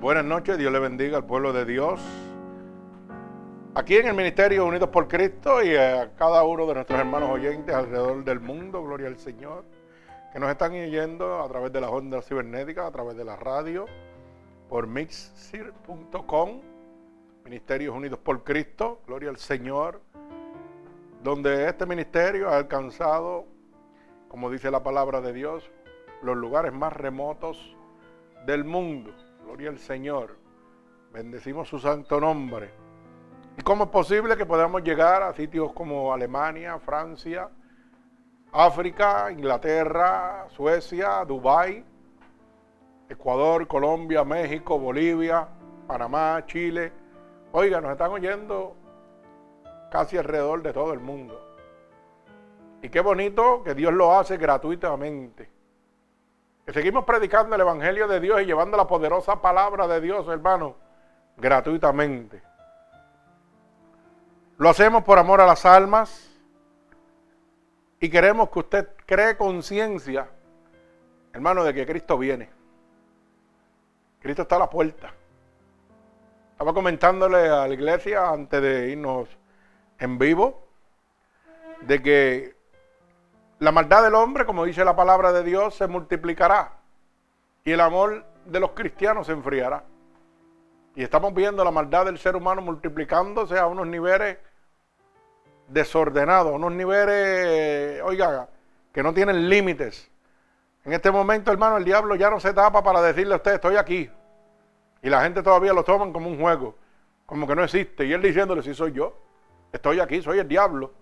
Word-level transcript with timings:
Buenas 0.00 0.24
noches, 0.24 0.56
Dios 0.56 0.72
le 0.72 0.78
bendiga 0.78 1.18
al 1.18 1.26
pueblo 1.26 1.52
de 1.52 1.66
Dios. 1.66 2.00
Aquí 3.74 3.96
en 3.96 4.06
el 4.06 4.14
Ministerio 4.14 4.64
Unidos 4.64 4.88
por 4.88 5.06
Cristo 5.08 5.62
y 5.62 5.76
a 5.76 6.14
cada 6.16 6.42
uno 6.42 6.64
de 6.64 6.72
nuestros 6.72 6.98
hermanos 6.98 7.28
oyentes 7.28 7.74
alrededor 7.74 8.24
del 8.24 8.40
mundo, 8.40 8.82
gloria 8.82 9.08
al 9.08 9.18
Señor, 9.18 9.66
que 10.32 10.38
nos 10.38 10.50
están 10.50 10.72
oyendo 10.72 11.42
a 11.42 11.48
través 11.48 11.70
de 11.70 11.82
las 11.82 11.90
ondas 11.90 12.26
cibernéticas, 12.26 12.86
a 12.86 12.90
través 12.90 13.14
de 13.14 13.26
la 13.26 13.36
radio, 13.36 13.84
por 14.70 14.86
mixsir.com, 14.86 16.62
Ministerios 17.44 17.94
Unidos 17.94 18.20
por 18.20 18.42
Cristo, 18.42 19.02
gloria 19.06 19.28
al 19.28 19.36
Señor, 19.36 20.00
donde 21.22 21.68
este 21.68 21.84
ministerio 21.84 22.48
ha 22.48 22.56
alcanzado, 22.56 23.44
como 24.28 24.50
dice 24.50 24.70
la 24.70 24.82
palabra 24.82 25.20
de 25.20 25.34
Dios, 25.34 25.70
los 26.22 26.38
lugares 26.38 26.72
más 26.72 26.94
remotos 26.94 27.76
del 28.46 28.64
mundo. 28.64 29.12
Gloria 29.50 29.70
al 29.70 29.80
Señor. 29.80 30.36
Bendecimos 31.12 31.68
su 31.68 31.80
santo 31.80 32.20
nombre. 32.20 32.70
¿Y 33.58 33.62
cómo 33.62 33.82
es 33.82 33.90
posible 33.90 34.36
que 34.36 34.46
podamos 34.46 34.80
llegar 34.84 35.24
a 35.24 35.32
sitios 35.32 35.72
como 35.72 36.14
Alemania, 36.14 36.78
Francia, 36.78 37.50
África, 38.52 39.28
Inglaterra, 39.32 40.46
Suecia, 40.50 41.24
Dubái, 41.24 41.84
Ecuador, 43.08 43.66
Colombia, 43.66 44.22
México, 44.22 44.78
Bolivia, 44.78 45.48
Panamá, 45.88 46.44
Chile? 46.46 46.92
Oiga, 47.50 47.80
nos 47.80 47.90
están 47.90 48.12
oyendo 48.12 48.76
casi 49.90 50.16
alrededor 50.16 50.62
de 50.62 50.72
todo 50.72 50.92
el 50.92 51.00
mundo. 51.00 51.56
Y 52.82 52.88
qué 52.88 53.00
bonito 53.00 53.64
que 53.64 53.74
Dios 53.74 53.92
lo 53.92 54.16
hace 54.16 54.36
gratuitamente 54.36 55.49
seguimos 56.68 57.04
predicando 57.04 57.54
el 57.54 57.60
Evangelio 57.60 58.06
de 58.06 58.20
Dios 58.20 58.42
y 58.42 58.46
llevando 58.46 58.76
la 58.76 58.86
poderosa 58.86 59.40
palabra 59.40 59.86
de 59.88 60.00
Dios, 60.00 60.28
hermano, 60.28 60.76
gratuitamente. 61.36 62.42
Lo 64.58 64.68
hacemos 64.68 65.02
por 65.04 65.18
amor 65.18 65.40
a 65.40 65.46
las 65.46 65.64
almas 65.64 66.30
y 67.98 68.08
queremos 68.08 68.50
que 68.50 68.58
usted 68.58 68.88
cree 69.06 69.36
conciencia, 69.36 70.28
hermano, 71.32 71.64
de 71.64 71.74
que 71.74 71.86
Cristo 71.86 72.18
viene. 72.18 72.50
Cristo 74.20 74.42
está 74.42 74.56
a 74.56 74.60
la 74.60 74.70
puerta. 74.70 75.14
Estaba 76.52 76.74
comentándole 76.74 77.48
a 77.48 77.66
la 77.66 77.72
iglesia 77.72 78.28
antes 78.28 78.60
de 78.60 78.90
irnos 78.90 79.28
en 79.98 80.18
vivo 80.18 80.66
de 81.80 82.02
que 82.02 82.59
la 83.60 83.72
maldad 83.72 84.02
del 84.02 84.14
hombre, 84.14 84.46
como 84.46 84.64
dice 84.64 84.84
la 84.84 84.96
palabra 84.96 85.32
de 85.32 85.44
Dios, 85.44 85.74
se 85.74 85.86
multiplicará 85.86 86.72
y 87.62 87.72
el 87.72 87.80
amor 87.80 88.24
de 88.46 88.58
los 88.58 88.70
cristianos 88.70 89.26
se 89.26 89.32
enfriará. 89.32 89.84
Y 90.96 91.02
estamos 91.02 91.34
viendo 91.34 91.62
la 91.62 91.70
maldad 91.70 92.06
del 92.06 92.18
ser 92.18 92.36
humano 92.36 92.62
multiplicándose 92.62 93.58
a 93.58 93.66
unos 93.66 93.86
niveles 93.86 94.38
desordenados, 95.68 96.52
unos 96.54 96.72
niveles, 96.72 98.00
oiga, 98.02 98.48
que 98.92 99.02
no 99.02 99.12
tienen 99.12 99.48
límites. 99.50 100.10
En 100.84 100.94
este 100.94 101.10
momento, 101.10 101.52
hermano, 101.52 101.76
el 101.76 101.84
diablo 101.84 102.14
ya 102.14 102.30
no 102.30 102.40
se 102.40 102.54
tapa 102.54 102.82
para 102.82 103.02
decirle 103.02 103.34
a 103.34 103.36
usted, 103.36 103.54
estoy 103.54 103.76
aquí. 103.76 104.10
Y 105.02 105.10
la 105.10 105.22
gente 105.22 105.42
todavía 105.42 105.74
lo 105.74 105.84
toman 105.84 106.14
como 106.14 106.30
un 106.30 106.40
juego, 106.40 106.76
como 107.26 107.46
que 107.46 107.54
no 107.54 107.62
existe. 107.62 108.06
Y 108.06 108.12
él 108.14 108.22
diciéndole, 108.22 108.62
sí 108.62 108.72
soy 108.72 108.92
yo, 108.92 109.18
estoy 109.70 110.00
aquí, 110.00 110.22
soy 110.22 110.38
el 110.38 110.48
diablo. 110.48 110.92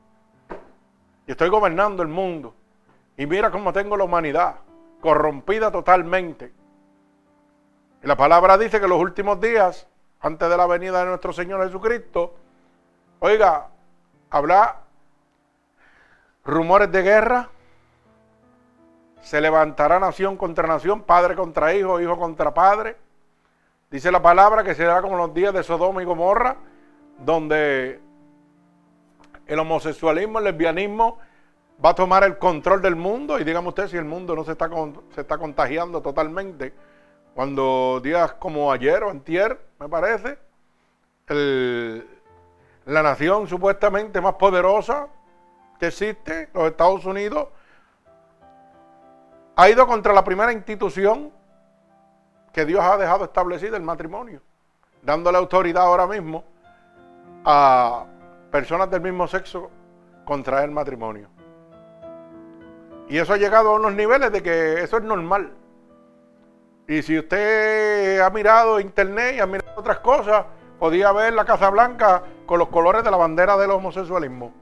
Y 1.28 1.32
estoy 1.32 1.50
gobernando 1.50 2.02
el 2.02 2.08
mundo. 2.08 2.54
Y 3.18 3.26
mira 3.26 3.50
cómo 3.50 3.70
tengo 3.70 3.98
la 3.98 4.04
humanidad, 4.04 4.56
corrompida 5.02 5.70
totalmente. 5.70 6.54
Y 8.02 8.06
la 8.06 8.16
palabra 8.16 8.56
dice 8.56 8.80
que 8.80 8.88
los 8.88 8.98
últimos 8.98 9.38
días, 9.38 9.86
antes 10.20 10.48
de 10.48 10.56
la 10.56 10.66
venida 10.66 11.00
de 11.00 11.04
nuestro 11.04 11.34
Señor 11.34 11.62
Jesucristo, 11.66 12.34
oiga, 13.18 13.68
habla 14.30 14.76
rumores 16.46 16.90
de 16.90 17.02
guerra, 17.02 17.50
se 19.20 19.42
levantará 19.42 20.00
nación 20.00 20.38
contra 20.38 20.66
nación, 20.66 21.02
padre 21.02 21.36
contra 21.36 21.74
hijo, 21.74 22.00
hijo 22.00 22.18
contra 22.18 22.54
padre. 22.54 22.96
Dice 23.90 24.10
la 24.10 24.22
palabra 24.22 24.64
que 24.64 24.74
será 24.74 25.02
como 25.02 25.18
los 25.18 25.34
días 25.34 25.52
de 25.52 25.62
Sodoma 25.62 26.00
y 26.00 26.06
Gomorra, 26.06 26.56
donde 27.18 28.00
el 29.48 29.58
homosexualismo, 29.58 30.38
el 30.38 30.44
lesbianismo 30.44 31.18
va 31.84 31.90
a 31.90 31.94
tomar 31.94 32.22
el 32.22 32.38
control 32.38 32.82
del 32.82 32.94
mundo 32.96 33.38
y 33.38 33.44
dígame 33.44 33.68
usted 33.68 33.88
si 33.88 33.96
el 33.96 34.04
mundo 34.04 34.36
no 34.36 34.44
se 34.44 34.52
está, 34.52 34.68
se 35.14 35.22
está 35.22 35.38
contagiando 35.38 36.02
totalmente. 36.02 36.74
Cuando 37.34 38.00
días 38.02 38.34
como 38.34 38.70
ayer 38.70 39.02
o 39.02 39.10
antier, 39.10 39.58
me 39.80 39.88
parece, 39.88 40.38
la 41.28 43.02
nación 43.02 43.48
supuestamente 43.48 44.20
más 44.20 44.34
poderosa 44.34 45.08
que 45.78 45.86
existe, 45.86 46.50
los 46.52 46.64
Estados 46.64 47.04
Unidos, 47.06 47.48
ha 49.56 49.68
ido 49.70 49.86
contra 49.86 50.12
la 50.12 50.24
primera 50.24 50.52
institución 50.52 51.32
que 52.52 52.64
Dios 52.64 52.82
ha 52.82 52.96
dejado 52.96 53.24
establecida, 53.24 53.76
el 53.76 53.82
matrimonio, 53.82 54.42
dándole 55.02 55.38
autoridad 55.38 55.84
ahora 55.84 56.06
mismo 56.06 56.44
a 57.44 58.04
personas 58.50 58.90
del 58.90 59.00
mismo 59.00 59.26
sexo 59.26 59.70
contraer 60.24 60.70
matrimonio. 60.70 61.28
Y 63.08 63.18
eso 63.18 63.32
ha 63.32 63.36
llegado 63.38 63.70
a 63.70 63.74
unos 63.76 63.94
niveles 63.94 64.30
de 64.30 64.42
que 64.42 64.82
eso 64.82 64.98
es 64.98 65.02
normal. 65.02 65.52
Y 66.86 67.02
si 67.02 67.18
usted 67.18 68.20
ha 68.20 68.30
mirado 68.30 68.80
internet 68.80 69.36
y 69.36 69.40
ha 69.40 69.46
mirado 69.46 69.72
otras 69.76 69.98
cosas, 70.00 70.44
podía 70.78 71.12
ver 71.12 71.32
la 71.32 71.44
Casa 71.44 71.70
Blanca 71.70 72.22
con 72.46 72.58
los 72.58 72.68
colores 72.68 73.04
de 73.04 73.10
la 73.10 73.16
bandera 73.16 73.56
del 73.56 73.70
homosexualismo. 73.70 74.52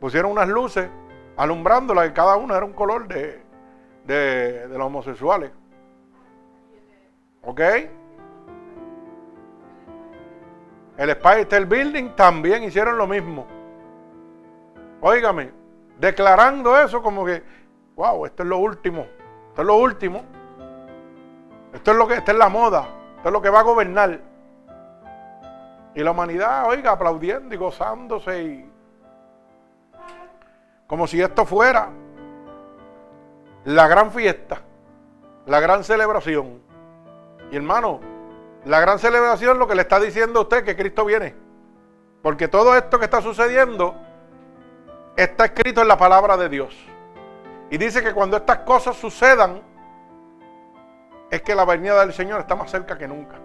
Pusieron 0.00 0.32
unas 0.32 0.48
luces 0.48 0.88
alumbrándola 1.36 2.06
y 2.06 2.12
cada 2.12 2.36
una 2.36 2.56
era 2.56 2.64
un 2.64 2.72
color 2.72 3.08
de, 3.08 3.42
de, 4.06 4.68
de 4.68 4.78
los 4.78 4.86
homosexuales. 4.86 5.50
¿Ok? 7.42 7.60
El 10.96 11.10
Spice 11.10 11.40
State 11.42 11.64
Building 11.64 12.10
también 12.16 12.64
hicieron 12.64 12.96
lo 12.96 13.06
mismo. 13.06 13.46
Óigame, 15.00 15.52
declarando 15.98 16.78
eso 16.78 17.02
como 17.02 17.24
que, 17.24 17.42
wow, 17.94 18.24
esto 18.26 18.42
es 18.42 18.48
lo 18.48 18.58
último, 18.58 19.06
esto 19.48 19.62
es 19.62 19.66
lo 19.66 19.76
último. 19.76 20.24
Esto 21.72 21.90
es 21.90 21.96
lo 21.98 22.08
que, 22.08 22.14
esta 22.14 22.32
es 22.32 22.38
la 22.38 22.48
moda, 22.48 22.88
esto 23.16 23.28
es 23.28 23.32
lo 23.32 23.42
que 23.42 23.50
va 23.50 23.60
a 23.60 23.62
gobernar. 23.62 24.18
Y 25.94 26.02
la 26.02 26.10
humanidad, 26.10 26.66
oiga, 26.66 26.92
aplaudiendo 26.92 27.54
y 27.54 27.58
gozándose 27.58 28.42
y 28.42 28.72
como 30.86 31.06
si 31.06 31.20
esto 31.20 31.44
fuera 31.44 31.90
la 33.64 33.88
gran 33.88 34.10
fiesta, 34.10 34.60
la 35.44 35.60
gran 35.60 35.84
celebración. 35.84 36.62
Y 37.50 37.56
hermano, 37.56 38.00
la 38.66 38.80
gran 38.80 38.98
celebración 38.98 39.60
lo 39.60 39.68
que 39.68 39.76
le 39.76 39.82
está 39.82 40.00
diciendo 40.00 40.40
a 40.40 40.42
usted 40.42 40.64
que 40.64 40.74
Cristo 40.74 41.04
viene. 41.04 41.34
Porque 42.20 42.48
todo 42.48 42.76
esto 42.76 42.98
que 42.98 43.04
está 43.04 43.22
sucediendo 43.22 43.94
está 45.16 45.44
escrito 45.46 45.82
en 45.82 45.88
la 45.88 45.96
palabra 45.96 46.36
de 46.36 46.48
Dios. 46.48 46.76
Y 47.70 47.78
dice 47.78 48.02
que 48.02 48.12
cuando 48.12 48.36
estas 48.36 48.58
cosas 48.58 48.96
sucedan, 48.96 49.62
es 51.30 51.42
que 51.42 51.54
la 51.54 51.64
venida 51.64 52.00
del 52.00 52.12
Señor 52.12 52.40
está 52.40 52.56
más 52.56 52.70
cerca 52.70 52.98
que 52.98 53.06
nunca. 53.06 53.36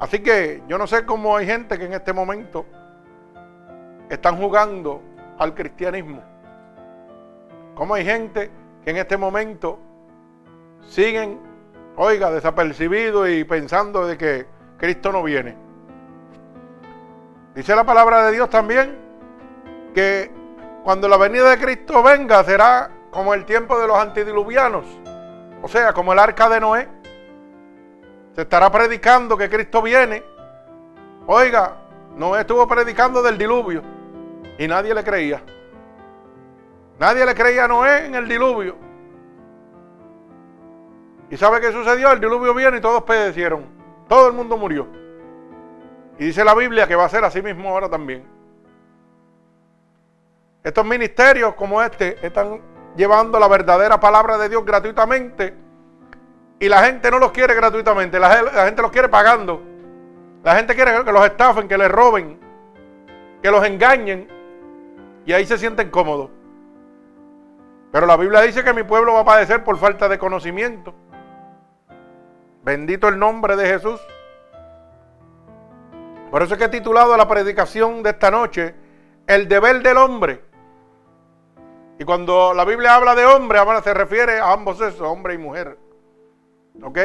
Así 0.00 0.20
que 0.20 0.64
yo 0.66 0.78
no 0.78 0.88
sé 0.88 1.06
cómo 1.06 1.36
hay 1.36 1.46
gente 1.46 1.78
que 1.78 1.84
en 1.84 1.92
este 1.92 2.12
momento 2.12 2.66
están 4.10 4.36
jugando 4.36 5.00
al 5.38 5.54
cristianismo. 5.54 6.22
Cómo 7.76 7.94
hay 7.94 8.04
gente 8.04 8.50
que 8.84 8.90
en 8.90 8.96
este 8.96 9.16
momento 9.16 9.78
siguen 10.88 11.51
oiga, 11.96 12.30
desapercibido 12.30 13.28
y 13.28 13.44
pensando 13.44 14.06
de 14.06 14.16
que 14.16 14.46
Cristo 14.78 15.12
no 15.12 15.22
viene. 15.22 15.56
Dice 17.54 17.76
la 17.76 17.84
palabra 17.84 18.26
de 18.26 18.32
Dios 18.32 18.48
también 18.48 18.96
que 19.94 20.30
cuando 20.84 21.06
la 21.08 21.16
venida 21.16 21.50
de 21.50 21.58
Cristo 21.58 22.02
venga 22.02 22.42
será 22.44 22.90
como 23.10 23.34
el 23.34 23.44
tiempo 23.44 23.78
de 23.78 23.86
los 23.86 23.96
antidiluvianos, 23.96 24.86
o 25.60 25.68
sea, 25.68 25.92
como 25.92 26.12
el 26.12 26.18
arca 26.18 26.48
de 26.48 26.60
Noé. 26.60 26.88
Se 28.34 28.42
estará 28.42 28.70
predicando 28.72 29.36
que 29.36 29.50
Cristo 29.50 29.82
viene. 29.82 30.24
Oiga, 31.26 31.76
Noé 32.16 32.40
estuvo 32.40 32.66
predicando 32.66 33.22
del 33.22 33.36
diluvio 33.36 33.82
y 34.58 34.66
nadie 34.66 34.94
le 34.94 35.04
creía. 35.04 35.42
Nadie 36.98 37.26
le 37.26 37.34
creía 37.34 37.66
a 37.66 37.68
Noé 37.68 38.06
en 38.06 38.14
el 38.14 38.26
diluvio. 38.26 38.76
¿Y 41.32 41.38
sabe 41.38 41.62
qué 41.62 41.72
sucedió? 41.72 42.12
El 42.12 42.20
diluvio 42.20 42.52
viene 42.52 42.76
y 42.76 42.80
todos 42.82 43.04
perecieron. 43.04 43.64
Todo 44.06 44.26
el 44.26 44.34
mundo 44.34 44.58
murió. 44.58 44.86
Y 46.18 46.26
dice 46.26 46.44
la 46.44 46.54
Biblia 46.54 46.86
que 46.86 46.94
va 46.94 47.06
a 47.06 47.08
ser 47.08 47.24
así 47.24 47.40
mismo 47.40 47.70
ahora 47.70 47.88
también. 47.88 48.22
Estos 50.62 50.84
ministerios 50.84 51.54
como 51.54 51.80
este 51.80 52.18
están 52.24 52.60
llevando 52.96 53.40
la 53.40 53.48
verdadera 53.48 53.98
palabra 53.98 54.36
de 54.36 54.50
Dios 54.50 54.62
gratuitamente 54.62 55.54
y 56.60 56.68
la 56.68 56.84
gente 56.84 57.10
no 57.10 57.18
los 57.18 57.32
quiere 57.32 57.54
gratuitamente, 57.54 58.20
la, 58.20 58.42
la 58.42 58.66
gente 58.66 58.82
los 58.82 58.92
quiere 58.92 59.08
pagando. 59.08 59.62
La 60.44 60.54
gente 60.56 60.74
quiere 60.74 61.02
que 61.02 61.12
los 61.12 61.24
estafen, 61.24 61.66
que 61.66 61.78
les 61.78 61.90
roben, 61.90 62.38
que 63.42 63.50
los 63.50 63.64
engañen 63.64 64.28
y 65.24 65.32
ahí 65.32 65.46
se 65.46 65.56
sienten 65.56 65.88
cómodos. 65.88 66.28
Pero 67.90 68.04
la 68.04 68.18
Biblia 68.18 68.42
dice 68.42 68.62
que 68.62 68.74
mi 68.74 68.82
pueblo 68.82 69.14
va 69.14 69.20
a 69.20 69.24
padecer 69.24 69.64
por 69.64 69.78
falta 69.78 70.10
de 70.10 70.18
conocimiento. 70.18 70.94
Bendito 72.62 73.08
el 73.08 73.18
nombre 73.18 73.56
de 73.56 73.66
Jesús. 73.66 74.00
Por 76.30 76.42
eso 76.42 76.54
es 76.54 76.58
que 76.58 76.64
he 76.64 76.68
titulado 76.68 77.16
la 77.16 77.28
predicación 77.28 78.02
de 78.02 78.10
esta 78.10 78.30
noche, 78.30 78.74
El 79.26 79.48
deber 79.48 79.82
del 79.82 79.96
hombre. 79.96 80.42
Y 81.98 82.04
cuando 82.04 82.54
la 82.54 82.64
Biblia 82.64 82.94
habla 82.94 83.14
de 83.14 83.24
hombre, 83.24 83.58
se 83.84 83.94
refiere 83.94 84.38
a 84.38 84.52
ambos 84.52 84.78
sexos, 84.78 85.02
hombre 85.02 85.34
y 85.34 85.38
mujer. 85.38 85.78
¿Ok? 86.82 86.98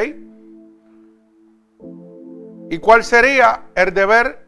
¿Y 2.70 2.78
cuál 2.78 3.04
sería 3.04 3.64
el 3.74 3.94
deber 3.94 4.46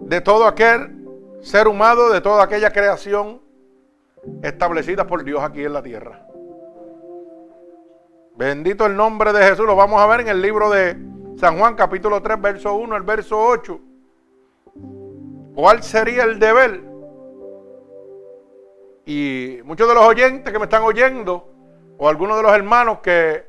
de 0.00 0.20
todo 0.20 0.46
aquel 0.46 1.08
ser 1.42 1.68
humano, 1.68 2.10
de 2.10 2.20
toda 2.20 2.44
aquella 2.44 2.72
creación 2.72 3.40
establecida 4.42 5.06
por 5.06 5.24
Dios 5.24 5.42
aquí 5.42 5.64
en 5.64 5.72
la 5.72 5.82
tierra? 5.82 6.29
Bendito 8.40 8.86
el 8.86 8.96
nombre 8.96 9.34
de 9.34 9.42
Jesús. 9.44 9.66
Lo 9.66 9.76
vamos 9.76 10.00
a 10.00 10.06
ver 10.06 10.20
en 10.20 10.28
el 10.28 10.40
libro 10.40 10.70
de 10.70 10.96
San 11.36 11.58
Juan, 11.58 11.74
capítulo 11.74 12.22
3, 12.22 12.40
verso 12.40 12.74
1 12.74 12.96
al 12.96 13.02
verso 13.02 13.38
8. 13.38 13.78
¿Cuál 15.54 15.82
sería 15.82 16.24
el 16.24 16.38
deber? 16.38 16.80
Y 19.04 19.58
muchos 19.64 19.86
de 19.86 19.94
los 19.94 20.04
oyentes 20.04 20.50
que 20.50 20.58
me 20.58 20.64
están 20.64 20.84
oyendo, 20.84 21.52
o 21.98 22.08
algunos 22.08 22.38
de 22.38 22.42
los 22.42 22.52
hermanos 22.52 23.00
que 23.00 23.44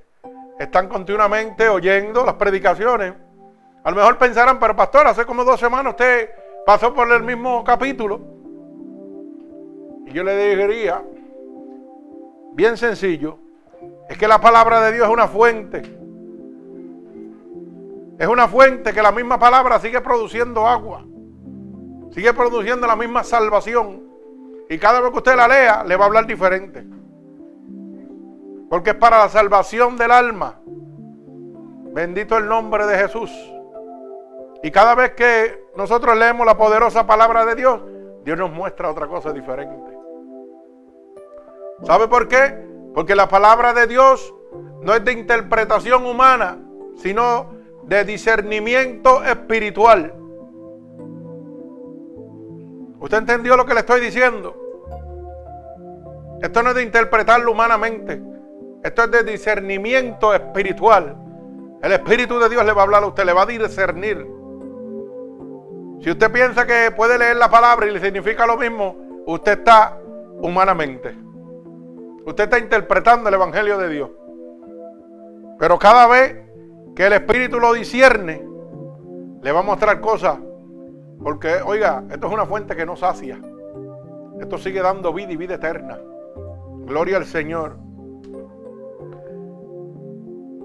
están 0.60 0.90
continuamente 0.90 1.70
oyendo 1.70 2.26
las 2.26 2.36
predicaciones, 2.36 3.14
a 3.86 3.92
lo 3.92 3.96
mejor 3.96 4.18
pensarán, 4.18 4.60
pero 4.60 4.76
pastor, 4.76 5.08
hace 5.08 5.26
como 5.26 5.46
dos 5.46 5.58
semanas 5.58 5.94
usted 5.94 6.32
pasó 6.66 6.94
por 6.94 7.10
el 7.10 7.24
mismo 7.24 7.64
capítulo. 7.64 8.20
Y 10.06 10.12
yo 10.12 10.22
le 10.26 10.58
diría, 10.58 11.02
bien 12.52 12.76
sencillo, 12.76 13.40
es 14.10 14.18
que 14.18 14.28
la 14.28 14.40
palabra 14.40 14.82
de 14.82 14.92
Dios 14.94 15.08
es 15.08 15.14
una 15.14 15.28
fuente. 15.28 15.82
Es 18.20 18.28
una 18.28 18.48
fuente 18.48 18.94
que 18.94 19.02
la 19.02 19.12
misma 19.12 19.40
palabra 19.40 19.80
sigue 19.80 20.00
produciendo 20.02 20.68
agua. 20.68 21.06
Sigue 22.12 22.34
produciendo 22.34 22.86
la 22.86 22.96
misma 22.96 23.24
salvación. 23.24 24.04
Y 24.70 24.78
cada 24.78 25.02
vez 25.02 25.12
que 25.12 25.18
usted 25.18 25.36
la 25.36 25.48
lea, 25.48 25.84
le 25.84 25.96
va 25.96 26.06
a 26.06 26.08
hablar 26.08 26.28
diferente. 26.28 26.86
Porque 28.70 28.92
es 28.92 28.96
para 28.96 29.18
la 29.20 29.30
salvación 29.30 29.98
del 29.98 30.12
alma. 30.12 30.62
Bendito 31.94 32.38
el 32.38 32.48
nombre 32.48 32.86
de 32.86 32.98
Jesús. 32.98 33.32
Y 34.64 34.72
cada 34.72 34.94
vez 34.96 35.12
que 35.12 35.66
nosotros 35.76 36.16
leemos 36.16 36.46
la 36.46 36.56
poderosa 36.56 37.08
palabra 37.08 37.46
de 37.46 37.56
Dios, 37.56 37.82
Dios 38.24 38.38
nos 38.38 38.52
muestra 38.52 38.92
otra 38.92 39.08
cosa 39.08 39.34
diferente. 39.34 39.98
¿Sabe 41.84 42.08
por 42.08 42.28
qué? 42.28 42.71
Porque 42.94 43.16
la 43.16 43.28
palabra 43.28 43.74
de 43.74 43.88
Dios 43.88 44.34
no 44.82 44.94
es 44.94 45.04
de 45.06 45.14
interpretación 45.14 46.06
humana, 46.06 46.60
sino 46.98 47.54
de 47.84 48.04
discernimiento 48.04 49.24
espiritual. 49.24 50.14
¿Usted 53.00 53.18
entendió 53.18 53.58
lo 53.58 53.66
que 53.66 53.74
le 53.74 53.80
estoy 53.80 54.02
diciendo? 54.02 54.56
Esto 56.42 56.64
no 56.64 56.70
es 56.70 56.76
de 56.76 56.84
interpretarlo 56.84 57.52
humanamente. 57.52 58.22
Esto 58.84 59.04
es 59.04 59.12
de 59.12 59.24
discernimiento 59.24 60.34
espiritual. 60.34 61.16
El 61.82 61.92
Espíritu 61.94 62.40
de 62.40 62.50
Dios 62.50 62.66
le 62.66 62.74
va 62.74 62.82
a 62.82 62.86
hablar 62.86 63.04
a 63.04 63.08
usted, 63.08 63.26
le 63.26 63.34
va 63.34 63.44
a 63.44 63.46
discernir. 63.46 64.28
Si 66.02 66.10
usted 66.10 66.32
piensa 66.32 66.66
que 66.66 66.92
puede 66.92 67.18
leer 67.18 67.38
la 67.38 67.50
palabra 67.50 67.88
y 67.88 67.92
le 67.92 68.00
significa 68.00 68.46
lo 68.48 68.58
mismo, 68.58 68.96
usted 69.28 69.60
está 69.60 70.00
humanamente. 70.42 71.16
Usted 72.26 72.44
está 72.44 72.60
interpretando 72.60 73.30
el 73.30 73.36
Evangelio 73.36 73.78
de 73.78 73.90
Dios. 73.90 74.10
Pero 75.60 75.78
cada 75.80 76.08
vez 76.08 76.38
que 76.96 77.08
el 77.08 77.14
Espíritu 77.14 77.60
lo 77.60 77.74
discierne, 77.74 78.46
le 79.42 79.52
va 79.52 79.60
a 79.60 79.64
mostrar 79.64 80.00
cosas. 80.02 80.38
Porque, 81.24 81.56
oiga, 81.66 82.04
esto 82.12 82.28
es 82.28 82.34
una 82.34 82.46
fuente 82.46 82.76
que 82.76 82.86
no 82.86 82.96
sacia. 82.96 83.40
Esto 84.40 84.58
sigue 84.58 84.82
dando 84.82 85.14
vida 85.14 85.32
y 85.32 85.38
vida 85.38 85.56
eterna. 85.56 86.00
Gloria 86.86 87.18
al 87.18 87.26
Señor. 87.26 87.78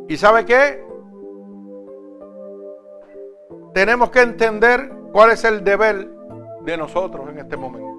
¿Y 0.09 0.17
sabe 0.17 0.45
qué? 0.45 0.85
Tenemos 3.75 4.11
que 4.11 4.23
entender 4.23 4.91
cuál 5.13 5.33
es 5.33 5.45
el 5.45 5.63
deber 5.63 6.09
de 6.65 6.77
nosotros 6.77 7.29
en 7.29 7.39
este 7.39 7.57
momento. 7.57 7.96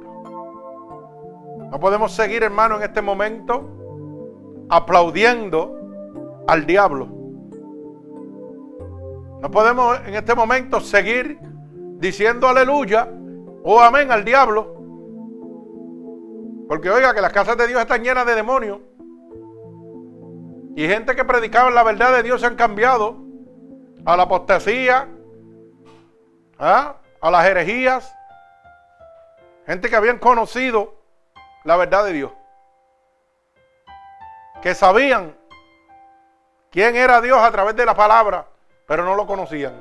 No 1.72 1.80
podemos 1.80 2.14
seguir, 2.14 2.44
hermano, 2.44 2.78
en 2.78 2.84
este 2.84 3.02
momento 3.02 4.68
aplaudiendo 4.70 5.76
al 6.48 6.66
diablo. 6.66 7.08
No 9.42 9.52
podemos 9.52 10.00
en 10.06 10.16
este 10.16 10.34
momento 10.34 10.80
seguir 10.80 11.38
diciendo 12.00 12.48
aleluya 12.48 13.08
o 13.64 13.80
amén 13.82 14.12
al 14.12 14.24
diablo. 14.24 14.76
Porque 16.68 16.90
oiga 16.90 17.14
que 17.14 17.22
las 17.22 17.32
casas 17.32 17.58
de 17.58 17.68
Dios 17.68 17.82
están 17.82 18.04
llenas 18.04 18.26
de 18.26 18.36
demonios. 18.36 18.80
Y 20.76 20.88
gente 20.88 21.16
que 21.16 21.26
predicaba 21.26 21.70
la 21.70 21.84
verdad 21.84 22.14
de 22.14 22.24
Dios 22.24 22.42
se 22.42 22.48
han 22.48 22.56
cambiado 22.56 23.18
a 24.06 24.16
la 24.16 24.24
apostasía, 24.24 25.10
¿ah? 26.60 26.96
a 27.20 27.32
las 27.32 27.46
herejías. 27.46 28.14
Gente 29.66 29.90
que 29.90 29.96
habían 29.96 30.18
conocido 30.18 30.97
la 31.68 31.76
verdad 31.76 32.06
de 32.06 32.14
Dios. 32.14 32.32
Que 34.62 34.74
sabían 34.74 35.36
quién 36.72 36.96
era 36.96 37.20
Dios 37.20 37.38
a 37.38 37.52
través 37.52 37.76
de 37.76 37.86
la 37.86 37.94
palabra, 37.94 38.48
pero 38.88 39.04
no 39.04 39.16
lo 39.16 39.28
conocían. 39.28 39.74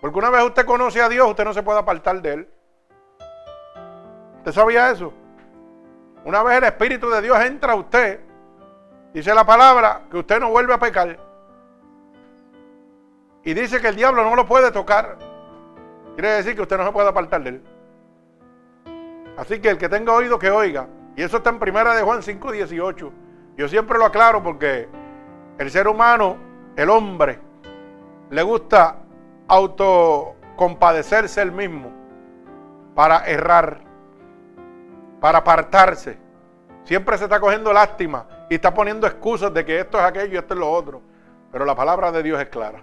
Porque 0.00 0.18
una 0.18 0.30
vez 0.30 0.44
usted 0.44 0.64
conoce 0.64 1.02
a 1.02 1.08
Dios, 1.08 1.28
usted 1.28 1.44
no 1.44 1.52
se 1.52 1.64
puede 1.64 1.80
apartar 1.80 2.22
de 2.22 2.32
Él. 2.34 2.48
¿Usted 4.38 4.52
sabía 4.52 4.88
eso? 4.92 5.12
Una 6.24 6.44
vez 6.44 6.58
el 6.58 6.64
Espíritu 6.64 7.10
de 7.10 7.22
Dios 7.22 7.40
entra 7.40 7.72
a 7.72 7.76
usted, 7.76 8.20
dice 9.12 9.34
la 9.34 9.44
palabra 9.44 10.02
que 10.08 10.18
usted 10.18 10.38
no 10.38 10.50
vuelve 10.50 10.74
a 10.74 10.78
pecar. 10.78 11.18
Y 13.42 13.52
dice 13.52 13.80
que 13.80 13.88
el 13.88 13.96
diablo 13.96 14.22
no 14.22 14.36
lo 14.36 14.46
puede 14.46 14.70
tocar. 14.70 15.18
Quiere 16.14 16.34
decir 16.34 16.54
que 16.54 16.62
usted 16.62 16.78
no 16.78 16.86
se 16.86 16.92
puede 16.92 17.08
apartar 17.08 17.42
de 17.42 17.50
Él. 17.50 17.73
Así 19.36 19.60
que 19.60 19.70
el 19.70 19.78
que 19.78 19.88
tenga 19.88 20.12
oído 20.12 20.38
que 20.38 20.50
oiga. 20.50 20.88
Y 21.16 21.22
eso 21.22 21.38
está 21.38 21.50
en 21.50 21.58
primera 21.58 21.94
de 21.94 22.02
Juan 22.02 22.22
5, 22.22 22.52
18. 22.52 23.12
Yo 23.56 23.68
siempre 23.68 23.98
lo 23.98 24.04
aclaro 24.04 24.42
porque 24.42 24.88
el 25.58 25.70
ser 25.70 25.88
humano, 25.88 26.36
el 26.76 26.90
hombre, 26.90 27.38
le 28.30 28.42
gusta 28.42 28.96
autocompadecerse 29.46 31.42
él 31.42 31.52
mismo 31.52 31.92
para 32.94 33.26
errar, 33.26 33.80
para 35.20 35.38
apartarse. 35.38 36.18
Siempre 36.84 37.16
se 37.18 37.24
está 37.24 37.40
cogiendo 37.40 37.72
lástima 37.72 38.26
y 38.50 38.56
está 38.56 38.74
poniendo 38.74 39.06
excusas 39.06 39.52
de 39.54 39.64
que 39.64 39.80
esto 39.80 39.98
es 39.98 40.04
aquello 40.04 40.34
y 40.34 40.38
esto 40.38 40.54
es 40.54 40.60
lo 40.60 40.70
otro. 40.70 41.00
Pero 41.52 41.64
la 41.64 41.74
palabra 41.74 42.10
de 42.10 42.22
Dios 42.22 42.40
es 42.40 42.48
clara. 42.48 42.82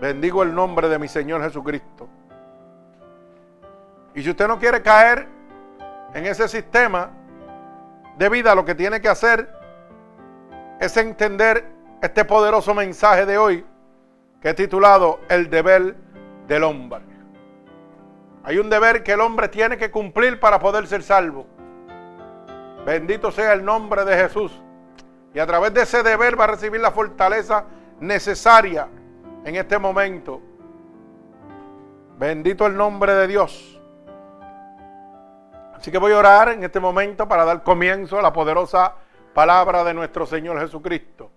Bendigo 0.00 0.42
el 0.42 0.54
nombre 0.54 0.88
de 0.88 0.98
mi 0.98 1.08
Señor 1.08 1.42
Jesucristo. 1.42 2.08
Y 4.16 4.22
si 4.22 4.30
usted 4.30 4.48
no 4.48 4.58
quiere 4.58 4.80
caer 4.80 5.28
en 6.14 6.24
ese 6.24 6.48
sistema 6.48 7.10
de 8.16 8.28
vida, 8.30 8.54
lo 8.54 8.64
que 8.64 8.74
tiene 8.74 8.98
que 8.98 9.10
hacer 9.10 9.46
es 10.80 10.96
entender 10.96 11.68
este 12.00 12.24
poderoso 12.24 12.72
mensaje 12.74 13.26
de 13.26 13.36
hoy 13.36 13.66
que 14.40 14.48
he 14.48 14.54
titulado 14.54 15.20
El 15.28 15.50
deber 15.50 15.94
del 16.48 16.64
hombre. 16.64 17.02
Hay 18.42 18.56
un 18.58 18.70
deber 18.70 19.02
que 19.02 19.12
el 19.12 19.20
hombre 19.20 19.48
tiene 19.48 19.76
que 19.76 19.90
cumplir 19.90 20.40
para 20.40 20.58
poder 20.60 20.86
ser 20.86 21.02
salvo. 21.02 21.46
Bendito 22.86 23.30
sea 23.30 23.52
el 23.52 23.62
nombre 23.62 24.06
de 24.06 24.16
Jesús. 24.16 24.62
Y 25.34 25.40
a 25.40 25.46
través 25.46 25.74
de 25.74 25.82
ese 25.82 26.02
deber 26.02 26.40
va 26.40 26.44
a 26.44 26.48
recibir 26.48 26.80
la 26.80 26.90
fortaleza 26.90 27.64
necesaria 28.00 28.88
en 29.44 29.56
este 29.56 29.78
momento. 29.78 30.40
Bendito 32.18 32.66
el 32.66 32.78
nombre 32.78 33.12
de 33.12 33.26
Dios. 33.26 33.75
Así 35.76 35.90
que 35.90 35.98
voy 35.98 36.12
a 36.12 36.18
orar 36.18 36.48
en 36.48 36.64
este 36.64 36.80
momento 36.80 37.28
para 37.28 37.44
dar 37.44 37.62
comienzo 37.62 38.18
a 38.18 38.22
la 38.22 38.32
poderosa 38.32 38.94
palabra 39.34 39.84
de 39.84 39.94
nuestro 39.94 40.26
Señor 40.26 40.58
Jesucristo. 40.60 41.30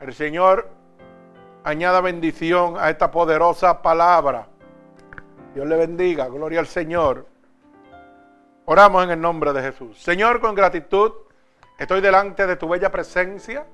El 0.00 0.14
Señor 0.14 0.68
añada 1.64 2.00
bendición 2.00 2.76
a 2.78 2.88
esta 2.88 3.10
poderosa 3.10 3.82
palabra. 3.82 4.46
Dios 5.54 5.66
le 5.66 5.76
bendiga, 5.76 6.28
gloria 6.28 6.60
al 6.60 6.66
Señor. 6.66 7.26
Oramos 8.64 9.04
en 9.04 9.10
el 9.10 9.20
nombre 9.20 9.52
de 9.52 9.62
Jesús. 9.62 10.00
Señor, 10.02 10.40
con 10.40 10.54
gratitud 10.54 11.12
estoy 11.78 12.00
delante 12.00 12.46
de 12.46 12.56
tu 12.56 12.68
bella 12.68 12.90
presencia. 12.90 13.66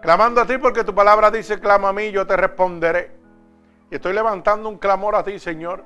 Clamando 0.00 0.40
a 0.40 0.46
ti 0.46 0.58
porque 0.58 0.82
tu 0.82 0.94
palabra 0.94 1.30
dice, 1.30 1.60
clama 1.60 1.90
a 1.90 1.92
mí, 1.92 2.10
yo 2.10 2.26
te 2.26 2.36
responderé. 2.36 3.12
Y 3.90 3.94
estoy 3.94 4.14
levantando 4.14 4.68
un 4.68 4.78
clamor 4.78 5.14
a 5.14 5.22
ti, 5.22 5.38
Señor, 5.38 5.84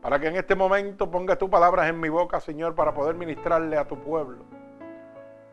para 0.00 0.18
que 0.18 0.28
en 0.28 0.36
este 0.36 0.54
momento 0.54 1.10
pongas 1.10 1.38
tus 1.38 1.50
palabras 1.50 1.88
en 1.88 1.98
mi 1.98 2.08
boca, 2.08 2.40
Señor, 2.40 2.74
para 2.74 2.94
poder 2.94 3.14
ministrarle 3.14 3.76
a 3.76 3.86
tu 3.86 3.98
pueblo. 3.98 4.44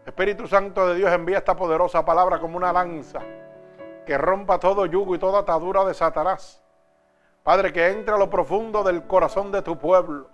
Espíritu 0.05 0.47
Santo 0.47 0.87
de 0.87 0.95
Dios, 0.95 1.11
envía 1.11 1.39
esta 1.39 1.55
poderosa 1.55 2.05
palabra 2.05 2.39
como 2.39 2.57
una 2.57 2.71
lanza 2.71 3.21
que 4.05 4.17
rompa 4.17 4.59
todo 4.59 4.85
yugo 4.85 5.15
y 5.15 5.19
toda 5.19 5.39
atadura 5.39 5.83
de 5.83 5.95
Satanás. 5.95 6.61
Padre, 7.41 7.73
que 7.73 7.87
entre 7.89 8.13
a 8.13 8.17
lo 8.17 8.29
profundo 8.29 8.83
del 8.83 9.07
corazón 9.07 9.51
de 9.51 9.63
tu 9.63 9.77
pueblo 9.77 10.29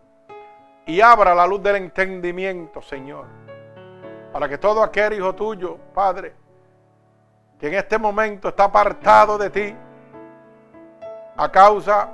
y 0.85 0.99
abra 0.99 1.33
la 1.33 1.47
luz 1.47 1.63
del 1.63 1.77
entendimiento, 1.77 2.81
Señor. 2.81 3.25
Para 4.33 4.49
que 4.49 4.57
todo 4.57 4.83
aquel 4.83 5.13
hijo 5.13 5.33
tuyo, 5.33 5.77
Padre, 5.93 6.35
que 7.57 7.67
en 7.67 7.75
este 7.75 7.97
momento 7.97 8.49
está 8.49 8.65
apartado 8.65 9.37
de 9.37 9.49
ti 9.49 9.75
a 11.37 11.49
causa 11.49 12.09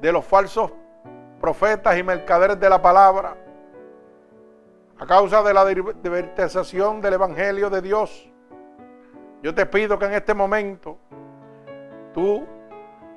de 0.00 0.12
los 0.12 0.24
falsos 0.24 0.72
profetas 1.40 1.96
y 1.96 2.02
mercaderes 2.02 2.60
de 2.60 2.68
la 2.68 2.80
palabra, 2.82 3.36
a 4.98 5.06
causa 5.06 5.42
de 5.42 5.54
la 5.54 5.64
divertización 5.64 7.00
del 7.00 7.14
Evangelio 7.14 7.70
de 7.70 7.80
Dios. 7.80 8.30
Yo 9.42 9.54
te 9.54 9.64
pido 9.64 9.98
que 9.98 10.04
en 10.04 10.12
este 10.12 10.34
momento 10.34 10.98
tú 12.12 12.46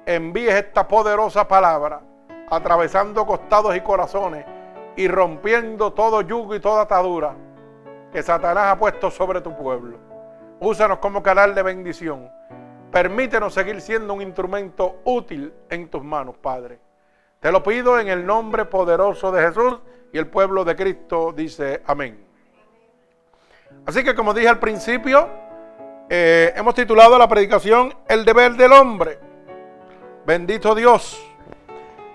envíes 0.05 0.55
esta 0.55 0.87
poderosa 0.87 1.45
palabra, 1.45 2.01
atravesando 2.49 3.25
costados 3.25 3.75
y 3.75 3.81
corazones 3.81 4.45
y 4.95 5.07
rompiendo 5.07 5.91
todo 5.91 6.21
yugo 6.21 6.55
y 6.55 6.61
toda 6.61 6.83
atadura 6.83 7.35
que 8.13 8.23
Satanás 8.23 8.67
ha 8.67 8.79
puesto 8.79 9.11
sobre 9.11 9.41
tu 9.41 9.55
pueblo. 9.57 9.97
Úsanos 10.61 10.99
como 10.99 11.21
canal 11.21 11.53
de 11.53 11.63
bendición. 11.63 12.29
Permítenos 12.91 13.53
seguir 13.53 13.81
siendo 13.81 14.13
un 14.13 14.21
instrumento 14.21 15.01
útil 15.03 15.53
en 15.69 15.89
tus 15.89 16.03
manos, 16.03 16.37
Padre. 16.37 16.79
Te 17.43 17.51
lo 17.51 17.61
pido 17.61 17.99
en 17.99 18.07
el 18.07 18.25
nombre 18.25 18.63
poderoso 18.63 19.29
de 19.29 19.45
Jesús 19.45 19.77
y 20.13 20.17
el 20.17 20.27
pueblo 20.27 20.63
de 20.63 20.77
Cristo 20.77 21.33
dice 21.35 21.83
amén. 21.85 22.25
Así 23.85 24.01
que 24.01 24.15
como 24.15 24.33
dije 24.33 24.47
al 24.47 24.59
principio, 24.59 25.27
eh, 26.09 26.53
hemos 26.55 26.73
titulado 26.73 27.17
la 27.17 27.27
predicación 27.27 27.93
El 28.07 28.23
deber 28.23 28.53
del 28.53 28.71
hombre. 28.71 29.19
Bendito 30.25 30.73
Dios. 30.73 31.21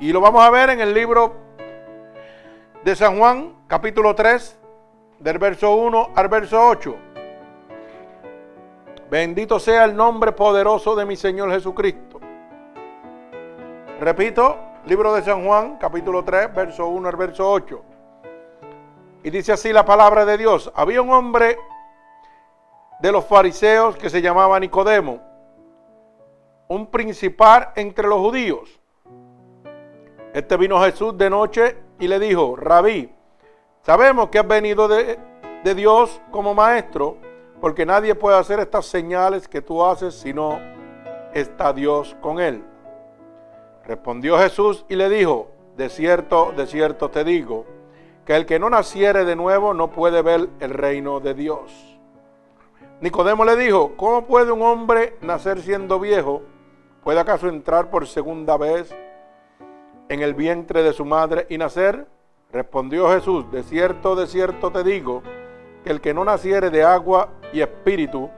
Y 0.01 0.15
lo 0.15 0.23
vamos 0.23 0.43
a 0.43 0.49
ver 0.49 0.71
en 0.71 0.81
el 0.81 0.95
libro 0.95 1.37
de 2.83 2.97
San 2.97 3.19
Juan, 3.19 3.55
capítulo 3.67 4.15
3, 4.15 4.59
del 5.19 5.39
verso 5.39 5.75
1 5.75 6.13
al 6.17 6.29
verso 6.29 6.69
8. 6.69 6.97
Bendito 9.11 9.61
sea 9.61 9.85
el 9.85 9.95
nombre 9.95 10.33
poderoso 10.33 10.97
de 10.97 11.05
mi 11.05 11.17
Señor 11.17 11.51
Jesucristo. 11.51 12.19
Repito, 14.01 14.68
libro 14.89 15.13
de 15.13 15.23
San 15.23 15.45
Juan, 15.45 15.77
capítulo 15.77 16.25
3, 16.25 16.55
verso 16.55 16.89
1 16.89 17.09
al 17.11 17.17
verso 17.17 17.51
8. 17.51 17.83
Y 19.23 19.29
dice 19.29 19.53
así 19.53 19.71
la 19.71 19.85
palabra 19.85 20.25
de 20.25 20.39
Dios. 20.39 20.73
Había 20.75 21.03
un 21.03 21.11
hombre 21.11 21.59
de 22.99 23.13
los 23.13 23.27
fariseos 23.27 23.97
que 23.97 24.09
se 24.09 24.23
llamaba 24.23 24.59
Nicodemo, 24.59 25.21
un 26.69 26.87
principal 26.87 27.71
entre 27.77 28.09
los 28.09 28.19
judíos. 28.19 28.81
Este 30.33 30.57
vino 30.57 30.81
Jesús 30.83 31.19
de 31.19 31.29
noche 31.29 31.77
y 31.99 32.09
le 32.09 32.19
dijo, 32.19 32.57
rabí, 32.57 33.13
sabemos 33.83 34.31
que 34.31 34.39
has 34.39 34.49
venido 34.49 34.89
de, 34.89 35.19
de 35.65 35.75
Dios 35.75 36.19
como 36.31 36.55
maestro 36.55 37.19
porque 37.61 37.85
nadie 37.85 38.15
puede 38.15 38.39
hacer 38.39 38.59
estas 38.59 38.87
señales 38.87 39.49
que 39.49 39.61
tú 39.61 39.85
haces 39.85 40.15
si 40.15 40.33
no 40.33 40.59
está 41.35 41.75
Dios 41.75 42.17
con 42.23 42.41
él. 42.41 42.65
Respondió 43.89 44.37
Jesús 44.37 44.85
y 44.91 44.97
le 44.97 45.09
dijo, 45.09 45.49
de 45.79 45.89
cierto, 45.89 46.53
de 46.55 46.67
cierto 46.67 47.09
te 47.09 47.25
digo, 47.25 47.65
que 48.27 48.37
el 48.37 48.45
que 48.45 48.59
no 48.59 48.69
naciere 48.69 49.25
de 49.25 49.35
nuevo 49.35 49.73
no 49.73 49.91
puede 49.91 50.21
ver 50.21 50.51
el 50.61 50.75
reino 50.75 51.21
de 51.21 51.33
Dios. 51.33 51.99
Nicodemo 53.01 53.47
le 53.47 53.57
dijo, 53.57 53.95
¿cómo 53.97 54.27
puede 54.27 54.53
un 54.53 54.61
hombre 54.61 55.17
nacer 55.23 55.63
siendo 55.63 55.99
viejo? 55.99 56.43
¿Puede 57.03 57.19
acaso 57.19 57.49
entrar 57.49 57.89
por 57.89 58.07
segunda 58.07 58.59
vez 58.59 58.95
en 60.11 60.21
el 60.21 60.35
vientre 60.35 60.83
de 60.83 60.93
su 60.93 61.07
madre 61.07 61.47
y 61.49 61.57
nacer? 61.57 62.07
Respondió 62.53 63.09
Jesús, 63.09 63.51
de 63.51 63.63
cierto, 63.63 64.15
de 64.17 64.27
cierto 64.27 64.71
te 64.71 64.85
digo, 64.85 65.23
que 65.83 65.91
el 65.91 66.03
que 66.03 66.13
no 66.13 66.27
naciere 66.27 66.69
de 66.69 66.85
agua 66.85 67.31
y 67.55 67.63
espíritu 67.63 68.29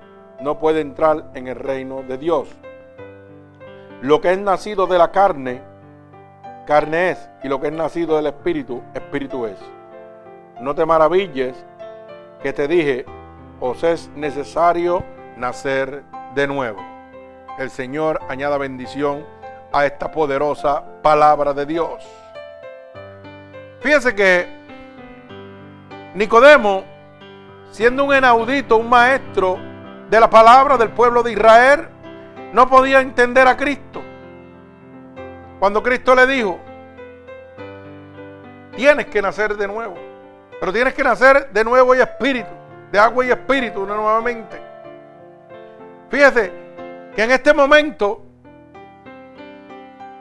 no 0.40 0.60
puede 0.60 0.80
entrar 0.80 1.32
en 1.34 1.48
el 1.48 1.56
reino 1.56 2.04
de 2.04 2.18
Dios. 2.18 2.48
Lo 4.02 4.20
que 4.20 4.32
es 4.32 4.38
nacido 4.38 4.86
de 4.86 4.98
la 4.98 5.10
carne, 5.10 5.62
carne 6.66 7.10
es, 7.10 7.30
y 7.42 7.48
lo 7.48 7.60
que 7.60 7.68
es 7.68 7.72
nacido 7.72 8.16
del 8.16 8.26
espíritu, 8.26 8.82
espíritu 8.94 9.46
es. 9.46 9.58
No 10.60 10.74
te 10.74 10.86
maravilles 10.86 11.54
que 12.42 12.52
te 12.52 12.66
dije, 12.68 13.04
os 13.60 13.82
es 13.84 14.08
necesario 14.14 15.04
nacer 15.36 16.02
de 16.34 16.46
nuevo. 16.46 16.80
El 17.58 17.70
Señor 17.70 18.20
añada 18.28 18.56
bendición 18.56 19.24
a 19.72 19.84
esta 19.86 20.10
poderosa 20.10 20.82
palabra 21.02 21.52
de 21.52 21.66
Dios. 21.66 22.06
Fíjese 23.80 24.14
que 24.14 24.46
Nicodemo 26.14 26.84
siendo 27.70 28.04
un 28.04 28.14
enaudito, 28.14 28.76
un 28.76 28.88
maestro 28.88 29.58
de 30.08 30.20
la 30.20 30.28
palabra 30.28 30.76
del 30.76 30.90
pueblo 30.90 31.22
de 31.22 31.32
Israel, 31.32 31.88
no 32.52 32.68
podía 32.68 33.00
entender 33.00 33.46
a 33.46 33.56
Cristo. 33.56 34.02
Cuando 35.58 35.82
Cristo 35.82 36.14
le 36.14 36.26
dijo, 36.26 36.58
tienes 38.76 39.06
que 39.06 39.20
nacer 39.20 39.56
de 39.56 39.68
nuevo, 39.68 39.94
pero 40.58 40.72
tienes 40.72 40.94
que 40.94 41.04
nacer 41.04 41.50
de 41.50 41.64
nuevo 41.64 41.94
y 41.94 42.00
espíritu, 42.00 42.50
de 42.90 42.98
agua 42.98 43.26
y 43.26 43.30
espíritu 43.30 43.86
nuevamente. 43.86 44.60
Fíjese 46.08 46.52
que 47.14 47.22
en 47.22 47.30
este 47.30 47.52
momento 47.52 48.22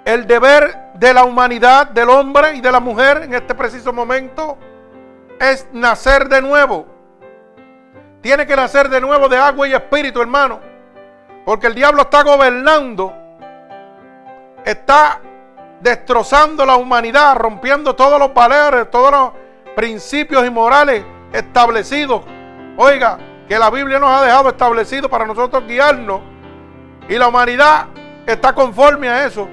el 0.06 0.28
deber 0.28 0.94
de 0.96 1.14
la 1.14 1.24
humanidad, 1.24 1.88
del 1.88 2.10
hombre 2.10 2.56
y 2.56 2.62
de 2.62 2.72
la 2.72 2.80
mujer 2.80 3.22
en 3.24 3.34
este 3.34 3.56
preciso 3.56 3.94
momento 3.94 4.58
es 5.40 5.68
nacer 5.72 6.28
de 6.28 6.42
nuevo. 6.42 6.86
Tiene 8.22 8.46
que 8.46 8.56
nacer 8.56 8.90
de 8.90 9.00
nuevo 9.00 9.30
de 9.30 9.38
agua 9.38 9.68
y 9.68 9.74
espíritu, 9.74 10.22
hermano. 10.22 10.69
Porque 11.50 11.66
el 11.66 11.74
diablo 11.74 12.04
está 12.04 12.22
gobernando. 12.22 13.12
Está 14.64 15.20
destrozando 15.82 16.64
la 16.64 16.76
humanidad, 16.76 17.36
rompiendo 17.38 17.96
todos 17.96 18.20
los 18.20 18.32
valores, 18.36 18.92
todos 18.92 19.10
los 19.10 19.32
principios 19.76 20.46
y 20.46 20.52
morales 20.52 21.04
establecidos. 21.34 22.22
Oiga, 22.78 23.18
que 23.48 23.58
la 23.58 23.72
Biblia 23.72 23.98
nos 23.98 24.12
ha 24.12 24.24
dejado 24.26 24.50
establecido 24.50 25.10
para 25.10 25.26
nosotros 25.26 25.66
guiarnos. 25.66 26.22
Y 27.08 27.16
la 27.16 27.30
humanidad 27.30 27.88
está 28.28 28.54
conforme 28.54 29.10
a 29.10 29.26
eso. 29.26 29.48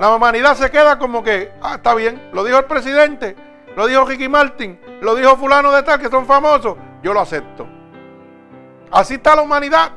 La 0.00 0.12
humanidad 0.12 0.56
se 0.56 0.72
queda 0.72 0.98
como 0.98 1.22
que, 1.22 1.52
ah, 1.62 1.76
está 1.76 1.94
bien, 1.94 2.30
lo 2.32 2.42
dijo 2.42 2.58
el 2.58 2.64
presidente, 2.64 3.36
lo 3.76 3.86
dijo 3.86 4.06
Ricky 4.06 4.28
Martin, 4.28 4.80
lo 5.00 5.14
dijo 5.14 5.36
fulano 5.36 5.70
de 5.70 5.84
tal, 5.84 6.00
que 6.00 6.08
son 6.08 6.26
famosos, 6.26 6.76
yo 7.00 7.14
lo 7.14 7.20
acepto. 7.20 7.81
Así 8.92 9.14
está 9.14 9.34
la 9.34 9.42
humanidad. 9.42 9.90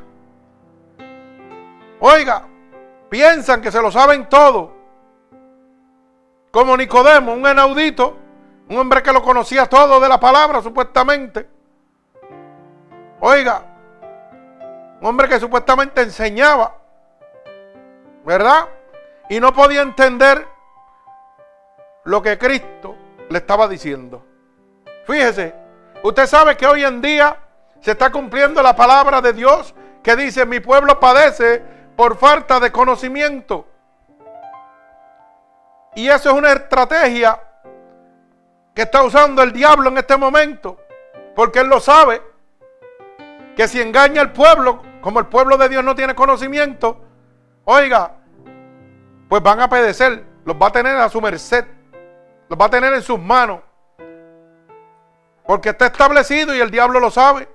Oiga, 2.00 2.46
piensan 3.10 3.60
que 3.60 3.70
se 3.70 3.80
lo 3.82 3.90
saben 3.90 4.26
todo. 4.26 4.74
Como 6.50 6.74
Nicodemo, 6.76 7.34
un 7.34 7.46
enaudito, 7.46 8.16
un 8.70 8.78
hombre 8.78 9.02
que 9.02 9.12
lo 9.12 9.22
conocía 9.22 9.66
todo 9.66 10.00
de 10.00 10.08
la 10.08 10.18
palabra, 10.18 10.62
supuestamente. 10.62 11.46
Oiga, 13.20 13.62
un 15.00 15.06
hombre 15.06 15.28
que 15.28 15.38
supuestamente 15.38 16.00
enseñaba, 16.00 16.74
¿verdad? 18.24 18.66
Y 19.28 19.40
no 19.40 19.52
podía 19.52 19.82
entender 19.82 20.46
lo 22.04 22.22
que 22.22 22.38
Cristo 22.38 22.96
le 23.28 23.38
estaba 23.38 23.68
diciendo. 23.68 24.24
Fíjese, 25.06 25.54
usted 26.02 26.26
sabe 26.26 26.56
que 26.56 26.66
hoy 26.66 26.82
en 26.82 27.02
día 27.02 27.45
se 27.86 27.92
está 27.92 28.10
cumpliendo 28.10 28.60
la 28.64 28.74
palabra 28.74 29.20
de 29.20 29.32
Dios 29.32 29.72
que 30.02 30.16
dice, 30.16 30.44
mi 30.44 30.58
pueblo 30.58 30.98
padece 30.98 31.62
por 31.94 32.16
falta 32.16 32.58
de 32.58 32.72
conocimiento. 32.72 33.64
Y 35.94 36.08
eso 36.08 36.30
es 36.30 36.34
una 36.36 36.50
estrategia 36.50 37.40
que 38.74 38.82
está 38.82 39.04
usando 39.04 39.40
el 39.40 39.52
diablo 39.52 39.88
en 39.88 39.98
este 39.98 40.16
momento, 40.16 40.80
porque 41.36 41.60
él 41.60 41.68
lo 41.68 41.78
sabe, 41.78 42.20
que 43.54 43.68
si 43.68 43.80
engaña 43.80 44.20
al 44.20 44.32
pueblo, 44.32 44.82
como 45.00 45.20
el 45.20 45.26
pueblo 45.26 45.56
de 45.56 45.68
Dios 45.68 45.84
no 45.84 45.94
tiene 45.94 46.16
conocimiento, 46.16 47.00
oiga, 47.66 48.14
pues 49.28 49.40
van 49.44 49.60
a 49.60 49.68
pedecer, 49.68 50.24
los 50.44 50.56
va 50.56 50.66
a 50.66 50.72
tener 50.72 50.96
a 50.96 51.08
su 51.08 51.20
merced. 51.20 51.64
Los 52.48 52.60
va 52.60 52.64
a 52.64 52.70
tener 52.70 52.92
en 52.94 53.02
sus 53.02 53.20
manos. 53.20 53.60
Porque 55.46 55.68
está 55.68 55.86
establecido 55.86 56.52
y 56.52 56.58
el 56.58 56.72
diablo 56.72 56.98
lo 56.98 57.12
sabe. 57.12 57.54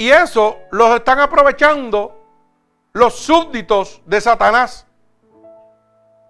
Y 0.00 0.10
eso 0.10 0.60
los 0.70 0.94
están 0.94 1.20
aprovechando 1.20 2.24
los 2.94 3.16
súbditos 3.16 4.00
de 4.06 4.18
Satanás. 4.18 4.86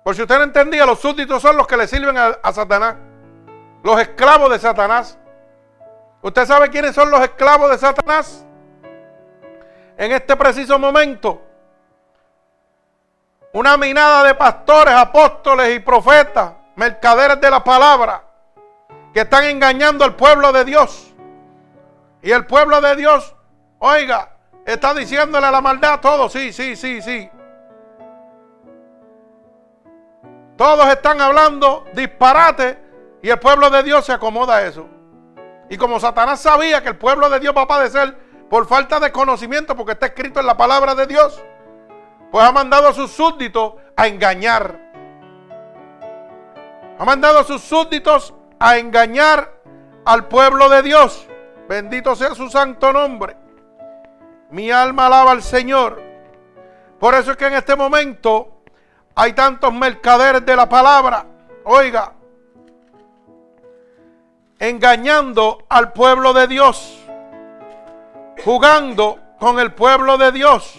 Por 0.02 0.16
si 0.16 0.22
usted 0.22 0.38
no 0.38 0.42
entendía, 0.42 0.84
los 0.84 0.98
súbditos 0.98 1.40
son 1.40 1.56
los 1.56 1.68
que 1.68 1.76
le 1.76 1.86
sirven 1.86 2.18
a, 2.18 2.36
a 2.42 2.52
Satanás. 2.52 2.96
Los 3.84 4.00
esclavos 4.00 4.50
de 4.50 4.58
Satanás. 4.58 5.16
¿Usted 6.20 6.46
sabe 6.46 6.68
quiénes 6.68 6.96
son 6.96 7.12
los 7.12 7.20
esclavos 7.20 7.70
de 7.70 7.78
Satanás? 7.78 8.44
En 9.96 10.10
este 10.10 10.34
preciso 10.36 10.76
momento, 10.76 11.40
una 13.52 13.76
minada 13.76 14.24
de 14.24 14.34
pastores, 14.34 14.94
apóstoles 14.94 15.76
y 15.76 15.78
profetas, 15.78 16.54
mercaderes 16.74 17.40
de 17.40 17.48
la 17.48 17.62
palabra, 17.62 18.24
que 19.14 19.20
están 19.20 19.44
engañando 19.44 20.04
al 20.04 20.16
pueblo 20.16 20.50
de 20.50 20.64
Dios. 20.64 21.14
Y 22.20 22.32
el 22.32 22.46
pueblo 22.46 22.80
de 22.80 22.96
Dios, 22.96 23.36
oiga, 23.80 24.36
está 24.64 24.94
diciéndole 24.94 25.50
la 25.50 25.60
maldad 25.60 25.94
a 25.94 26.00
todos, 26.00 26.32
sí, 26.32 26.52
sí, 26.52 26.76
sí, 26.76 27.02
sí. 27.02 27.28
Todos 30.56 30.86
están 30.88 31.20
hablando 31.20 31.86
disparate 31.94 32.78
y 33.22 33.30
el 33.30 33.38
pueblo 33.38 33.70
de 33.70 33.82
Dios 33.82 34.04
se 34.04 34.12
acomoda 34.12 34.56
a 34.56 34.62
eso. 34.62 34.86
Y 35.70 35.76
como 35.76 35.98
Satanás 35.98 36.40
sabía 36.40 36.82
que 36.82 36.90
el 36.90 36.98
pueblo 36.98 37.30
de 37.30 37.40
Dios 37.40 37.54
va 37.56 37.62
a 37.62 37.68
padecer 37.68 38.16
por 38.50 38.66
falta 38.66 39.00
de 39.00 39.12
conocimiento, 39.12 39.76
porque 39.76 39.92
está 39.92 40.06
escrito 40.06 40.40
en 40.40 40.46
la 40.46 40.56
palabra 40.56 40.94
de 40.94 41.06
Dios, 41.06 41.42
pues 42.30 42.44
ha 42.44 42.52
mandado 42.52 42.88
a 42.88 42.92
sus 42.92 43.10
súbditos 43.10 43.74
a 43.96 44.06
engañar. 44.06 44.78
Ha 46.98 47.04
mandado 47.04 47.38
a 47.38 47.44
sus 47.44 47.62
súbditos 47.62 48.34
a 48.58 48.76
engañar 48.76 49.50
al 50.04 50.26
pueblo 50.26 50.68
de 50.68 50.82
Dios. 50.82 51.26
Bendito 51.68 52.14
sea 52.16 52.34
su 52.34 52.50
santo 52.50 52.92
nombre. 52.92 53.36
Mi 54.50 54.70
alma 54.70 55.06
alaba 55.06 55.32
al 55.32 55.42
Señor. 55.42 56.02
Por 56.98 57.14
eso 57.14 57.32
es 57.32 57.36
que 57.36 57.46
en 57.46 57.54
este 57.54 57.76
momento 57.76 58.62
hay 59.14 59.32
tantos 59.32 59.72
mercaderes 59.72 60.44
de 60.44 60.56
la 60.56 60.68
palabra. 60.68 61.24
Oiga, 61.64 62.12
engañando 64.58 65.64
al 65.68 65.92
pueblo 65.92 66.32
de 66.32 66.46
Dios. 66.46 66.98
Jugando 68.44 69.18
con 69.38 69.58
el 69.58 69.72
pueblo 69.72 70.18
de 70.18 70.32
Dios. 70.32 70.78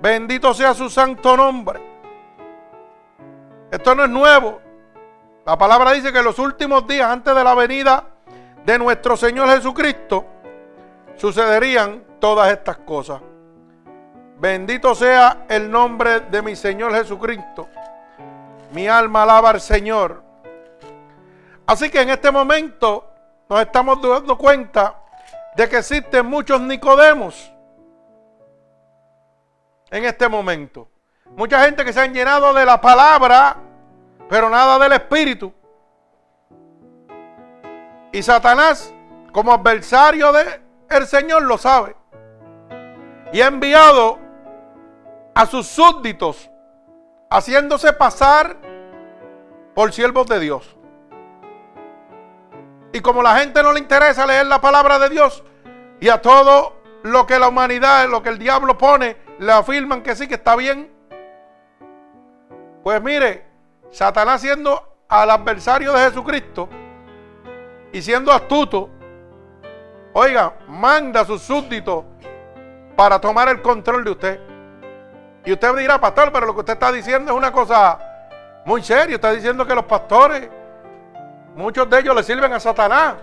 Bendito 0.00 0.54
sea 0.54 0.74
su 0.74 0.88
santo 0.88 1.36
nombre. 1.36 1.80
Esto 3.70 3.94
no 3.94 4.04
es 4.04 4.10
nuevo. 4.10 4.60
La 5.46 5.56
palabra 5.56 5.92
dice 5.92 6.12
que 6.12 6.18
en 6.18 6.24
los 6.24 6.38
últimos 6.38 6.86
días 6.86 7.10
antes 7.10 7.34
de 7.34 7.44
la 7.44 7.54
venida 7.54 8.04
de 8.64 8.78
nuestro 8.78 9.16
Señor 9.16 9.48
Jesucristo 9.48 10.26
sucederían 11.16 12.09
todas 12.20 12.52
estas 12.52 12.76
cosas. 12.78 13.20
Bendito 14.38 14.94
sea 14.94 15.44
el 15.48 15.70
nombre 15.70 16.20
de 16.20 16.42
mi 16.42 16.54
Señor 16.54 16.94
Jesucristo. 16.94 17.68
Mi 18.72 18.86
alma 18.86 19.24
alaba 19.24 19.50
al 19.50 19.60
Señor. 19.60 20.22
Así 21.66 21.90
que 21.90 22.00
en 22.00 22.10
este 22.10 22.30
momento 22.30 23.12
nos 23.48 23.60
estamos 23.60 24.00
dando 24.00 24.38
cuenta 24.38 24.94
de 25.56 25.68
que 25.68 25.78
existen 25.78 26.26
muchos 26.26 26.60
Nicodemos 26.60 27.52
en 29.90 30.04
este 30.04 30.28
momento. 30.28 30.88
Mucha 31.36 31.64
gente 31.64 31.84
que 31.84 31.92
se 31.92 32.00
han 32.00 32.14
llenado 32.14 32.52
de 32.54 32.64
la 32.64 32.80
palabra, 32.80 33.56
pero 34.28 34.48
nada 34.48 34.78
del 34.78 34.92
Espíritu. 34.92 35.52
Y 38.12 38.22
Satanás, 38.22 38.92
como 39.32 39.52
adversario 39.52 40.32
del 40.32 40.62
el 40.88 41.06
Señor, 41.06 41.42
lo 41.42 41.56
sabe. 41.56 41.94
Y 43.32 43.40
ha 43.40 43.46
enviado 43.46 44.18
a 45.34 45.46
sus 45.46 45.66
súbditos, 45.66 46.50
haciéndose 47.30 47.92
pasar 47.92 48.56
por 49.74 49.92
siervos 49.92 50.26
de 50.26 50.40
Dios. 50.40 50.76
Y 52.92 53.00
como 53.00 53.22
la 53.22 53.36
gente 53.36 53.62
no 53.62 53.72
le 53.72 53.78
interesa 53.78 54.26
leer 54.26 54.46
la 54.46 54.60
palabra 54.60 54.98
de 54.98 55.08
Dios, 55.08 55.44
y 56.00 56.08
a 56.08 56.20
todo 56.20 56.80
lo 57.02 57.26
que 57.26 57.38
la 57.38 57.48
humanidad, 57.48 58.08
lo 58.08 58.22
que 58.22 58.30
el 58.30 58.38
diablo 58.38 58.76
pone, 58.76 59.16
le 59.38 59.52
afirman 59.52 60.02
que 60.02 60.16
sí, 60.16 60.26
que 60.26 60.34
está 60.34 60.56
bien. 60.56 60.90
Pues 62.82 63.00
mire, 63.02 63.46
Satanás 63.90 64.40
siendo 64.40 64.96
al 65.08 65.30
adversario 65.30 65.92
de 65.92 66.04
Jesucristo 66.06 66.68
y 67.92 68.02
siendo 68.02 68.32
astuto, 68.32 68.88
oiga, 70.12 70.54
manda 70.68 71.20
a 71.20 71.24
sus 71.24 71.42
súbditos 71.42 72.04
para 73.00 73.18
tomar 73.18 73.48
el 73.48 73.62
control 73.62 74.04
de 74.04 74.10
usted. 74.10 74.40
Y 75.46 75.54
usted 75.54 75.74
dirá, 75.74 75.98
pastor, 75.98 76.30
pero 76.30 76.44
lo 76.44 76.52
que 76.52 76.60
usted 76.60 76.74
está 76.74 76.92
diciendo 76.92 77.32
es 77.32 77.38
una 77.38 77.50
cosa 77.50 77.98
muy 78.66 78.82
seria. 78.82 79.14
Está 79.14 79.32
diciendo 79.32 79.66
que 79.66 79.74
los 79.74 79.86
pastores, 79.86 80.50
muchos 81.56 81.88
de 81.88 81.98
ellos 81.98 82.14
le 82.14 82.22
sirven 82.22 82.52
a 82.52 82.60
Satanás. 82.60 83.14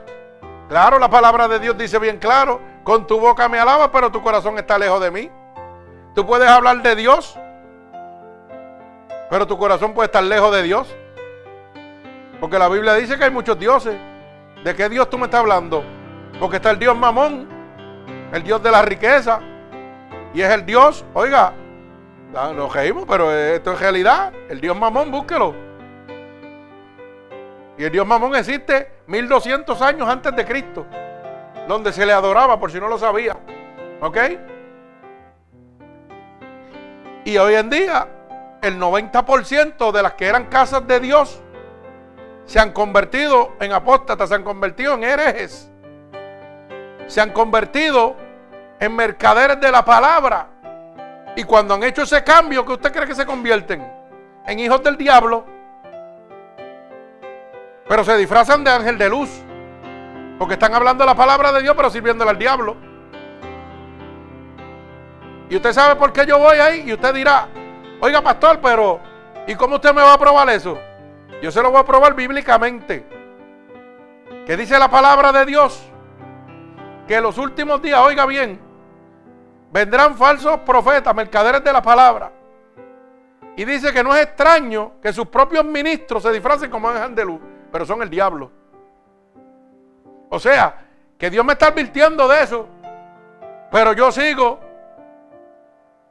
Claro, 0.67 0.97
la 0.97 1.07
palabra 1.07 1.47
de 1.47 1.59
Dios 1.59 1.77
dice 1.77 1.99
bien 1.99 2.17
claro, 2.17 2.59
con 2.83 3.05
tu 3.05 3.19
boca 3.19 3.47
me 3.47 3.59
alaba, 3.59 3.91
pero 3.91 4.11
tu 4.11 4.19
corazón 4.23 4.57
está 4.57 4.79
lejos 4.79 4.99
de 4.99 5.11
mí. 5.11 5.29
Tú 6.15 6.25
puedes 6.25 6.49
hablar 6.49 6.81
de 6.81 6.95
Dios, 6.95 7.37
pero 9.29 9.45
tu 9.45 9.59
corazón 9.59 9.93
puede 9.93 10.07
estar 10.07 10.23
lejos 10.23 10.51
de 10.55 10.63
Dios. 10.63 10.95
Porque 12.39 12.57
la 12.57 12.67
Biblia 12.67 12.95
dice 12.95 13.15
que 13.15 13.25
hay 13.25 13.31
muchos 13.31 13.59
dioses. 13.59 13.95
¿De 14.63 14.75
qué 14.75 14.89
Dios 14.89 15.07
tú 15.07 15.19
me 15.19 15.25
estás 15.25 15.41
hablando? 15.41 15.83
Porque 16.39 16.55
está 16.55 16.71
el 16.71 16.79
Dios 16.79 16.97
Mamón, 16.97 17.47
el 18.33 18.41
Dios 18.41 18.63
de 18.63 18.71
la 18.71 18.81
riqueza. 18.81 19.39
Y 20.33 20.41
es 20.41 20.51
el 20.51 20.65
Dios, 20.65 21.05
oiga, 21.13 21.53
nos 22.31 22.73
reímos, 22.73 23.05
pero 23.07 23.31
esto 23.31 23.73
es 23.73 23.79
realidad. 23.79 24.33
El 24.49 24.61
Dios 24.61 24.77
Mamón, 24.77 25.11
búsquelo. 25.11 25.53
Y 27.77 27.83
el 27.83 27.91
Dios 27.91 28.05
Mamón 28.05 28.35
existe 28.35 28.91
1200 29.07 29.81
años 29.81 30.07
antes 30.07 30.35
de 30.35 30.45
Cristo, 30.45 30.85
donde 31.67 31.93
se 31.93 32.05
le 32.05 32.13
adoraba, 32.13 32.59
por 32.59 32.71
si 32.71 32.79
no 32.79 32.87
lo 32.87 32.97
sabía. 32.97 33.37
¿Ok? 34.01 34.17
Y 37.25 37.37
hoy 37.37 37.55
en 37.55 37.69
día, 37.69 38.07
el 38.61 38.79
90% 38.79 39.91
de 39.91 40.03
las 40.03 40.13
que 40.13 40.27
eran 40.27 40.45
casas 40.45 40.87
de 40.87 40.99
Dios 40.99 41.41
se 42.45 42.59
han 42.59 42.71
convertido 42.71 43.53
en 43.59 43.73
apóstatas, 43.73 44.29
se 44.29 44.35
han 44.35 44.43
convertido 44.43 44.93
en 44.93 45.03
herejes, 45.03 45.69
se 47.07 47.19
han 47.19 47.31
convertido 47.31 48.15
en 48.79 48.95
mercaderes 48.95 49.59
de 49.59 49.71
la 49.71 49.83
palabra. 49.83 50.47
Y 51.35 51.43
cuando 51.43 51.73
han 51.73 51.83
hecho 51.83 52.03
ese 52.03 52.23
cambio, 52.23 52.65
¿qué 52.65 52.73
usted 52.73 52.91
cree 52.91 53.07
que 53.07 53.15
se 53.15 53.25
convierten? 53.25 53.87
En 54.45 54.59
hijos 54.59 54.81
del 54.83 54.97
diablo. 54.97 55.45
Pero 57.87 58.03
se 58.03 58.17
disfrazan 58.17 58.63
de 58.63 58.71
ángel 58.71 58.97
de 58.97 59.09
luz. 59.09 59.29
Porque 60.39 60.53
están 60.55 60.73
hablando 60.73 61.05
la 61.05 61.15
palabra 61.15 61.51
de 61.51 61.61
Dios, 61.61 61.75
pero 61.75 61.89
sirviéndole 61.89 62.31
al 62.31 62.37
diablo. 62.37 62.75
Y 65.49 65.55
usted 65.55 65.73
sabe 65.73 65.95
por 65.95 66.11
qué 66.11 66.25
yo 66.25 66.37
voy 66.39 66.57
ahí. 66.57 66.83
Y 66.87 66.93
usted 66.93 67.13
dirá, 67.13 67.47
oiga 68.01 68.21
pastor, 68.21 68.59
pero 68.61 68.99
¿y 69.47 69.55
cómo 69.55 69.75
usted 69.75 69.93
me 69.93 70.01
va 70.01 70.13
a 70.13 70.17
probar 70.17 70.49
eso? 70.49 70.77
Yo 71.41 71.51
se 71.51 71.61
lo 71.61 71.71
voy 71.71 71.81
a 71.81 71.85
probar 71.85 72.13
bíblicamente. 72.13 73.05
Que 74.45 74.57
dice 74.57 74.77
la 74.79 74.89
palabra 74.89 75.31
de 75.31 75.45
Dios. 75.45 75.83
Que 77.07 77.15
en 77.15 77.23
los 77.23 77.37
últimos 77.37 77.81
días, 77.81 77.99
oiga 77.99 78.25
bien, 78.25 78.59
vendrán 79.71 80.15
falsos 80.15 80.60
profetas, 80.60 81.13
mercaderes 81.15 81.63
de 81.63 81.73
la 81.73 81.82
palabra. 81.82 82.32
Y 83.56 83.65
dice 83.65 83.91
que 83.91 84.03
no 84.03 84.15
es 84.15 84.23
extraño 84.23 84.93
que 85.01 85.12
sus 85.12 85.27
propios 85.27 85.65
ministros 85.65 86.23
se 86.23 86.32
disfracen 86.32 86.69
como 86.69 86.89
ángeles 86.89 87.15
de 87.15 87.25
luz, 87.25 87.41
pero 87.71 87.86
son 87.86 88.01
el 88.01 88.10
diablo. 88.10 88.51
O 90.30 90.39
sea, 90.39 90.86
que 91.17 91.30
Dios 91.30 91.43
me 91.43 91.53
está 91.53 91.67
advirtiendo 91.67 92.27
de 92.27 92.43
eso, 92.43 92.67
pero 93.71 93.93
yo 93.93 94.12
sigo 94.12 94.60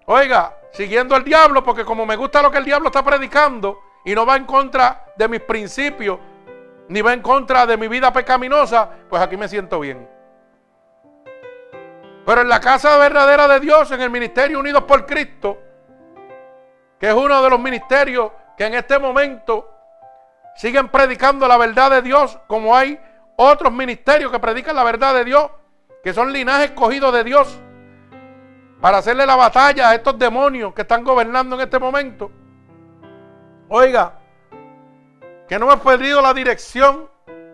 Oiga, 0.08 0.54
siguiendo 0.70 1.16
al 1.16 1.24
diablo, 1.24 1.64
porque 1.64 1.84
como 1.84 2.06
me 2.06 2.14
gusta 2.14 2.40
lo 2.40 2.50
que 2.50 2.58
el 2.58 2.64
diablo 2.64 2.88
está 2.88 3.04
predicando 3.04 3.80
y 4.04 4.14
no 4.14 4.24
va 4.24 4.36
en 4.36 4.44
contra 4.44 5.04
de 5.16 5.26
mis 5.26 5.40
principios, 5.40 6.20
ni 6.88 7.02
va 7.02 7.12
en 7.12 7.20
contra 7.20 7.66
de 7.66 7.76
mi 7.76 7.88
vida 7.88 8.12
pecaminosa, 8.12 8.88
pues 9.08 9.20
aquí 9.20 9.36
me 9.36 9.48
siento 9.48 9.80
bien. 9.80 10.08
Pero 12.26 12.40
en 12.40 12.48
la 12.48 12.58
casa 12.58 12.98
verdadera 12.98 13.46
de 13.46 13.60
Dios, 13.60 13.88
en 13.92 14.00
el 14.00 14.10
ministerio 14.10 14.58
Unidos 14.58 14.82
por 14.82 15.06
Cristo, 15.06 15.62
que 16.98 17.08
es 17.08 17.14
uno 17.14 17.40
de 17.40 17.48
los 17.48 17.60
ministerios 17.60 18.32
que 18.58 18.66
en 18.66 18.74
este 18.74 18.98
momento 18.98 19.70
siguen 20.56 20.88
predicando 20.88 21.46
la 21.46 21.56
verdad 21.56 21.88
de 21.88 22.02
Dios, 22.02 22.36
como 22.48 22.74
hay 22.74 23.00
otros 23.36 23.72
ministerios 23.72 24.32
que 24.32 24.40
predican 24.40 24.74
la 24.74 24.82
verdad 24.82 25.14
de 25.14 25.24
Dios, 25.24 25.48
que 26.02 26.12
son 26.12 26.32
linajes 26.32 26.70
escogidos 26.70 27.12
de 27.12 27.22
Dios 27.22 27.60
para 28.80 28.98
hacerle 28.98 29.24
la 29.24 29.36
batalla 29.36 29.90
a 29.90 29.94
estos 29.94 30.18
demonios 30.18 30.74
que 30.74 30.82
están 30.82 31.04
gobernando 31.04 31.54
en 31.54 31.62
este 31.62 31.78
momento. 31.78 32.32
Oiga, 33.68 34.18
que 35.46 35.60
no 35.60 35.70
hemos 35.70 35.84
perdido 35.84 36.20
la 36.20 36.34
dirección 36.34 37.08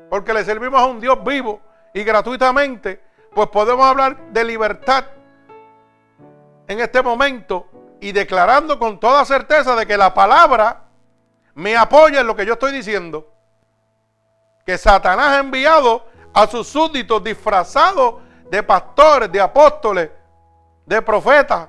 porque 0.09 0.33
le 0.33 0.45
servimos 0.45 0.81
a 0.81 0.87
un 0.87 0.99
Dios 0.99 1.23
vivo 1.23 1.61
y 1.93 2.05
gratuitamente 2.05 3.12
pues 3.35 3.49
podemos 3.49 3.85
hablar 3.85 4.17
de 4.31 4.45
libertad 4.45 5.05
en 6.69 6.81
este 6.81 7.03
momento 7.03 7.69
y 8.01 8.13
declarando 8.13 8.79
con 8.79 8.99
toda 8.99 9.25
certeza 9.25 9.77
de 9.77 9.87
que 9.87 9.97
la 9.97 10.13
palabra 10.13 10.85
me 11.55 11.77
apoya 11.77 12.21
en 12.21 12.27
lo 12.27 12.35
que 12.35 12.47
yo 12.47 12.55
estoy 12.55 12.73
diciendo. 12.73 13.29
Que 14.67 14.79
Satanás 14.79 15.29
ha 15.29 15.39
enviado 15.39 16.07
a 16.33 16.47
sus 16.47 16.69
súbditos 16.69 17.23
disfrazados 17.23 18.17
de 18.51 18.63
pastores, 18.63 19.31
de 19.31 19.41
apóstoles, 19.41 20.11
de 20.87 21.03
profetas. 21.03 21.69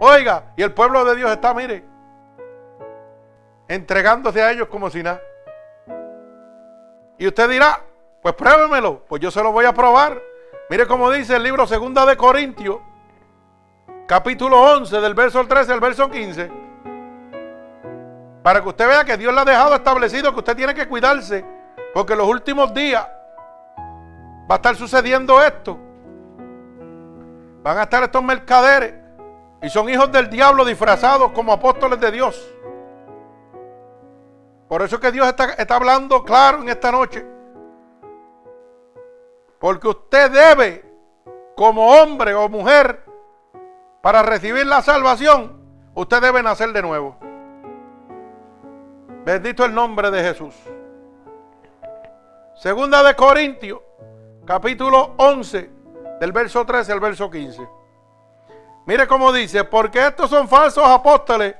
Oiga, 0.00 0.52
y 0.56 0.62
el 0.62 0.72
pueblo 0.72 1.04
de 1.04 1.16
Dios 1.16 1.30
está, 1.30 1.52
mire, 1.54 1.84
entregándose 3.68 4.42
a 4.42 4.50
ellos 4.50 4.68
como 4.68 4.90
si 4.90 5.02
nada. 5.02 5.20
Y 7.18 7.26
usted 7.26 7.48
dirá, 7.50 7.84
pues 8.22 8.34
pruébemelo, 8.34 9.04
pues 9.06 9.20
yo 9.20 9.30
se 9.30 9.42
lo 9.42 9.52
voy 9.52 9.66
a 9.66 9.74
probar. 9.74 10.29
Mire 10.70 10.86
cómo 10.86 11.10
dice 11.10 11.34
el 11.34 11.42
libro 11.42 11.66
Segunda 11.66 12.06
de 12.06 12.16
Corintios, 12.16 12.78
capítulo 14.06 14.56
11, 14.74 15.00
del 15.00 15.14
verso 15.14 15.44
13 15.44 15.72
al 15.72 15.80
verso 15.80 16.08
15. 16.08 16.48
Para 18.44 18.62
que 18.62 18.68
usted 18.68 18.86
vea 18.86 19.04
que 19.04 19.16
Dios 19.16 19.34
le 19.34 19.40
ha 19.40 19.44
dejado 19.44 19.74
establecido 19.74 20.32
que 20.32 20.38
usted 20.38 20.54
tiene 20.54 20.72
que 20.72 20.86
cuidarse, 20.86 21.44
porque 21.92 22.12
en 22.12 22.20
los 22.20 22.28
últimos 22.28 22.72
días 22.72 23.04
va 24.48 24.54
a 24.54 24.54
estar 24.54 24.76
sucediendo 24.76 25.42
esto. 25.42 25.76
Van 27.64 27.76
a 27.76 27.82
estar 27.82 28.04
estos 28.04 28.22
mercaderes 28.22 28.94
y 29.60 29.68
son 29.70 29.88
hijos 29.88 30.12
del 30.12 30.30
diablo 30.30 30.64
disfrazados 30.64 31.32
como 31.32 31.52
apóstoles 31.52 31.98
de 31.98 32.12
Dios. 32.12 32.48
Por 34.68 34.82
eso 34.82 34.94
es 34.94 35.02
que 35.02 35.10
Dios 35.10 35.26
está, 35.26 35.46
está 35.54 35.74
hablando 35.74 36.22
claro 36.22 36.62
en 36.62 36.68
esta 36.68 36.92
noche. 36.92 37.39
Porque 39.60 39.88
usted 39.88 40.30
debe, 40.30 40.84
como 41.54 41.86
hombre 41.88 42.34
o 42.34 42.48
mujer, 42.48 43.04
para 44.00 44.22
recibir 44.22 44.66
la 44.66 44.80
salvación, 44.80 45.60
usted 45.94 46.22
debe 46.22 46.42
nacer 46.42 46.72
de 46.72 46.80
nuevo. 46.80 47.18
Bendito 49.26 49.66
el 49.66 49.74
nombre 49.74 50.10
de 50.10 50.22
Jesús. 50.22 50.54
Segunda 52.56 53.02
de 53.02 53.14
Corintios, 53.14 53.80
capítulo 54.46 55.12
11, 55.18 55.70
del 56.20 56.32
verso 56.32 56.64
13 56.64 56.92
al 56.92 57.00
verso 57.00 57.30
15. 57.30 57.68
Mire 58.86 59.06
cómo 59.06 59.30
dice, 59.30 59.64
porque 59.64 60.06
estos 60.06 60.30
son 60.30 60.48
falsos 60.48 60.86
apóstoles, 60.86 61.54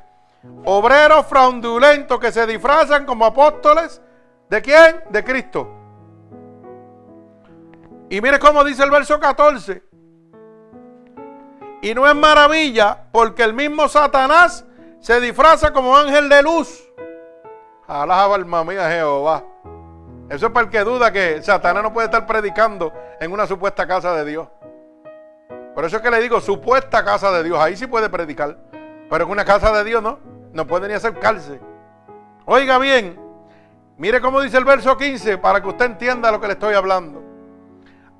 obreros 0.64 1.26
fraudulentos 1.26 2.18
que 2.18 2.32
se 2.32 2.46
disfrazan 2.46 3.04
como 3.04 3.26
apóstoles. 3.26 4.00
¿De 4.48 4.62
quién? 4.62 5.04
De 5.10 5.22
Cristo. 5.22 5.79
Y 8.10 8.20
mire 8.20 8.40
cómo 8.40 8.64
dice 8.64 8.82
el 8.82 8.90
verso 8.90 9.20
14. 9.20 9.84
Y 11.80 11.94
no 11.94 12.06
es 12.08 12.14
maravilla 12.14 13.04
porque 13.12 13.44
el 13.44 13.54
mismo 13.54 13.88
Satanás 13.88 14.66
se 14.98 15.20
disfraza 15.20 15.72
como 15.72 15.96
ángel 15.96 16.28
de 16.28 16.42
luz. 16.42 16.92
Alaba 17.86 18.34
alma 18.34 18.64
mía 18.64 18.90
Jehová. 18.90 19.44
Eso 20.28 20.46
es 20.46 20.52
para 20.52 20.64
el 20.66 20.70
que 20.70 20.80
duda 20.80 21.12
que 21.12 21.40
Satanás 21.40 21.84
no 21.84 21.92
puede 21.92 22.06
estar 22.06 22.26
predicando 22.26 22.92
en 23.20 23.30
una 23.30 23.46
supuesta 23.46 23.86
casa 23.86 24.12
de 24.16 24.24
Dios. 24.24 24.48
Por 25.76 25.84
eso 25.84 25.96
es 25.96 26.02
que 26.02 26.10
le 26.10 26.20
digo, 26.20 26.40
supuesta 26.40 27.04
casa 27.04 27.30
de 27.30 27.44
Dios. 27.44 27.60
Ahí 27.60 27.76
sí 27.76 27.86
puede 27.86 28.10
predicar. 28.10 28.58
Pero 29.08 29.24
en 29.24 29.30
una 29.30 29.44
casa 29.44 29.72
de 29.72 29.84
Dios 29.84 30.02
no. 30.02 30.18
No 30.52 30.66
puede 30.66 30.88
ni 30.88 30.94
acercarse. 30.94 31.60
Oiga 32.44 32.76
bien. 32.78 33.20
Mire 33.98 34.20
cómo 34.20 34.40
dice 34.40 34.58
el 34.58 34.64
verso 34.64 34.96
15 34.96 35.38
para 35.38 35.62
que 35.62 35.68
usted 35.68 35.84
entienda 35.84 36.32
lo 36.32 36.40
que 36.40 36.48
le 36.48 36.54
estoy 36.54 36.74
hablando. 36.74 37.29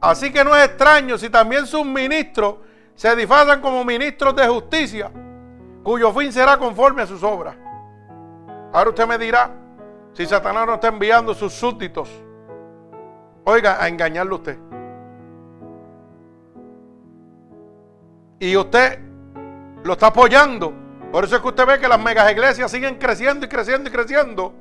Así 0.01 0.33
que 0.33 0.43
no 0.43 0.57
es 0.57 0.65
extraño 0.65 1.19
si 1.19 1.29
también 1.29 1.67
sus 1.67 1.85
ministros 1.85 2.57
se 2.95 3.15
disfrazan 3.15 3.61
como 3.61 3.85
ministros 3.85 4.35
de 4.35 4.49
justicia, 4.49 5.11
cuyo 5.83 6.13
fin 6.13 6.33
será 6.33 6.57
conforme 6.57 7.03
a 7.03 7.07
sus 7.07 7.23
obras. 7.23 7.57
Ahora 8.73 8.91
usted 8.91 9.07
me 9.07 9.19
dirá, 9.19 9.51
si 10.13 10.27
Satanás 10.27 10.67
no 10.67 10.75
está 10.75 10.89
enviando 10.89 11.35
sus 11.35 11.53
súbditos, 11.53 12.09
oiga, 13.45 13.83
a 13.83 13.89
engañarlo 13.89 14.37
usted. 14.37 14.59
Y 18.39 18.57
usted 18.57 19.01
lo 19.85 19.93
está 19.93 20.07
apoyando. 20.07 20.73
Por 21.13 21.25
eso 21.25 21.37
es 21.37 21.43
que 21.43 21.49
usted 21.49 21.67
ve 21.67 21.79
que 21.79 21.89
las 21.89 22.01
megas 22.01 22.31
iglesias 22.31 22.71
siguen 22.71 22.97
creciendo 22.97 23.45
y 23.45 23.49
creciendo 23.49 23.91
y 23.91 23.93
creciendo. 23.93 24.55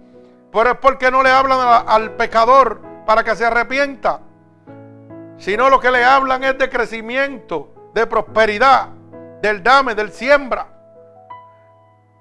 Pero 0.52 0.72
es 0.72 0.78
porque 0.80 1.12
no 1.12 1.24
le 1.24 1.30
hablan 1.30 1.84
al 1.88 2.12
pecador 2.16 2.82
para 3.06 3.24
que 3.24 3.36
se 3.36 3.46
arrepienta 3.46 4.22
sino 5.40 5.70
lo 5.70 5.80
que 5.80 5.90
le 5.90 6.04
hablan 6.04 6.44
es 6.44 6.58
de 6.58 6.70
crecimiento, 6.70 7.74
de 7.94 8.06
prosperidad, 8.06 8.90
del 9.42 9.64
dame, 9.64 9.96
del 9.96 10.12
siembra. 10.12 10.68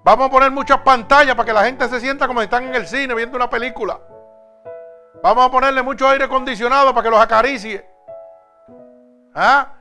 Vamos 0.04 0.28
a 0.28 0.30
poner 0.30 0.50
muchas 0.50 0.78
pantallas 0.78 1.34
para 1.34 1.46
que 1.46 1.52
la 1.52 1.64
gente 1.64 1.86
se 1.88 2.00
sienta 2.00 2.26
como 2.26 2.40
si 2.40 2.44
están 2.44 2.64
en 2.64 2.74
el 2.74 2.86
cine 2.86 3.14
viendo 3.14 3.36
una 3.36 3.50
película. 3.50 4.00
Vamos 5.22 5.46
a 5.46 5.50
ponerle 5.50 5.82
mucho 5.82 6.08
aire 6.08 6.24
acondicionado 6.24 6.94
para 6.94 7.02
que 7.02 7.10
los 7.10 7.20
acaricie. 7.20 7.84
¿Ah? 9.34 9.74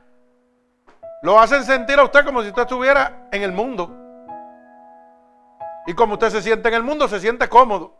Lo 1.22 1.38
hacen 1.38 1.64
sentir 1.64 1.98
a 1.98 2.04
usted 2.04 2.24
como 2.24 2.42
si 2.42 2.48
usted 2.48 2.62
estuviera 2.62 3.28
en 3.30 3.42
el 3.42 3.52
mundo. 3.52 3.94
Y 5.86 5.94
como 5.94 6.14
usted 6.14 6.30
se 6.30 6.42
siente 6.42 6.68
en 6.68 6.74
el 6.74 6.82
mundo, 6.82 7.06
se 7.06 7.20
siente 7.20 7.48
cómodo. 7.48 7.94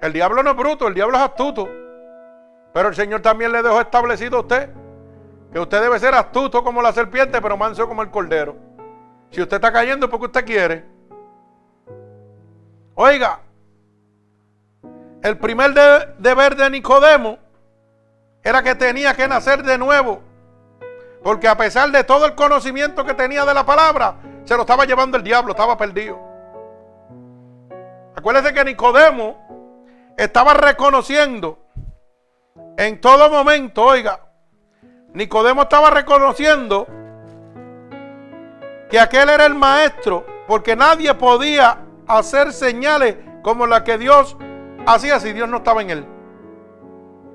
El 0.00 0.14
diablo 0.14 0.42
no 0.42 0.50
es 0.50 0.56
bruto, 0.56 0.88
el 0.88 0.94
diablo 0.94 1.18
es 1.18 1.22
astuto. 1.22 1.68
Pero 2.72 2.88
el 2.88 2.94
Señor 2.94 3.20
también 3.20 3.52
le 3.52 3.62
dejó 3.62 3.80
establecido 3.80 4.38
a 4.38 4.40
usted 4.40 4.70
que 5.52 5.58
usted 5.58 5.80
debe 5.80 5.98
ser 5.98 6.14
astuto 6.14 6.62
como 6.62 6.80
la 6.80 6.92
serpiente, 6.92 7.40
pero 7.42 7.56
manso 7.56 7.88
como 7.88 8.02
el 8.02 8.10
cordero. 8.10 8.56
Si 9.30 9.42
usted 9.42 9.56
está 9.56 9.72
cayendo 9.72 10.08
porque 10.08 10.26
usted 10.26 10.44
quiere. 10.44 10.84
Oiga, 12.94 13.40
el 15.22 15.38
primer 15.38 15.72
deber 16.18 16.56
de 16.56 16.70
Nicodemo 16.70 17.38
era 18.42 18.62
que 18.62 18.74
tenía 18.74 19.14
que 19.14 19.26
nacer 19.26 19.62
de 19.62 19.76
nuevo. 19.76 20.22
Porque 21.22 21.48
a 21.48 21.56
pesar 21.56 21.90
de 21.90 22.04
todo 22.04 22.26
el 22.26 22.34
conocimiento 22.34 23.04
que 23.04 23.14
tenía 23.14 23.44
de 23.44 23.52
la 23.52 23.66
palabra, 23.66 24.16
se 24.44 24.54
lo 24.54 24.62
estaba 24.62 24.84
llevando 24.84 25.16
el 25.16 25.22
diablo, 25.22 25.52
estaba 25.52 25.76
perdido. 25.76 26.18
Acuérdese 28.16 28.54
que 28.54 28.64
Nicodemo 28.64 29.36
estaba 30.16 30.54
reconociendo 30.54 31.58
en 32.80 32.98
todo 32.98 33.28
momento, 33.28 33.84
oiga, 33.84 34.20
Nicodemo 35.12 35.62
estaba 35.62 35.90
reconociendo 35.90 36.86
que 38.88 38.98
aquel 38.98 39.28
era 39.28 39.44
el 39.44 39.54
maestro, 39.54 40.24
porque 40.46 40.74
nadie 40.74 41.12
podía 41.12 41.78
hacer 42.08 42.54
señales 42.54 43.16
como 43.42 43.66
las 43.66 43.82
que 43.82 43.98
Dios 43.98 44.34
hacía 44.86 45.20
si 45.20 45.34
Dios 45.34 45.46
no 45.46 45.58
estaba 45.58 45.82
en 45.82 45.90
él. 45.90 46.06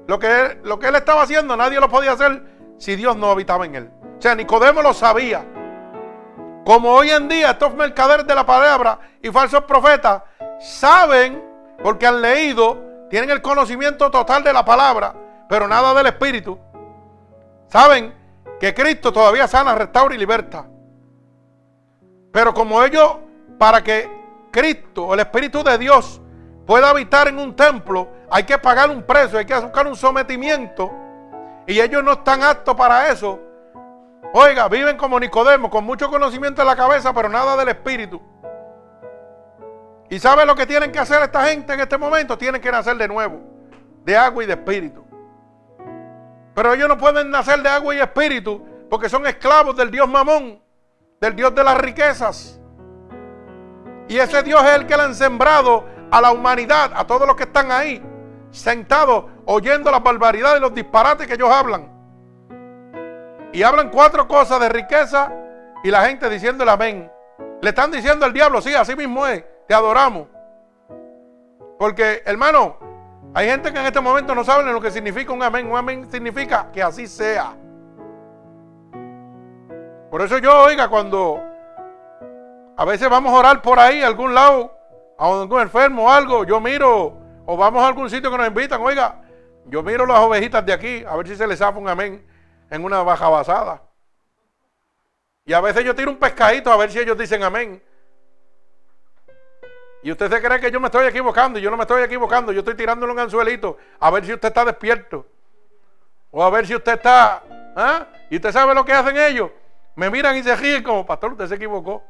Lo 0.08 0.18
que, 0.18 0.42
él, 0.42 0.62
lo 0.64 0.80
que 0.80 0.88
él 0.88 0.96
estaba 0.96 1.22
haciendo, 1.22 1.56
nadie 1.56 1.80
lo 1.80 1.90
podía 1.90 2.14
hacer 2.14 2.42
si 2.80 2.96
Dios 2.96 3.16
no 3.16 3.30
habitaba 3.30 3.68
en 3.68 3.76
él. 3.76 3.92
O 4.18 4.22
sea, 4.22 4.34
Nicodemo 4.34 4.82
lo 4.82 4.96
sabía. 4.96 5.46
Como 6.66 6.92
hoy 6.92 7.12
en 7.12 7.30
día 7.30 7.52
estos 7.52 7.76
mercaderes 7.76 8.26
de 8.26 8.34
la 8.34 8.48
palabra 8.48 8.98
y 9.22 9.30
falsos 9.30 9.62
profetas 9.66 10.24
saben, 10.60 11.40
porque 11.84 12.08
han 12.08 12.20
leído, 12.20 12.82
tienen 13.12 13.30
el 13.30 13.44
conocimiento 13.44 14.10
total 14.10 14.44
de 14.44 14.52
la 14.52 14.66
palabra, 14.66 15.14
pero 15.48 15.68
nada 15.68 15.94
del 15.94 16.08
Espíritu. 16.08 16.58
Saben 17.68 18.14
que 18.60 18.74
Cristo 18.74 19.12
todavía 19.12 19.48
sana, 19.48 19.76
restaura 19.76 20.16
y 20.16 20.18
liberta. 20.18 20.66
Pero 22.32 22.54
como 22.54 22.84
ellos, 22.84 23.18
para 23.58 23.84
que 23.84 24.10
Cristo, 24.52 25.14
el 25.14 25.20
Espíritu 25.20 25.64
de 25.64 25.78
Dios, 25.78 26.22
pueda 26.66 26.90
habitar 26.90 27.28
en 27.28 27.40
un 27.40 27.56
templo, 27.56 28.10
hay 28.30 28.44
que 28.44 28.58
pagar 28.58 28.90
un 28.90 29.04
precio, 29.04 29.38
hay 29.38 29.46
que 29.46 29.58
buscar 29.60 29.88
un 29.88 29.96
sometimiento. 29.96 30.92
Y 31.68 31.80
ellos 31.80 32.04
no 32.04 32.14
están 32.14 32.44
aptos 32.44 32.76
para 32.76 33.10
eso. 33.10 33.40
Oiga, 34.34 34.68
viven 34.68 34.98
como 34.98 35.20
Nicodemo, 35.20 35.70
con 35.70 35.86
mucho 35.86 36.10
conocimiento 36.10 36.62
en 36.62 36.68
la 36.68 36.76
cabeza, 36.76 37.14
pero 37.14 37.30
nada 37.30 37.56
del 37.56 37.70
Espíritu. 37.70 38.22
¿Y 40.10 40.20
sabe 40.20 40.46
lo 40.46 40.56
que 40.56 40.66
tienen 40.66 40.92
que 40.92 41.00
hacer 41.00 41.22
esta 41.24 41.46
gente 41.46 41.74
en 41.74 41.80
este 41.80 41.98
momento? 41.98 42.38
Tienen 42.38 42.62
que 42.62 42.72
nacer 42.72 42.96
de 42.98 43.08
nuevo, 43.08 43.42
de 44.04 44.16
agua 44.16 44.44
y 44.44 44.48
de 44.48 44.54
espíritu. 44.54 45.05
Pero 46.56 46.74
ellos 46.74 46.88
no 46.88 46.98
pueden 46.98 47.30
nacer 47.30 47.62
de 47.62 47.70
agua 47.70 47.94
y 47.94 48.00
espíritu 48.00 48.66
porque 48.90 49.10
son 49.10 49.28
esclavos 49.28 49.76
del 49.76 49.92
Dios 49.92 50.08
Mamón, 50.08 50.60
del 51.20 51.36
Dios 51.36 51.54
de 51.54 51.64
las 51.64 51.78
riquezas. 51.78 52.60
Y 54.08 54.18
ese 54.18 54.42
Dios 54.42 54.64
es 54.64 54.76
el 54.76 54.88
que 54.88 54.96
le 54.96 55.04
han 55.04 55.16
sembrado 55.16 55.84
a 56.10 56.22
la 56.22 56.32
humanidad, 56.32 56.92
a 56.96 57.06
todos 57.06 57.28
los 57.28 57.36
que 57.36 57.44
están 57.44 57.72
ahí, 57.72 58.02
sentados, 58.52 59.26
oyendo 59.46 59.92
las 59.92 60.02
barbaridades 60.02 60.60
y 60.60 60.62
los 60.62 60.74
disparates 60.74 61.28
que 61.28 61.34
ellos 61.34 61.52
hablan. 61.52 61.92
Y 63.52 63.64
hablan 63.64 63.90
cuatro 63.90 64.28
cosas 64.28 64.60
de 64.62 64.70
riqueza 64.70 65.32
y 65.84 65.92
la 65.92 66.06
gente 66.06 66.30
diciéndole 66.30 66.72
amén. 66.72 67.12
Le 67.62 67.70
están 67.70 67.92
diciendo 67.92 68.26
al 68.26 68.34
diablo, 68.34 68.62
sí, 68.62 68.74
así 68.74 68.96
mismo 68.96 69.26
es, 69.28 69.44
te 69.68 69.74
adoramos. 69.74 70.28
Porque, 71.78 72.22
hermano, 72.26 72.78
Hay 73.38 73.48
gente 73.48 73.74
que 73.74 73.78
en 73.78 73.86
este 73.86 74.00
momento 74.00 74.34
no 74.34 74.46
sabe 74.46 74.64
lo 74.72 74.80
que 74.80 74.90
significa 74.90 75.34
un 75.34 75.44
amén. 75.44 75.70
Un 75.70 75.76
amén 75.78 76.10
significa 76.10 76.72
que 76.72 76.82
así 76.82 77.06
sea. 77.06 77.54
Por 80.10 80.22
eso 80.22 80.38
yo, 80.38 80.58
oiga, 80.64 80.88
cuando 80.88 81.44
a 82.78 82.86
veces 82.86 83.10
vamos 83.10 83.34
a 83.34 83.38
orar 83.38 83.62
por 83.62 83.78
ahí, 83.78 84.02
a 84.02 84.08
algún 84.08 84.34
lado, 84.34 84.74
a 85.18 85.26
algún 85.26 85.60
enfermo 85.60 86.06
o 86.06 86.10
algo, 86.10 86.46
yo 86.46 86.62
miro, 86.62 87.18
o 87.46 87.58
vamos 87.58 87.84
a 87.84 87.88
algún 87.88 88.10
sitio 88.10 88.32
que 88.32 88.38
nos 88.38 88.48
invitan, 88.48 88.82
oiga, 88.82 89.22
yo 89.66 89.84
miro 89.84 90.06
las 90.06 90.20
ovejitas 90.20 90.66
de 90.66 90.72
aquí, 90.72 91.04
a 91.06 91.18
ver 91.18 91.28
si 91.28 91.36
se 91.36 91.46
les 91.46 91.60
zafa 91.60 91.78
un 91.78 91.90
amén 91.90 92.26
en 92.70 92.86
una 92.86 93.04
baja 93.04 93.28
basada. 93.28 93.82
Y 95.44 95.52
a 95.52 95.60
veces 95.60 95.84
yo 95.84 95.94
tiro 95.94 96.10
un 96.10 96.18
pescadito 96.18 96.72
a 96.72 96.78
ver 96.78 96.90
si 96.90 97.00
ellos 97.00 97.18
dicen 97.18 97.44
amén. 97.44 97.84
Y 100.06 100.12
usted 100.12 100.32
se 100.32 100.40
cree 100.40 100.60
que 100.60 100.70
yo 100.70 100.80
me 100.80 100.86
estoy 100.86 101.08
equivocando 101.08 101.58
y 101.58 101.64
yo 101.64 101.72
no 101.72 101.78
me 101.78 101.82
estoy 101.82 102.04
equivocando. 102.04 102.52
Yo 102.52 102.60
estoy 102.60 102.76
tirándole 102.76 103.12
un 103.12 103.18
anzuelito 103.18 103.76
a 104.00 104.12
ver 104.12 104.24
si 104.24 104.34
usted 104.34 104.50
está 104.50 104.64
despierto. 104.64 105.26
O 106.30 106.44
a 106.44 106.50
ver 106.52 106.68
si 106.68 106.76
usted 106.76 106.94
está... 106.94 107.42
¿ah? 107.76 108.06
¿Y 108.30 108.36
usted 108.36 108.52
sabe 108.52 108.76
lo 108.76 108.86
que 108.86 108.94
hacen 108.94 109.18
ellos? 109.18 109.50
Me 109.96 110.12
miran 110.12 110.38
y 110.38 110.44
se 110.44 110.56
ríen 110.56 110.84
como, 110.84 111.04
pastor, 111.08 111.32
usted 111.32 111.48
se 111.48 111.56
equivocó. 111.56 112.04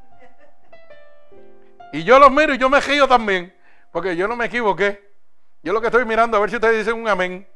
Y 1.93 2.03
yo 2.03 2.19
los 2.19 2.29
miro 2.29 2.53
y 2.53 2.57
yo 2.57 2.69
me 2.69 2.81
río 2.81 3.07
también. 3.07 3.55
Porque 3.93 4.13
yo 4.17 4.27
no 4.27 4.35
me 4.35 4.47
equivoqué. 4.47 5.09
Yo 5.63 5.71
lo 5.71 5.79
que 5.79 5.87
estoy 5.87 6.03
mirando 6.03 6.35
a 6.35 6.41
ver 6.41 6.49
si 6.49 6.57
ustedes 6.57 6.85
dicen 6.85 6.99
un 6.99 7.07
amén. 7.07 7.47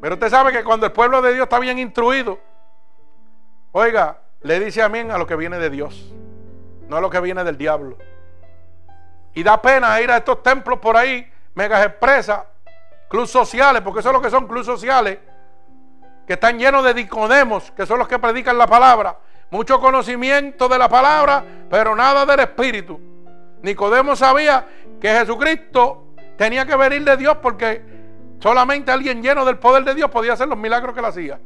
Pero 0.00 0.14
usted 0.14 0.30
sabe 0.30 0.50
que 0.50 0.64
cuando 0.64 0.86
el 0.86 0.90
pueblo 0.90 1.22
de 1.22 1.32
Dios 1.32 1.44
está 1.44 1.60
bien 1.60 1.78
instruido, 1.78 2.40
oiga, 3.70 4.18
le 4.40 4.58
dice 4.58 4.82
amén 4.82 5.12
a 5.12 5.16
lo 5.16 5.28
que 5.28 5.36
viene 5.36 5.60
de 5.60 5.70
Dios, 5.70 6.12
no 6.88 6.96
a 6.96 7.00
lo 7.00 7.08
que 7.08 7.20
viene 7.20 7.44
del 7.44 7.56
diablo. 7.56 7.96
Y 9.34 9.42
da 9.42 9.60
pena 9.60 10.00
ir 10.00 10.10
a 10.10 10.16
estos 10.16 10.42
templos 10.42 10.78
por 10.78 10.96
ahí, 10.96 11.30
megas 11.54 11.86
expresas, 11.86 12.40
clubes 13.08 13.30
sociales, 13.30 13.82
porque 13.82 14.00
eso 14.00 14.10
es 14.10 14.14
lo 14.14 14.22
que 14.22 14.30
son 14.30 14.46
clubes 14.46 14.66
sociales, 14.66 15.18
que 16.26 16.34
están 16.34 16.58
llenos 16.58 16.84
de 16.84 16.94
dicodemos, 16.94 17.70
que 17.72 17.86
son 17.86 17.98
los 17.98 18.08
que 18.08 18.18
predican 18.18 18.56
la 18.56 18.66
palabra. 18.66 19.16
Mucho 19.50 19.80
conocimiento 19.80 20.68
de 20.68 20.78
la 20.78 20.88
palabra, 20.88 21.44
pero 21.68 21.96
nada 21.96 22.24
del 22.24 22.40
Espíritu. 22.40 23.00
Nicodemo 23.62 24.14
sabía 24.14 24.66
que 25.00 25.08
Jesucristo 25.08 26.14
tenía 26.36 26.64
que 26.64 26.76
venir 26.76 27.04
de 27.04 27.16
Dios 27.16 27.36
porque 27.42 27.82
solamente 28.38 28.92
alguien 28.92 29.22
lleno 29.22 29.44
del 29.44 29.58
poder 29.58 29.84
de 29.84 29.94
Dios 29.94 30.10
podía 30.10 30.34
hacer 30.34 30.48
los 30.48 30.56
milagros 30.56 30.94
que 30.94 31.00
él 31.00 31.06
hacía. 31.06 31.40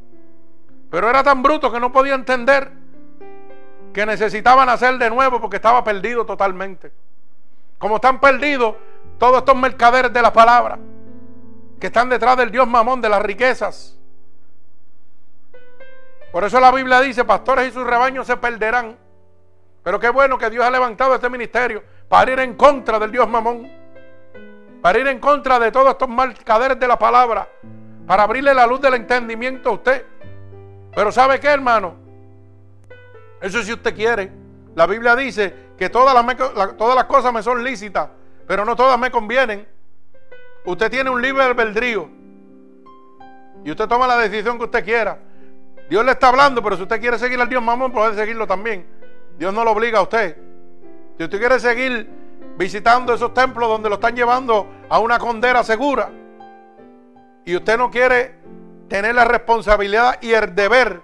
Pero 0.89 1.09
era 1.09 1.23
tan 1.23 1.41
bruto 1.41 1.71
que 1.71 1.79
no 1.79 1.91
podía 1.91 2.13
entender 2.13 2.71
que 3.91 4.05
necesitaban 4.05 4.69
hacer 4.69 4.97
de 4.97 5.09
nuevo 5.09 5.41
porque 5.41 5.55
estaba 5.55 5.83
perdido 5.83 6.25
totalmente. 6.25 6.91
Como 7.77 7.95
están 7.95 8.19
perdidos 8.19 8.75
todos 9.17 9.37
estos 9.39 9.55
mercaderes 9.55 10.11
de 10.11 10.21
la 10.21 10.31
palabra, 10.31 10.77
que 11.79 11.87
están 11.87 12.09
detrás 12.09 12.37
del 12.37 12.51
Dios 12.51 12.67
mamón 12.67 13.01
de 13.01 13.09
las 13.09 13.21
riquezas. 13.21 13.97
Por 16.31 16.43
eso 16.43 16.59
la 16.59 16.71
Biblia 16.71 16.99
dice, 17.01 17.23
pastores 17.23 17.69
y 17.69 17.71
sus 17.71 17.85
rebaños 17.85 18.27
se 18.27 18.37
perderán. 18.37 18.97
Pero 19.83 19.99
qué 19.99 20.09
bueno 20.09 20.37
que 20.37 20.49
Dios 20.49 20.65
ha 20.65 20.71
levantado 20.71 21.15
este 21.15 21.29
ministerio 21.29 21.83
para 22.09 22.31
ir 22.31 22.39
en 22.39 22.55
contra 22.55 22.99
del 22.99 23.11
Dios 23.11 23.27
mamón, 23.29 23.71
para 24.81 24.99
ir 24.99 25.07
en 25.07 25.19
contra 25.19 25.59
de 25.59 25.71
todos 25.71 25.91
estos 25.91 26.09
mercaderes 26.09 26.79
de 26.79 26.87
la 26.87 26.97
palabra, 26.97 27.47
para 28.07 28.23
abrirle 28.23 28.53
la 28.53 28.67
luz 28.67 28.81
del 28.81 28.95
entendimiento 28.95 29.69
a 29.69 29.73
usted. 29.73 30.05
Pero 30.93 31.11
¿sabe 31.11 31.39
qué, 31.39 31.47
hermano? 31.47 31.95
Eso 33.41 33.61
si 33.61 33.73
usted 33.73 33.95
quiere. 33.95 34.31
La 34.75 34.87
Biblia 34.87 35.15
dice 35.15 35.53
que 35.77 35.89
todas 35.89 36.13
las, 36.13 36.77
todas 36.77 36.95
las 36.95 37.05
cosas 37.05 37.33
me 37.33 37.43
son 37.43 37.63
lícitas, 37.63 38.09
pero 38.47 38.65
no 38.65 38.75
todas 38.75 38.97
me 38.97 39.11
convienen. 39.11 39.67
Usted 40.65 40.89
tiene 40.89 41.09
un 41.09 41.21
libre 41.21 41.43
albedrío. 41.43 42.09
Y 43.63 43.71
usted 43.71 43.87
toma 43.87 44.07
la 44.07 44.17
decisión 44.17 44.57
que 44.57 44.65
usted 44.65 44.83
quiera. 44.83 45.19
Dios 45.89 46.03
le 46.05 46.11
está 46.11 46.29
hablando, 46.29 46.63
pero 46.63 46.75
si 46.75 46.83
usted 46.83 46.99
quiere 46.99 47.19
seguir 47.19 47.39
al 47.39 47.49
Dios 47.49 47.61
mamón, 47.61 47.91
puede 47.91 48.15
seguirlo 48.15 48.47
también. 48.47 48.85
Dios 49.37 49.53
no 49.53 49.63
lo 49.63 49.71
obliga 49.71 49.99
a 49.99 50.03
usted. 50.03 50.37
Si 51.17 51.23
usted 51.23 51.39
quiere 51.39 51.59
seguir 51.59 52.09
visitando 52.57 53.13
esos 53.13 53.33
templos 53.33 53.69
donde 53.69 53.89
lo 53.89 53.95
están 53.95 54.15
llevando 54.15 54.67
a 54.89 54.99
una 54.99 55.19
condena 55.19 55.63
segura, 55.63 56.09
y 57.45 57.55
usted 57.55 57.77
no 57.77 57.91
quiere 57.91 58.35
tener 58.87 59.13
la 59.13 59.25
responsabilidad 59.25 60.17
y 60.21 60.33
el 60.33 60.55
deber 60.55 61.01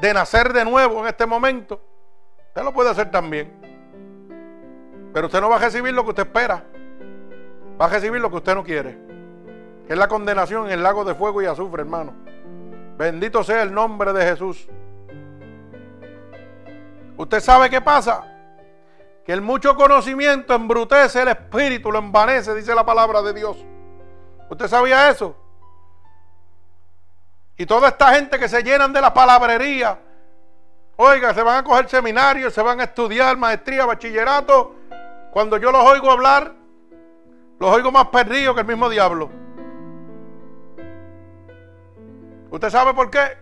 de 0.00 0.14
nacer 0.14 0.52
de 0.52 0.64
nuevo 0.64 1.00
en 1.00 1.06
este 1.06 1.26
momento, 1.26 1.80
usted 2.48 2.62
lo 2.62 2.72
puede 2.72 2.90
hacer 2.90 3.10
también. 3.10 3.73
Pero 5.14 5.28
usted 5.28 5.40
no 5.40 5.48
va 5.48 5.56
a 5.56 5.60
recibir 5.60 5.94
lo 5.94 6.02
que 6.02 6.10
usted 6.10 6.24
espera. 6.24 6.64
Va 7.80 7.86
a 7.86 7.88
recibir 7.88 8.20
lo 8.20 8.28
que 8.30 8.36
usted 8.36 8.54
no 8.54 8.64
quiere. 8.64 8.98
Que 9.86 9.92
es 9.92 9.98
la 9.98 10.08
condenación 10.08 10.66
en 10.66 10.72
el 10.72 10.82
lago 10.82 11.04
de 11.04 11.14
fuego 11.14 11.40
y 11.40 11.46
azufre, 11.46 11.82
hermano. 11.82 12.12
Bendito 12.98 13.44
sea 13.44 13.62
el 13.62 13.72
nombre 13.72 14.12
de 14.12 14.24
Jesús. 14.24 14.68
¿Usted 17.16 17.38
sabe 17.38 17.70
qué 17.70 17.80
pasa? 17.80 18.24
Que 19.24 19.32
el 19.32 19.40
mucho 19.40 19.76
conocimiento 19.76 20.52
embrutece 20.52 21.22
el 21.22 21.28
espíritu, 21.28 21.92
lo 21.92 22.00
envanece, 22.00 22.52
dice 22.52 22.74
la 22.74 22.84
palabra 22.84 23.22
de 23.22 23.32
Dios. 23.32 23.56
¿Usted 24.50 24.66
sabía 24.66 25.08
eso? 25.10 25.36
Y 27.56 27.66
toda 27.66 27.88
esta 27.88 28.12
gente 28.14 28.36
que 28.36 28.48
se 28.48 28.64
llenan 28.64 28.92
de 28.92 29.00
la 29.00 29.14
palabrería, 29.14 29.96
oiga, 30.96 31.32
se 31.32 31.42
van 31.44 31.58
a 31.58 31.64
coger 31.64 31.88
seminarios, 31.88 32.52
se 32.52 32.62
van 32.62 32.80
a 32.80 32.84
estudiar 32.84 33.36
maestría, 33.36 33.86
bachillerato, 33.86 34.74
cuando 35.34 35.56
yo 35.56 35.72
los 35.72 35.84
oigo 35.84 36.12
hablar, 36.12 36.54
los 37.58 37.68
oigo 37.68 37.90
más 37.90 38.06
perdidos 38.06 38.54
que 38.54 38.60
el 38.60 38.68
mismo 38.68 38.88
diablo. 38.88 39.28
¿Usted 42.52 42.70
sabe 42.70 42.94
por 42.94 43.10
qué? 43.10 43.36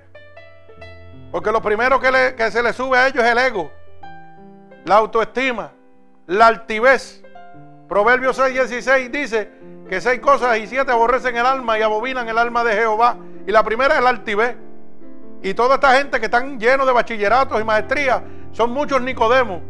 Porque 1.30 1.52
lo 1.52 1.60
primero 1.60 2.00
que, 2.00 2.34
que 2.34 2.50
se 2.50 2.62
le 2.62 2.72
sube 2.72 2.96
a 2.96 3.08
ellos 3.08 3.22
es 3.22 3.30
el 3.30 3.36
ego, 3.36 3.70
la 4.86 4.96
autoestima, 4.96 5.72
la 6.28 6.46
altivez. 6.46 7.22
Proverbios 7.90 8.36
6, 8.36 8.54
16 8.54 9.12
dice 9.12 9.50
que 9.86 10.00
seis 10.00 10.18
cosas 10.20 10.56
y 10.56 10.66
siete 10.66 10.90
aborrecen 10.92 11.36
el 11.36 11.44
alma 11.44 11.78
y 11.78 11.82
abominan 11.82 12.26
el 12.26 12.38
alma 12.38 12.64
de 12.64 12.72
Jehová. 12.72 13.18
Y 13.46 13.52
la 13.52 13.62
primera 13.62 13.96
es 13.96 14.02
la 14.02 14.08
altivez. 14.08 14.56
Y 15.42 15.52
toda 15.52 15.74
esta 15.74 15.94
gente 15.98 16.18
que 16.18 16.24
están 16.24 16.58
llenos 16.58 16.86
de 16.86 16.92
bachilleratos 16.94 17.60
y 17.60 17.64
maestrías 17.64 18.22
son 18.52 18.70
muchos 18.70 19.02
Nicodemos 19.02 19.60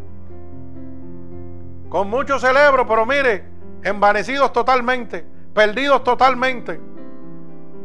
con 1.92 2.08
mucho 2.08 2.38
cerebro, 2.38 2.88
pero 2.88 3.04
mire, 3.04 3.44
envanecidos 3.82 4.50
totalmente, 4.50 5.26
perdidos 5.52 6.02
totalmente. 6.02 6.80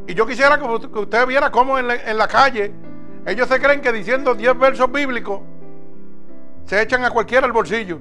Y 0.08 0.14
yo 0.14 0.26
quisiera 0.26 0.58
que 0.58 0.64
usted 0.64 1.28
viera 1.28 1.52
cómo 1.52 1.78
en 1.78 1.88
la, 1.88 2.28
calle 2.30 2.72
ellos 3.26 3.50
se 3.50 3.60
creen 3.60 3.82
que 3.82 3.92
diciendo 3.92 4.34
10 4.34 4.58
versos 4.58 4.90
bíblicos 4.90 5.42
se 6.64 6.82
echan 6.82 7.04
a 7.04 7.12
cualquiera 7.12 7.46
el 7.48 7.52
bolsillo. 7.52 8.00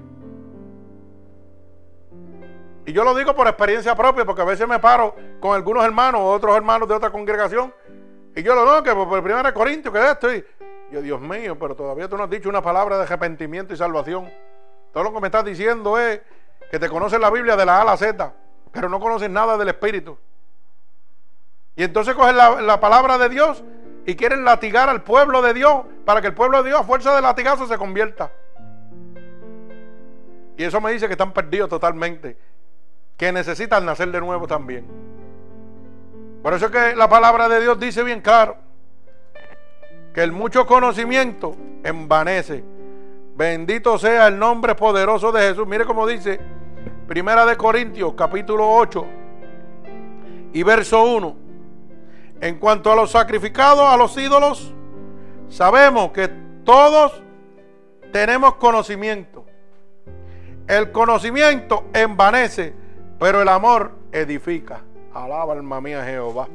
Y 2.84 2.92
yo 2.92 3.02
lo 3.02 3.12
digo 3.12 3.34
por 3.34 3.48
experiencia 3.48 3.96
propia, 3.96 4.24
porque 4.24 4.42
a 4.42 4.44
veces 4.44 4.68
me 4.68 4.78
paro 4.78 5.16
con 5.40 5.56
algunos 5.56 5.84
hermanos 5.84 6.20
o 6.20 6.30
otros 6.30 6.56
hermanos 6.56 6.88
de 6.88 6.94
otra 6.94 7.10
congregación. 7.10 7.74
Y 8.36 8.44
yo 8.44 8.54
lo 8.54 8.62
digo 8.62 8.82
que 8.84 8.92
por 8.94 9.18
el 9.18 9.24
primer 9.24 9.52
Corintio, 9.52 9.90
que 9.90 10.08
esto. 10.08 10.32
Y 10.32 10.44
yo, 10.92 11.02
Dios 11.02 11.20
mío, 11.20 11.58
pero 11.58 11.74
todavía 11.74 12.08
tú 12.08 12.16
no 12.16 12.22
has 12.22 12.30
dicho 12.30 12.48
una 12.48 12.62
palabra 12.62 12.96
de 12.96 13.02
arrepentimiento 13.02 13.74
y 13.74 13.76
salvación. 13.76 14.30
Todo 14.92 15.04
lo 15.04 15.12
que 15.12 15.20
me 15.20 15.28
estás 15.28 15.44
diciendo 15.44 15.98
es 15.98 16.20
que 16.70 16.78
te 16.78 16.88
conoces 16.88 17.20
la 17.20 17.30
Biblia 17.30 17.56
de 17.56 17.66
la 17.66 17.78
A 17.78 17.82
a 17.82 17.84
la 17.84 17.96
Z, 17.96 18.32
pero 18.72 18.88
no 18.88 19.00
conoces 19.00 19.30
nada 19.30 19.56
del 19.56 19.68
Espíritu. 19.68 20.18
Y 21.76 21.84
entonces 21.84 22.14
cogen 22.14 22.36
la, 22.36 22.80
palabra 22.80 23.18
de 23.18 23.28
Dios 23.28 23.62
y 24.06 24.16
quieren 24.16 24.44
latigar 24.44 24.88
al 24.88 25.02
pueblo 25.02 25.42
de 25.42 25.52
Dios 25.52 25.84
para 26.04 26.22
que 26.22 26.28
el 26.28 26.34
pueblo 26.34 26.62
de 26.62 26.70
Dios 26.70 26.80
a 26.80 26.84
fuerza 26.84 27.14
de 27.14 27.20
latigazo 27.20 27.66
se 27.66 27.76
convierta. 27.76 28.32
Y 30.56 30.64
eso 30.64 30.80
me 30.80 30.90
dice 30.90 31.06
que 31.06 31.12
están 31.12 31.32
perdidos 31.32 31.68
totalmente, 31.68 32.38
que 33.18 33.30
necesitan 33.30 33.84
nacer 33.84 34.10
de 34.10 34.20
nuevo 34.20 34.46
también. 34.46 34.86
Por 36.42 36.54
eso 36.54 36.66
es 36.66 36.72
que 36.72 36.96
la 36.96 37.08
palabra 37.08 37.48
de 37.48 37.60
Dios 37.60 37.78
dice 37.78 38.02
bien 38.02 38.22
claro 38.22 38.56
que 40.14 40.22
el 40.22 40.32
mucho 40.32 40.66
conocimiento 40.66 41.54
envanece 41.84 42.64
Bendito 43.36 43.98
sea 43.98 44.28
el 44.28 44.38
nombre 44.38 44.74
poderoso 44.74 45.30
de 45.30 45.42
Jesús. 45.42 45.66
Mire 45.66 45.84
cómo 45.84 46.06
dice 46.06 46.40
Primera 47.06 47.44
de 47.44 47.54
Corintios, 47.54 48.14
capítulo 48.16 48.66
8 48.66 49.06
y 50.54 50.62
verso 50.62 51.02
1. 51.04 51.36
En 52.40 52.58
cuanto 52.58 52.90
a 52.90 52.96
los 52.96 53.10
sacrificados 53.10 53.84
a 53.84 53.98
los 53.98 54.16
ídolos, 54.16 54.72
sabemos 55.50 56.12
que 56.12 56.28
todos 56.64 57.22
tenemos 58.10 58.54
conocimiento. 58.54 59.44
El 60.66 60.90
conocimiento 60.90 61.84
envanece, 61.92 62.74
pero 63.18 63.42
el 63.42 63.48
amor 63.48 63.92
edifica. 64.12 64.80
Alaba 65.12 65.52
alma 65.52 65.82
mía 65.82 66.02
Jehová. 66.06 66.48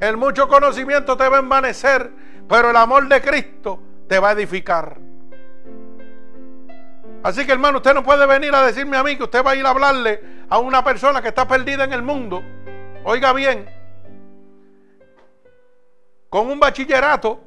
El 0.00 0.16
mucho 0.16 0.48
conocimiento 0.48 1.18
te 1.18 1.28
va 1.28 1.36
a 1.36 1.40
envanecer, 1.40 2.10
pero 2.48 2.70
el 2.70 2.76
amor 2.76 3.08
de 3.08 3.20
Cristo 3.20 3.78
te 4.08 4.18
va 4.18 4.30
a 4.30 4.32
edificar. 4.32 5.04
Así 7.24 7.44
que 7.44 7.50
hermano, 7.50 7.78
usted 7.78 7.94
no 7.94 8.04
puede 8.04 8.24
venir 8.26 8.54
a 8.54 8.64
decirme 8.64 8.96
a 8.96 9.02
mí 9.02 9.16
que 9.16 9.24
usted 9.24 9.44
va 9.44 9.50
a 9.50 9.56
ir 9.56 9.66
a 9.66 9.70
hablarle 9.70 10.22
a 10.48 10.58
una 10.58 10.84
persona 10.84 11.20
que 11.20 11.28
está 11.28 11.48
perdida 11.48 11.82
en 11.82 11.92
el 11.92 12.02
mundo 12.02 12.44
oiga 13.04 13.32
bien, 13.32 13.68
con 16.28 16.50
un 16.50 16.58
bachillerato 16.58 17.38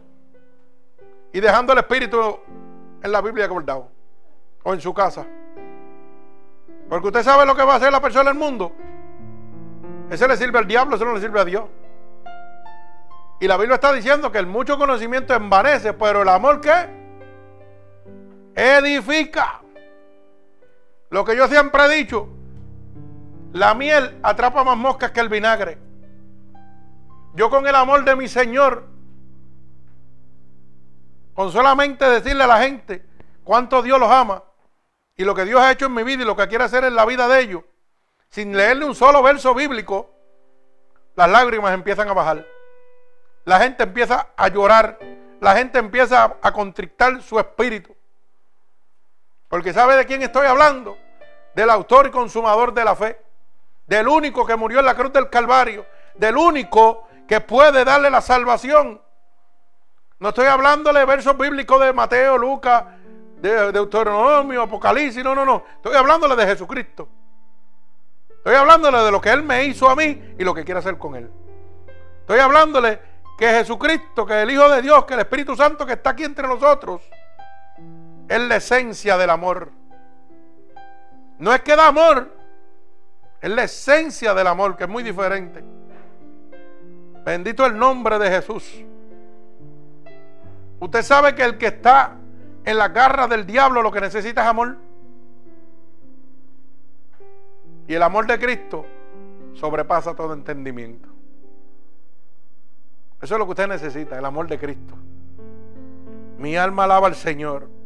y 1.33 1.39
dejando 1.39 1.73
el 1.73 1.79
espíritu 1.79 2.39
en 3.01 3.11
la 3.11 3.21
Biblia 3.21 3.47
guardado 3.47 3.89
o 4.63 4.73
en 4.73 4.79
su 4.79 4.93
casa. 4.93 5.25
Porque 6.87 7.07
usted 7.07 7.23
sabe 7.23 7.45
lo 7.45 7.55
que 7.55 7.63
va 7.63 7.73
a 7.73 7.77
hacer 7.77 7.91
la 7.91 8.01
persona 8.01 8.29
en 8.29 8.37
el 8.37 8.41
mundo. 8.41 8.71
Ese 10.09 10.25
le 10.27 10.37
sirve 10.37 10.59
al 10.59 10.67
diablo, 10.67 10.95
ese 10.95 11.03
no 11.03 11.13
le 11.13 11.19
sirve 11.19 11.41
a 11.41 11.45
Dios. 11.45 11.65
Y 13.39 13.47
la 13.47 13.57
Biblia 13.57 13.75
está 13.75 13.91
diciendo 13.91 14.31
que 14.31 14.37
el 14.37 14.47
mucho 14.47 14.77
conocimiento 14.77 15.33
envanece, 15.33 15.93
pero 15.93 16.21
el 16.21 16.29
amor 16.29 16.61
que 16.61 16.71
edifica. 18.55 19.61
Lo 21.09 21.23
que 21.23 21.35
yo 21.35 21.47
siempre 21.47 21.85
he 21.85 21.95
dicho, 21.95 22.27
la 23.53 23.73
miel 23.73 24.19
atrapa 24.23 24.63
más 24.63 24.77
moscas 24.77 25.11
que 25.11 25.19
el 25.19 25.29
vinagre. 25.29 25.77
Yo 27.33 27.49
con 27.49 27.67
el 27.67 27.75
amor 27.75 28.03
de 28.03 28.15
mi 28.15 28.27
Señor, 28.27 28.87
con 31.33 31.51
solamente 31.51 32.05
decirle 32.05 32.43
a 32.43 32.47
la 32.47 32.59
gente 32.59 33.05
cuánto 33.43 33.81
Dios 33.81 33.99
los 33.99 34.09
ama 34.11 34.43
y 35.15 35.23
lo 35.23 35.35
que 35.35 35.45
Dios 35.45 35.61
ha 35.61 35.71
hecho 35.71 35.85
en 35.85 35.93
mi 35.93 36.03
vida 36.03 36.23
y 36.23 36.25
lo 36.25 36.35
que 36.35 36.47
quiere 36.47 36.63
hacer 36.63 36.83
en 36.83 36.95
la 36.95 37.05
vida 37.05 37.27
de 37.27 37.41
ellos, 37.41 37.63
sin 38.29 38.55
leerle 38.55 38.85
un 38.85 38.95
solo 38.95 39.21
verso 39.23 39.53
bíblico, 39.53 40.11
las 41.15 41.29
lágrimas 41.29 41.73
empiezan 41.73 42.09
a 42.09 42.13
bajar. 42.13 42.45
La 43.47 43.59
gente 43.59 43.83
empieza 43.83 44.27
a 44.35 44.49
llorar. 44.49 44.99
La 45.39 45.55
gente 45.55 45.79
empieza 45.79 46.37
a, 46.41 46.51
contrictar 46.51 47.21
su 47.21 47.39
espíritu. 47.39 47.95
Porque 49.47 49.73
sabe 49.73 49.95
de 49.95 50.05
quién 50.05 50.21
estoy 50.21 50.47
hablando. 50.47 50.97
Del 51.55 51.69
autor 51.69 52.07
y 52.07 52.11
consumador 52.11 52.73
de 52.73 52.83
la 52.83 52.95
fe. 52.95 53.21
Del 53.85 54.07
único 54.07 54.45
que 54.45 54.55
murió 54.55 54.79
en 54.79 54.85
la 54.85 54.95
cruz 54.95 55.13
del 55.13 55.29
Calvario. 55.29 55.85
Del 56.15 56.37
único 56.37 57.07
que 57.27 57.41
puede 57.41 57.83
darle 57.83 58.09
la 58.09 58.21
salvación. 58.21 59.01
No 60.19 60.29
estoy 60.29 60.47
hablándole 60.47 60.99
de 60.99 61.05
versos 61.05 61.37
bíblicos 61.37 61.79
de 61.79 61.93
Mateo, 61.93 62.37
Lucas, 62.37 62.85
de 63.39 63.71
Deuteronomio, 63.71 64.63
Apocalipsis. 64.63 65.23
No, 65.23 65.35
no, 65.35 65.45
no. 65.45 65.63
Estoy 65.75 65.95
hablándole 65.95 66.35
de 66.35 66.45
Jesucristo. 66.47 67.07
Estoy 68.29 68.55
hablándole 68.55 68.97
de 68.99 69.11
lo 69.11 69.21
que 69.21 69.29
Él 69.29 69.43
me 69.43 69.65
hizo 69.65 69.89
a 69.89 69.95
mí 69.95 70.35
y 70.39 70.43
lo 70.43 70.53
que 70.53 70.63
quiere 70.63 70.79
hacer 70.79 70.97
con 70.97 71.15
Él. 71.15 71.29
Estoy 72.21 72.39
hablándole 72.39 72.99
que 73.37 73.47
Jesucristo, 73.49 74.25
que 74.25 74.41
el 74.41 74.49
Hijo 74.49 74.67
de 74.69 74.81
Dios, 74.81 75.05
que 75.05 75.13
el 75.13 75.19
Espíritu 75.19 75.55
Santo 75.55 75.85
que 75.85 75.93
está 75.93 76.11
aquí 76.11 76.23
entre 76.23 76.47
nosotros, 76.47 77.01
es 78.27 78.41
la 78.41 78.55
esencia 78.57 79.17
del 79.17 79.29
amor. 79.29 79.71
No 81.39 81.53
es 81.53 81.61
que 81.61 81.75
da 81.75 81.87
amor, 81.87 82.31
es 83.41 83.49
la 83.49 83.63
esencia 83.63 84.33
del 84.33 84.47
amor, 84.47 84.75
que 84.75 84.85
es 84.85 84.89
muy 84.89 85.03
diferente. 85.03 85.63
Bendito 87.23 87.65
el 87.65 87.77
nombre 87.77 88.17
de 88.19 88.29
Jesús. 88.29 88.83
Usted 90.79 91.01
sabe 91.03 91.35
que 91.35 91.43
el 91.43 91.57
que 91.57 91.67
está 91.67 92.15
en 92.63 92.77
la 92.77 92.89
garra 92.89 93.27
del 93.27 93.45
diablo 93.45 93.81
lo 93.81 93.91
que 93.91 94.01
necesita 94.01 94.41
es 94.41 94.47
amor. 94.47 94.77
Y 97.87 97.93
el 97.93 98.03
amor 98.03 98.27
de 98.27 98.37
Cristo 98.39 98.85
sobrepasa 99.53 100.15
todo 100.15 100.33
entendimiento. 100.33 101.09
Eso 103.21 103.35
es 103.35 103.39
lo 103.39 103.45
que 103.45 103.51
usted 103.51 103.67
necesita, 103.67 104.17
el 104.17 104.25
amor 104.25 104.47
de 104.47 104.59
Cristo. 104.59 104.95
Mi 106.37 106.55
alma 106.55 106.83
alaba 106.83 107.07
al 107.07 107.15
Señor. 107.15 107.76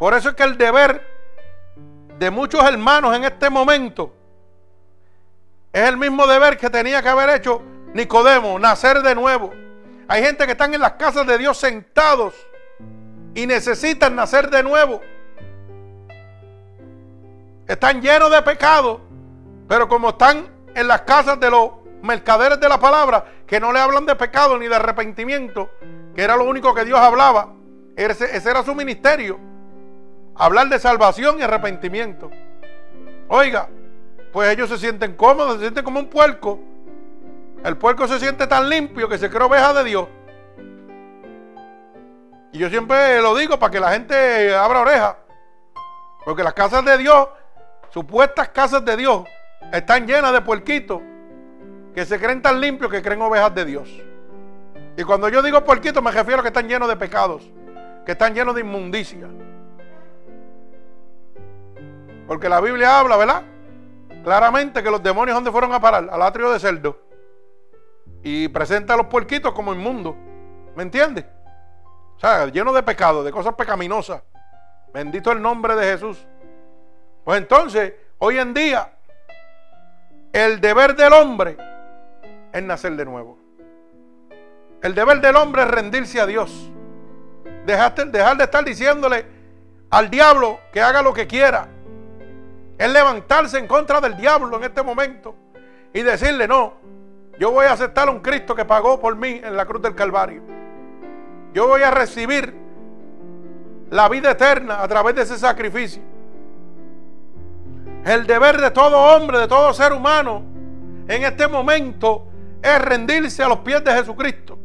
Por 0.00 0.14
eso 0.14 0.30
es 0.30 0.34
que 0.34 0.44
el 0.44 0.56
deber 0.56 1.06
de 2.18 2.30
muchos 2.30 2.64
hermanos 2.64 3.14
en 3.14 3.24
este 3.24 3.50
momento 3.50 4.14
es 5.70 5.86
el 5.86 5.98
mismo 5.98 6.26
deber 6.26 6.56
que 6.56 6.70
tenía 6.70 7.02
que 7.02 7.10
haber 7.10 7.28
hecho 7.28 7.60
Nicodemo, 7.92 8.58
nacer 8.58 9.02
de 9.02 9.14
nuevo. 9.14 9.52
Hay 10.08 10.22
gente 10.22 10.46
que 10.46 10.52
están 10.52 10.72
en 10.72 10.80
las 10.80 10.92
casas 10.92 11.26
de 11.26 11.36
Dios 11.36 11.58
sentados 11.58 12.32
y 13.34 13.46
necesitan 13.46 14.16
nacer 14.16 14.48
de 14.48 14.62
nuevo. 14.62 15.02
Están 17.68 18.00
llenos 18.00 18.30
de 18.30 18.40
pecado, 18.40 19.02
pero 19.68 19.86
como 19.86 20.08
están 20.08 20.48
en 20.74 20.88
las 20.88 21.02
casas 21.02 21.38
de 21.38 21.50
los 21.50 21.72
mercaderes 22.00 22.58
de 22.58 22.70
la 22.70 22.80
palabra, 22.80 23.22
que 23.46 23.60
no 23.60 23.70
le 23.70 23.80
hablan 23.80 24.06
de 24.06 24.16
pecado 24.16 24.56
ni 24.56 24.66
de 24.66 24.76
arrepentimiento, 24.76 25.68
que 26.16 26.22
era 26.22 26.38
lo 26.38 26.44
único 26.44 26.72
que 26.72 26.86
Dios 26.86 26.98
hablaba, 26.98 27.52
ese, 27.96 28.34
ese 28.34 28.50
era 28.50 28.62
su 28.62 28.74
ministerio, 28.74 29.49
hablar 30.40 30.68
de 30.70 30.78
salvación 30.78 31.38
y 31.38 31.42
arrepentimiento. 31.42 32.30
Oiga, 33.28 33.68
pues 34.32 34.50
ellos 34.50 34.70
se 34.70 34.78
sienten 34.78 35.14
cómodos, 35.14 35.56
se 35.56 35.60
sienten 35.60 35.84
como 35.84 36.00
un 36.00 36.08
puerco. 36.08 36.58
El 37.62 37.76
puerco 37.76 38.08
se 38.08 38.18
siente 38.18 38.46
tan 38.46 38.68
limpio 38.70 39.06
que 39.06 39.18
se 39.18 39.28
cree 39.28 39.46
oveja 39.46 39.74
de 39.74 39.84
Dios. 39.84 40.08
Y 42.52 42.58
yo 42.58 42.70
siempre 42.70 43.20
lo 43.20 43.36
digo 43.36 43.58
para 43.58 43.70
que 43.70 43.78
la 43.78 43.92
gente 43.92 44.54
abra 44.54 44.80
oreja. 44.80 45.18
Porque 46.24 46.42
las 46.42 46.54
casas 46.54 46.84
de 46.86 46.96
Dios 46.96 47.28
supuestas 47.90 48.48
casas 48.48 48.84
de 48.84 48.96
Dios 48.96 49.24
están 49.72 50.06
llenas 50.06 50.32
de 50.32 50.40
puerquitos 50.40 51.02
que 51.94 52.06
se 52.06 52.18
creen 52.18 52.40
tan 52.40 52.60
limpios 52.60 52.90
que 52.90 53.02
creen 53.02 53.20
ovejas 53.20 53.54
de 53.54 53.64
Dios. 53.66 53.90
Y 54.96 55.02
cuando 55.02 55.28
yo 55.28 55.42
digo 55.42 55.62
puerquitos 55.64 56.02
me 56.02 56.10
refiero 56.10 56.40
a 56.40 56.42
que 56.42 56.48
están 56.48 56.66
llenos 56.66 56.88
de 56.88 56.96
pecados, 56.96 57.42
que 58.06 58.12
están 58.12 58.34
llenos 58.34 58.54
de 58.54 58.62
inmundicia. 58.62 59.28
Porque 62.30 62.48
la 62.48 62.60
Biblia 62.60 63.00
habla, 63.00 63.16
¿verdad? 63.16 63.42
Claramente 64.22 64.84
que 64.84 64.90
los 64.92 65.02
demonios 65.02 65.34
donde 65.34 65.50
fueron 65.50 65.72
a 65.72 65.80
parar, 65.80 66.08
al 66.08 66.22
atrio 66.22 66.52
de 66.52 66.60
cerdo. 66.60 66.96
Y 68.22 68.46
presenta 68.46 68.94
a 68.94 68.96
los 68.96 69.06
puerquitos 69.06 69.52
como 69.52 69.74
inmundos. 69.74 70.14
¿Me 70.76 70.84
entiendes? 70.84 71.24
O 72.16 72.20
sea, 72.20 72.46
lleno 72.46 72.72
de 72.72 72.84
pecados, 72.84 73.24
de 73.24 73.32
cosas 73.32 73.56
pecaminosas. 73.56 74.22
Bendito 74.94 75.32
el 75.32 75.42
nombre 75.42 75.74
de 75.74 75.82
Jesús. 75.86 76.24
Pues 77.24 77.36
entonces, 77.36 77.94
hoy 78.18 78.38
en 78.38 78.54
día, 78.54 78.92
el 80.32 80.60
deber 80.60 80.94
del 80.94 81.12
hombre 81.12 81.56
es 82.52 82.62
nacer 82.62 82.92
de 82.92 83.06
nuevo. 83.06 83.40
El 84.82 84.94
deber 84.94 85.20
del 85.20 85.34
hombre 85.34 85.62
es 85.62 85.68
rendirse 85.68 86.20
a 86.20 86.26
Dios. 86.26 86.70
Dejar, 87.66 87.92
dejar 87.92 88.36
de 88.36 88.44
estar 88.44 88.64
diciéndole 88.64 89.26
al 89.90 90.08
diablo 90.08 90.60
que 90.72 90.80
haga 90.80 91.02
lo 91.02 91.12
que 91.12 91.26
quiera. 91.26 91.66
Es 92.80 92.90
levantarse 92.90 93.58
en 93.58 93.66
contra 93.66 94.00
del 94.00 94.16
diablo 94.16 94.56
en 94.56 94.64
este 94.64 94.82
momento 94.82 95.34
y 95.92 96.00
decirle, 96.00 96.48
no, 96.48 96.72
yo 97.38 97.50
voy 97.50 97.66
a 97.66 97.72
aceptar 97.72 98.08
a 98.08 98.10
un 98.10 98.20
Cristo 98.20 98.54
que 98.54 98.64
pagó 98.64 98.98
por 98.98 99.16
mí 99.16 99.38
en 99.44 99.54
la 99.54 99.66
cruz 99.66 99.82
del 99.82 99.94
Calvario. 99.94 100.40
Yo 101.52 101.66
voy 101.66 101.82
a 101.82 101.90
recibir 101.90 102.54
la 103.90 104.08
vida 104.08 104.30
eterna 104.30 104.82
a 104.82 104.88
través 104.88 105.14
de 105.14 105.22
ese 105.24 105.36
sacrificio. 105.36 106.02
El 108.06 108.26
deber 108.26 108.58
de 108.58 108.70
todo 108.70 108.96
hombre, 109.14 109.38
de 109.40 109.46
todo 109.46 109.74
ser 109.74 109.92
humano, 109.92 110.42
en 111.06 111.22
este 111.24 111.48
momento 111.48 112.28
es 112.62 112.80
rendirse 112.80 113.42
a 113.42 113.48
los 113.48 113.58
pies 113.58 113.84
de 113.84 113.92
Jesucristo. 113.92 114.58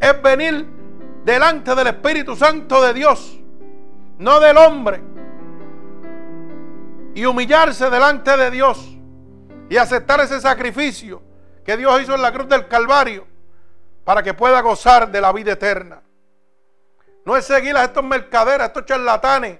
Es 0.00 0.22
venir 0.22 0.66
delante 1.22 1.74
del 1.74 1.88
Espíritu 1.88 2.34
Santo 2.34 2.80
de 2.80 2.94
Dios, 2.94 3.38
no 4.16 4.40
del 4.40 4.56
hombre. 4.56 5.13
Y 7.14 7.24
humillarse 7.24 7.88
delante 7.90 8.36
de 8.36 8.50
Dios 8.50 8.94
y 9.68 9.76
aceptar 9.76 10.20
ese 10.20 10.40
sacrificio 10.40 11.22
que 11.64 11.76
Dios 11.76 12.02
hizo 12.02 12.14
en 12.14 12.22
la 12.22 12.32
cruz 12.32 12.48
del 12.48 12.68
Calvario 12.68 13.26
para 14.04 14.22
que 14.22 14.34
pueda 14.34 14.60
gozar 14.60 15.10
de 15.10 15.20
la 15.20 15.32
vida 15.32 15.52
eterna. 15.52 16.02
No 17.24 17.36
es 17.36 17.46
seguir 17.46 17.76
a 17.76 17.84
estos 17.84 18.04
mercaderes, 18.04 18.60
a 18.60 18.66
estos 18.66 18.84
charlatanes 18.84 19.58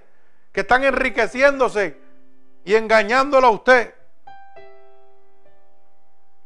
que 0.51 0.61
están 0.61 0.83
enriqueciéndose 0.83 1.97
y 2.63 2.75
engañándolo 2.75 3.47
a 3.47 3.51
usted. 3.51 3.95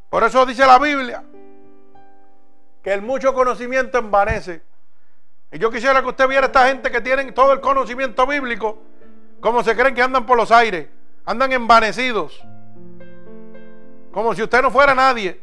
Por 0.10 0.24
eso 0.24 0.46
dice 0.46 0.66
la 0.66 0.80
Biblia 0.80 1.24
que 2.82 2.94
el 2.94 3.02
mucho 3.02 3.34
conocimiento 3.34 3.98
envanece. 3.98 4.62
Y 5.52 5.60
yo 5.60 5.70
quisiera 5.70 6.02
que 6.02 6.08
usted 6.08 6.28
viera 6.28 6.46
a 6.46 6.48
esta 6.48 6.68
gente 6.68 6.92
que 6.92 7.02
tienen 7.02 7.34
todo 7.34 7.52
el 7.54 7.60
conocimiento 7.60 8.26
bíblico, 8.26 8.78
como 9.40 9.64
se 9.64 9.76
creen 9.76 9.96
que 9.96 10.02
andan 10.02 10.26
por 10.26 10.38
los 10.38 10.52
aires, 10.52 10.88
andan 11.26 11.52
envanecidos, 11.52 12.42
como 14.12 14.34
si 14.34 14.44
usted 14.44 14.62
no 14.62 14.72
fuera 14.72 14.96
nadie. 14.96 15.40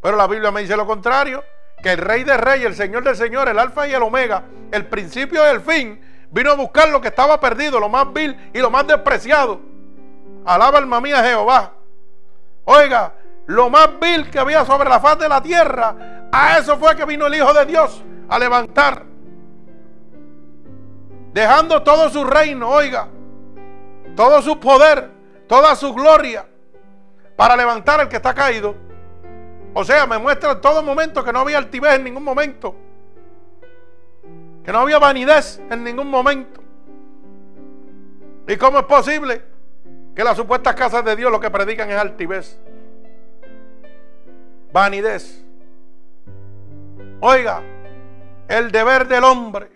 Pero 0.00 0.16
la 0.16 0.26
Biblia 0.26 0.50
me 0.50 0.62
dice 0.62 0.76
lo 0.76 0.86
contrario, 0.86 1.44
que 1.82 1.92
el 1.92 1.98
Rey 1.98 2.24
de 2.24 2.36
Reyes, 2.36 2.66
el 2.66 2.74
Señor 2.74 3.04
del 3.04 3.16
Señor, 3.16 3.48
el 3.48 3.58
Alfa 3.58 3.86
y 3.86 3.92
el 3.92 4.02
Omega, 4.02 4.44
el 4.70 4.86
principio 4.86 5.46
y 5.46 5.50
el 5.50 5.60
fin, 5.60 6.00
vino 6.30 6.50
a 6.50 6.54
buscar 6.54 6.88
lo 6.88 7.00
que 7.00 7.08
estaba 7.08 7.38
perdido, 7.38 7.78
lo 7.78 7.88
más 7.88 8.12
vil 8.12 8.50
y 8.52 8.58
lo 8.58 8.70
más 8.70 8.86
despreciado 8.86 9.72
Alaba 10.44 10.78
alma 10.78 11.00
mía 11.00 11.22
Jehová. 11.22 11.72
Oiga, 12.64 13.12
lo 13.46 13.70
más 13.70 13.88
vil 14.00 14.30
que 14.30 14.38
había 14.38 14.64
sobre 14.64 14.88
la 14.88 15.00
faz 15.00 15.18
de 15.18 15.28
la 15.28 15.42
tierra, 15.42 16.28
a 16.32 16.58
eso 16.58 16.76
fue 16.78 16.96
que 16.96 17.04
vino 17.04 17.26
el 17.26 17.34
Hijo 17.34 17.52
de 17.52 17.66
Dios 17.66 18.02
a 18.28 18.38
levantar. 18.38 19.04
Dejando 21.32 21.82
todo 21.82 22.10
su 22.10 22.24
reino, 22.24 22.68
oiga, 22.68 23.08
todo 24.16 24.42
su 24.42 24.58
poder, 24.58 25.10
toda 25.46 25.74
su 25.76 25.92
gloria, 25.94 26.46
para 27.36 27.56
levantar 27.56 28.00
al 28.00 28.08
que 28.08 28.16
está 28.16 28.34
caído. 28.34 28.74
O 29.74 29.84
sea, 29.84 30.06
me 30.06 30.18
muestra 30.18 30.52
en 30.52 30.60
todo 30.60 30.82
momento 30.82 31.24
que 31.24 31.32
no 31.32 31.40
había 31.40 31.58
altivez 31.58 31.94
en 31.94 32.04
ningún 32.04 32.24
momento. 32.24 32.76
Que 34.64 34.70
no 34.70 34.80
había 34.80 34.98
vanidad 34.98 35.44
en 35.70 35.82
ningún 35.82 36.08
momento. 36.08 36.62
¿Y 38.46 38.56
cómo 38.56 38.80
es 38.80 38.84
posible 38.84 39.42
que 40.14 40.24
las 40.24 40.36
supuestas 40.36 40.74
casas 40.74 41.04
de 41.04 41.16
Dios 41.16 41.30
lo 41.32 41.40
que 41.40 41.50
predican 41.50 41.90
es 41.90 41.96
altivez? 41.96 42.60
Vanidez. 44.72 45.44
Oiga, 47.20 47.62
el 48.48 48.72
deber 48.72 49.06
del 49.06 49.24
hombre 49.24 49.70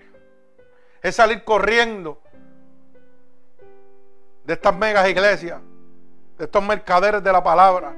es 1.01 1.15
salir 1.15 1.45
corriendo 1.45 2.21
de 4.47 4.53
estas 4.53 4.75
megas 4.77 5.09
iglesias, 5.09 5.61
de 6.39 6.45
estos 6.45 6.63
mercaderes 6.63 7.23
de 7.23 7.33
la 7.33 7.43
palabra, 7.43 7.95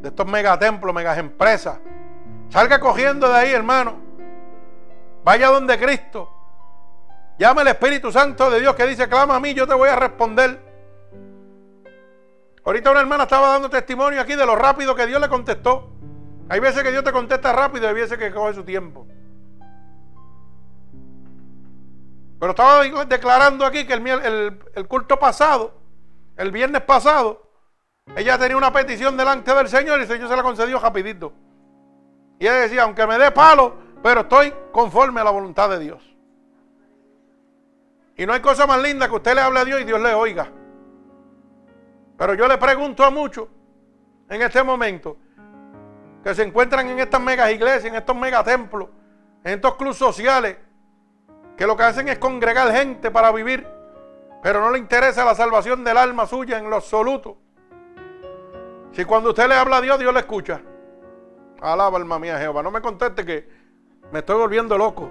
de 0.00 0.08
estos 0.08 0.26
megatemplos, 0.26 0.94
megas 0.94 1.16
empresas. 1.16 1.78
Salga 2.50 2.78
cogiendo 2.78 3.28
de 3.28 3.34
ahí, 3.34 3.52
hermano. 3.52 3.96
Vaya 5.24 5.48
donde 5.48 5.78
Cristo. 5.78 6.28
Llame 7.38 7.62
al 7.62 7.68
Espíritu 7.68 8.12
Santo 8.12 8.50
de 8.50 8.60
Dios 8.60 8.74
que 8.74 8.86
dice, 8.86 9.08
clama 9.08 9.36
a 9.36 9.40
mí, 9.40 9.54
yo 9.54 9.66
te 9.66 9.74
voy 9.74 9.88
a 9.88 9.96
responder. 9.96 10.60
Ahorita 12.64 12.90
una 12.90 13.00
hermana 13.00 13.24
estaba 13.24 13.48
dando 13.48 13.70
testimonio 13.70 14.20
aquí 14.20 14.34
de 14.34 14.44
lo 14.44 14.54
rápido 14.54 14.94
que 14.94 15.06
Dios 15.06 15.20
le 15.20 15.28
contestó. 15.28 15.90
Hay 16.50 16.60
veces 16.60 16.82
que 16.82 16.90
Dios 16.90 17.02
te 17.02 17.12
contesta 17.12 17.52
rápido 17.52 17.86
y 17.86 17.88
hay 17.88 17.94
veces 17.94 18.18
que 18.18 18.30
coge 18.30 18.54
su 18.54 18.62
tiempo. 18.62 19.06
Pero 22.42 22.50
estaba 22.50 23.04
declarando 23.04 23.64
aquí 23.64 23.86
que 23.86 23.92
el, 23.92 24.88
culto 24.88 25.16
pasado, 25.16 25.74
el 26.36 26.50
viernes 26.50 26.82
pasado, 26.82 27.40
ella 28.16 28.36
tenía 28.36 28.56
una 28.56 28.72
petición 28.72 29.16
delante 29.16 29.54
del 29.54 29.68
Señor 29.68 30.00
y 30.00 30.02
el 30.02 30.08
Señor 30.08 30.28
se 30.28 30.34
la 30.34 30.42
concedió 30.42 30.80
rapidito. 30.80 31.32
Y 32.40 32.46
ella 32.46 32.54
decía, 32.54 32.82
aunque 32.82 33.06
me 33.06 33.16
dé 33.16 33.30
palo, 33.30 33.76
pero 34.02 34.22
estoy 34.22 34.52
conforme 34.72 35.20
a 35.20 35.24
la 35.24 35.30
voluntad 35.30 35.70
de 35.70 35.78
Dios. 35.78 36.02
Y 38.16 38.26
no 38.26 38.32
hay 38.32 38.40
cosa 38.40 38.66
más 38.66 38.82
linda 38.82 39.06
que 39.06 39.14
usted 39.14 39.36
le 39.36 39.40
hable 39.40 39.60
a 39.60 39.64
Dios 39.64 39.80
y 39.80 39.84
Dios 39.84 40.00
le 40.00 40.12
oiga. 40.12 40.50
Pero 42.18 42.34
yo 42.34 42.48
le 42.48 42.58
pregunto 42.58 43.04
a 43.04 43.10
muchos 43.10 43.46
en 44.28 44.42
este 44.42 44.64
momento 44.64 45.16
que 46.24 46.34
se 46.34 46.42
encuentran 46.42 46.88
en 46.88 46.98
estas 46.98 47.20
megas 47.20 47.52
iglesias, 47.52 47.84
en 47.84 47.94
estos 47.94 48.16
megatemplos, 48.16 48.88
en 49.44 49.52
estos 49.52 49.76
clubes 49.76 49.96
sociales, 49.96 50.56
que 51.62 51.66
lo 51.68 51.76
que 51.76 51.84
hacen 51.84 52.08
es 52.08 52.18
congregar 52.18 52.72
gente 52.72 53.08
para 53.12 53.30
vivir, 53.30 53.64
pero 54.42 54.60
no 54.60 54.72
le 54.72 54.80
interesa 54.80 55.24
la 55.24 55.36
salvación 55.36 55.84
del 55.84 55.96
alma 55.96 56.26
suya 56.26 56.58
en 56.58 56.68
lo 56.68 56.74
absoluto. 56.74 57.38
Si 58.90 59.04
cuando 59.04 59.28
usted 59.30 59.46
le 59.48 59.54
habla 59.54 59.76
a 59.76 59.80
Dios, 59.80 59.96
Dios 60.00 60.12
le 60.12 60.18
escucha. 60.18 60.60
Alaba 61.60 61.98
alma 61.98 62.18
mía 62.18 62.36
Jehová. 62.36 62.64
No 62.64 62.72
me 62.72 62.80
conteste 62.80 63.24
que 63.24 63.48
me 64.10 64.18
estoy 64.18 64.40
volviendo 64.40 64.76
loco 64.76 65.08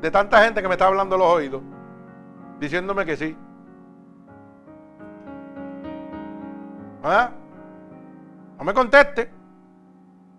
de 0.00 0.10
tanta 0.10 0.42
gente 0.42 0.62
que 0.62 0.68
me 0.68 0.76
está 0.76 0.86
hablando 0.86 1.18
los 1.18 1.26
oídos, 1.26 1.60
diciéndome 2.58 3.04
que 3.04 3.14
sí. 3.18 3.36
¿Ah? 7.04 7.32
No 8.56 8.64
me 8.64 8.72
conteste, 8.72 9.30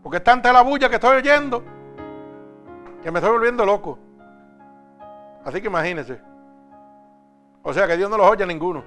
porque 0.01 0.17
es 0.17 0.23
tanta 0.23 0.51
la 0.51 0.63
bulla 0.63 0.89
que 0.89 0.95
estoy 0.95 1.17
oyendo 1.17 1.63
que 3.03 3.11
me 3.11 3.19
estoy 3.19 3.31
volviendo 3.33 3.63
loco. 3.67 3.99
Así 5.45 5.61
que 5.61 5.67
imagínese. 5.67 6.21
O 7.63 7.73
sea 7.73 7.87
que 7.87 7.97
Dios 7.97 8.09
no 8.09 8.17
los 8.17 8.27
oye 8.27 8.43
a 8.43 8.47
ninguno. 8.47 8.83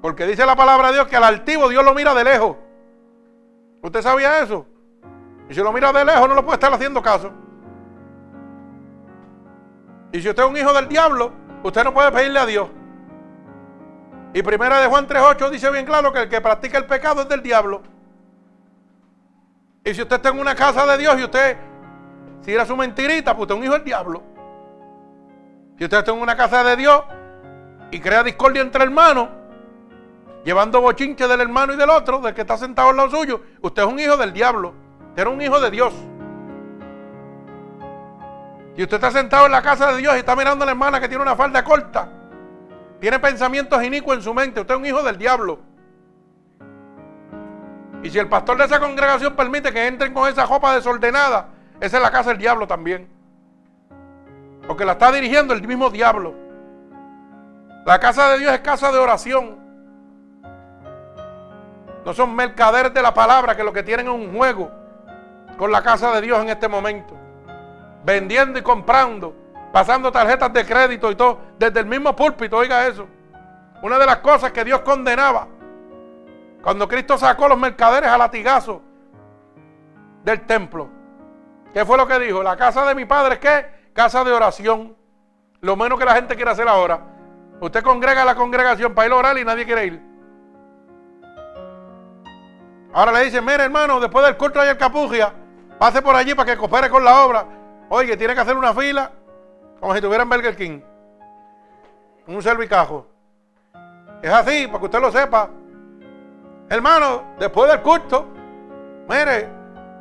Porque 0.00 0.26
dice 0.26 0.46
la 0.46 0.56
palabra 0.56 0.88
de 0.88 0.94
Dios 0.94 1.08
que 1.08 1.16
al 1.16 1.24
altivo 1.24 1.68
Dios 1.68 1.84
lo 1.84 1.94
mira 1.94 2.14
de 2.14 2.24
lejos. 2.24 2.56
¿Usted 3.82 4.02
sabía 4.02 4.40
eso? 4.42 4.66
Y 5.48 5.54
si 5.54 5.60
lo 5.60 5.72
mira 5.72 5.92
de 5.92 6.04
lejos 6.04 6.28
no 6.28 6.34
lo 6.34 6.44
puede 6.44 6.54
estar 6.54 6.72
haciendo 6.72 7.02
caso. 7.02 7.30
Y 10.12 10.20
si 10.22 10.28
usted 10.28 10.42
es 10.42 10.48
un 10.48 10.56
hijo 10.56 10.72
del 10.72 10.88
diablo, 10.88 11.32
usted 11.62 11.84
no 11.84 11.92
puede 11.92 12.10
pedirle 12.12 12.38
a 12.38 12.46
Dios. 12.46 12.68
Y 14.32 14.42
primera 14.42 14.80
de 14.80 14.86
Juan 14.86 15.06
3.8 15.06 15.50
dice 15.50 15.70
bien 15.70 15.86
claro 15.86 16.12
que 16.12 16.22
el 16.22 16.28
que 16.28 16.40
practica 16.40 16.78
el 16.78 16.86
pecado 16.86 17.22
es 17.22 17.28
del 17.28 17.42
diablo. 17.42 17.82
Y 19.84 19.94
si 19.94 20.02
usted 20.02 20.16
está 20.16 20.28
en 20.30 20.38
una 20.38 20.54
casa 20.54 20.86
de 20.86 20.98
Dios 20.98 21.18
y 21.18 21.24
usted 21.24 21.56
si 22.40 22.52
era 22.52 22.64
su 22.64 22.76
mentirita, 22.76 23.34
pues 23.34 23.42
usted 23.42 23.54
es 23.54 23.58
un 23.58 23.64
hijo 23.64 23.74
del 23.74 23.84
diablo. 23.84 24.22
Si 25.76 25.84
usted 25.84 25.98
está 25.98 26.12
en 26.12 26.20
una 26.20 26.36
casa 26.36 26.64
de 26.64 26.76
Dios 26.76 27.02
y 27.90 28.00
crea 28.00 28.22
discordia 28.22 28.62
entre 28.62 28.82
hermanos, 28.82 29.28
llevando 30.44 30.80
bochinche 30.80 31.28
del 31.28 31.40
hermano 31.40 31.74
y 31.74 31.76
del 31.76 31.90
otro, 31.90 32.20
del 32.20 32.34
que 32.34 32.40
está 32.40 32.56
sentado 32.56 32.90
al 32.90 32.96
lado 32.96 33.10
suyo, 33.10 33.42
usted 33.60 33.82
es 33.82 33.88
un 33.88 33.98
hijo 34.00 34.16
del 34.16 34.32
diablo. 34.32 34.74
Usted 35.10 35.22
era 35.22 35.30
un 35.30 35.40
hijo 35.40 35.60
de 35.60 35.70
Dios. 35.70 35.94
Si 38.74 38.82
usted 38.82 38.96
está 38.96 39.10
sentado 39.10 39.46
en 39.46 39.52
la 39.52 39.62
casa 39.62 39.92
de 39.92 39.98
Dios 39.98 40.14
y 40.14 40.18
está 40.18 40.36
mirando 40.36 40.62
a 40.62 40.66
la 40.66 40.72
hermana 40.72 41.00
que 41.00 41.08
tiene 41.08 41.22
una 41.22 41.34
falda 41.34 41.64
corta, 41.64 42.08
tiene 43.00 43.18
pensamientos 43.18 43.82
inicuos 43.82 44.16
en 44.16 44.22
su 44.22 44.34
mente, 44.34 44.60
usted 44.60 44.74
es 44.74 44.80
un 44.80 44.86
hijo 44.86 45.02
del 45.02 45.18
diablo. 45.18 45.58
Y 48.02 48.10
si 48.10 48.18
el 48.18 48.28
pastor 48.28 48.56
de 48.58 48.64
esa 48.64 48.78
congregación 48.78 49.34
permite 49.34 49.72
que 49.72 49.86
entren 49.86 50.14
con 50.14 50.28
esa 50.28 50.46
ropa 50.46 50.74
desordenada, 50.74 51.48
esa 51.80 51.96
es 51.96 52.02
la 52.02 52.10
casa 52.10 52.30
del 52.30 52.38
diablo 52.38 52.66
también. 52.66 53.08
Porque 54.66 54.84
la 54.84 54.92
está 54.92 55.12
dirigiendo 55.12 55.54
el 55.54 55.66
mismo 55.66 55.90
diablo. 55.90 56.34
La 57.86 57.98
casa 57.98 58.30
de 58.30 58.40
Dios 58.40 58.52
es 58.52 58.60
casa 58.60 58.92
de 58.92 58.98
oración. 58.98 59.56
No 62.04 62.12
son 62.12 62.34
mercaderes 62.34 62.92
de 62.92 63.02
la 63.02 63.14
palabra 63.14 63.56
que 63.56 63.64
lo 63.64 63.72
que 63.72 63.82
tienen 63.82 64.08
es 64.08 64.12
un 64.12 64.34
juego 64.34 64.70
con 65.56 65.72
la 65.72 65.82
casa 65.82 66.12
de 66.12 66.20
Dios 66.20 66.40
en 66.42 66.48
este 66.48 66.68
momento. 66.68 67.14
Vendiendo 68.04 68.58
y 68.58 68.62
comprando, 68.62 69.34
pasando 69.72 70.10
tarjetas 70.10 70.52
de 70.52 70.66
crédito 70.66 71.10
y 71.10 71.14
todo, 71.14 71.40
desde 71.58 71.80
el 71.80 71.86
mismo 71.86 72.14
púlpito, 72.14 72.56
oiga 72.56 72.86
eso. 72.86 73.06
Una 73.82 73.98
de 73.98 74.06
las 74.06 74.18
cosas 74.18 74.52
que 74.52 74.64
Dios 74.64 74.80
condenaba 74.80 75.46
cuando 76.62 76.88
Cristo 76.88 77.16
sacó 77.16 77.48
los 77.48 77.58
mercaderes 77.58 78.10
a 78.10 78.18
latigazo 78.18 78.82
del 80.24 80.40
templo. 80.42 80.97
¿Qué 81.72 81.84
fue 81.84 81.96
lo 81.96 82.06
que 82.06 82.18
dijo? 82.18 82.42
La 82.42 82.56
casa 82.56 82.84
de 82.86 82.94
mi 82.94 83.04
padre 83.04 83.34
es 83.34 83.40
qué? 83.40 83.66
Casa 83.92 84.24
de 84.24 84.32
oración. 84.32 84.96
Lo 85.60 85.76
menos 85.76 85.98
que 85.98 86.04
la 86.04 86.14
gente 86.14 86.36
quiere 86.36 86.50
hacer 86.50 86.68
ahora. 86.68 87.00
Usted 87.60 87.82
congrega 87.82 88.22
a 88.22 88.24
la 88.24 88.34
congregación 88.34 88.94
para 88.94 89.08
ir 89.08 89.12
a 89.12 89.16
orar 89.16 89.38
y 89.38 89.44
nadie 89.44 89.64
quiere 89.64 89.86
ir. 89.86 90.02
Ahora 92.92 93.12
le 93.12 93.24
dicen, 93.24 93.44
mire 93.44 93.64
hermano, 93.64 94.00
después 94.00 94.24
del 94.24 94.36
culto 94.36 94.60
hay 94.60 94.70
el 94.70 94.78
capugia, 94.78 95.32
pase 95.78 96.00
por 96.00 96.16
allí 96.16 96.34
para 96.34 96.52
que 96.52 96.58
coopere 96.58 96.88
con 96.88 97.04
la 97.04 97.24
obra. 97.24 97.44
Oye, 97.90 98.16
tiene 98.16 98.34
que 98.34 98.40
hacer 98.40 98.56
una 98.56 98.72
fila 98.72 99.10
como 99.80 99.94
si 99.94 100.00
tuviera 100.00 100.22
en 100.22 100.28
Burger 100.28 100.56
King. 100.56 100.80
Un 102.26 102.42
servicajo. 102.42 103.06
Es 104.22 104.30
así, 104.30 104.66
para 104.66 104.78
que 104.78 104.84
usted 104.84 105.00
lo 105.00 105.12
sepa. 105.12 105.48
Hermano, 106.68 107.34
después 107.38 107.70
del 107.70 107.80
culto, 107.80 108.26
mire, 109.08 109.48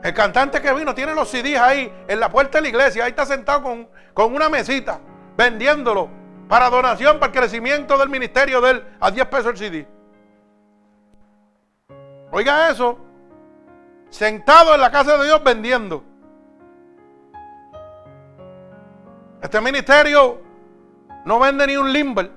el 0.04 0.14
cantante 0.14 0.62
que 0.62 0.74
vino 0.74 0.94
tiene 0.94 1.14
los 1.14 1.30
CDs 1.30 1.60
ahí 1.60 1.92
en 2.08 2.20
la 2.20 2.30
puerta 2.30 2.58
de 2.58 2.64
la 2.64 2.68
iglesia. 2.70 3.04
Ahí 3.06 3.12
está 3.12 3.26
sentado 3.26 3.64
con, 3.64 3.90
con 4.14 4.34
una 4.34 4.50
mesita 4.50 5.00
vendiéndolo 5.36 6.10
para 6.48 6.70
donación, 6.70 7.20
para 7.20 7.32
el 7.32 7.40
crecimiento 7.40 7.98
del 7.98 8.10
ministerio 8.10 8.62
de 8.62 8.72
él 8.72 8.84
a 9.00 9.12
10 9.12 9.26
pesos 9.28 9.48
el 9.48 9.58
CD. 9.58 9.88
Oiga 12.32 12.70
eso. 12.70 13.00
Sentado 14.10 14.74
en 14.74 14.82
la 14.82 14.92
casa 14.92 15.18
de 15.18 15.26
Dios 15.26 15.44
vendiendo. 15.44 16.04
Este 19.42 19.62
ministerio 19.62 20.42
no 21.26 21.40
vende 21.40 21.68
ni 21.68 21.78
un 21.78 21.92
limber, 21.92 22.32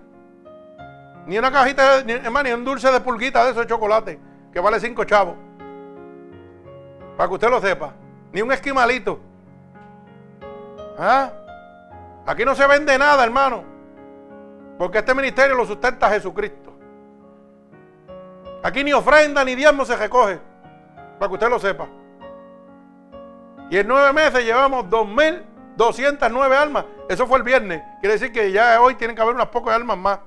ni 1.27 1.39
una 1.39 1.51
cajita, 1.51 2.03
ni, 2.03 2.53
un 2.53 2.65
dulce 2.65 2.91
de 2.91 3.01
pulguita 3.01 3.45
de 3.45 3.53
esos 3.53 3.63
de 3.63 3.69
chocolate, 3.69 4.21
que 4.53 4.61
vale 4.61 4.81
5 4.81 5.05
chavos. 5.05 5.37
Para 7.21 7.29
que 7.29 7.35
usted 7.35 7.51
lo 7.51 7.61
sepa. 7.61 7.93
Ni 8.33 8.41
un 8.41 8.51
esquimalito. 8.51 9.21
¿Ah? 10.99 11.31
Aquí 12.25 12.47
no 12.47 12.55
se 12.55 12.67
vende 12.67 12.97
nada, 12.97 13.23
hermano. 13.23 13.63
Porque 14.79 15.01
este 15.01 15.15
ministerio 15.15 15.55
lo 15.55 15.67
sustenta 15.67 16.09
Jesucristo. 16.09 16.73
Aquí 18.63 18.83
ni 18.83 18.95
ofrenda 18.95 19.45
ni 19.45 19.55
diezmo 19.55 19.85
se 19.85 19.97
recoge. 19.97 20.41
Para 21.19 21.29
que 21.29 21.35
usted 21.35 21.51
lo 21.51 21.59
sepa. 21.59 21.89
Y 23.69 23.77
en 23.77 23.87
nueve 23.87 24.15
meses 24.15 24.43
llevamos 24.43 24.87
2.209 24.87 26.57
almas. 26.57 26.87
Eso 27.07 27.27
fue 27.27 27.37
el 27.37 27.45
viernes. 27.45 27.83
Quiere 28.01 28.15
decir 28.15 28.33
que 28.33 28.51
ya 28.51 28.81
hoy 28.81 28.95
tienen 28.95 29.15
que 29.15 29.21
haber 29.21 29.35
unas 29.35 29.49
pocas 29.49 29.75
almas 29.75 29.99
más. 29.99 30.21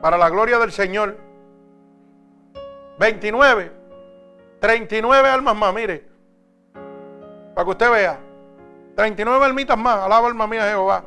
Para 0.00 0.16
la 0.16 0.30
gloria 0.30 0.60
del 0.60 0.70
Señor. 0.70 1.18
29. 3.00 3.77
39 4.60 5.28
almas 5.28 5.56
más, 5.56 5.74
mire. 5.74 6.06
Para 7.54 7.64
que 7.64 7.70
usted 7.70 7.90
vea. 7.90 8.18
39 8.96 9.44
almitas 9.44 9.78
más. 9.78 10.00
Alaba 10.00 10.28
alma 10.28 10.46
mía 10.46 10.68
Jehová. 10.68 11.04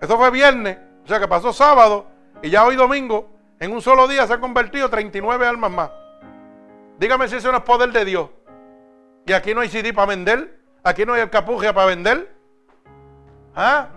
Eso 0.00 0.16
fue 0.16 0.30
viernes. 0.30 0.78
O 1.04 1.08
sea 1.08 1.20
que 1.20 1.28
pasó 1.28 1.52
sábado 1.52 2.06
y 2.42 2.50
ya 2.50 2.64
hoy 2.64 2.76
domingo 2.76 3.30
En 3.58 3.72
un 3.72 3.82
solo 3.82 4.06
día 4.08 4.26
se 4.26 4.34
han 4.34 4.40
convertido 4.40 4.88
39 4.88 5.46
almas 5.46 5.70
más. 5.70 5.90
Dígame 6.98 7.28
si 7.28 7.36
eso 7.36 7.50
no 7.50 7.58
es 7.58 7.64
poder 7.64 7.92
de 7.92 8.04
Dios. 8.04 8.30
Y 9.26 9.32
aquí 9.32 9.54
no 9.54 9.60
hay 9.60 9.68
CD 9.68 9.92
para 9.92 10.06
vender. 10.06 10.58
Aquí 10.82 11.04
no 11.04 11.12
hay 11.12 11.20
alcapugia 11.20 11.74
para 11.74 11.86
vender. 11.86 12.34
¿Ah? 13.54 13.88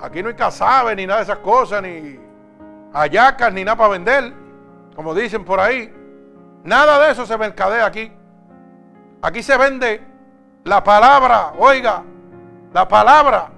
Aquí 0.00 0.22
no 0.22 0.28
hay 0.28 0.34
casabe 0.34 0.94
ni 0.94 1.06
nada 1.06 1.20
de 1.20 1.24
esas 1.24 1.38
cosas, 1.38 1.82
ni 1.82 2.20
ayacas, 2.92 3.52
ni 3.52 3.64
nada 3.64 3.76
para 3.76 3.90
vender. 3.90 4.32
Como 4.94 5.14
dicen 5.14 5.44
por 5.44 5.58
ahí. 5.58 5.92
Nada 6.66 6.98
de 6.98 7.12
eso 7.12 7.24
se 7.24 7.38
mercadea 7.38 7.86
aquí. 7.86 8.12
Aquí 9.22 9.40
se 9.40 9.56
vende 9.56 10.04
la 10.64 10.82
palabra, 10.82 11.52
oiga, 11.58 12.02
la 12.72 12.88
palabra. 12.88 13.50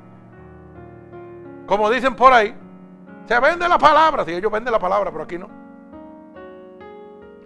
Como 1.66 1.88
dicen 1.88 2.14
por 2.14 2.34
ahí, 2.34 2.54
se 3.26 3.40
vende 3.40 3.66
la 3.66 3.78
palabra. 3.78 4.26
Si 4.26 4.32
ellos 4.32 4.52
venden 4.52 4.72
la 4.72 4.78
palabra, 4.78 5.10
pero 5.10 5.24
aquí 5.24 5.38
no. 5.38 5.48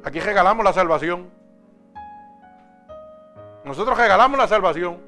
Aquí 0.04 0.18
regalamos 0.18 0.64
la 0.64 0.72
salvación. 0.72 1.30
Nosotros 3.64 3.96
regalamos 3.96 4.36
la 4.36 4.48
salvación. 4.48 4.98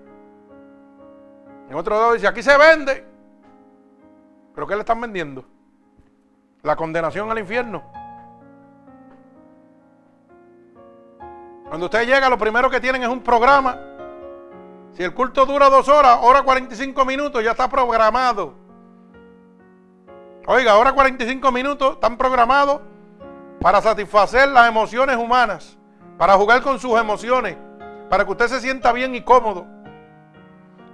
En 1.69 1.75
otro 1.75 1.97
lado 1.99 2.13
dice, 2.13 2.29
aquí 2.29 2.45
se 2.45 2.57
vende. 2.57 3.05
¿Pero 4.55 4.69
qué 4.69 4.75
le 4.75 4.81
están 4.83 5.01
vendiendo? 5.01 5.45
La 6.63 6.77
condenación 6.77 7.29
al 7.29 7.41
infierno. 7.41 8.04
Cuando 11.75 11.87
usted 11.87 12.07
llega, 12.07 12.31
lo 12.31 12.39
primero 12.39 12.71
que 12.71 12.79
tienen 12.79 13.03
es 13.03 13.09
un 13.09 13.21
programa. 13.21 13.77
Si 14.93 15.03
el 15.03 15.13
culto 15.13 15.45
dura 15.45 15.69
dos 15.69 15.89
horas, 15.89 16.21
hora 16.23 16.45
45 16.45 17.05
minutos, 17.05 17.43
ya 17.43 17.51
está 17.51 17.69
programado. 17.69 18.55
Oiga, 20.47 20.77
hora 20.77 20.93
45 20.93 21.51
minutos 21.51 21.95
están 21.95 22.17
programados 22.17 22.81
para 23.61 23.83
satisfacer 23.83 24.51
las 24.51 24.69
emociones 24.69 25.17
humanas, 25.17 25.77
para 26.17 26.35
jugar 26.35 26.63
con 26.63 26.79
sus 26.79 26.97
emociones, 26.97 27.57
para 28.09 28.25
que 28.25 28.31
usted 28.31 28.47
se 28.47 28.61
sienta 28.61 28.93
bien 28.93 29.17
y 29.17 29.23
cómodo. 29.23 29.67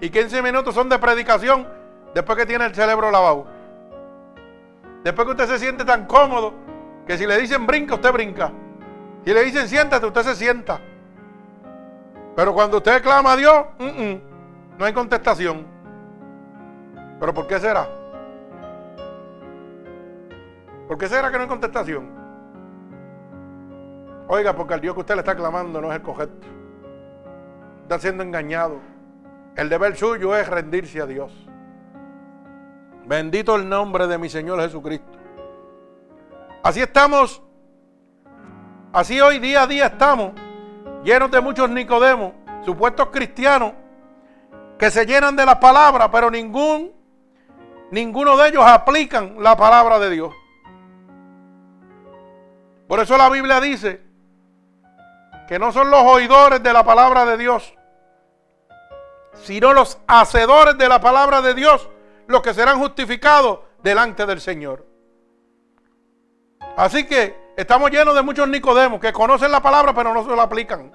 Y 0.00 0.08
15 0.08 0.40
minutos 0.40 0.74
son 0.74 0.88
de 0.88 0.98
predicación 0.98 1.68
después 2.14 2.38
que 2.38 2.46
tiene 2.46 2.64
el 2.64 2.74
cerebro 2.74 3.10
lavado. 3.10 3.46
Después 5.04 5.26
que 5.26 5.32
usted 5.32 5.46
se 5.46 5.58
siente 5.58 5.84
tan 5.84 6.06
cómodo 6.06 6.54
que 7.06 7.18
si 7.18 7.26
le 7.26 7.36
dicen 7.36 7.66
brinca, 7.66 7.96
usted 7.96 8.14
brinca. 8.14 8.50
Si 9.24 9.34
le 9.34 9.44
dicen 9.44 9.68
siéntate, 9.68 10.06
usted 10.06 10.22
se 10.22 10.34
sienta. 10.34 10.80
Pero 12.34 12.54
cuando 12.54 12.78
usted 12.78 13.02
clama 13.02 13.32
a 13.32 13.36
Dios, 13.36 13.66
no 14.78 14.84
hay 14.84 14.92
contestación. 14.92 15.66
¿Pero 17.18 17.34
por 17.34 17.46
qué 17.46 17.60
será? 17.60 17.86
¿Por 20.88 20.96
qué 20.96 21.06
será 21.06 21.30
que 21.30 21.36
no 21.36 21.42
hay 21.42 21.48
contestación? 21.48 22.08
Oiga, 24.26 24.54
porque 24.54 24.74
al 24.74 24.80
Dios 24.80 24.94
que 24.94 25.00
usted 25.00 25.14
le 25.14 25.20
está 25.20 25.36
clamando 25.36 25.80
no 25.80 25.90
es 25.90 25.96
el 25.96 26.02
correcto. 26.02 26.46
Está 27.82 27.98
siendo 27.98 28.22
engañado. 28.22 28.78
El 29.56 29.68
deber 29.68 29.96
suyo 29.96 30.34
es 30.36 30.48
rendirse 30.48 31.00
a 31.00 31.06
Dios. 31.06 31.32
Bendito 33.06 33.56
el 33.56 33.68
nombre 33.68 34.06
de 34.06 34.16
mi 34.16 34.28
Señor 34.28 34.60
Jesucristo. 34.60 35.18
Así 36.62 36.80
estamos 36.80 37.42
Así 38.92 39.20
hoy 39.20 39.38
día 39.38 39.62
a 39.62 39.66
día 39.68 39.86
estamos 39.86 40.32
llenos 41.04 41.30
de 41.30 41.40
muchos 41.40 41.70
Nicodemos, 41.70 42.32
supuestos 42.64 43.08
cristianos, 43.12 43.72
que 44.78 44.90
se 44.90 45.06
llenan 45.06 45.36
de 45.36 45.46
la 45.46 45.60
palabra, 45.60 46.10
pero 46.10 46.28
ningún, 46.28 46.92
ninguno 47.92 48.36
de 48.36 48.48
ellos 48.48 48.64
aplican 48.66 49.36
la 49.38 49.56
palabra 49.56 50.00
de 50.00 50.10
Dios. 50.10 50.34
Por 52.88 52.98
eso 52.98 53.16
la 53.16 53.28
Biblia 53.30 53.60
dice 53.60 54.02
que 55.46 55.58
no 55.60 55.70
son 55.70 55.90
los 55.90 56.02
oidores 56.02 56.60
de 56.60 56.72
la 56.72 56.82
palabra 56.82 57.24
de 57.24 57.36
Dios, 57.36 57.72
sino 59.44 59.72
los 59.72 59.98
hacedores 60.08 60.76
de 60.76 60.88
la 60.88 61.00
palabra 61.00 61.40
de 61.42 61.54
Dios 61.54 61.88
los 62.26 62.42
que 62.42 62.54
serán 62.54 62.80
justificados 62.80 63.60
delante 63.82 64.26
del 64.26 64.40
Señor. 64.40 64.84
Así 66.76 67.06
que 67.06 67.49
Estamos 67.60 67.90
llenos 67.90 68.14
de 68.14 68.22
muchos 68.22 68.48
Nicodemos 68.48 68.98
que 69.00 69.12
conocen 69.12 69.52
la 69.52 69.60
palabra 69.60 69.92
pero 69.92 70.14
no 70.14 70.24
se 70.24 70.34
la 70.34 70.44
aplican. 70.44 70.90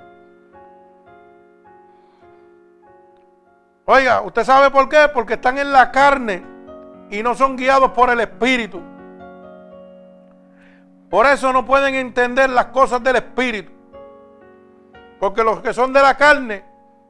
Oiga, 3.85 4.21
¿usted 4.21 4.43
sabe 4.43 4.71
por 4.71 4.89
qué? 4.89 5.07
Porque 5.13 5.35
están 5.35 5.59
en 5.59 5.71
la 5.71 5.91
carne 5.91 6.43
y 7.11 7.21
no 7.21 7.35
son 7.35 7.55
guiados 7.55 7.91
por 7.91 8.09
el 8.09 8.19
Espíritu. 8.19 8.81
Por 11.07 11.27
eso 11.27 11.53
no 11.53 11.67
pueden 11.67 11.93
entender 11.93 12.49
las 12.49 12.65
cosas 12.65 13.03
del 13.03 13.17
Espíritu. 13.17 13.71
Porque 15.19 15.43
los 15.43 15.61
que 15.61 15.71
son 15.71 15.93
de 15.93 16.01
la 16.01 16.17
carne 16.17 16.65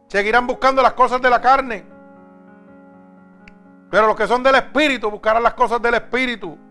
seguirán 0.08 0.45
buscando 0.47 0.82
las 0.82 0.93
cosas 0.95 1.22
de 1.22 1.30
la 1.30 1.39
carne. 1.39 1.86
Pero 3.89 4.08
los 4.08 4.18
que 4.18 4.28
son 4.28 4.43
del 4.43 4.56
Espíritu 4.56 5.10
buscarán 5.10 5.43
las 5.43 5.53
cosas 5.53 5.82
del 5.82 5.93
Espíritu. 5.93 6.64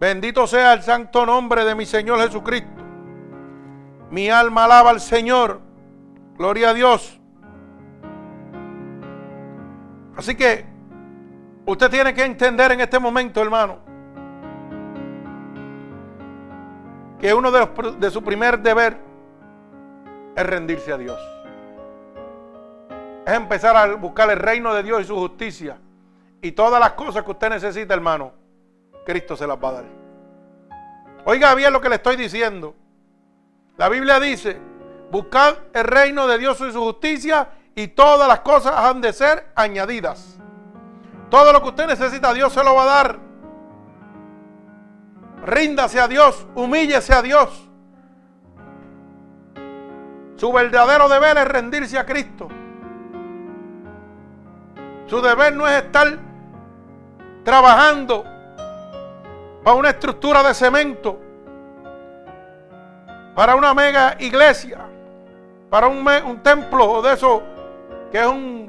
Bendito 0.00 0.46
sea 0.46 0.72
el 0.72 0.82
santo 0.82 1.26
nombre 1.26 1.62
de 1.62 1.74
mi 1.74 1.84
Señor 1.84 2.20
Jesucristo. 2.20 2.82
Mi 4.10 4.30
alma 4.30 4.64
alaba 4.64 4.88
al 4.88 4.98
Señor. 4.98 5.60
Gloria 6.38 6.70
a 6.70 6.74
Dios. 6.74 7.20
Así 10.16 10.34
que 10.34 10.64
usted 11.66 11.90
tiene 11.90 12.14
que 12.14 12.24
entender 12.24 12.72
en 12.72 12.80
este 12.80 12.98
momento, 12.98 13.42
hermano, 13.42 13.78
que 17.18 17.34
uno 17.34 17.50
de, 17.50 17.68
de 17.98 18.10
su 18.10 18.24
primer 18.24 18.58
deber 18.58 18.96
es 20.34 20.46
rendirse 20.46 20.94
a 20.94 20.96
Dios. 20.96 21.20
Es 23.26 23.34
empezar 23.34 23.76
a 23.76 23.94
buscar 23.96 24.30
el 24.30 24.38
reino 24.38 24.72
de 24.72 24.82
Dios 24.82 25.02
y 25.02 25.04
su 25.04 25.16
justicia. 25.16 25.76
Y 26.40 26.52
todas 26.52 26.80
las 26.80 26.92
cosas 26.92 27.22
que 27.22 27.32
usted 27.32 27.50
necesita, 27.50 27.92
hermano, 27.92 28.39
Cristo 29.10 29.36
se 29.36 29.46
las 29.46 29.56
va 29.56 29.70
a 29.70 29.72
dar. 29.72 29.84
Oiga 31.24 31.54
bien 31.54 31.72
lo 31.72 31.80
que 31.80 31.88
le 31.88 31.96
estoy 31.96 32.16
diciendo. 32.16 32.76
La 33.76 33.88
Biblia 33.88 34.20
dice, 34.20 34.56
buscad 35.10 35.56
el 35.72 35.84
reino 35.84 36.28
de 36.28 36.38
Dios 36.38 36.60
y 36.60 36.72
su 36.72 36.80
justicia 36.80 37.48
y 37.74 37.88
todas 37.88 38.28
las 38.28 38.40
cosas 38.40 38.72
han 38.76 39.00
de 39.00 39.12
ser 39.12 39.50
añadidas. 39.56 40.38
Todo 41.28 41.52
lo 41.52 41.60
que 41.62 41.68
usted 41.68 41.86
necesita, 41.88 42.32
Dios 42.32 42.52
se 42.52 42.62
lo 42.62 42.74
va 42.74 42.82
a 42.82 42.86
dar. 42.86 43.18
Ríndase 45.44 46.00
a 46.00 46.06
Dios, 46.06 46.46
humíllese 46.54 47.12
a 47.12 47.22
Dios. 47.22 47.68
Su 50.36 50.52
verdadero 50.52 51.08
deber 51.08 51.36
es 51.36 51.48
rendirse 51.48 51.98
a 51.98 52.06
Cristo. 52.06 52.48
Su 55.06 55.20
deber 55.20 55.54
no 55.54 55.66
es 55.66 55.82
estar 55.82 56.18
trabajando 57.42 58.24
para 59.70 59.78
una 59.78 59.90
estructura 59.90 60.42
de 60.42 60.52
cemento, 60.52 61.16
para 63.36 63.54
una 63.54 63.72
mega 63.72 64.16
iglesia, 64.18 64.80
para 65.70 65.86
un, 65.86 66.04
un 66.26 66.42
templo 66.42 67.00
de 67.00 67.14
eso 67.14 67.40
que 68.10 68.18
es 68.18 68.26
un 68.26 68.68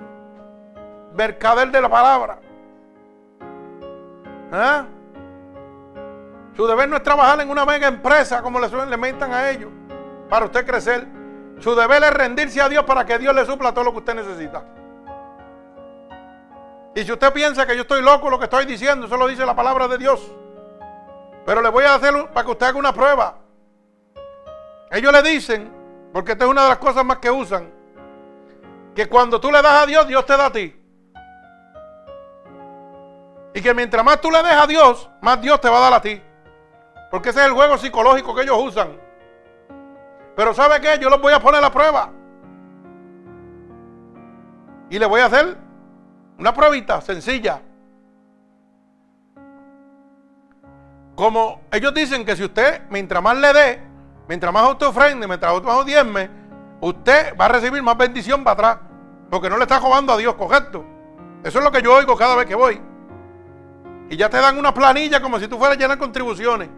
mercader 1.16 1.72
de 1.72 1.82
la 1.82 1.90
palabra. 1.90 2.38
¿Ah? 4.52 4.86
Su 6.56 6.68
deber 6.68 6.88
no 6.88 6.98
es 6.98 7.02
trabajar 7.02 7.42
en 7.42 7.50
una 7.50 7.66
mega 7.66 7.88
empresa 7.88 8.44
como 8.44 8.60
le, 8.60 8.68
le 8.70 8.98
mentan 8.98 9.34
a 9.34 9.50
ellos 9.50 9.72
para 10.30 10.46
usted 10.46 10.68
crecer. 10.68 11.08
Su 11.62 11.74
deber 11.74 12.04
es 12.04 12.14
rendirse 12.14 12.62
a 12.62 12.70
Dios 12.70 12.84
para 12.84 13.08
que 13.08 13.18
Dios 13.18 13.34
le 13.34 13.44
supla 13.44 13.74
todo 13.74 13.86
lo 13.86 13.92
que 13.92 13.98
usted 13.98 14.14
necesita. 14.14 14.64
Y 16.94 17.04
si 17.04 17.12
usted 17.12 17.34
piensa 17.34 17.66
que 17.66 17.76
yo 17.76 17.82
estoy 17.82 18.04
loco 18.04 18.30
lo 18.30 18.38
que 18.38 18.46
estoy 18.46 18.68
diciendo, 18.68 19.08
eso 19.08 19.18
lo 19.18 19.26
dice 19.26 19.44
la 19.48 19.56
palabra 19.56 19.88
de 19.88 19.98
Dios. 19.98 20.32
Pero 21.52 21.62
le 21.62 21.68
voy 21.68 21.84
a 21.84 21.96
hacer 21.96 22.14
para 22.30 22.46
que 22.46 22.52
usted 22.54 22.66
haga 22.68 22.80
una 22.80 22.94
prueba. 22.94 23.36
Ellos 24.90 25.12
le 25.12 25.22
dicen, 25.22 25.70
porque 26.14 26.32
esta 26.32 26.46
es 26.46 26.50
una 26.50 26.64
de 26.64 26.70
las 26.70 26.78
cosas 26.78 27.04
más 27.04 27.18
que 27.18 27.30
usan, 27.30 27.70
que 28.96 29.10
cuando 29.10 29.38
tú 29.42 29.52
le 29.52 29.62
das 29.62 29.84
a 29.84 29.86
Dios, 29.86 30.08
Dios 30.08 30.26
te 30.26 30.38
da 30.38 30.46
a 30.46 30.52
ti. 30.54 30.74
Y 33.54 33.62
que 33.62 33.74
mientras 33.74 34.02
más 34.06 34.22
tú 34.22 34.32
le 34.32 34.42
des 34.42 34.54
a 34.54 34.66
Dios, 34.66 35.10
más 35.20 35.42
Dios 35.42 35.60
te 35.60 35.68
va 35.68 35.80
a 35.80 35.82
dar 35.82 35.94
a 35.96 36.02
ti. 36.02 36.22
Porque 37.10 37.32
ese 37.32 37.42
es 37.42 37.48
el 37.48 37.52
juego 37.52 37.78
psicológico 37.78 38.34
que 38.34 38.44
ellos 38.44 38.58
usan. 38.58 38.98
Pero 40.38 40.54
¿sabe 40.54 40.80
qué? 40.80 41.00
Yo 41.02 41.10
los 41.10 41.20
voy 41.20 41.34
a 41.34 41.42
poner 41.42 41.62
a 41.62 41.70
prueba. 41.70 42.12
Y 44.90 44.98
le 44.98 45.06
voy 45.06 45.20
a 45.20 45.26
hacer 45.26 45.58
una 46.38 46.54
pruebita 46.54 47.02
sencilla. 47.02 47.62
Como 51.16 51.62
ellos 51.72 51.94
dicen 51.94 52.26
que 52.26 52.36
si 52.36 52.44
usted, 52.44 52.82
mientras 52.90 53.22
más 53.22 53.38
le 53.38 53.54
dé, 53.54 53.80
mientras 54.28 54.54
más 54.54 54.70
usted 54.70 54.88
ofrende, 54.88 55.28
mientras 55.28 55.62
más 55.64 55.76
odienme, 55.76 56.30
usted 56.80 57.36
va 57.40 57.46
a 57.46 57.50
recibir 57.50 57.82
más 57.84 57.98
bendición 57.98 58.44
para 58.44 58.54
atrás. 58.54 58.78
Porque 59.30 59.50
no 59.50 59.58
le 59.58 59.64
está 59.64 59.80
robando 59.80 60.14
a 60.14 60.18
Dios, 60.18 60.36
correcto. 60.36 60.86
Eso 61.44 61.60
es 61.60 61.64
lo 61.64 61.72
que 61.72 61.82
yo 61.82 61.96
oigo 61.96 62.16
cada 62.16 62.36
vez 62.36 62.46
que 62.46 62.56
voy. 62.56 62.82
Y 64.10 64.18
ya 64.18 64.30
te 64.30 64.38
dan 64.38 64.58
una 64.58 64.74
planilla 64.74 65.22
como 65.22 65.40
si 65.40 65.48
tú 65.48 65.58
fueras 65.58 65.78
a 65.78 65.80
llenar 65.80 65.98
contribuciones. 65.98 66.70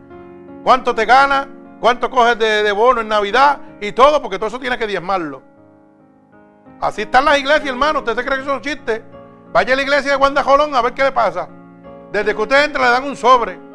¿Cuánto 0.63 0.93
te 0.93 1.05
gana? 1.05 1.47
¿Cuánto 1.79 2.09
coges 2.09 2.37
de, 2.37 2.71
bono 2.71 3.01
en 3.01 3.07
Navidad? 3.07 3.59
Y 3.81 3.91
todo, 3.91 4.21
porque 4.21 4.37
todo 4.37 4.47
eso 4.47 4.59
tiene 4.59 4.77
que 4.77 4.87
diezmarlo. 4.87 5.41
Así 6.79 7.01
están 7.03 7.25
las 7.25 7.39
iglesias, 7.39 7.67
hermano. 7.67 7.99
¿Usted 7.99 8.15
se 8.15 8.25
cree 8.25 8.39
que 8.39 8.45
son 8.45 8.61
chistes? 8.61 9.01
Vaya 9.51 9.73
a 9.73 9.75
la 9.75 9.81
iglesia 9.81 10.11
de 10.11 10.17
Guandajolón 10.17 10.75
a 10.75 10.81
ver 10.81 10.93
qué 10.93 11.03
le 11.03 11.11
pasa. 11.11 11.49
Desde 12.11 12.35
que 12.35 12.41
usted 12.41 12.65
entra 12.65 12.83
le 12.83 12.89
dan 12.91 13.03
un 13.03 13.15
sobre 13.15 13.72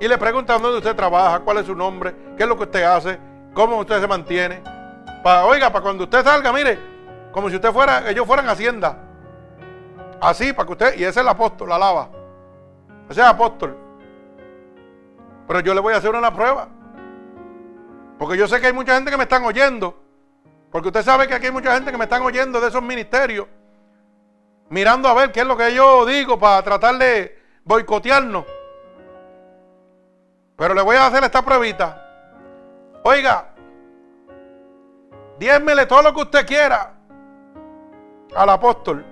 y 0.00 0.08
le 0.08 0.16
preguntan 0.16 0.62
dónde 0.62 0.78
usted 0.78 0.96
trabaja, 0.96 1.40
cuál 1.40 1.58
es 1.58 1.66
su 1.66 1.74
nombre, 1.74 2.14
qué 2.36 2.44
es 2.44 2.48
lo 2.48 2.56
que 2.56 2.64
usted 2.64 2.82
hace, 2.82 3.18
cómo 3.52 3.76
usted 3.76 4.00
se 4.00 4.08
mantiene. 4.08 4.62
Para, 5.22 5.44
oiga, 5.44 5.70
para 5.70 5.82
cuando 5.82 6.04
usted 6.04 6.24
salga, 6.24 6.50
mire, 6.52 6.78
como 7.30 7.50
si 7.50 7.56
usted 7.56 7.70
fuera, 7.70 8.08
ellos 8.10 8.26
fueran 8.26 8.48
Hacienda. 8.48 8.96
Así, 10.18 10.54
para 10.54 10.66
que 10.66 10.72
usted, 10.72 10.94
y 10.98 11.02
ese 11.02 11.10
es 11.10 11.16
el 11.18 11.28
apóstol, 11.28 11.68
la 11.68 11.78
lava. 11.78 12.08
Ese 13.10 13.12
es 13.12 13.18
el 13.18 13.24
apóstol. 13.24 13.76
Pero 15.46 15.60
yo 15.60 15.74
le 15.74 15.80
voy 15.80 15.92
a 15.92 15.98
hacer 15.98 16.14
una 16.14 16.32
prueba. 16.32 16.68
Porque 18.18 18.38
yo 18.38 18.48
sé 18.48 18.58
que 18.58 18.68
hay 18.68 18.72
mucha 18.72 18.94
gente 18.94 19.10
que 19.10 19.16
me 19.18 19.24
están 19.24 19.44
oyendo. 19.44 20.02
Porque 20.72 20.88
usted 20.88 21.02
sabe 21.02 21.26
que 21.28 21.34
aquí 21.34 21.46
hay 21.46 21.52
mucha 21.52 21.74
gente 21.74 21.90
que 21.90 21.98
me 21.98 22.04
están 22.04 22.22
oyendo 22.22 22.58
de 22.58 22.68
esos 22.68 22.82
ministerios. 22.82 23.46
Mirando 24.70 25.08
a 25.08 25.14
ver 25.14 25.30
qué 25.32 25.40
es 25.40 25.46
lo 25.46 25.56
que 25.56 25.74
yo 25.74 26.06
digo 26.06 26.38
para 26.38 26.62
tratar 26.62 26.96
de 26.96 27.38
boicotearnos. 27.64 28.44
Pero 30.60 30.74
le 30.74 30.82
voy 30.82 30.94
a 30.94 31.06
hacer 31.06 31.24
esta 31.24 31.40
pruebita. 31.40 32.06
Oiga, 33.02 33.48
diémele 35.38 35.86
todo 35.86 36.02
lo 36.02 36.12
que 36.12 36.20
usted 36.20 36.46
quiera 36.46 36.92
al 38.36 38.50
apóstol 38.50 39.02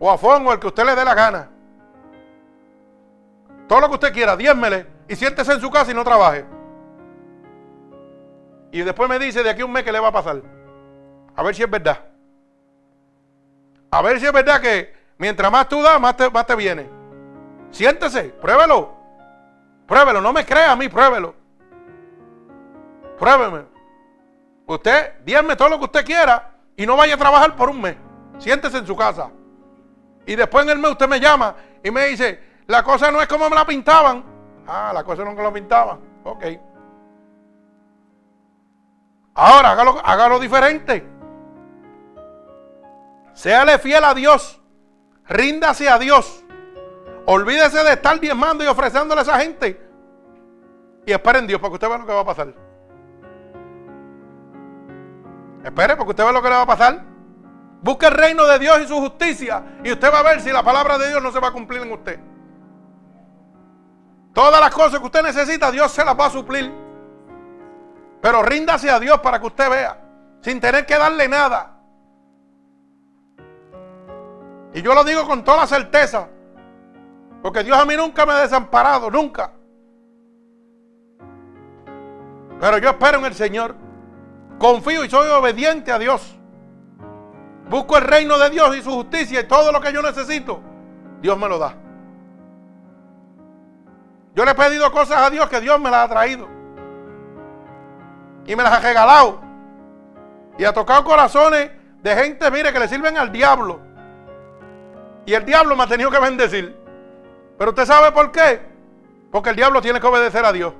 o 0.00 0.10
a 0.10 0.18
Fongo, 0.18 0.52
el 0.52 0.58
que 0.58 0.66
usted 0.66 0.84
le 0.84 0.96
dé 0.96 1.04
la 1.04 1.14
gana. 1.14 1.48
Todo 3.68 3.82
lo 3.82 3.86
que 3.86 3.94
usted 3.94 4.12
quiera, 4.12 4.36
diémele 4.36 4.84
y 5.06 5.14
siéntese 5.14 5.52
en 5.52 5.60
su 5.60 5.70
casa 5.70 5.92
y 5.92 5.94
no 5.94 6.02
trabaje. 6.02 6.44
Y 8.72 8.80
después 8.80 9.08
me 9.08 9.20
dice 9.20 9.44
de 9.44 9.50
aquí 9.50 9.62
un 9.62 9.70
mes 9.70 9.84
que 9.84 9.92
le 9.92 10.00
va 10.00 10.08
a 10.08 10.12
pasar. 10.12 10.42
A 11.36 11.42
ver 11.44 11.54
si 11.54 11.62
es 11.62 11.70
verdad. 11.70 12.00
A 13.92 14.02
ver 14.02 14.18
si 14.18 14.26
es 14.26 14.32
verdad 14.32 14.60
que 14.60 14.92
mientras 15.18 15.52
más 15.52 15.68
tú 15.68 15.80
das, 15.82 16.00
más 16.00 16.16
te, 16.16 16.28
más 16.30 16.46
te 16.46 16.56
viene. 16.56 16.90
Siéntese, 17.70 18.24
pruébelo. 18.24 18.99
Pruébelo, 19.90 20.20
no 20.20 20.32
me 20.32 20.46
crea 20.46 20.70
a 20.70 20.76
mí, 20.76 20.88
pruébelo. 20.88 21.34
Pruébeme. 23.18 23.64
Usted, 24.66 25.14
dígame 25.24 25.56
todo 25.56 25.68
lo 25.68 25.78
que 25.80 25.86
usted 25.86 26.04
quiera 26.04 26.52
y 26.76 26.86
no 26.86 26.96
vaya 26.96 27.16
a 27.16 27.18
trabajar 27.18 27.56
por 27.56 27.68
un 27.68 27.80
mes. 27.80 27.96
Siéntese 28.38 28.78
en 28.78 28.86
su 28.86 28.94
casa. 28.94 29.32
Y 30.26 30.36
después 30.36 30.64
en 30.64 30.70
el 30.70 30.78
mes 30.78 30.92
usted 30.92 31.08
me 31.08 31.18
llama 31.18 31.56
y 31.82 31.90
me 31.90 32.04
dice, 32.04 32.40
la 32.68 32.84
cosa 32.84 33.10
no 33.10 33.20
es 33.20 33.26
como 33.26 33.50
me 33.50 33.56
la 33.56 33.66
pintaban. 33.66 34.24
Ah, 34.64 34.92
la 34.94 35.02
cosa 35.02 35.24
no 35.24 35.30
es 35.30 35.34
como 35.34 35.48
la 35.48 35.54
pintaban. 35.54 35.98
Ok. 36.22 36.44
Ahora 39.34 39.72
hágalo, 39.72 40.00
hágalo 40.04 40.38
diferente. 40.38 41.04
Séale 43.32 43.80
fiel 43.80 44.04
a 44.04 44.14
Dios. 44.14 44.62
Ríndase 45.26 45.88
a 45.88 45.98
Dios. 45.98 46.44
Olvídese 47.26 47.84
de 47.84 47.92
estar 47.92 48.18
diezmando 48.18 48.64
y 48.64 48.66
ofreciéndole 48.66 49.20
a 49.20 49.22
esa 49.22 49.38
gente. 49.38 49.80
Y 51.06 51.12
esperen 51.12 51.46
Dios 51.46 51.60
para 51.60 51.70
que 51.70 51.74
usted 51.74 51.88
vea 51.88 51.98
lo 51.98 52.06
que 52.06 52.12
va 52.12 52.20
a 52.20 52.24
pasar. 52.24 52.54
Espere 55.64 55.96
porque 55.96 56.10
usted 56.10 56.24
vea 56.24 56.32
lo 56.32 56.42
que 56.42 56.48
le 56.48 56.54
va 56.54 56.62
a 56.62 56.66
pasar. 56.66 57.04
Busque 57.82 58.06
el 58.06 58.12
reino 58.12 58.46
de 58.46 58.58
Dios 58.58 58.80
y 58.80 58.86
su 58.86 58.96
justicia. 58.96 59.62
Y 59.84 59.92
usted 59.92 60.12
va 60.12 60.20
a 60.20 60.22
ver 60.22 60.40
si 60.40 60.50
la 60.50 60.62
palabra 60.62 60.98
de 60.98 61.08
Dios 61.08 61.22
no 61.22 61.32
se 61.32 61.40
va 61.40 61.48
a 61.48 61.52
cumplir 61.52 61.82
en 61.82 61.92
usted. 61.92 62.20
Todas 64.32 64.60
las 64.60 64.70
cosas 64.70 65.00
que 65.00 65.06
usted 65.06 65.22
necesita, 65.22 65.70
Dios 65.70 65.90
se 65.90 66.04
las 66.04 66.18
va 66.18 66.26
a 66.26 66.30
suplir. 66.30 66.72
Pero 68.20 68.42
ríndase 68.42 68.90
a 68.90 69.00
Dios 69.00 69.20
para 69.20 69.40
que 69.40 69.46
usted 69.46 69.70
vea. 69.70 69.98
Sin 70.42 70.60
tener 70.60 70.86
que 70.86 70.96
darle 70.96 71.28
nada. 71.28 71.76
Y 74.72 74.82
yo 74.82 74.94
lo 74.94 75.04
digo 75.04 75.26
con 75.26 75.42
toda 75.42 75.66
certeza. 75.66 76.28
Porque 77.42 77.64
Dios 77.64 77.78
a 77.78 77.84
mí 77.84 77.96
nunca 77.96 78.26
me 78.26 78.32
ha 78.32 78.40
desamparado, 78.40 79.10
nunca. 79.10 79.52
Pero 82.60 82.78
yo 82.78 82.90
espero 82.90 83.18
en 83.18 83.24
el 83.24 83.34
Señor. 83.34 83.74
Confío 84.58 85.04
y 85.04 85.10
soy 85.10 85.28
obediente 85.30 85.90
a 85.90 85.98
Dios. 85.98 86.36
Busco 87.70 87.96
el 87.96 88.04
reino 88.04 88.38
de 88.38 88.50
Dios 88.50 88.76
y 88.76 88.82
su 88.82 88.90
justicia 88.90 89.40
y 89.40 89.44
todo 89.44 89.72
lo 89.72 89.80
que 89.80 89.92
yo 89.92 90.02
necesito. 90.02 90.60
Dios 91.22 91.38
me 91.38 91.48
lo 91.48 91.58
da. 91.58 91.74
Yo 94.34 94.44
le 94.44 94.50
he 94.50 94.54
pedido 94.54 94.90
cosas 94.92 95.22
a 95.22 95.30
Dios 95.30 95.48
que 95.48 95.60
Dios 95.60 95.80
me 95.80 95.90
las 95.90 96.04
ha 96.04 96.08
traído. 96.08 96.46
Y 98.46 98.54
me 98.54 98.62
las 98.62 98.72
ha 98.72 98.80
regalado. 98.80 99.40
Y 100.58 100.64
ha 100.64 100.72
tocado 100.72 101.04
corazones 101.04 101.70
de 102.02 102.16
gente, 102.16 102.50
mire, 102.50 102.72
que 102.72 102.78
le 102.80 102.88
sirven 102.88 103.16
al 103.16 103.32
diablo. 103.32 103.80
Y 105.24 105.32
el 105.32 105.44
diablo 105.44 105.76
me 105.76 105.84
ha 105.84 105.86
tenido 105.86 106.10
que 106.10 106.18
bendecir. 106.18 106.79
Pero 107.60 107.72
usted 107.72 107.84
sabe 107.84 108.10
por 108.10 108.32
qué. 108.32 108.58
Porque 109.30 109.50
el 109.50 109.56
diablo 109.56 109.82
tiene 109.82 110.00
que 110.00 110.06
obedecer 110.06 110.42
a 110.46 110.50
Dios. 110.50 110.72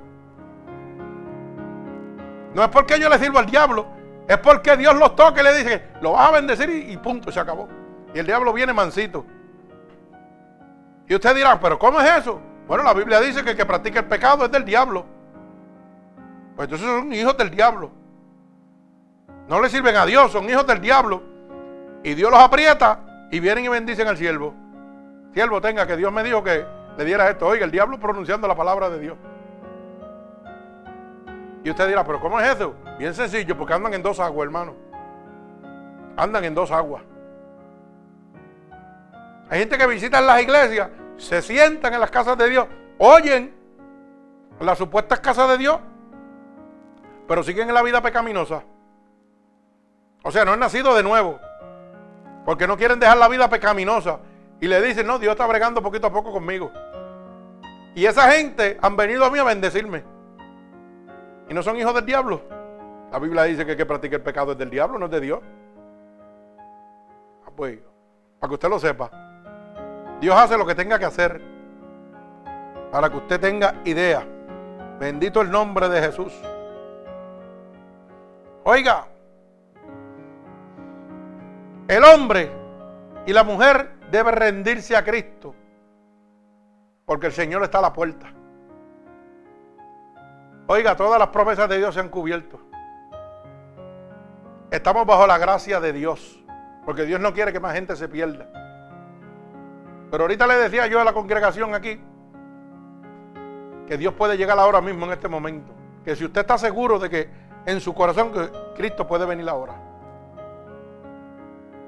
No 2.55 2.63
es 2.63 2.69
porque 2.69 2.99
yo 2.99 3.07
le 3.07 3.19
sirvo 3.19 3.37
al 3.37 3.45
diablo. 3.45 3.85
Es 4.27 4.39
porque 4.39 4.75
Dios 4.75 4.95
los 4.95 5.15
toca 5.15 5.41
y 5.41 5.43
le 5.43 5.57
dice, 5.59 5.89
lo 6.01 6.13
vas 6.13 6.29
a 6.29 6.31
bendecir 6.31 6.71
y, 6.71 6.91
y 6.91 6.97
punto, 6.97 7.31
se 7.31 7.39
acabó. 7.39 7.69
Y 8.15 8.17
el 8.17 8.25
diablo 8.25 8.51
viene 8.51 8.73
mansito. 8.73 9.23
Y 11.07 11.13
usted 11.13 11.35
dirá, 11.35 11.59
pero 11.59 11.77
¿cómo 11.77 12.01
es 12.01 12.17
eso? 12.17 12.41
Bueno, 12.67 12.83
la 12.83 12.95
Biblia 12.95 13.19
dice 13.19 13.43
que 13.43 13.51
el 13.51 13.57
que 13.57 13.65
practica 13.67 13.99
el 13.99 14.05
pecado 14.05 14.45
es 14.45 14.51
del 14.51 14.65
diablo. 14.65 15.05
Pues 16.55 16.65
entonces 16.65 16.87
son 16.87 17.13
hijos 17.13 17.37
del 17.37 17.51
diablo. 17.51 17.91
No 19.47 19.61
le 19.61 19.69
sirven 19.69 19.97
a 19.97 20.05
Dios, 20.07 20.31
son 20.31 20.49
hijos 20.49 20.65
del 20.65 20.81
diablo. 20.81 21.21
Y 22.03 22.15
Dios 22.15 22.31
los 22.31 22.39
aprieta 22.39 23.27
y 23.29 23.39
vienen 23.39 23.65
y 23.65 23.67
bendicen 23.67 24.07
al 24.07 24.17
siervo. 24.17 24.55
Siervo, 25.33 25.61
tenga 25.61 25.87
que 25.87 25.97
Dios 25.97 26.11
me 26.11 26.23
dijo 26.23 26.43
que 26.43 26.65
le 26.97 27.05
diera 27.05 27.29
esto. 27.29 27.47
Oiga, 27.47 27.65
el 27.65 27.71
diablo 27.71 27.99
pronunciando 27.99 28.47
la 28.47 28.55
palabra 28.55 28.89
de 28.89 28.99
Dios. 28.99 29.17
Y 31.63 31.69
usted 31.69 31.87
dirá, 31.87 32.03
pero 32.03 32.19
¿cómo 32.19 32.39
es 32.39 32.55
eso? 32.55 32.73
Bien 32.97 33.13
sencillo, 33.13 33.57
porque 33.57 33.73
andan 33.73 33.93
en 33.93 34.03
dos 34.03 34.19
aguas, 34.19 34.45
hermano. 34.45 34.73
Andan 36.17 36.43
en 36.43 36.55
dos 36.55 36.71
aguas. 36.71 37.03
Hay 39.49 39.59
gente 39.59 39.77
que 39.77 39.87
visita 39.87 40.21
las 40.21 40.41
iglesias 40.41 40.89
se 41.21 41.41
sientan 41.41 41.93
en 41.93 41.99
las 41.99 42.09
casas 42.09 42.37
de 42.37 42.49
Dios, 42.49 42.67
oyen 42.97 43.53
las 44.59 44.77
supuestas 44.77 45.19
casas 45.19 45.49
de 45.49 45.57
Dios, 45.59 45.79
pero 47.27 47.43
siguen 47.43 47.69
en 47.69 47.75
la 47.75 47.83
vida 47.83 48.01
pecaminosa. 48.01 48.63
O 50.23 50.31
sea, 50.31 50.45
no 50.45 50.53
han 50.53 50.59
nacido 50.59 50.95
de 50.95 51.03
nuevo, 51.03 51.39
porque 52.43 52.67
no 52.67 52.75
quieren 52.75 52.99
dejar 52.99 53.17
la 53.17 53.27
vida 53.27 53.49
pecaminosa. 53.49 54.19
Y 54.61 54.67
le 54.67 54.81
dicen, 54.81 55.05
no, 55.05 55.19
Dios 55.19 55.31
está 55.31 55.45
bregando 55.47 55.81
poquito 55.81 56.07
a 56.07 56.13
poco 56.13 56.31
conmigo. 56.31 56.71
Y 57.95 58.05
esa 58.05 58.31
gente 58.31 58.77
han 58.81 58.95
venido 58.95 59.25
a 59.25 59.29
mí 59.29 59.39
a 59.39 59.43
bendecirme. 59.43 60.03
Y 61.49 61.53
no 61.53 61.61
son 61.61 61.75
hijos 61.77 61.93
del 61.93 62.05
diablo. 62.05 62.41
La 63.11 63.19
Biblia 63.19 63.43
dice 63.43 63.65
que 63.65 63.71
el 63.71 63.77
que 63.77 63.85
practica 63.85 64.15
el 64.15 64.21
pecado 64.21 64.53
es 64.53 64.57
del 64.57 64.69
diablo, 64.69 64.97
no 64.97 65.05
es 65.07 65.11
de 65.11 65.19
Dios. 65.19 65.39
Ah, 67.45 67.51
pues, 67.53 67.79
para 68.39 68.49
que 68.49 68.53
usted 68.53 68.69
lo 68.69 68.79
sepa. 68.79 69.11
Dios 70.21 70.35
hace 70.37 70.57
lo 70.57 70.65
que 70.65 70.75
tenga 70.75 70.97
que 70.97 71.05
hacer 71.05 71.41
para 72.91 73.09
que 73.09 73.17
usted 73.17 73.39
tenga 73.39 73.75
idea. 73.85 74.27
Bendito 74.99 75.41
el 75.41 75.49
nombre 75.49 75.89
de 75.89 76.01
Jesús. 76.01 76.33
Oiga, 78.63 79.07
el 81.87 82.03
hombre 82.03 82.51
y 83.25 83.33
la 83.33 83.43
mujer 83.43 84.00
deben 84.11 84.35
rendirse 84.35 84.95
a 84.95 85.03
Cristo 85.03 85.55
porque 87.05 87.27
el 87.27 87.33
Señor 87.33 87.63
está 87.63 87.79
a 87.79 87.81
la 87.81 87.93
puerta. 87.93 88.31
Oiga, 90.67 90.95
todas 90.95 91.19
las 91.19 91.29
promesas 91.29 91.67
de 91.67 91.77
Dios 91.77 91.93
se 91.93 91.99
han 91.99 92.09
cubierto. 92.09 92.59
Estamos 94.69 95.05
bajo 95.05 95.27
la 95.27 95.37
gracia 95.37 95.81
de 95.81 95.91
Dios, 95.91 96.41
porque 96.85 97.03
Dios 97.03 97.19
no 97.19 97.33
quiere 97.33 97.51
que 97.51 97.59
más 97.59 97.73
gente 97.73 97.95
se 97.95 98.07
pierda. 98.07 98.47
Pero 100.09 100.23
ahorita 100.23 100.47
le 100.47 100.55
decía 100.55 100.87
yo 100.87 100.99
a 100.99 101.03
la 101.03 101.13
congregación 101.13 101.73
aquí 101.73 101.99
que 103.87 103.97
Dios 103.97 104.13
puede 104.13 104.37
llegar 104.37 104.57
ahora 104.57 104.79
mismo 104.79 105.05
en 105.05 105.11
este 105.11 105.27
momento. 105.27 105.73
Que 106.05 106.15
si 106.15 106.23
usted 106.23 106.41
está 106.41 106.57
seguro 106.57 106.99
de 106.99 107.09
que 107.09 107.29
en 107.65 107.81
su 107.81 107.93
corazón 107.93 108.31
Cristo 108.75 109.05
puede 109.05 109.25
venir 109.25 109.49
ahora. 109.49 109.75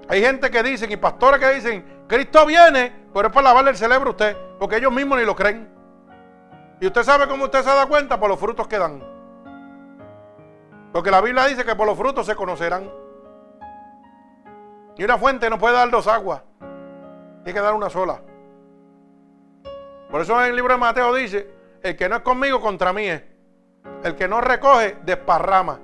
Hay 0.10 0.22
gente 0.22 0.52
que 0.52 0.62
dicen 0.62 0.92
y 0.92 0.98
pastores 0.98 1.40
que 1.40 1.54
dicen, 1.54 1.86
Cristo 2.08 2.46
viene, 2.46 3.08
pero 3.14 3.28
es 3.28 3.34
para 3.34 3.50
lavarle 3.50 3.72
el 3.72 3.78
cerebro 3.78 4.10
a 4.10 4.12
usted, 4.12 4.38
porque 4.60 4.78
ellos 4.78 4.92
mismos 4.92 5.20
ni 5.20 5.26
lo 5.26 5.36
creen. 5.36 5.70
Y 6.80 6.88
usted 6.88 7.04
sabe 7.04 7.28
cómo 7.28 7.46
usted 7.46 7.64
se 7.64 7.70
da 7.70 7.86
cuenta 7.86 8.20
por 8.20 8.30
los 8.30 8.40
frutos 8.40 8.68
que 8.68 8.78
dan. 8.78 9.02
Porque 10.92 11.10
la 11.10 11.22
Biblia 11.22 11.46
dice 11.46 11.64
que 11.64 11.76
por 11.76 11.88
los 11.88 11.98
frutos 11.98 12.26
se 12.26 12.36
conocerán. 12.36 12.92
Y 14.96 15.04
una 15.04 15.18
fuente 15.18 15.50
no 15.50 15.58
puede 15.58 15.76
dar 15.76 15.90
dos 15.90 16.08
aguas. 16.08 16.42
Tiene 17.44 17.54
que 17.54 17.64
dar 17.64 17.74
una 17.74 17.90
sola. 17.90 18.22
Por 20.12 20.22
eso 20.22 20.40
en 20.42 20.50
el 20.50 20.56
libro 20.56 20.74
de 20.74 20.80
Mateo 20.80 21.14
dice, 21.14 21.50
el 21.82 21.96
que 21.96 22.08
no 22.08 22.18
es 22.18 22.22
conmigo 22.22 22.62
contra 22.62 22.94
mí 22.94 23.08
es. 23.08 23.24
El 24.04 24.16
que 24.16 24.28
no 24.28 24.40
recoge, 24.42 24.98
desparrama. 25.04 25.80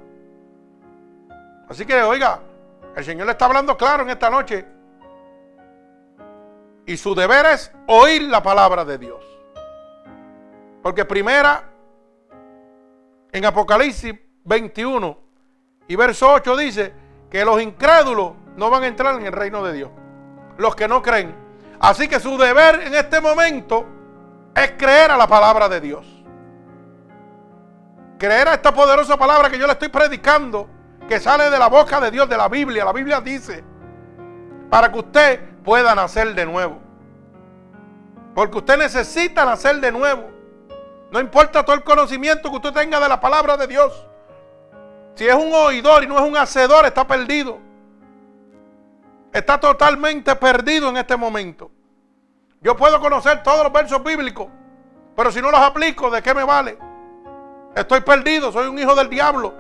Así 1.68 1.86
que, 1.86 2.02
oiga, 2.04 2.40
el 2.96 3.04
Señor 3.04 3.26
le 3.26 3.32
está 3.32 3.46
hablando 3.46 3.76
claro 3.76 4.04
en 4.04 4.10
esta 4.10 4.30
noche. 4.30 4.66
Y 6.90 6.98
su 6.98 7.14
deber 7.14 7.46
es 7.46 7.72
oír 7.86 8.24
la 8.24 8.42
palabra 8.42 8.84
de 8.84 8.98
Dios. 8.98 9.24
Porque 10.82 11.06
primera, 11.06 11.70
en 13.32 13.46
Apocalipsis 13.46 14.16
21 14.44 15.20
y 15.88 15.96
verso 15.96 16.34
8 16.34 16.58
dice 16.58 16.94
que 17.30 17.46
los 17.46 17.62
incrédulos 17.62 18.34
no 18.56 18.72
van 18.72 18.82
a 18.82 18.88
entrar 18.88 19.14
en 19.14 19.28
el 19.28 19.34
reino 19.34 19.64
de 19.64 19.74
Dios. 19.74 19.92
Los 20.58 20.76
que 20.76 20.88
no 20.88 21.04
creen. 21.04 21.36
Así 21.80 22.08
que 22.08 22.20
su 22.20 22.40
deber 22.40 22.82
en 22.82 22.96
este 22.96 23.22
momento 23.22 23.86
es 24.56 24.72
creer 24.72 25.12
a 25.12 25.18
la 25.18 25.28
palabra 25.28 25.70
de 25.70 25.82
Dios. 25.82 26.08
Creer 28.18 28.48
a 28.48 28.54
esta 28.56 28.74
poderosa 28.74 29.16
palabra 29.16 29.52
que 29.52 29.60
yo 29.60 29.68
le 29.68 29.74
estoy 29.74 29.90
predicando, 29.90 30.68
que 31.08 31.20
sale 31.20 31.52
de 31.52 31.60
la 31.60 31.68
boca 31.68 32.02
de 32.02 32.10
Dios, 32.10 32.28
de 32.28 32.36
la 32.36 32.50
Biblia. 32.50 32.84
La 32.84 32.94
Biblia 32.94 33.22
dice, 33.22 33.64
para 34.72 34.92
que 34.92 34.98
usted 34.98 35.49
pueda 35.64 35.96
nacer 35.96 36.34
de 36.36 36.46
nuevo. 36.46 36.80
Porque 38.34 38.58
usted 38.58 38.78
necesita 38.78 39.46
nacer 39.46 39.80
de 39.80 39.92
nuevo. 39.92 40.30
No 41.12 41.20
importa 41.20 41.64
todo 41.64 41.76
el 41.76 41.84
conocimiento 41.84 42.50
que 42.50 42.56
usted 42.58 42.74
tenga 42.74 43.00
de 43.00 43.10
la 43.10 43.20
palabra 43.20 43.58
de 43.58 43.68
Dios. 43.68 44.06
Si 45.16 45.28
es 45.28 45.34
un 45.34 45.52
oidor 45.54 46.04
y 46.04 46.08
no 46.08 46.18
es 46.18 46.24
un 46.24 46.38
hacedor, 46.38 46.86
está 46.86 47.06
perdido. 47.06 47.60
Está 49.34 49.60
totalmente 49.60 50.36
perdido 50.36 50.90
en 50.90 50.98
este 50.98 51.18
momento. 51.18 51.72
Yo 52.62 52.76
puedo 52.76 53.00
conocer 53.00 53.44
todos 53.44 53.64
los 53.64 53.72
versos 53.72 54.04
bíblicos, 54.04 54.48
pero 55.16 55.32
si 55.32 55.42
no 55.42 55.52
los 55.52 55.60
aplico, 55.60 56.10
¿de 56.10 56.22
qué 56.22 56.34
me 56.34 56.44
vale? 56.44 56.78
Estoy 57.76 58.02
perdido, 58.02 58.52
soy 58.52 58.68
un 58.68 58.78
hijo 58.78 58.96
del 58.96 59.10
diablo, 59.10 59.54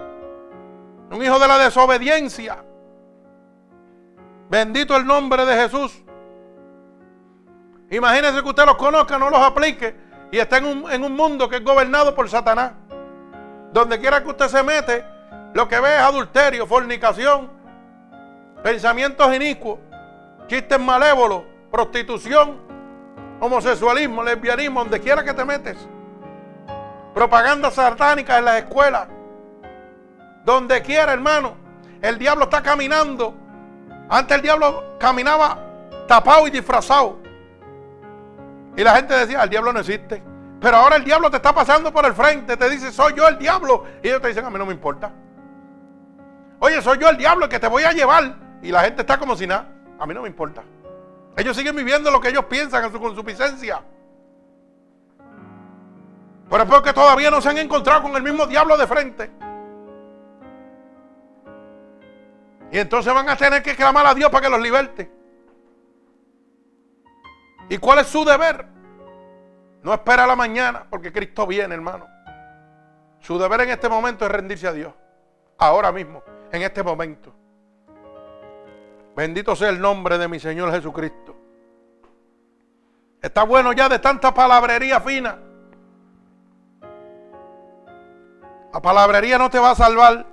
un 1.11 1.23
hijo 1.23 1.39
de 1.39 1.47
la 1.47 1.57
desobediencia. 1.57 2.63
Bendito 4.49 4.95
el 4.95 5.05
nombre 5.05 5.45
de 5.45 5.55
Jesús. 5.55 6.03
Imagínese 7.91 8.41
que 8.41 8.49
usted 8.49 8.65
los 8.65 8.77
conozca, 8.77 9.17
no 9.17 9.29
los 9.29 9.41
aplique 9.41 9.95
y 10.31 10.39
está 10.39 10.57
en 10.57 10.65
un, 10.65 10.91
en 10.91 11.03
un 11.03 11.15
mundo 11.15 11.47
que 11.47 11.57
es 11.57 11.63
gobernado 11.63 12.15
por 12.15 12.29
Satanás. 12.29 12.71
Donde 13.71 13.99
quiera 13.99 14.23
que 14.23 14.29
usted 14.29 14.47
se 14.47 14.63
mete, 14.63 15.05
lo 15.53 15.67
que 15.67 15.79
ve 15.79 15.95
es 15.95 16.01
adulterio, 16.01 16.65
fornicación, 16.65 17.49
pensamientos 18.63 19.35
inicuos, 19.35 19.79
chistes 20.47 20.79
malévolos, 20.79 21.43
prostitución, 21.71 22.57
homosexualismo, 23.39 24.23
lesbianismo, 24.23 24.81
donde 24.81 24.99
quiera 24.99 25.23
que 25.23 25.33
te 25.33 25.45
metes. 25.45 25.77
Propaganda 27.13 27.69
satánica 27.71 28.37
en 28.37 28.45
las 28.45 28.63
escuelas. 28.63 29.07
Donde 30.43 30.81
quiera, 30.81 31.13
hermano. 31.13 31.55
El 32.01 32.17
diablo 32.17 32.45
está 32.45 32.63
caminando. 32.63 33.35
Antes 34.09 34.37
el 34.37 34.41
diablo 34.41 34.97
caminaba 34.99 35.57
tapado 36.07 36.47
y 36.47 36.49
disfrazado. 36.49 37.19
Y 38.75 38.83
la 38.83 38.95
gente 38.95 39.13
decía, 39.13 39.43
el 39.43 39.49
diablo 39.49 39.71
no 39.71 39.79
existe. 39.79 40.23
Pero 40.59 40.77
ahora 40.77 40.95
el 40.95 41.03
diablo 41.03 41.29
te 41.29 41.37
está 41.37 41.53
pasando 41.53 41.93
por 41.93 42.05
el 42.05 42.13
frente. 42.13 42.57
Te 42.57 42.69
dice, 42.69 42.91
soy 42.91 43.13
yo 43.13 43.27
el 43.27 43.37
diablo. 43.37 43.85
Y 44.01 44.07
ellos 44.07 44.21
te 44.21 44.29
dicen, 44.29 44.45
a 44.45 44.49
mí 44.49 44.57
no 44.57 44.65
me 44.65 44.73
importa. 44.73 45.11
Oye, 46.59 46.81
soy 46.81 46.97
yo 46.97 47.07
el 47.07 47.17
diablo 47.17 47.47
que 47.47 47.59
te 47.59 47.67
voy 47.67 47.83
a 47.83 47.91
llevar. 47.91 48.35
Y 48.61 48.71
la 48.71 48.81
gente 48.81 49.01
está 49.01 49.17
como 49.19 49.35
si 49.35 49.45
nada. 49.45 49.67
A 49.99 50.05
mí 50.05 50.13
no 50.13 50.23
me 50.23 50.27
importa. 50.27 50.63
Ellos 51.37 51.55
siguen 51.55 51.75
viviendo 51.75 52.09
lo 52.09 52.19
que 52.19 52.29
ellos 52.29 52.45
piensan 52.45 52.83
en 52.85 52.91
su 52.91 52.99
consuficiencia. 52.99 53.81
Pero 56.49 56.63
es 56.63 56.69
porque 56.69 56.93
todavía 56.93 57.29
no 57.29 57.41
se 57.41 57.49
han 57.49 57.59
encontrado 57.59 58.01
con 58.01 58.15
el 58.15 58.23
mismo 58.23 58.47
diablo 58.47 58.75
de 58.75 58.87
frente. 58.87 59.29
Y 62.71 62.77
entonces 62.77 63.13
van 63.13 63.29
a 63.29 63.35
tener 63.35 63.63
que 63.63 63.75
clamar 63.75 64.05
a 64.05 64.13
Dios 64.13 64.29
para 64.29 64.45
que 64.45 64.49
los 64.49 64.61
liberte. 64.61 65.11
¿Y 67.69 67.77
cuál 67.77 67.99
es 67.99 68.07
su 68.07 68.23
deber? 68.25 68.65
No 69.83 69.93
espera 69.93 70.27
la 70.27 70.35
mañana, 70.35 70.85
porque 70.89 71.11
Cristo 71.11 71.47
viene, 71.47 71.73
hermano. 71.73 72.07
Su 73.21 73.37
deber 73.37 73.61
en 73.61 73.69
este 73.69 73.89
momento 73.89 74.25
es 74.25 74.31
rendirse 74.31 74.67
a 74.67 74.73
Dios. 74.73 74.93
Ahora 75.57 75.91
mismo, 75.91 76.23
en 76.51 76.61
este 76.61 76.83
momento. 76.83 77.33
Bendito 79.15 79.55
sea 79.55 79.69
el 79.69 79.79
nombre 79.79 80.17
de 80.17 80.27
mi 80.27 80.39
Señor 80.39 80.71
Jesucristo. 80.71 81.35
Está 83.21 83.43
bueno 83.43 83.73
ya 83.73 83.89
de 83.89 83.99
tanta 83.99 84.33
palabrería 84.33 85.01
fina. 85.01 85.37
La 88.73 88.81
palabrería 88.81 89.37
no 89.37 89.49
te 89.49 89.59
va 89.59 89.71
a 89.71 89.75
salvar. 89.75 90.25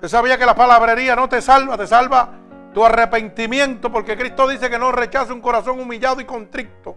Usted 0.00 0.08
sabía 0.08 0.38
que 0.38 0.46
la 0.46 0.54
palabrería 0.54 1.14
no 1.14 1.28
te 1.28 1.42
salva, 1.42 1.76
te 1.76 1.86
salva 1.86 2.30
tu 2.72 2.82
arrepentimiento, 2.82 3.92
porque 3.92 4.16
Cristo 4.16 4.48
dice 4.48 4.70
que 4.70 4.78
no 4.78 4.90
rechaza 4.92 5.34
un 5.34 5.42
corazón 5.42 5.78
humillado 5.78 6.22
y 6.22 6.24
contrito. 6.24 6.96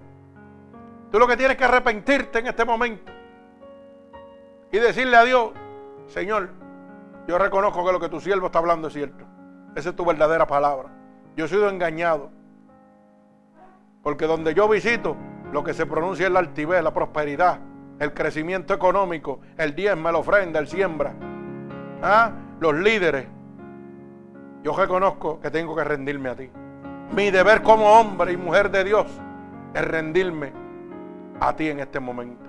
Tú 1.12 1.20
lo 1.20 1.28
que 1.28 1.36
tienes 1.36 1.58
que 1.58 1.66
arrepentirte 1.66 2.40
en 2.40 2.48
este 2.48 2.64
momento 2.64 3.12
y 4.72 4.80
decirle 4.80 5.18
a 5.18 5.26
Dios, 5.26 5.52
Señor, 6.08 6.52
yo 7.28 7.38
reconozco 7.38 7.86
que 7.86 7.92
lo 7.92 8.00
que 8.00 8.08
tu 8.08 8.22
siervo 8.22 8.46
está 8.46 8.60
hablando 8.60 8.88
es 8.88 8.94
cierto. 8.94 9.26
Esa 9.76 9.90
es 9.90 9.96
tu 9.98 10.06
verdadera 10.06 10.48
palabra. 10.48 10.88
Yo 11.36 11.44
he 11.44 11.50
sido 11.50 11.68
engañado. 11.68 12.32
Porque 14.02 14.28
donde 14.28 14.54
yo 14.54 14.70
visito, 14.70 15.18
lo 15.52 15.62
que 15.62 15.74
se 15.74 15.86
pronuncia 15.86 16.28
es 16.28 16.32
la 16.32 16.40
altivez, 16.40 16.82
la 16.82 16.94
prosperidad, 16.94 17.60
el 18.00 18.14
crecimiento 18.14 18.74
económico, 18.74 19.42
el 19.58 19.76
diezmo, 19.76 20.10
la 20.10 20.20
ofrenda, 20.20 20.60
el 20.60 20.70
siembra. 20.70 21.33
¿Ah? 22.04 22.34
Los 22.60 22.76
líderes. 22.76 23.26
Yo 24.62 24.76
reconozco 24.76 25.40
que 25.40 25.50
tengo 25.50 25.74
que 25.74 25.86
rendirme 25.86 26.30
a 26.30 26.36
ti. 26.36 26.50
Mi 27.16 27.32
deber 27.32 27.64
como 27.64 27.98
hombre 27.98 28.34
y 28.34 28.38
mujer 28.38 28.70
de 28.70 28.84
Dios 28.84 29.08
es 29.74 29.86
rendirme 29.86 30.52
a 31.40 31.56
ti 31.56 31.70
en 31.70 31.80
este 31.80 32.02
momento. 32.02 32.44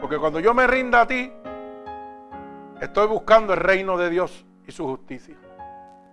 Porque 0.00 0.18
cuando 0.18 0.38
yo 0.38 0.54
me 0.54 0.68
rinda 0.68 1.00
a 1.00 1.06
ti, 1.06 1.32
estoy 2.80 3.08
buscando 3.08 3.54
el 3.54 3.60
reino 3.60 3.98
de 3.98 4.08
Dios 4.08 4.46
y 4.68 4.72
su 4.72 4.86
justicia. 4.86 5.36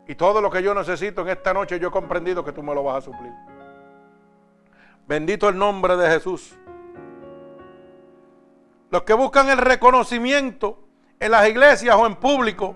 Y 0.07 0.15
todo 0.15 0.41
lo 0.41 0.49
que 0.49 0.63
yo 0.63 0.73
necesito 0.73 1.21
en 1.21 1.29
esta 1.29 1.53
noche 1.53 1.79
yo 1.79 1.89
he 1.89 1.91
comprendido 1.91 2.43
que 2.43 2.53
tú 2.53 2.63
me 2.63 2.73
lo 2.73 2.83
vas 2.83 2.97
a 2.97 3.01
suplir. 3.01 3.33
Bendito 5.07 5.47
el 5.47 5.57
nombre 5.57 5.95
de 5.95 6.09
Jesús. 6.09 6.57
Los 8.89 9.03
que 9.03 9.13
buscan 9.13 9.49
el 9.49 9.59
reconocimiento 9.59 10.86
en 11.19 11.31
las 11.31 11.47
iglesias 11.47 11.95
o 11.95 12.05
en 12.05 12.15
público, 12.15 12.75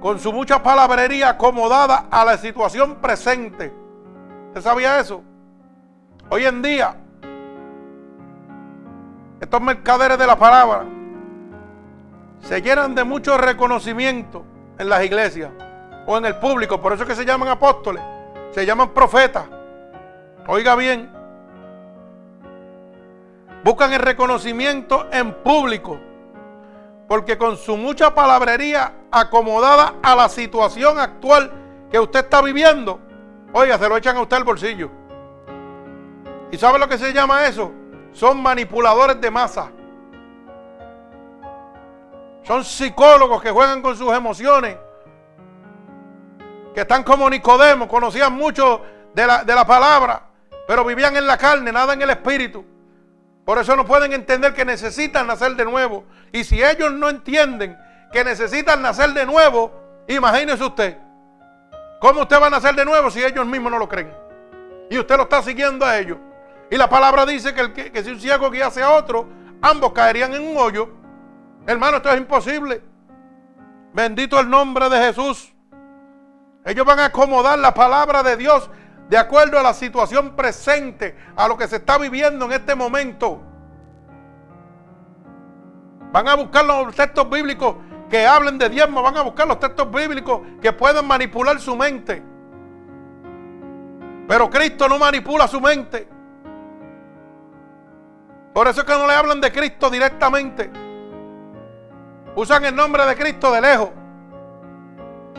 con 0.00 0.18
su 0.18 0.32
mucha 0.32 0.62
palabrería 0.62 1.30
acomodada 1.30 2.06
a 2.10 2.24
la 2.24 2.36
situación 2.36 2.96
presente. 2.96 3.72
¿Usted 4.48 4.60
sabía 4.60 4.98
eso? 4.98 5.22
Hoy 6.28 6.44
en 6.44 6.60
día, 6.60 6.96
estos 9.40 9.60
mercaderes 9.60 10.18
de 10.18 10.26
la 10.26 10.36
palabra 10.36 10.84
se 12.40 12.60
llenan 12.60 12.94
de 12.94 13.04
mucho 13.04 13.38
reconocimiento 13.38 14.44
en 14.78 14.88
las 14.88 15.04
iglesias 15.04 15.50
o 16.06 16.18
en 16.18 16.24
el 16.24 16.36
público. 16.36 16.80
Por 16.80 16.92
eso 16.92 17.04
es 17.04 17.08
que 17.08 17.14
se 17.14 17.24
llaman 17.24 17.48
apóstoles, 17.48 18.02
se 18.50 18.66
llaman 18.66 18.90
profetas. 18.90 19.44
Oiga 20.48 20.74
bien, 20.74 21.08
buscan 23.62 23.92
el 23.92 24.00
reconocimiento 24.00 25.08
en 25.12 25.32
público, 25.34 26.00
porque 27.12 27.36
con 27.36 27.58
su 27.58 27.76
mucha 27.76 28.14
palabrería 28.14 28.90
acomodada 29.10 29.96
a 30.02 30.16
la 30.16 30.30
situación 30.30 30.98
actual 30.98 31.52
que 31.90 32.00
usted 32.00 32.20
está 32.20 32.40
viviendo, 32.40 33.00
oiga, 33.52 33.76
se 33.76 33.86
lo 33.86 33.98
echan 33.98 34.16
a 34.16 34.22
usted 34.22 34.38
al 34.38 34.44
bolsillo. 34.44 34.90
¿Y 36.50 36.56
sabe 36.56 36.78
lo 36.78 36.88
que 36.88 36.96
se 36.96 37.12
llama 37.12 37.46
eso? 37.46 37.70
Son 38.12 38.42
manipuladores 38.42 39.20
de 39.20 39.30
masa. 39.30 39.70
Son 42.44 42.64
psicólogos 42.64 43.42
que 43.42 43.50
juegan 43.50 43.82
con 43.82 43.94
sus 43.94 44.10
emociones. 44.10 44.78
Que 46.74 46.80
están 46.80 47.02
como 47.02 47.28
Nicodemo, 47.28 47.88
conocían 47.88 48.32
mucho 48.32 48.80
de 49.12 49.26
la, 49.26 49.44
de 49.44 49.54
la 49.54 49.66
palabra, 49.66 50.30
pero 50.66 50.82
vivían 50.82 51.14
en 51.14 51.26
la 51.26 51.36
carne, 51.36 51.72
nada 51.72 51.92
en 51.92 52.00
el 52.00 52.08
espíritu. 52.08 52.71
Por 53.44 53.58
eso 53.58 53.74
no 53.74 53.84
pueden 53.84 54.12
entender 54.12 54.54
que 54.54 54.64
necesitan 54.64 55.26
nacer 55.26 55.56
de 55.56 55.64
nuevo. 55.64 56.04
Y 56.32 56.44
si 56.44 56.62
ellos 56.62 56.92
no 56.92 57.08
entienden 57.08 57.76
que 58.12 58.24
necesitan 58.24 58.82
nacer 58.82 59.12
de 59.14 59.26
nuevo, 59.26 59.72
imagínese 60.06 60.62
usted. 60.62 60.98
¿Cómo 62.00 62.22
usted 62.22 62.40
va 62.40 62.46
a 62.46 62.50
nacer 62.50 62.74
de 62.74 62.84
nuevo 62.84 63.10
si 63.10 63.22
ellos 63.22 63.46
mismos 63.46 63.72
no 63.72 63.78
lo 63.78 63.88
creen? 63.88 64.12
Y 64.90 64.98
usted 64.98 65.16
lo 65.16 65.24
está 65.24 65.42
siguiendo 65.42 65.84
a 65.84 65.98
ellos. 65.98 66.18
Y 66.70 66.76
la 66.76 66.88
palabra 66.88 67.26
dice 67.26 67.52
que, 67.54 67.60
el, 67.60 67.72
que, 67.72 68.02
si 68.02 68.10
un 68.10 68.20
ciego 68.20 68.50
guiase 68.50 68.82
a 68.82 68.90
otro, 68.90 69.28
ambos 69.60 69.92
caerían 69.92 70.34
en 70.34 70.42
un 70.42 70.56
hoyo. 70.56 70.88
Hermano, 71.66 71.98
esto 71.98 72.10
es 72.10 72.18
imposible. 72.18 72.82
Bendito 73.92 74.38
el 74.40 74.48
nombre 74.48 74.88
de 74.88 74.98
Jesús. 74.98 75.52
Ellos 76.64 76.86
van 76.86 77.00
a 77.00 77.06
acomodar 77.06 77.58
la 77.58 77.74
palabra 77.74 78.22
de 78.22 78.36
Dios 78.36 78.70
de 79.12 79.18
acuerdo 79.18 79.58
a 79.58 79.62
la 79.62 79.74
situación 79.74 80.34
presente, 80.34 81.14
a 81.36 81.46
lo 81.46 81.58
que 81.58 81.68
se 81.68 81.76
está 81.76 81.98
viviendo 81.98 82.46
en 82.46 82.52
este 82.52 82.74
momento. 82.74 83.42
Van 86.10 86.26
a 86.26 86.34
buscar 86.34 86.64
los 86.64 86.94
textos 86.94 87.28
bíblicos 87.28 87.76
que 88.08 88.26
hablen 88.26 88.56
de 88.56 88.70
diezmo, 88.70 89.02
van 89.02 89.18
a 89.18 89.20
buscar 89.20 89.46
los 89.46 89.60
textos 89.60 89.90
bíblicos 89.90 90.40
que 90.62 90.72
puedan 90.72 91.06
manipular 91.06 91.60
su 91.60 91.76
mente. 91.76 92.22
Pero 94.26 94.48
Cristo 94.48 94.88
no 94.88 94.98
manipula 94.98 95.46
su 95.46 95.60
mente. 95.60 96.08
Por 98.54 98.66
eso 98.66 98.80
es 98.80 98.86
que 98.86 98.94
no 98.94 99.06
le 99.06 99.12
hablan 99.12 99.42
de 99.42 99.52
Cristo 99.52 99.90
directamente. 99.90 100.70
Usan 102.34 102.64
el 102.64 102.74
nombre 102.74 103.04
de 103.04 103.14
Cristo 103.14 103.52
de 103.52 103.60
lejos. 103.60 103.90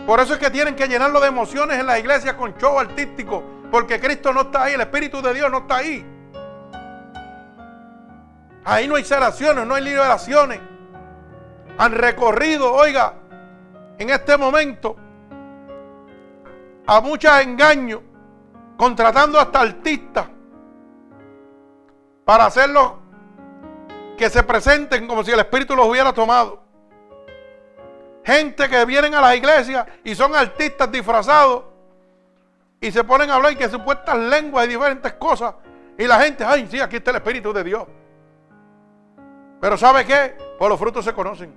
Por 0.05 0.19
eso 0.19 0.33
es 0.33 0.39
que 0.39 0.51
tienen 0.51 0.75
que 0.75 0.87
llenarlo 0.87 1.19
de 1.19 1.29
emociones 1.29 1.79
en 1.79 1.87
la 1.87 1.97
iglesia 1.97 2.37
con 2.37 2.55
show 2.55 2.77
artístico. 2.77 3.52
Porque 3.73 3.99
Cristo 3.99 4.31
no 4.31 4.41
está 4.41 4.65
ahí, 4.65 4.75
el 4.75 4.81
Espíritu 4.81 5.19
de 5.19 5.33
Dios 5.33 5.49
no 5.49 5.57
está 5.57 5.77
ahí. 5.77 6.05
Ahí 8.63 8.87
no 8.87 8.93
hay 8.93 9.03
sanaciones, 9.03 9.65
no 9.65 9.73
hay 9.73 9.83
liberaciones. 9.83 10.59
Han 11.79 11.91
recorrido, 11.93 12.71
oiga, 12.71 13.15
en 13.97 14.11
este 14.11 14.37
momento 14.37 14.95
a 16.85 17.01
muchos 17.01 17.31
engaños, 17.41 18.01
contratando 18.77 19.39
hasta 19.39 19.61
artistas 19.61 20.27
para 22.25 22.45
hacerlos 22.45 22.91
que 24.15 24.29
se 24.29 24.43
presenten 24.43 25.07
como 25.07 25.23
si 25.23 25.31
el 25.31 25.39
Espíritu 25.39 25.75
los 25.75 25.87
hubiera 25.87 26.13
tomado. 26.13 26.61
Gente 28.23 28.69
que 28.69 28.85
vienen 28.85 29.15
a 29.15 29.21
las 29.21 29.35
iglesias 29.35 29.87
y 30.03 30.13
son 30.13 30.35
artistas 30.35 30.91
disfrazados 30.91 31.72
y 32.83 32.91
se 32.91 33.01
ponen 33.05 33.29
a 33.29 33.35
hablar 33.35 33.53
y 33.53 33.55
que 33.55 33.69
supuestas 33.69 34.17
lenguas 34.17 34.65
y 34.65 34.71
diferentes 34.71 35.13
cosas. 35.13 35.55
Y 35.97 36.05
la 36.05 36.19
gente, 36.19 36.43
ay, 36.43 36.67
sí, 36.69 36.81
aquí 36.81 36.97
está 36.97 37.11
el 37.11 37.17
Espíritu 37.17 37.53
de 37.53 37.63
Dios. 37.63 37.87
Pero 39.61 39.77
¿sabe 39.77 40.05
qué? 40.05 40.35
Por 40.59 40.67
los 40.67 40.77
frutos 40.77 41.05
se 41.05 41.13
conocen. 41.13 41.53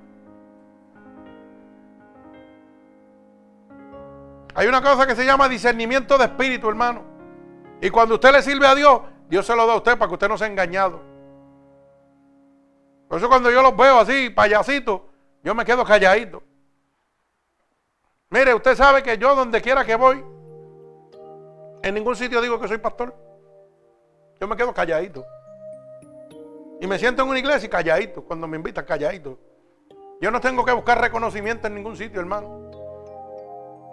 Hay 4.54 4.68
una 4.68 4.80
cosa 4.80 5.04
que 5.04 5.16
se 5.16 5.26
llama 5.26 5.48
discernimiento 5.48 6.16
de 6.16 6.26
espíritu, 6.26 6.68
hermano. 6.68 7.02
Y 7.80 7.90
cuando 7.90 8.14
usted 8.14 8.30
le 8.30 8.40
sirve 8.40 8.68
a 8.68 8.76
Dios, 8.76 9.00
Dios 9.28 9.44
se 9.44 9.56
lo 9.56 9.66
da 9.66 9.72
a 9.72 9.76
usted 9.78 9.98
para 9.98 10.08
que 10.08 10.14
usted 10.14 10.28
no 10.28 10.38
sea 10.38 10.46
engañado. 10.46 11.02
Por 13.08 13.18
eso 13.18 13.28
cuando 13.28 13.50
yo 13.50 13.62
los 13.62 13.76
veo 13.76 13.98
así, 13.98 14.30
payasitos, 14.30 15.00
yo 15.42 15.56
me 15.56 15.64
quedo 15.64 15.84
calladito. 15.84 16.40
Mire, 18.30 18.54
usted 18.54 18.76
sabe 18.76 19.02
que 19.02 19.18
yo 19.18 19.34
donde 19.34 19.60
quiera 19.60 19.84
que 19.84 19.96
voy, 19.96 20.24
en 21.86 21.94
ningún 21.94 22.16
sitio 22.16 22.40
digo 22.40 22.58
que 22.58 22.66
soy 22.66 22.78
pastor. 22.78 23.14
Yo 24.40 24.48
me 24.48 24.56
quedo 24.56 24.74
calladito. 24.74 25.24
Y 26.80 26.86
me 26.86 26.98
siento 26.98 27.22
en 27.22 27.28
una 27.28 27.38
iglesia 27.38 27.66
y 27.66 27.70
calladito, 27.70 28.24
cuando 28.24 28.48
me 28.48 28.56
invitan 28.56 28.84
calladito. 28.84 29.38
Yo 30.20 30.30
no 30.30 30.40
tengo 30.40 30.64
que 30.64 30.72
buscar 30.72 31.00
reconocimiento 31.00 31.68
en 31.68 31.74
ningún 31.76 31.96
sitio, 31.96 32.20
hermano. 32.20 32.70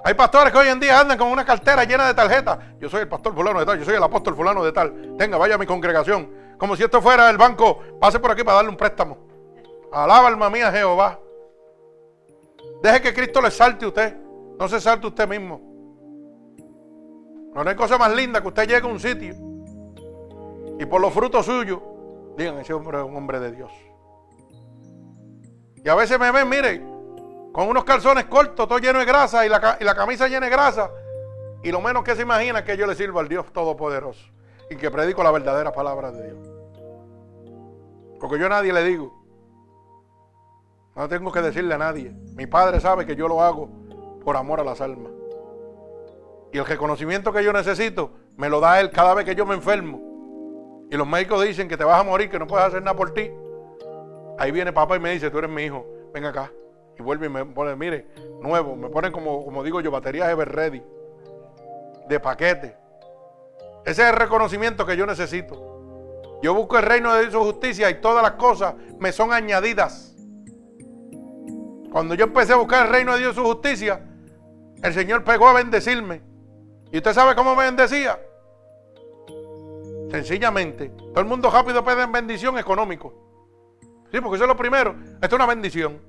Hay 0.03 0.15
pastores 0.15 0.51
que 0.51 0.57
hoy 0.57 0.67
en 0.67 0.79
día 0.79 0.99
andan 0.99 1.17
con 1.17 1.27
una 1.27 1.45
cartera 1.45 1.83
llena 1.83 2.07
de 2.07 2.13
tarjetas. 2.15 2.57
Yo 2.79 2.89
soy 2.89 3.01
el 3.01 3.07
pastor 3.07 3.33
fulano 3.33 3.59
de 3.59 3.65
tal, 3.65 3.77
yo 3.79 3.85
soy 3.85 3.95
el 3.95 4.03
apóstol 4.03 4.35
fulano 4.35 4.63
de 4.65 4.71
tal. 4.71 5.15
Tenga, 5.17 5.37
vaya 5.37 5.55
a 5.55 5.57
mi 5.59 5.65
congregación. 5.65 6.55
Como 6.57 6.75
si 6.75 6.83
esto 6.83 6.99
fuera 7.01 7.29
el 7.29 7.37
banco, 7.37 7.79
pase 8.01 8.19
por 8.19 8.31
aquí 8.31 8.43
para 8.43 8.55
darle 8.55 8.71
un 8.71 8.77
préstamo. 8.77 9.17
Alaba 9.91 10.27
alma 10.29 10.49
mía 10.49 10.71
Jehová. 10.71 11.19
Deje 12.81 13.01
que 13.01 13.13
Cristo 13.13 13.39
le 13.39 13.51
salte 13.51 13.85
a 13.85 13.87
usted. 13.89 14.17
No 14.59 14.67
se 14.67 14.81
salte 14.81 15.07
usted 15.07 15.27
mismo. 15.27 15.72
No 17.53 17.69
hay 17.69 17.75
cosa 17.75 17.97
más 17.97 18.13
linda 18.13 18.41
que 18.41 18.47
usted 18.47 18.67
llegue 18.67 18.87
a 18.87 18.91
un 18.91 18.99
sitio 18.99 19.35
y 20.79 20.85
por 20.85 20.99
los 20.99 21.13
frutos 21.13 21.45
suyos 21.45 21.79
digan, 22.37 22.57
ese 22.57 22.73
hombre 22.73 22.97
es 22.99 23.03
un 23.05 23.15
hombre 23.15 23.39
de 23.39 23.51
Dios. 23.51 23.71
Y 25.83 25.87
a 25.89 25.95
veces 25.95 26.19
me 26.19 26.31
ven, 26.31 26.49
mire, 26.49 26.81
con 27.51 27.67
unos 27.67 27.83
calzones 27.83 28.25
cortos, 28.25 28.67
todo 28.67 28.79
lleno 28.79 28.99
de 28.99 29.05
grasa 29.05 29.45
y 29.45 29.49
la, 29.49 29.77
y 29.79 29.83
la 29.83 29.95
camisa 29.95 30.27
llena 30.27 30.47
de 30.47 30.51
grasa. 30.51 30.89
Y 31.61 31.71
lo 31.71 31.79
menos 31.79 32.03
que 32.03 32.15
se 32.15 32.23
imagina 32.23 32.59
es 32.59 32.65
que 32.65 32.75
yo 32.75 32.87
le 32.87 32.95
sirvo 32.95 33.19
al 33.19 33.29
Dios 33.29 33.45
Todopoderoso 33.53 34.25
y 34.69 34.75
que 34.75 34.89
predico 34.89 35.23
la 35.23 35.31
verdadera 35.31 35.71
palabra 35.71 36.11
de 36.11 36.31
Dios. 36.31 36.49
Porque 38.19 38.39
yo 38.39 38.47
a 38.47 38.49
nadie 38.49 38.73
le 38.73 38.83
digo. 38.83 39.13
No 40.95 41.07
tengo 41.07 41.31
que 41.31 41.41
decirle 41.41 41.73
a 41.73 41.77
nadie. 41.77 42.11
Mi 42.35 42.45
padre 42.45 42.79
sabe 42.79 43.05
que 43.05 43.15
yo 43.15 43.27
lo 43.27 43.41
hago 43.41 43.69
por 44.23 44.37
amor 44.37 44.59
a 44.59 44.63
las 44.63 44.79
almas. 44.79 45.11
Y 46.53 46.59
el 46.59 46.65
reconocimiento 46.65 47.33
que 47.33 47.43
yo 47.43 47.51
necesito 47.51 48.11
me 48.37 48.47
lo 48.47 48.59
da 48.59 48.79
Él 48.79 48.91
cada 48.91 49.15
vez 49.15 49.25
que 49.25 49.33
yo 49.33 49.43
me 49.43 49.55
enfermo. 49.55 50.87
Y 50.91 50.95
los 50.95 51.07
médicos 51.07 51.43
dicen 51.43 51.67
que 51.67 51.75
te 51.75 51.83
vas 51.83 51.99
a 51.99 52.03
morir, 52.03 52.29
que 52.29 52.37
no 52.37 52.45
puedes 52.45 52.67
hacer 52.67 52.83
nada 52.83 52.95
por 52.95 53.11
ti. 53.11 53.31
Ahí 54.37 54.51
viene 54.51 54.71
papá 54.71 54.95
y 54.95 54.99
me 54.99 55.11
dice, 55.11 55.31
tú 55.31 55.39
eres 55.39 55.49
mi 55.49 55.63
hijo, 55.63 55.83
ven 56.13 56.25
acá. 56.25 56.51
Y 56.97 57.01
vuelve 57.01 57.25
y 57.25 57.29
me 57.29 57.43
pone, 57.43 57.75
mire, 57.75 58.07
nuevo. 58.39 58.75
Me 58.75 58.87
ponen 58.89 59.11
como, 59.11 59.43
como 59.43 59.63
digo 59.63 59.81
yo, 59.81 59.89
baterías 59.89 60.29
Ever 60.29 60.47
Ready. 60.47 60.83
De 62.07 62.19
paquete. 62.19 62.77
Ese 63.83 64.03
es 64.03 64.09
el 64.09 64.15
reconocimiento 64.15 64.85
que 64.85 64.95
yo 64.95 65.07
necesito. 65.07 66.39
Yo 66.43 66.53
busco 66.53 66.77
el 66.77 66.83
reino 66.83 67.15
de 67.15 67.31
su 67.31 67.39
justicia 67.39 67.89
y 67.89 67.99
todas 67.99 68.21
las 68.21 68.33
cosas 68.33 68.75
me 68.99 69.11
son 69.11 69.33
añadidas. 69.33 70.15
Cuando 71.91 72.13
yo 72.13 72.25
empecé 72.25 72.53
a 72.53 72.57
buscar 72.57 72.85
el 72.85 72.91
reino 72.91 73.13
de 73.13 73.19
Dios 73.21 73.33
y 73.33 73.35
su 73.37 73.43
justicia, 73.43 74.01
el 74.83 74.93
Señor 74.93 75.23
pegó 75.23 75.47
a 75.47 75.53
bendecirme. 75.53 76.32
¿Y 76.93 76.97
usted 76.97 77.11
sabe 77.11 77.33
cómo 77.33 77.55
me 77.55 77.63
bendecía? 77.63 78.19
Sencillamente. 80.11 80.89
Todo 80.89 81.21
el 81.21 81.25
mundo 81.25 81.49
rápido 81.49 81.83
pide 81.83 82.05
bendición 82.05 82.55
económico. 82.59 83.11
Sí, 84.11 84.21
porque 84.21 84.35
eso 84.35 84.43
es 84.43 84.47
lo 84.47 84.55
primero. 84.55 84.95
Esto 85.15 85.25
es 85.25 85.33
una 85.33 85.47
bendición. 85.47 85.99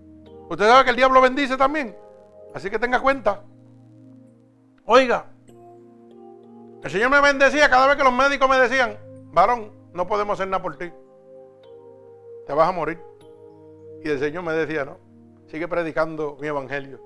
Usted 0.50 0.66
sabe 0.66 0.84
que 0.84 0.90
el 0.90 0.96
diablo 0.96 1.22
bendice 1.22 1.56
también. 1.56 1.96
Así 2.54 2.68
que 2.68 2.78
tenga 2.78 3.00
cuenta. 3.00 3.42
Oiga, 4.84 5.24
el 6.82 6.90
Señor 6.90 7.08
me 7.08 7.22
bendecía 7.22 7.70
cada 7.70 7.86
vez 7.86 7.96
que 7.96 8.04
los 8.04 8.12
médicos 8.12 8.46
me 8.46 8.58
decían, 8.58 8.98
varón, 9.32 9.72
no 9.94 10.06
podemos 10.06 10.34
hacer 10.34 10.48
nada 10.48 10.62
por 10.62 10.76
ti. 10.76 10.92
Te 12.46 12.52
vas 12.52 12.68
a 12.68 12.72
morir. 12.72 13.00
Y 14.04 14.10
el 14.10 14.18
Señor 14.18 14.42
me 14.42 14.52
decía, 14.52 14.84
no, 14.84 14.98
sigue 15.46 15.66
predicando 15.66 16.36
mi 16.42 16.48
evangelio. 16.48 17.00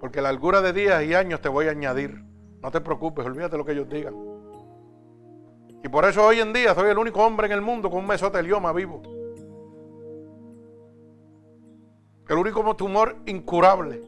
Porque 0.00 0.20
la 0.20 0.32
largura 0.32 0.60
de 0.60 0.72
días 0.72 1.04
y 1.04 1.14
años 1.14 1.40
te 1.40 1.48
voy 1.48 1.68
a 1.68 1.70
añadir. 1.70 2.28
No 2.62 2.70
te 2.70 2.80
preocupes, 2.80 3.24
olvídate 3.24 3.56
lo 3.56 3.64
que 3.64 3.72
ellos 3.72 3.88
digan. 3.88 4.14
Y 5.82 5.88
por 5.88 6.04
eso 6.04 6.26
hoy 6.26 6.40
en 6.40 6.52
día 6.52 6.74
soy 6.74 6.90
el 6.90 6.98
único 6.98 7.24
hombre 7.24 7.46
en 7.46 7.52
el 7.52 7.62
mundo 7.62 7.90
con 7.90 8.00
un 8.00 8.06
mesotelioma 8.06 8.72
vivo. 8.72 9.02
El 12.28 12.36
único 12.36 12.76
tumor 12.76 13.16
incurable, 13.26 14.02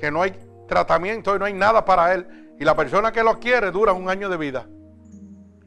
que 0.00 0.10
no 0.10 0.22
hay 0.22 0.34
tratamiento 0.66 1.36
y 1.36 1.38
no 1.38 1.44
hay 1.44 1.52
nada 1.52 1.84
para 1.84 2.14
él. 2.14 2.54
Y 2.58 2.64
la 2.64 2.74
persona 2.74 3.12
que 3.12 3.22
lo 3.22 3.38
quiere 3.38 3.70
dura 3.70 3.92
un 3.92 4.08
año 4.08 4.28
de 4.28 4.36
vida. 4.36 4.66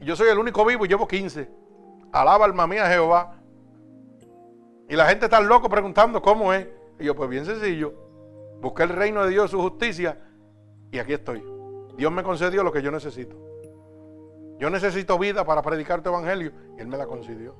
Y 0.00 0.04
yo 0.04 0.16
soy 0.16 0.28
el 0.28 0.38
único 0.38 0.64
vivo 0.64 0.84
y 0.84 0.88
llevo 0.88 1.06
15. 1.06 1.48
Alaba 2.12 2.44
alma 2.44 2.66
mía 2.66 2.86
Jehová. 2.88 3.36
Y 4.88 4.96
la 4.96 5.06
gente 5.06 5.26
está 5.26 5.40
loco 5.40 5.68
preguntando 5.68 6.20
cómo 6.20 6.52
es. 6.52 6.66
Y 6.98 7.04
yo, 7.04 7.14
pues 7.14 7.30
bien 7.30 7.46
sencillo. 7.46 7.94
Busqué 8.60 8.82
el 8.82 8.88
reino 8.90 9.24
de 9.24 9.30
Dios, 9.30 9.52
su 9.52 9.60
justicia. 9.60 10.18
Y 10.90 10.98
aquí 10.98 11.12
estoy. 11.12 11.59
Dios 12.00 12.10
me 12.10 12.22
concedió 12.22 12.62
lo 12.62 12.72
que 12.72 12.80
yo 12.80 12.90
necesito. 12.90 13.36
Yo 14.58 14.70
necesito 14.70 15.18
vida 15.18 15.44
para 15.44 15.60
predicar 15.60 16.02
tu 16.02 16.08
evangelio. 16.08 16.50
Y 16.78 16.80
Él 16.80 16.86
me 16.86 16.96
la 16.96 17.06
concedió. 17.06 17.54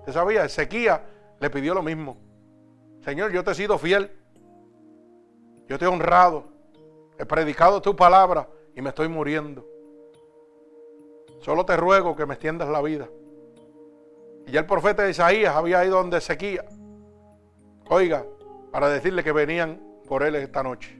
¿Usted 0.00 0.12
sabía? 0.12 0.44
Ezequiel 0.44 0.98
le 1.38 1.48
pidió 1.48 1.74
lo 1.74 1.82
mismo. 1.84 2.16
Señor, 3.04 3.30
yo 3.30 3.44
te 3.44 3.52
he 3.52 3.54
sido 3.54 3.78
fiel. 3.78 4.10
Yo 5.68 5.78
te 5.78 5.84
he 5.84 5.88
honrado. 5.88 6.42
He 7.16 7.24
predicado 7.24 7.80
tu 7.80 7.94
palabra 7.94 8.48
y 8.74 8.82
me 8.82 8.88
estoy 8.88 9.06
muriendo. 9.06 9.64
Solo 11.42 11.64
te 11.64 11.76
ruego 11.76 12.16
que 12.16 12.26
me 12.26 12.34
extiendas 12.34 12.68
la 12.68 12.82
vida. 12.82 13.08
Y 14.48 14.50
ya 14.50 14.58
el 14.58 14.66
profeta 14.66 15.08
Isaías 15.08 15.54
había 15.54 15.84
ido 15.84 15.98
donde 15.98 16.18
Ezequiel. 16.18 16.64
Oiga, 17.88 18.26
para 18.72 18.88
decirle 18.88 19.22
que 19.22 19.30
venían 19.30 19.80
por 20.08 20.24
él 20.24 20.34
esta 20.34 20.64
noche. 20.64 20.99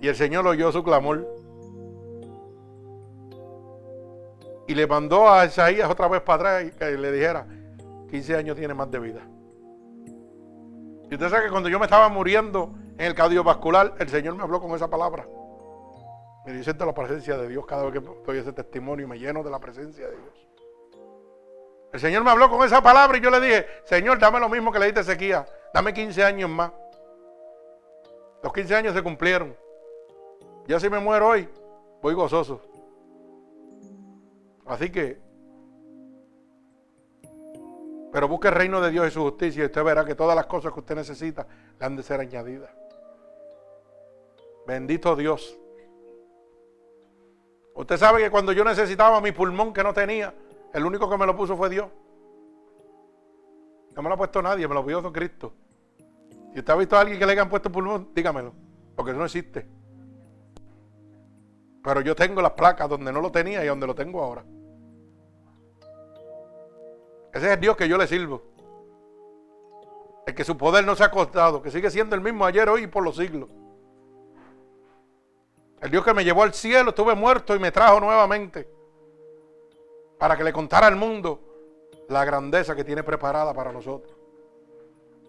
Y 0.00 0.08
el 0.08 0.14
Señor 0.14 0.46
oyó 0.46 0.70
su 0.72 0.82
clamor. 0.82 1.26
Y 4.66 4.74
le 4.74 4.86
mandó 4.86 5.28
a 5.28 5.46
Isaías 5.46 5.90
otra 5.90 6.08
vez 6.08 6.20
para 6.20 6.58
atrás 6.58 6.72
y 6.72 6.78
que 6.78 6.90
le 6.90 7.10
dijera, 7.10 7.46
15 8.10 8.36
años 8.36 8.56
tiene 8.56 8.74
más 8.74 8.90
de 8.90 8.98
vida. 8.98 9.20
Y 11.10 11.14
usted 11.14 11.28
sabe 11.30 11.44
que 11.44 11.50
cuando 11.50 11.68
yo 11.68 11.78
me 11.78 11.86
estaba 11.86 12.08
muriendo 12.10 12.74
en 12.98 13.06
el 13.06 13.14
cardiovascular, 13.14 13.94
el 13.98 14.08
Señor 14.08 14.34
me 14.34 14.42
habló 14.42 14.60
con 14.60 14.72
esa 14.74 14.88
palabra. 14.88 15.26
Me 16.44 16.52
dice 16.52 16.72
de 16.74 16.86
la 16.86 16.94
presencia 16.94 17.36
de 17.36 17.48
Dios 17.48 17.66
cada 17.66 17.84
vez 17.84 17.94
que 17.94 18.00
doy 18.00 18.38
ese 18.38 18.52
testimonio 18.52 19.06
y 19.06 19.08
me 19.08 19.18
lleno 19.18 19.42
de 19.42 19.50
la 19.50 19.58
presencia 19.58 20.06
de 20.06 20.16
Dios. 20.16 20.48
El 21.92 22.00
Señor 22.00 22.22
me 22.22 22.30
habló 22.30 22.50
con 22.50 22.64
esa 22.66 22.82
palabra 22.82 23.16
y 23.16 23.20
yo 23.20 23.30
le 23.30 23.40
dije, 23.40 23.66
Señor, 23.84 24.18
dame 24.18 24.38
lo 24.38 24.48
mismo 24.48 24.70
que 24.70 24.78
le 24.78 24.86
diste 24.86 25.00
a 25.00 25.02
Ezequiel, 25.02 25.44
dame 25.72 25.94
15 25.94 26.22
años 26.22 26.50
más. 26.50 26.70
Los 28.42 28.52
15 28.52 28.74
años 28.76 28.94
se 28.94 29.02
cumplieron. 29.02 29.56
Ya 30.68 30.78
si 30.78 30.90
me 30.90 31.00
muero 31.00 31.28
hoy, 31.28 31.48
voy 32.02 32.12
gozoso. 32.12 32.60
Así 34.66 34.90
que, 34.90 35.18
pero 38.12 38.28
busque 38.28 38.48
el 38.48 38.54
reino 38.54 38.78
de 38.82 38.90
Dios 38.90 39.08
y 39.08 39.10
su 39.10 39.22
justicia 39.22 39.62
y 39.62 39.66
usted 39.66 39.82
verá 39.82 40.04
que 40.04 40.14
todas 40.14 40.36
las 40.36 40.44
cosas 40.44 40.74
que 40.74 40.80
usted 40.80 40.94
necesita 40.94 41.46
le 41.80 41.86
han 41.86 41.96
de 41.96 42.02
ser 42.02 42.20
añadidas. 42.20 42.70
Bendito 44.66 45.16
Dios. 45.16 45.58
Usted 47.74 47.96
sabe 47.96 48.22
que 48.22 48.30
cuando 48.30 48.52
yo 48.52 48.62
necesitaba 48.62 49.22
mi 49.22 49.32
pulmón 49.32 49.72
que 49.72 49.82
no 49.82 49.94
tenía, 49.94 50.34
el 50.74 50.84
único 50.84 51.08
que 51.08 51.16
me 51.16 51.24
lo 51.24 51.34
puso 51.34 51.56
fue 51.56 51.70
Dios. 51.70 51.88
No 53.96 54.02
me 54.02 54.08
lo 54.10 54.16
ha 54.16 54.18
puesto 54.18 54.42
nadie, 54.42 54.68
me 54.68 54.74
lo 54.74 54.84
pidió 54.84 55.10
Cristo. 55.10 55.54
Si 56.52 56.58
usted 56.58 56.72
ha 56.74 56.76
visto 56.76 56.94
a 56.94 57.00
alguien 57.00 57.18
que 57.18 57.24
le 57.24 57.32
hayan 57.32 57.48
puesto 57.48 57.72
pulmón, 57.72 58.10
dígamelo, 58.14 58.52
porque 58.94 59.14
no 59.14 59.24
existe. 59.24 59.77
Pero 61.88 62.02
yo 62.02 62.14
tengo 62.14 62.42
las 62.42 62.52
placas 62.52 62.86
donde 62.86 63.10
no 63.10 63.22
lo 63.22 63.32
tenía 63.32 63.64
y 63.64 63.66
donde 63.66 63.86
lo 63.86 63.94
tengo 63.94 64.22
ahora. 64.22 64.44
Ese 67.32 67.46
es 67.46 67.52
el 67.54 67.60
Dios 67.60 67.78
que 67.78 67.88
yo 67.88 67.96
le 67.96 68.06
sirvo. 68.06 68.42
El 70.26 70.34
que 70.34 70.44
su 70.44 70.54
poder 70.58 70.84
no 70.84 70.94
se 70.94 71.04
ha 71.04 71.10
cortado, 71.10 71.62
que 71.62 71.70
sigue 71.70 71.90
siendo 71.90 72.14
el 72.14 72.20
mismo 72.20 72.44
ayer, 72.44 72.68
hoy 72.68 72.82
y 72.82 72.86
por 72.88 73.02
los 73.02 73.16
siglos. 73.16 73.48
El 75.80 75.90
Dios 75.90 76.04
que 76.04 76.12
me 76.12 76.24
llevó 76.24 76.42
al 76.42 76.52
cielo, 76.52 76.90
estuve 76.90 77.14
muerto 77.14 77.56
y 77.56 77.58
me 77.58 77.72
trajo 77.72 78.00
nuevamente. 78.00 78.68
Para 80.18 80.36
que 80.36 80.44
le 80.44 80.52
contara 80.52 80.88
al 80.88 80.96
mundo 80.96 81.40
la 82.10 82.22
grandeza 82.22 82.76
que 82.76 82.84
tiene 82.84 83.02
preparada 83.02 83.54
para 83.54 83.72
nosotros. 83.72 84.14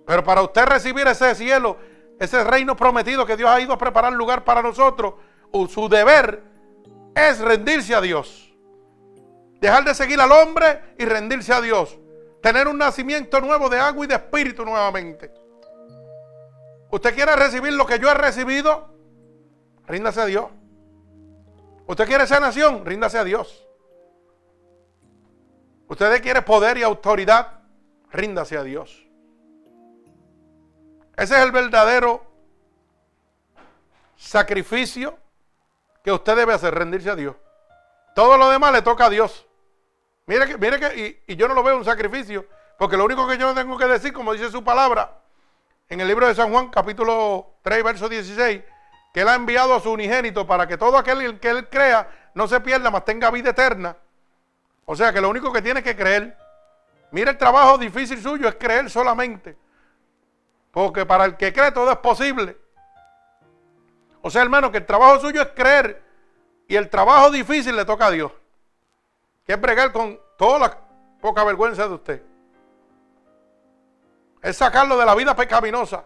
Pero 0.06 0.26
para 0.26 0.42
usted 0.42 0.66
recibir 0.66 1.08
ese 1.08 1.34
cielo, 1.36 1.78
ese 2.20 2.44
reino 2.44 2.76
prometido 2.76 3.26
que 3.26 3.38
Dios 3.38 3.50
ha 3.50 3.62
ido 3.62 3.72
a 3.72 3.78
preparar 3.78 4.12
lugar 4.12 4.44
para 4.44 4.62
nosotros, 4.62 5.14
su 5.70 5.88
deber 5.88 6.49
es 7.28 7.40
rendirse 7.40 7.94
a 7.94 8.02
Dios. 8.02 8.54
Dejar 9.60 9.84
de 9.84 9.94
seguir 9.94 10.20
al 10.22 10.32
hombre 10.32 10.96
y 10.98 11.06
rendirse 11.06 11.54
a 11.54 11.62
Dios. 11.62 11.98
Tener 12.42 12.68
un 12.68 12.78
nacimiento 12.78 13.42
nuevo 13.42 13.70
de 13.70 13.78
agua 13.78 14.06
y 14.06 14.08
de 14.08 14.16
espíritu 14.16 14.64
nuevamente. 14.64 15.32
¿Usted 16.92 17.14
quiere 17.14 17.36
recibir 17.36 17.74
lo 17.74 17.86
que 17.86 18.00
yo 18.00 18.10
he 18.10 18.14
recibido? 18.14 18.94
Ríndase 19.86 20.22
a 20.22 20.26
Dios. 20.26 20.46
¿Usted 21.86 22.06
quiere 22.06 22.26
nación, 22.40 22.86
Ríndase 22.86 23.18
a 23.18 23.24
Dios. 23.24 23.68
¿Usted 25.88 26.22
quiere 26.22 26.42
poder 26.44 26.78
y 26.78 26.84
autoridad? 26.84 27.62
Ríndase 28.12 28.58
a 28.58 28.64
Dios. 28.64 29.06
Ese 31.18 31.36
es 31.36 31.42
el 31.42 31.52
verdadero 31.52 32.24
sacrificio 34.16 35.18
que 36.10 36.14
usted 36.14 36.36
debe 36.36 36.54
hacer, 36.54 36.74
rendirse 36.74 37.10
a 37.12 37.16
Dios. 37.16 37.36
Todo 38.16 38.36
lo 38.36 38.50
demás 38.50 38.74
le 38.74 38.82
toca 38.82 39.06
a 39.06 39.10
Dios. 39.12 39.46
Mire 40.26 40.48
que, 40.48 40.58
mire 40.58 40.80
que, 40.80 41.22
y, 41.28 41.36
yo 41.36 41.48
no 41.48 41.54
lo 41.54 41.62
veo 41.62 41.78
un 41.78 41.86
sacrificio, 41.86 42.48
porque 42.80 42.98
lo 42.98 43.06
único 43.06 43.28
que 43.28 43.38
yo 43.38 43.54
tengo 43.54 43.78
que 43.78 43.86
decir, 43.86 44.12
como 44.12 44.34
dice 44.34 44.50
su 44.50 44.64
palabra, 44.64 45.22
en 45.88 46.02
el 46.02 46.08
libro 46.08 46.28
de 46.28 46.34
San 46.34 46.52
Juan, 46.52 46.70
capítulo 46.70 47.58
3, 47.62 47.84
verso 47.84 48.10
16, 48.10 48.64
que 49.14 49.22
Él 49.22 49.28
ha 49.28 49.36
enviado 49.36 49.76
a 49.76 49.80
su 49.80 49.92
unigénito 49.92 50.48
para 50.48 50.68
que 50.68 50.78
todo 50.78 50.98
aquel 50.98 51.40
que 51.40 51.50
Él 51.50 51.70
crea 51.70 52.10
no 52.34 52.48
se 52.48 52.60
pierda, 52.60 52.90
mas 52.90 53.06
tenga 53.06 53.30
vida 53.30 53.52
eterna. 53.52 53.96
O 54.86 54.96
sea 54.96 55.14
que 55.14 55.22
lo 55.22 55.30
único 55.30 55.54
que 55.54 55.62
tiene 55.62 55.84
que 55.84 55.96
creer. 55.96 56.36
Mire 57.12 57.32
el 57.32 57.38
trabajo 57.38 57.78
difícil 57.78 58.20
suyo 58.20 58.48
es 58.48 58.56
creer 58.56 58.90
solamente. 58.90 59.56
Porque 60.72 61.06
para 61.06 61.26
el 61.26 61.38
que 61.38 61.54
cree 61.54 61.72
todo 61.72 61.92
es 61.92 61.98
posible. 61.98 62.58
O 64.22 64.30
sea, 64.30 64.42
hermano, 64.42 64.72
que 64.72 64.80
el 64.80 64.86
trabajo 64.86 65.20
suyo 65.20 65.42
es 65.42 65.50
creer 65.50 66.02
y 66.68 66.76
el 66.76 66.90
trabajo 66.90 67.32
difícil 67.32 67.76
le 67.76 67.86
toca 67.86 68.08
a 68.08 68.12
Dios. 68.12 68.32
Que 69.46 69.54
es 69.54 69.62
bregar 69.62 69.92
con 69.92 70.20
toda 70.38 70.60
la 70.60 70.78
poca 71.22 71.44
vergüenza 71.44 71.88
de 71.88 71.94
usted. 71.94 72.24
Es 74.42 74.58
sacarlo 74.58 74.98
de 74.98 75.06
la 75.06 75.16
vida 75.16 75.36
pecaminosa. 75.36 76.06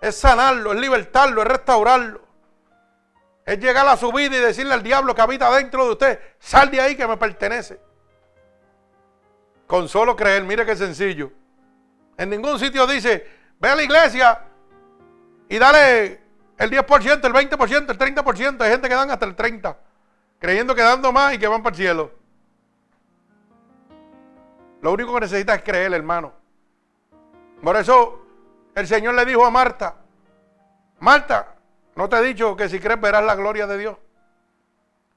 Es 0.00 0.16
sanarlo, 0.16 0.72
es 0.72 0.78
libertarlo, 0.78 1.42
es 1.42 1.48
restaurarlo. 1.48 2.20
Es 3.44 3.58
llegar 3.58 3.86
a 3.86 3.96
su 3.96 4.12
vida 4.12 4.36
y 4.36 4.40
decirle 4.40 4.74
al 4.74 4.82
diablo 4.82 5.14
que 5.14 5.20
habita 5.20 5.54
dentro 5.54 5.84
de 5.84 5.90
usted, 5.90 6.20
sal 6.38 6.70
de 6.70 6.80
ahí 6.80 6.96
que 6.96 7.06
me 7.06 7.16
pertenece. 7.16 7.78
Con 9.66 9.88
solo 9.88 10.14
creer, 10.16 10.44
mire 10.44 10.64
qué 10.64 10.76
sencillo. 10.76 11.30
En 12.16 12.30
ningún 12.30 12.58
sitio 12.58 12.86
dice, 12.86 13.26
ve 13.58 13.68
a 13.68 13.74
la 13.74 13.82
iglesia 13.82 14.40
y 15.48 15.58
dale 15.58 16.23
el 16.58 16.70
10%, 16.70 17.24
el 17.24 17.32
20%, 17.32 17.90
el 17.90 17.98
30%. 17.98 18.60
Hay 18.62 18.70
gente 18.70 18.88
que 18.88 18.94
dan 18.94 19.10
hasta 19.10 19.26
el 19.26 19.36
30%, 19.36 19.76
creyendo 20.38 20.74
que 20.74 20.82
dando 20.82 21.12
más 21.12 21.34
y 21.34 21.38
que 21.38 21.48
van 21.48 21.62
para 21.62 21.74
el 21.74 21.82
cielo. 21.82 22.12
Lo 24.80 24.92
único 24.92 25.14
que 25.14 25.20
necesita 25.20 25.54
es 25.54 25.62
creer, 25.62 25.94
hermano. 25.94 26.32
Por 27.62 27.76
eso 27.76 28.20
el 28.74 28.86
Señor 28.86 29.14
le 29.14 29.24
dijo 29.24 29.44
a 29.44 29.50
Marta, 29.50 29.96
Marta, 31.00 31.54
¿no 31.96 32.08
te 32.08 32.16
he 32.16 32.22
dicho 32.22 32.54
que 32.56 32.68
si 32.68 32.78
crees 32.78 33.00
verás 33.00 33.24
la 33.24 33.34
gloria 33.34 33.66
de 33.66 33.78
Dios? 33.78 33.96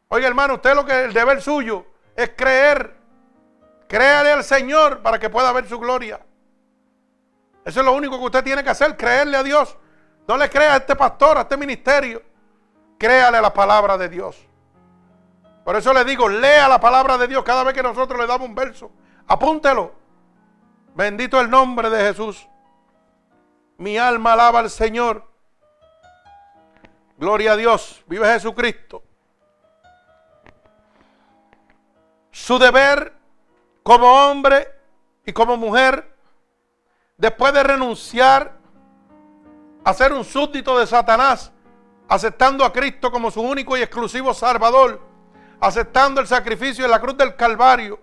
Oiga, 0.10 0.28
hermano, 0.28 0.56
usted 0.56 0.74
lo 0.74 0.86
que 0.86 1.06
el 1.06 1.14
deber 1.14 1.42
suyo 1.42 1.86
es 2.16 2.32
creer. 2.36 2.96
Créale 3.88 4.32
al 4.32 4.44
Señor 4.44 5.02
para 5.02 5.20
que 5.20 5.30
pueda 5.30 5.52
ver 5.52 5.68
su 5.68 5.80
gloria. 5.80 6.20
Eso 7.66 7.80
es 7.82 7.86
lo 7.86 7.94
único 7.94 8.18
que 8.18 8.26
usted 8.26 8.44
tiene 8.44 8.64
que 8.64 8.70
hacer, 8.70 8.96
creerle 8.96 9.38
a 9.38 9.44
Dios. 9.44 9.78
No 10.28 10.36
le 10.36 10.50
crea 10.50 10.74
a 10.74 10.78
este 10.78 10.96
pastor, 10.96 11.38
a 11.38 11.42
este 11.42 11.56
ministerio. 11.56 12.22
Créale 12.98 13.40
la 13.40 13.54
palabra 13.54 13.98
de 13.98 14.10
Dios. 14.10 14.38
Por 15.64 15.76
eso 15.76 15.94
le 15.94 16.04
digo, 16.04 16.28
lea 16.28 16.68
la 16.68 16.80
palabra 16.80 17.18
de 17.18 17.28
Dios 17.28 17.44
cada 17.44 17.64
vez 17.64 17.74
que 17.74 17.84
nosotros 17.84 18.20
le 18.20 18.28
damos 18.28 18.48
un 18.48 18.56
verso. 18.56 18.92
Apúntelo. 19.28 19.94
Bendito 20.96 21.40
el 21.40 21.50
nombre 21.50 21.90
de 21.90 22.02
Jesús. 22.08 22.48
Mi 23.78 23.98
alma 23.98 24.34
alaba 24.34 24.60
al 24.60 24.70
Señor. 24.70 25.24
Gloria 27.18 27.54
a 27.54 27.56
Dios. 27.56 28.04
Vive 28.08 28.28
Jesucristo. 28.34 29.04
Su 32.32 32.60
deber 32.60 33.14
como 33.84 34.08
hombre 34.08 34.68
y 35.26 35.32
como 35.32 35.56
mujer 35.56 36.14
después 37.18 37.54
de 37.54 37.64
renunciar 37.64 38.57
a 39.88 39.94
ser 39.94 40.12
un 40.12 40.26
súbdito 40.26 40.78
de 40.78 40.86
Satanás, 40.86 41.50
aceptando 42.10 42.66
a 42.66 42.74
Cristo 42.74 43.10
como 43.10 43.32
su 43.32 43.40
único 43.40 43.78
y 43.78 43.82
exclusivo 43.82 44.34
Salvador, 44.34 45.02
aceptando 45.62 46.20
el 46.20 46.28
sacrificio 46.28 46.84
en 46.84 46.92
la 46.92 47.00
cruz 47.00 47.16
del 47.16 47.38
Calvario, 47.38 47.98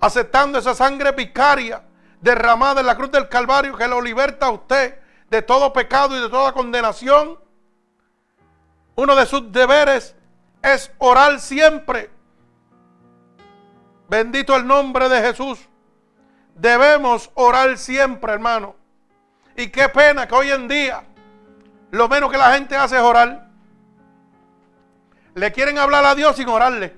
aceptando 0.00 0.58
esa 0.58 0.74
sangre 0.74 1.12
vicaria 1.12 1.84
derramada 2.22 2.80
en 2.80 2.86
la 2.86 2.96
cruz 2.96 3.10
del 3.10 3.28
Calvario 3.28 3.76
que 3.76 3.86
lo 3.86 4.00
liberta 4.00 4.46
a 4.46 4.50
usted 4.50 4.98
de 5.28 5.42
todo 5.42 5.74
pecado 5.74 6.16
y 6.16 6.22
de 6.22 6.30
toda 6.30 6.52
condenación. 6.52 7.38
Uno 8.94 9.14
de 9.14 9.26
sus 9.26 9.52
deberes 9.52 10.16
es 10.62 10.90
orar 10.96 11.38
siempre. 11.38 12.10
Bendito 14.08 14.56
el 14.56 14.66
nombre 14.66 15.10
de 15.10 15.20
Jesús. 15.20 15.68
Debemos 16.54 17.30
orar 17.34 17.76
siempre, 17.76 18.32
hermano. 18.32 18.80
Y 19.54 19.68
qué 19.68 19.90
pena 19.90 20.26
que 20.26 20.34
hoy 20.34 20.50
en 20.50 20.66
día 20.66 21.04
lo 21.90 22.08
menos 22.08 22.30
que 22.30 22.38
la 22.38 22.52
gente 22.52 22.76
hace 22.76 22.96
es 22.96 23.02
orar. 23.02 23.48
Le 25.34 25.52
quieren 25.52 25.78
hablar 25.78 26.04
a 26.04 26.14
Dios 26.14 26.36
sin 26.36 26.48
orarle. 26.48 26.96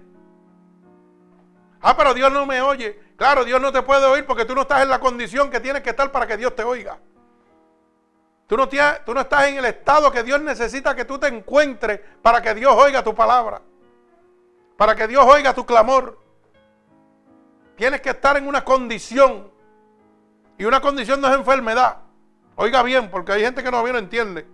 Ah, 1.80 1.96
pero 1.96 2.14
Dios 2.14 2.32
no 2.32 2.46
me 2.46 2.60
oye. 2.60 3.00
Claro, 3.16 3.44
Dios 3.44 3.60
no 3.60 3.72
te 3.72 3.82
puede 3.82 4.06
oír 4.06 4.26
porque 4.26 4.44
tú 4.44 4.54
no 4.54 4.62
estás 4.62 4.82
en 4.82 4.88
la 4.88 5.00
condición 5.00 5.50
que 5.50 5.60
tienes 5.60 5.82
que 5.82 5.90
estar 5.90 6.10
para 6.10 6.26
que 6.26 6.36
Dios 6.36 6.54
te 6.54 6.62
oiga. 6.62 6.98
Tú 8.46 8.56
no, 8.56 8.68
tú 8.68 9.14
no 9.14 9.20
estás 9.20 9.48
en 9.48 9.56
el 9.56 9.64
estado 9.64 10.10
que 10.12 10.22
Dios 10.22 10.40
necesita 10.42 10.94
que 10.94 11.04
tú 11.04 11.18
te 11.18 11.28
encuentres 11.28 12.00
para 12.20 12.42
que 12.42 12.54
Dios 12.54 12.74
oiga 12.76 13.02
tu 13.02 13.14
palabra. 13.14 13.62
Para 14.76 14.94
que 14.94 15.08
Dios 15.08 15.24
oiga 15.26 15.54
tu 15.54 15.64
clamor. 15.64 16.18
Tienes 17.76 18.00
que 18.00 18.10
estar 18.10 18.36
en 18.36 18.46
una 18.46 18.64
condición 18.64 19.50
y 20.58 20.64
una 20.64 20.80
condición 20.80 21.20
no 21.20 21.28
es 21.28 21.34
enfermedad. 21.34 21.98
Oiga 22.56 22.82
bien, 22.82 23.10
porque 23.10 23.32
hay 23.32 23.42
gente 23.42 23.62
que 23.62 23.70
no 23.70 23.82
no 23.82 23.98
entiende. 23.98 24.46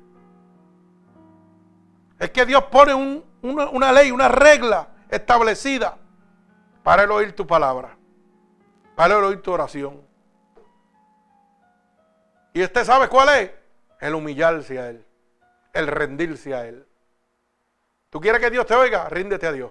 Es 2.19 2.31
que 2.31 2.45
Dios 2.45 2.64
pone 2.64 2.95
una, 3.43 3.93
ley, 3.93 4.11
una 4.11 4.29
regla 4.29 4.89
establecida 5.09 5.97
para 6.83 7.05
el 7.05 7.11
oír 7.11 7.35
tu 7.35 7.47
palabra, 7.47 7.97
para 8.97 9.16
el 9.16 9.25
oír 9.25 9.43
tu 9.43 9.53
oración. 9.53 10.03
Y 12.53 12.62
usted 12.62 12.85
sabe 12.85 13.09
cuál 13.09 13.29
es? 13.41 13.51
El 14.01 14.14
humillarse 14.14 14.79
a 14.79 14.91
Él, 14.91 15.05
el 15.73 15.87
rendirse 15.87 16.55
a 16.55 16.66
Él. 16.66 16.87
¿Tú 18.11 18.21
quieres 18.21 18.41
que 18.41 18.51
Dios 18.51 18.66
te 18.66 18.75
oiga? 18.75 19.09
Ríndete 19.09 19.47
a 19.47 19.53
Dios. 19.53 19.71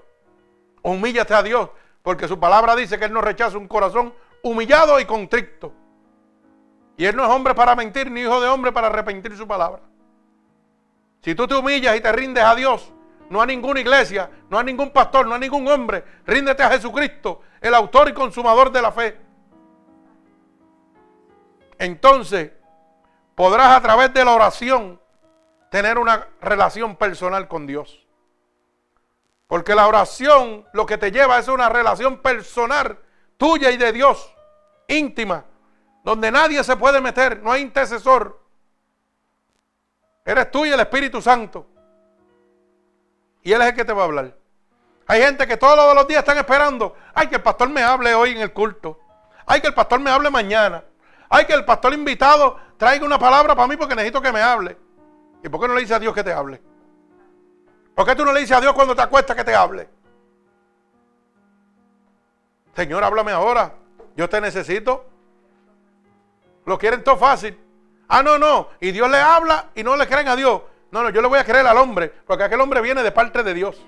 Humíllate 0.84 1.34
a 1.34 1.43
Dios, 1.43 1.70
porque 2.02 2.28
su 2.28 2.39
palabra 2.39 2.76
dice 2.76 2.98
que 2.98 3.06
Él 3.06 3.14
no 3.14 3.22
rechaza 3.22 3.58
un 3.58 3.68
corazón 3.68 4.14
humillado 4.43 5.00
y 5.00 5.06
contrito. 5.06 5.74
Y 6.95 7.06
Él 7.06 7.16
no 7.16 7.24
es 7.24 7.30
hombre 7.30 7.54
para 7.56 7.76
mentir, 7.76 8.10
ni 8.10 8.22
hijo 8.22 8.39
de 8.39 8.48
hombre 8.48 8.72
para 8.72 8.88
arrepentir 8.88 9.36
su 9.36 9.48
palabra. 9.48 9.82
Si 11.28 11.36
tú 11.36 11.45
te 11.45 11.55
humillas 11.55 11.93
y 11.97 11.99
te 11.99 12.09
rindes 12.13 12.41
a 12.41 12.55
Dios, 12.55 12.89
no 13.30 13.41
a 13.41 13.45
ninguna 13.45 13.82
iglesia, 13.82 14.32
no 14.49 14.57
a 14.57 14.63
ningún 14.63 14.91
pastor, 14.91 15.28
no 15.28 15.36
a 15.36 15.38
ningún 15.38 15.67
hombre, 15.67 16.01
ríndete 16.25 16.63
a 16.63 16.69
Jesucristo, 16.69 17.41
el 17.59 17.73
autor 17.73 18.07
y 18.07 18.13
consumador 18.13 18.71
de 18.71 18.82
la 18.82 18.93
fe. 18.93 19.19
Entonces, 21.78 22.53
podrás 23.36 23.75
a 23.75 23.82
través 23.82 24.13
de 24.13 24.23
la 24.23 24.32
oración 24.32 25.01
tener 25.69 25.97
una 25.97 26.30
relación 26.39 26.95
personal 26.95 27.49
con 27.49 27.67
Dios. 27.67 28.07
Porque 29.47 29.75
la 29.75 29.86
oración 29.86 30.65
lo 30.71 30.86
que 30.86 30.97
te 30.97 31.11
lleva 31.11 31.39
es 31.39 31.49
una 31.49 31.67
relación 31.67 32.21
personal 32.21 32.99
tuya 33.36 33.69
y 33.71 33.75
de 33.75 33.91
Dios, 33.91 34.34
íntima, 34.88 35.43
donde 36.05 36.32
nadie 36.32 36.63
se 36.63 36.78
puede 36.78 37.01
meter, 37.01 37.43
no 37.43 37.51
hay 37.51 37.63
intercesor. 37.63 38.37
Eres 40.28 40.51
tú 40.51 40.65
y 40.65 40.69
el 40.69 40.80
Espíritu 40.82 41.21
Santo. 41.21 41.65
Y 43.43 43.53
Él 43.53 43.61
es 43.61 43.69
el 43.69 43.75
que 43.75 43.86
te 43.86 43.93
va 43.93 44.01
a 44.01 44.05
hablar. 44.05 44.36
Hay 45.07 45.21
gente 45.21 45.47
que 45.47 45.55
todos 45.55 45.95
los 45.95 46.05
días 46.05 46.19
están 46.19 46.38
esperando. 46.38 46.95
Ay, 47.13 47.28
que 47.28 47.36
el 47.36 47.41
pastor 47.41 47.69
me 47.69 47.82
hable 47.82 48.13
hoy 48.13 48.32
en 48.32 48.39
el 48.39 48.51
culto. 48.51 48.99
Ay, 49.45 49.61
que 49.61 49.67
el 49.67 49.73
pastor 49.73 50.01
me 50.01 50.11
hable 50.11 50.30
mañana. 50.30 50.84
Ay, 51.30 51.45
que 51.45 51.53
el 51.53 51.63
pastor 51.63 51.93
invitado 51.93 52.59
traiga 52.75 53.05
una 53.05 53.17
palabra 53.17 53.55
para 53.55 53.69
mí 53.69 53.78
porque 53.78 53.95
necesito 53.95 54.21
que 54.21 54.34
me 54.34 54.41
hable. 54.41 54.78
¿Y 55.41 55.47
por 55.47 55.61
qué 55.61 55.67
no 55.69 55.75
le 55.75 55.80
dice 55.80 55.93
a 55.93 55.99
Dios 55.99 56.13
que 56.13 56.25
te 56.25 56.34
hable? 56.34 56.61
¿Por 57.95 58.05
qué 58.05 58.13
tú 58.13 58.25
no 58.25 58.34
le 58.34 58.41
dices 58.41 58.57
a 58.57 58.59
Dios 58.59 58.73
cuando 58.73 58.97
te 58.97 59.03
acuestas 59.03 59.34
que 59.34 59.45
te 59.45 59.55
hable? 59.55 59.88
Señor, 62.75 63.01
háblame 63.01 63.32
ahora. 63.32 63.75
Yo 64.17 64.28
te 64.28 64.41
necesito. 64.41 65.05
Lo 66.65 66.78
quieren 66.78 67.01
todo 67.01 67.15
fácil. 67.15 67.57
Ah, 68.08 68.24
no, 68.24 68.38
no. 68.38 68.70
Y 68.80 68.91
Dios 68.91 69.10
le 69.10 69.20
habla 69.20 69.70
y 69.76 69.84
no 69.84 69.95
le 69.95 70.08
creen 70.08 70.28
a 70.28 70.36
Dios. 70.36 70.62
No, 70.91 71.03
no, 71.03 71.10
yo 71.10 71.22
le 71.22 71.28
voy 71.28 71.39
a 71.39 71.43
creer 71.43 71.68
al 71.68 71.78
hombre. 71.78 72.12
Porque 72.26 72.43
aquel 72.43 72.62
hombre 72.62 72.82
viene 72.82 73.03
de 73.03 73.12
parte 73.12 73.43
de 73.43 73.53
Dios. 73.53 73.86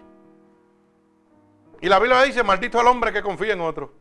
Y 1.81 1.87
la 1.87 1.99
Biblia 1.99 2.21
dice, 2.23 2.43
maldito 2.43 2.81
el 2.81 2.87
hombre 2.87 3.13
que 3.13 3.21
confía 3.21 3.53
en 3.53 3.61
otro. 3.61 3.93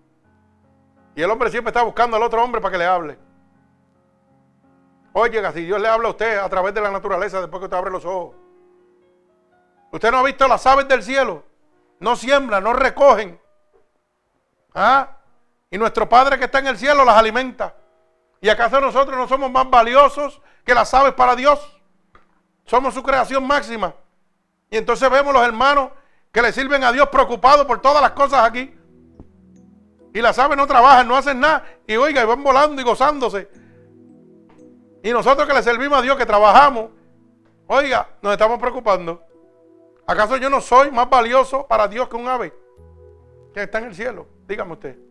Y 1.15 1.23
el 1.23 1.31
hombre 1.31 1.51
siempre 1.51 1.71
está 1.71 1.83
buscando 1.83 2.17
al 2.17 2.23
otro 2.23 2.43
hombre 2.43 2.61
para 2.61 2.73
que 2.73 2.79
le 2.79 2.87
hable. 2.87 3.19
Oiga, 5.13 5.53
si 5.53 5.65
Dios 5.65 5.81
le 5.81 5.89
habla 5.89 6.09
a 6.09 6.11
usted 6.11 6.39
a 6.39 6.49
través 6.49 6.75
de 6.75 6.81
la 6.81 6.91
naturaleza 6.91 7.41
después 7.41 7.61
que 7.61 7.65
usted 7.65 7.77
abre 7.77 7.91
los 7.91 8.05
ojos. 8.05 8.37
Usted 9.91 10.11
no 10.11 10.19
ha 10.19 10.23
visto 10.23 10.47
las 10.47 10.67
aves 10.67 10.87
del 10.87 11.03
cielo. 11.03 11.45
No 12.01 12.15
siembran, 12.15 12.63
no 12.63 12.73
recogen. 12.73 13.41
¿Ah? 14.75 15.17
Y 15.71 15.79
nuestro 15.79 16.09
Padre 16.09 16.39
que 16.39 16.45
está 16.45 16.59
en 16.59 16.69
el 16.69 16.79
cielo 16.79 17.05
las 17.05 17.17
alimenta. 17.17 17.75
¿Y 18.41 18.49
acaso 18.49 18.81
nosotros 18.81 19.17
no 19.17 19.27
somos 19.27 19.51
más 19.51 19.69
valiosos 19.69 20.41
que 20.65 20.75
las 20.75 20.93
aves 20.95 21.15
para 21.15 21.35
Dios? 21.35 21.59
Somos 22.65 22.95
su 22.95 23.03
creación 23.03 23.47
máxima. 23.47 23.95
Y 24.71 24.77
entonces 24.77 25.11
vemos 25.11 25.33
los 25.33 25.43
hermanos 25.43 25.91
que 26.31 26.43
le 26.43 26.53
sirven 26.53 26.85
a 26.85 26.93
Dios 26.93 27.09
preocupados 27.09 27.67
por 27.67 27.81
todas 27.81 28.03
las 28.03 28.13
cosas 28.13 28.45
aquí. 28.45 28.75
Y 30.15 30.21
las 30.21 30.39
aves 30.39 30.57
no 30.57 30.67
trabajan, 30.67 31.09
no 31.09 31.17
hacen 31.17 31.41
nada. 31.41 31.65
Y 31.87 31.97
oiga, 31.97 32.23
y 32.23 32.27
van 32.27 32.43
volando 32.43 32.81
y 32.81 32.85
gozándose. 32.85 33.49
Y 35.03 35.11
nosotros 35.11 35.47
que 35.47 35.55
le 35.55 35.63
servimos 35.63 35.99
a 35.99 36.03
Dios, 36.03 36.17
que 36.17 36.27
trabajamos, 36.27 36.91
oiga, 37.67 38.09
nos 38.21 38.33
estamos 38.33 38.59
preocupando. 38.59 39.23
¿Acaso 40.07 40.37
yo 40.37 40.49
no 40.49 40.61
soy 40.61 40.91
más 40.91 41.09
valioso 41.09 41.67
para 41.67 41.89
Dios 41.89 42.09
que 42.09 42.17
un 42.17 42.29
ave 42.29 42.55
que 43.53 43.63
está 43.63 43.79
en 43.79 43.85
el 43.85 43.95
cielo? 43.95 44.27
Dígame 44.47 44.73
usted. 44.73 45.08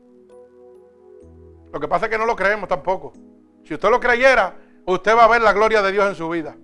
Lo 1.78 1.82
que 1.82 1.88
pasa 1.88 2.08
es 2.08 2.12
que 2.12 2.18
no 2.18 2.26
lo 2.26 2.36
creemos 2.36 2.68
tampoco. 2.68 3.14
Si 3.64 3.76
usted 3.76 3.92
lo 3.92 4.00
creyera, 4.00 4.56
usted 4.88 5.16
va 5.16 5.26
a 5.26 5.28
ver 5.28 5.44
la 5.44 5.54
gloria 5.54 5.84
de 5.84 5.92
Dios 5.92 6.08
en 6.08 6.16
su 6.16 6.28
vida. 6.28 6.56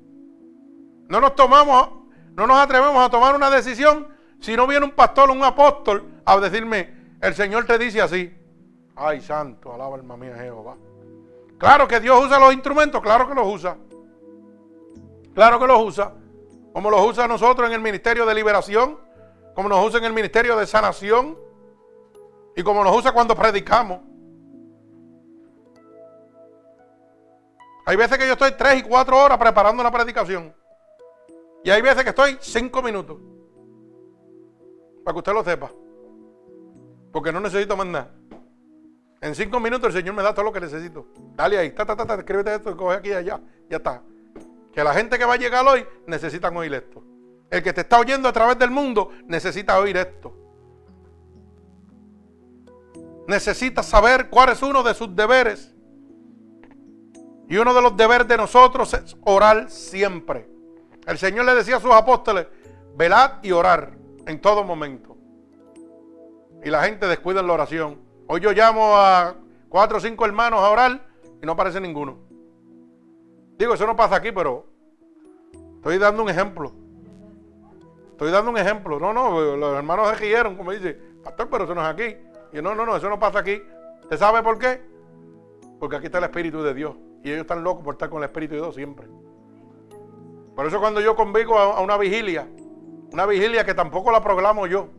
No 1.07 1.21
nos 1.21 1.35
tomamos, 1.35 1.87
no 2.35 2.47
nos 2.47 2.57
atrevemos 2.57 2.97
a 2.97 3.11
tomar 3.11 3.35
una 3.35 3.51
decisión 3.51 4.07
si 4.39 4.55
no 4.55 4.65
viene 4.65 4.83
un 4.83 4.93
pastor 4.93 5.29
o 5.29 5.33
un 5.33 5.43
apóstol 5.43 6.03
a 6.25 6.39
decirme, 6.39 7.17
el 7.21 7.35
Señor 7.35 7.67
te 7.67 7.77
dice 7.77 8.01
así. 8.01 8.35
Ay, 8.95 9.21
santo, 9.21 9.71
alaba 9.71 9.97
alma 9.97 10.17
mía 10.17 10.35
Jehová. 10.35 10.77
Claro 11.59 11.87
que 11.87 11.99
Dios 11.99 12.25
usa 12.25 12.39
los 12.39 12.51
instrumentos, 12.51 12.99
claro 12.99 13.27
que 13.27 13.35
los 13.35 13.45
usa. 13.45 13.77
Claro 15.35 15.59
que 15.59 15.67
los 15.67 15.79
usa. 15.79 16.11
Como 16.73 16.89
los 16.89 17.05
usa 17.05 17.27
nosotros 17.27 17.67
en 17.67 17.75
el 17.75 17.81
ministerio 17.81 18.25
de 18.25 18.33
liberación, 18.33 18.97
como 19.53 19.69
nos 19.69 19.85
usa 19.85 19.99
en 19.99 20.05
el 20.05 20.13
ministerio 20.13 20.55
de 20.55 20.65
sanación 20.65 21.37
y 22.55 22.63
como 22.63 22.83
nos 22.83 22.97
usa 22.97 23.11
cuando 23.11 23.35
predicamos. 23.35 23.99
Hay 27.85 27.95
veces 27.95 28.17
que 28.17 28.25
yo 28.25 28.33
estoy 28.33 28.51
tres 28.57 28.79
y 28.79 28.83
cuatro 28.83 29.17
horas 29.17 29.37
preparando 29.37 29.81
una 29.81 29.91
predicación. 29.91 30.53
Y 31.63 31.69
hay 31.69 31.81
veces 31.81 32.03
que 32.03 32.09
estoy 32.09 32.37
cinco 32.41 32.81
minutos. 32.81 33.17
Para 35.03 35.13
que 35.13 35.19
usted 35.19 35.33
lo 35.33 35.43
sepa. 35.43 35.71
Porque 37.11 37.31
no 37.31 37.39
necesito 37.39 37.75
más 37.75 37.87
nada. 37.87 38.11
En 39.21 39.35
cinco 39.35 39.59
minutos 39.59 39.87
el 39.87 40.01
Señor 40.01 40.15
me 40.15 40.23
da 40.23 40.33
todo 40.33 40.45
lo 40.45 40.51
que 40.51 40.59
necesito. 40.59 41.07
Dale 41.35 41.57
ahí, 41.57 41.71
ta, 41.71 41.85
ta, 41.85 41.95
ta, 41.95 42.15
escríbete 42.15 42.55
esto, 42.55 42.75
coge 42.75 42.97
aquí 42.97 43.09
y 43.09 43.13
allá. 43.13 43.39
Ya 43.69 43.77
está. 43.77 44.01
Que 44.73 44.83
la 44.83 44.93
gente 44.93 45.17
que 45.17 45.25
va 45.25 45.35
a 45.35 45.37
llegar 45.37 45.65
hoy 45.65 45.85
necesitan 46.07 46.55
oír 46.57 46.73
esto. 46.73 47.03
El 47.49 47.61
que 47.61 47.71
te 47.71 47.81
está 47.81 47.99
oyendo 47.99 48.27
a 48.27 48.33
través 48.33 48.57
del 48.57 48.71
mundo 48.71 49.11
necesita 49.27 49.79
oír 49.79 49.95
esto. 49.95 50.35
Necesita 53.27 53.83
saber 53.83 54.29
cuál 54.29 54.49
es 54.49 54.61
uno 54.61 54.83
de 54.83 54.93
sus 54.93 55.15
deberes. 55.15 55.72
Y 57.53 57.57
uno 57.59 57.71
de 57.71 57.83
los 57.83 57.95
deberes 57.95 58.27
de 58.27 58.35
nosotros 58.35 58.91
es 58.95 59.15
orar 59.25 59.69
siempre. 59.69 60.49
El 61.05 61.19
Señor 61.19 61.45
le 61.45 61.53
decía 61.53 61.75
a 61.75 61.79
sus 61.79 61.91
apóstoles, 61.91 62.47
velad 62.95 63.43
y 63.43 63.51
orar 63.51 63.95
en 64.25 64.41
todo 64.41 64.63
momento. 64.63 65.15
Y 66.63 66.71
la 66.71 66.81
gente 66.81 67.05
descuida 67.05 67.41
en 67.41 67.45
la 67.45 67.53
oración. 67.53 68.01
Hoy 68.25 68.41
yo 68.41 68.53
llamo 68.53 68.97
a 68.97 69.35
cuatro 69.69 69.99
o 69.99 70.01
cinco 70.01 70.25
hermanos 70.25 70.61
a 70.61 70.69
orar 70.71 71.05
y 71.43 71.45
no 71.45 71.51
aparece 71.51 71.79
ninguno. 71.79 72.17
Digo, 73.59 73.75
eso 73.75 73.85
no 73.85 73.95
pasa 73.95 74.15
aquí, 74.15 74.31
pero 74.31 74.65
estoy 75.75 75.99
dando 75.99 76.23
un 76.23 76.29
ejemplo. 76.29 76.71
Estoy 78.13 78.31
dando 78.31 78.49
un 78.49 78.57
ejemplo. 78.57 78.99
No, 78.99 79.13
no, 79.13 79.55
los 79.55 79.77
hermanos 79.77 80.09
se 80.09 80.15
rieron, 80.15 80.57
como 80.57 80.71
dice, 80.71 80.99
pastor, 81.23 81.49
pero 81.51 81.65
eso 81.65 81.75
no 81.75 81.81
es 81.81 81.87
aquí. 81.87 82.17
Y 82.51 82.63
no, 82.63 82.73
no, 82.73 82.83
no, 82.83 82.97
eso 82.97 83.09
no 83.09 83.19
pasa 83.19 83.37
aquí. 83.37 83.61
¿Usted 84.01 84.17
sabe 84.17 84.41
por 84.41 84.57
qué? 84.57 84.81
Porque 85.79 85.97
aquí 85.97 86.07
está 86.07 86.17
el 86.17 86.23
Espíritu 86.23 86.63
de 86.63 86.73
Dios. 86.73 86.95
Y 87.23 87.29
ellos 87.29 87.41
están 87.41 87.63
locos 87.63 87.83
por 87.83 87.95
estar 87.95 88.09
con 88.09 88.19
el 88.19 88.25
Espíritu 88.25 88.55
de 88.55 88.61
Dios 88.61 88.75
siempre. 88.75 89.07
Por 90.55 90.67
eso 90.67 90.79
cuando 90.79 91.01
yo 91.01 91.15
convigo 91.15 91.57
a 91.57 91.81
una 91.81 91.97
vigilia, 91.97 92.47
una 93.11 93.25
vigilia 93.25 93.65
que 93.65 93.73
tampoco 93.73 94.11
la 94.11 94.21
programo 94.21 94.67
yo, 94.67 94.89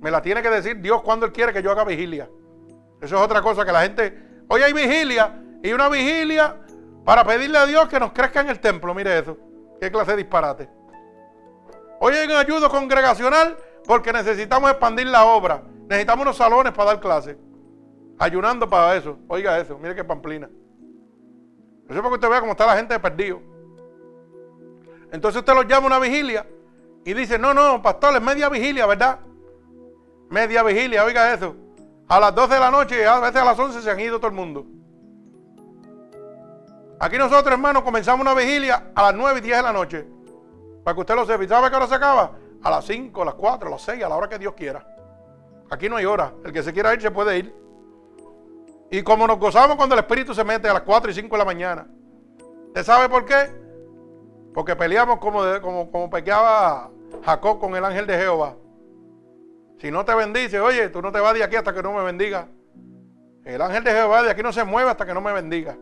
me 0.00 0.10
la 0.10 0.20
tiene 0.20 0.42
que 0.42 0.50
decir 0.50 0.80
Dios 0.80 1.02
cuando 1.02 1.26
Él 1.26 1.32
quiere 1.32 1.52
que 1.52 1.62
yo 1.62 1.70
haga 1.70 1.84
vigilia. 1.84 2.28
Eso 3.00 3.16
es 3.16 3.22
otra 3.22 3.42
cosa 3.42 3.64
que 3.64 3.72
la 3.72 3.82
gente. 3.82 4.18
Hoy 4.48 4.62
hay 4.62 4.72
vigilia 4.72 5.42
y 5.62 5.72
una 5.72 5.88
vigilia 5.88 6.56
para 7.04 7.24
pedirle 7.24 7.58
a 7.58 7.66
Dios 7.66 7.88
que 7.88 8.00
nos 8.00 8.12
crezca 8.12 8.40
en 8.40 8.48
el 8.48 8.60
templo. 8.60 8.94
Mire 8.94 9.18
eso. 9.18 9.36
Qué 9.80 9.90
clase 9.90 10.12
de 10.12 10.18
disparate. 10.18 10.68
Hoy 12.00 12.14
hay 12.14 12.26
un 12.26 12.36
ayudo 12.36 12.68
congregacional 12.68 13.56
porque 13.86 14.12
necesitamos 14.12 14.70
expandir 14.70 15.06
la 15.06 15.24
obra. 15.24 15.62
Necesitamos 15.88 16.22
unos 16.24 16.36
salones 16.36 16.72
para 16.72 16.92
dar 16.92 17.00
clases. 17.00 17.36
Ayunando 18.18 18.68
para 18.68 18.96
eso. 18.96 19.18
Oiga 19.28 19.58
eso. 19.58 19.78
Mire 19.78 19.94
qué 19.94 20.04
pamplina. 20.04 20.48
Eso 21.84 21.94
es 21.94 21.96
para 21.96 22.08
que 22.08 22.14
usted 22.14 22.28
vea 22.28 22.40
cómo 22.40 22.52
está 22.52 22.66
la 22.66 22.76
gente 22.76 22.98
perdido. 22.98 23.40
Entonces 25.12 25.38
usted 25.38 25.54
los 25.54 25.66
llama 25.66 25.84
a 25.84 25.86
una 25.86 25.98
vigilia 25.98 26.46
y 27.04 27.14
dice, 27.14 27.38
no, 27.38 27.54
no, 27.54 27.82
pastor, 27.82 28.16
es 28.16 28.22
media 28.22 28.48
vigilia, 28.48 28.86
¿verdad? 28.86 29.20
Media 30.30 30.62
vigilia, 30.62 31.04
oiga 31.04 31.32
eso. 31.32 31.54
A 32.08 32.18
las 32.18 32.34
12 32.34 32.54
de 32.54 32.60
la 32.60 32.70
noche 32.70 33.00
y 33.00 33.04
a 33.04 33.18
veces 33.20 33.36
a 33.36 33.44
las 33.44 33.58
11 33.58 33.82
se 33.82 33.90
han 33.90 34.00
ido 34.00 34.18
todo 34.18 34.28
el 34.28 34.34
mundo. 34.34 34.66
Aquí 37.00 37.18
nosotros, 37.18 37.52
hermanos, 37.52 37.82
comenzamos 37.82 38.22
una 38.22 38.34
vigilia 38.34 38.90
a 38.94 39.02
las 39.02 39.14
9 39.14 39.38
y 39.38 39.42
10 39.42 39.56
de 39.56 39.62
la 39.62 39.72
noche. 39.72 40.06
Para 40.82 40.94
que 40.94 41.00
usted 41.00 41.14
lo 41.14 41.26
sepa. 41.26 41.44
¿Y 41.44 41.48
sabe 41.48 41.70
qué 41.70 41.76
hora 41.76 41.86
se 41.86 41.94
acaba? 41.94 42.32
A 42.62 42.70
las 42.70 42.84
5, 42.86 43.22
a 43.22 43.24
las 43.24 43.34
4, 43.34 43.68
a 43.68 43.70
las 43.70 43.82
6, 43.82 44.02
a 44.02 44.08
la 44.08 44.16
hora 44.16 44.28
que 44.28 44.38
Dios 44.38 44.54
quiera. 44.54 44.86
Aquí 45.70 45.88
no 45.88 45.96
hay 45.96 46.04
hora. 46.04 46.32
El 46.44 46.52
que 46.52 46.62
se 46.62 46.72
quiera 46.72 46.94
ir 46.94 47.00
se 47.00 47.10
puede 47.10 47.38
ir. 47.38 47.63
Y 48.94 49.02
como 49.02 49.26
nos 49.26 49.40
gozamos 49.40 49.74
cuando 49.74 49.96
el 49.96 50.02
Espíritu 50.02 50.32
se 50.34 50.44
mete 50.44 50.68
a 50.68 50.72
las 50.72 50.82
4 50.82 51.10
y 51.10 51.14
5 51.14 51.34
de 51.34 51.38
la 51.38 51.44
mañana. 51.44 51.84
¿Usted 52.68 52.84
sabe 52.84 53.08
por 53.08 53.24
qué? 53.24 53.50
Porque 54.54 54.76
peleamos 54.76 55.18
como, 55.18 55.40
como, 55.60 55.90
como 55.90 56.08
pequeaba 56.08 56.92
Jacob 57.24 57.58
con 57.58 57.74
el 57.74 57.84
ángel 57.84 58.06
de 58.06 58.16
Jehová. 58.16 58.54
Si 59.78 59.90
no 59.90 60.04
te 60.04 60.14
bendice, 60.14 60.60
oye, 60.60 60.90
tú 60.90 61.02
no 61.02 61.10
te 61.10 61.18
vas 61.18 61.34
de 61.34 61.42
aquí 61.42 61.56
hasta 61.56 61.74
que 61.74 61.82
no 61.82 61.92
me 61.92 62.04
bendiga. 62.04 62.46
El 63.44 63.62
ángel 63.62 63.82
de 63.82 63.90
Jehová 63.90 64.22
de 64.22 64.30
aquí 64.30 64.44
no 64.44 64.52
se 64.52 64.62
mueve 64.62 64.88
hasta 64.88 65.04
que 65.04 65.12
no 65.12 65.20
me 65.20 65.32
bendiga. 65.32 65.76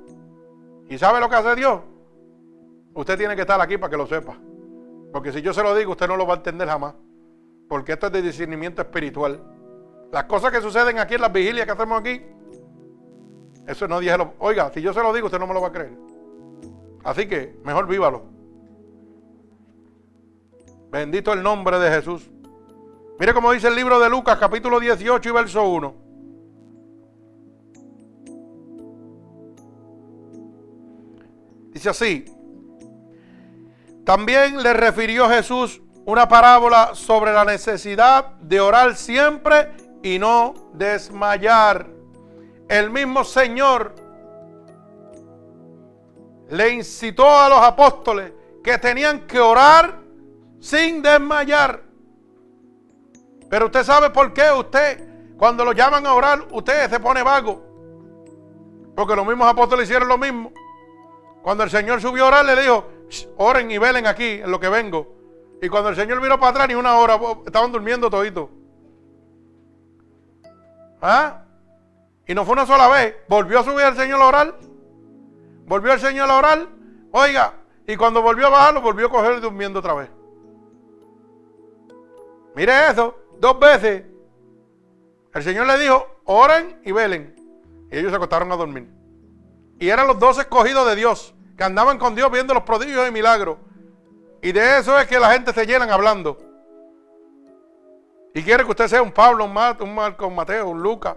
¿Y 0.88 0.96
sabe 0.96 1.20
lo 1.20 1.28
que 1.28 1.36
hace 1.36 1.54
Dios? 1.54 1.82
Usted 2.94 3.18
tiene 3.18 3.36
que 3.36 3.42
estar 3.42 3.60
aquí 3.60 3.76
para 3.76 3.90
que 3.90 3.98
lo 3.98 4.06
sepa. 4.06 4.38
Porque 5.12 5.32
si 5.32 5.42
yo 5.42 5.52
se 5.52 5.62
lo 5.62 5.74
digo, 5.74 5.92
usted 5.92 6.08
no 6.08 6.16
lo 6.16 6.26
va 6.26 6.32
a 6.32 6.36
entender 6.38 6.66
jamás. 6.66 6.94
Porque 7.68 7.92
esto 7.92 8.06
es 8.06 8.12
de 8.12 8.22
discernimiento 8.22 8.80
espiritual. 8.80 9.38
Las 10.10 10.24
cosas 10.24 10.50
que 10.50 10.62
suceden 10.62 10.98
aquí 10.98 11.16
en 11.16 11.20
las 11.20 11.32
vigilias 11.32 11.66
que 11.66 11.72
hacemos 11.72 12.00
aquí, 12.00 12.22
eso 13.72 13.88
no 13.88 14.00
dígelo. 14.00 14.34
Oiga, 14.38 14.70
si 14.72 14.80
yo 14.80 14.92
se 14.92 15.02
lo 15.02 15.12
digo, 15.12 15.26
usted 15.26 15.38
no 15.38 15.46
me 15.46 15.54
lo 15.54 15.60
va 15.60 15.68
a 15.68 15.72
creer. 15.72 15.92
Así 17.04 17.26
que 17.26 17.56
mejor 17.64 17.86
vívalo. 17.86 18.22
Bendito 20.90 21.32
el 21.32 21.42
nombre 21.42 21.78
de 21.78 21.90
Jesús. 21.90 22.30
Mire 23.18 23.34
cómo 23.34 23.52
dice 23.52 23.68
el 23.68 23.76
libro 23.76 23.98
de 23.98 24.10
Lucas, 24.10 24.38
capítulo 24.38 24.78
18 24.78 25.28
y 25.28 25.32
verso 25.32 25.68
1. 25.68 25.94
Dice 31.72 31.88
así. 31.88 32.24
También 34.04 34.62
le 34.62 34.72
refirió 34.72 35.28
Jesús 35.28 35.80
una 36.04 36.28
parábola 36.28 36.90
sobre 36.94 37.32
la 37.32 37.44
necesidad 37.44 38.34
de 38.40 38.60
orar 38.60 38.96
siempre 38.96 39.70
y 40.02 40.18
no 40.18 40.54
desmayar. 40.74 42.01
El 42.72 42.88
mismo 42.88 43.22
Señor 43.22 43.92
le 46.48 46.70
incitó 46.70 47.28
a 47.28 47.46
los 47.50 47.58
apóstoles 47.58 48.32
que 48.64 48.78
tenían 48.78 49.26
que 49.26 49.38
orar 49.38 49.98
sin 50.58 51.02
desmayar. 51.02 51.82
Pero 53.50 53.66
usted 53.66 53.84
sabe 53.84 54.08
por 54.08 54.32
qué 54.32 54.50
usted, 54.50 55.36
cuando 55.36 55.66
lo 55.66 55.72
llaman 55.72 56.06
a 56.06 56.14
orar, 56.14 56.46
usted 56.50 56.88
se 56.88 56.98
pone 56.98 57.22
vago. 57.22 57.62
Porque 58.96 59.16
los 59.16 59.26
mismos 59.26 59.50
apóstoles 59.50 59.84
hicieron 59.84 60.08
lo 60.08 60.16
mismo. 60.16 60.50
Cuando 61.42 61.64
el 61.64 61.70
Señor 61.70 62.00
subió 62.00 62.24
a 62.24 62.28
orar, 62.28 62.46
le 62.46 62.58
dijo, 62.58 62.86
oren 63.36 63.70
y 63.70 63.76
velen 63.76 64.06
aquí 64.06 64.40
en 64.40 64.50
lo 64.50 64.58
que 64.58 64.70
vengo. 64.70 65.14
Y 65.60 65.68
cuando 65.68 65.90
el 65.90 65.96
Señor 65.96 66.22
vino 66.22 66.40
para 66.40 66.52
atrás, 66.52 66.68
ni 66.68 66.74
una 66.74 66.96
hora, 66.96 67.20
estaban 67.44 67.70
durmiendo 67.70 68.08
toditos. 68.08 68.48
¿Ah? 71.02 71.41
Y 72.26 72.34
no 72.34 72.44
fue 72.44 72.52
una 72.54 72.66
sola 72.66 72.88
vez. 72.88 73.16
Volvió 73.28 73.60
a 73.60 73.64
subir 73.64 73.84
el 73.84 73.96
Señor 73.96 74.20
a 74.20 74.26
orar. 74.26 74.58
Volvió 75.66 75.92
el 75.92 76.00
Señor 76.00 76.30
a 76.30 76.38
orar. 76.38 76.68
Oiga, 77.10 77.54
y 77.86 77.96
cuando 77.96 78.22
volvió 78.22 78.46
a 78.46 78.50
bajarlo, 78.50 78.80
volvió 78.80 79.06
a 79.06 79.10
coger 79.10 79.40
durmiendo 79.40 79.80
otra 79.80 79.94
vez. 79.94 80.10
Mire 82.54 82.90
eso, 82.90 83.16
dos 83.38 83.58
veces. 83.58 84.04
El 85.34 85.42
Señor 85.42 85.66
le 85.66 85.78
dijo, 85.78 86.06
oren 86.24 86.80
y 86.84 86.92
velen. 86.92 87.34
Y 87.90 87.98
ellos 87.98 88.10
se 88.10 88.16
acostaron 88.16 88.52
a 88.52 88.56
dormir. 88.56 88.88
Y 89.78 89.88
eran 89.88 90.06
los 90.06 90.18
dos 90.18 90.38
escogidos 90.38 90.86
de 90.86 90.94
Dios, 90.94 91.34
que 91.56 91.64
andaban 91.64 91.98
con 91.98 92.14
Dios 92.14 92.30
viendo 92.30 92.54
los 92.54 92.62
prodigios 92.62 93.08
y 93.08 93.10
milagros. 93.10 93.58
Y 94.42 94.52
de 94.52 94.78
eso 94.78 94.98
es 94.98 95.06
que 95.06 95.18
la 95.18 95.32
gente 95.32 95.52
se 95.52 95.66
llenan 95.66 95.90
hablando. 95.90 96.38
Y 98.34 98.42
quiere 98.42 98.64
que 98.64 98.70
usted 98.70 98.88
sea 98.88 99.02
un 99.02 99.12
Pablo, 99.12 99.44
un 99.44 99.52
Marco, 99.52 99.84
un 100.26 100.34
Mateo, 100.34 100.68
un 100.68 100.82
Lucas. 100.82 101.16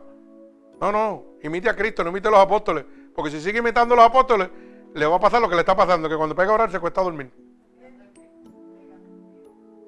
No, 0.79 0.91
no, 0.91 1.23
imite 1.41 1.69
a 1.69 1.75
Cristo, 1.75 2.03
no 2.03 2.09
imite 2.09 2.27
a 2.27 2.31
los 2.31 2.39
apóstoles. 2.39 2.85
Porque 3.13 3.31
si 3.31 3.41
sigue 3.41 3.59
imitando 3.59 3.93
a 3.93 3.97
los 3.97 4.05
apóstoles, 4.05 4.49
le 4.93 5.05
va 5.05 5.15
a 5.15 5.19
pasar 5.19 5.41
lo 5.41 5.49
que 5.49 5.55
le 5.55 5.61
está 5.61 5.75
pasando, 5.75 6.09
que 6.09 6.15
cuando 6.15 6.35
pega 6.35 6.51
a 6.51 6.53
orar 6.55 6.71
se 6.71 6.79
cuesta 6.79 7.01
dormir. 7.01 7.31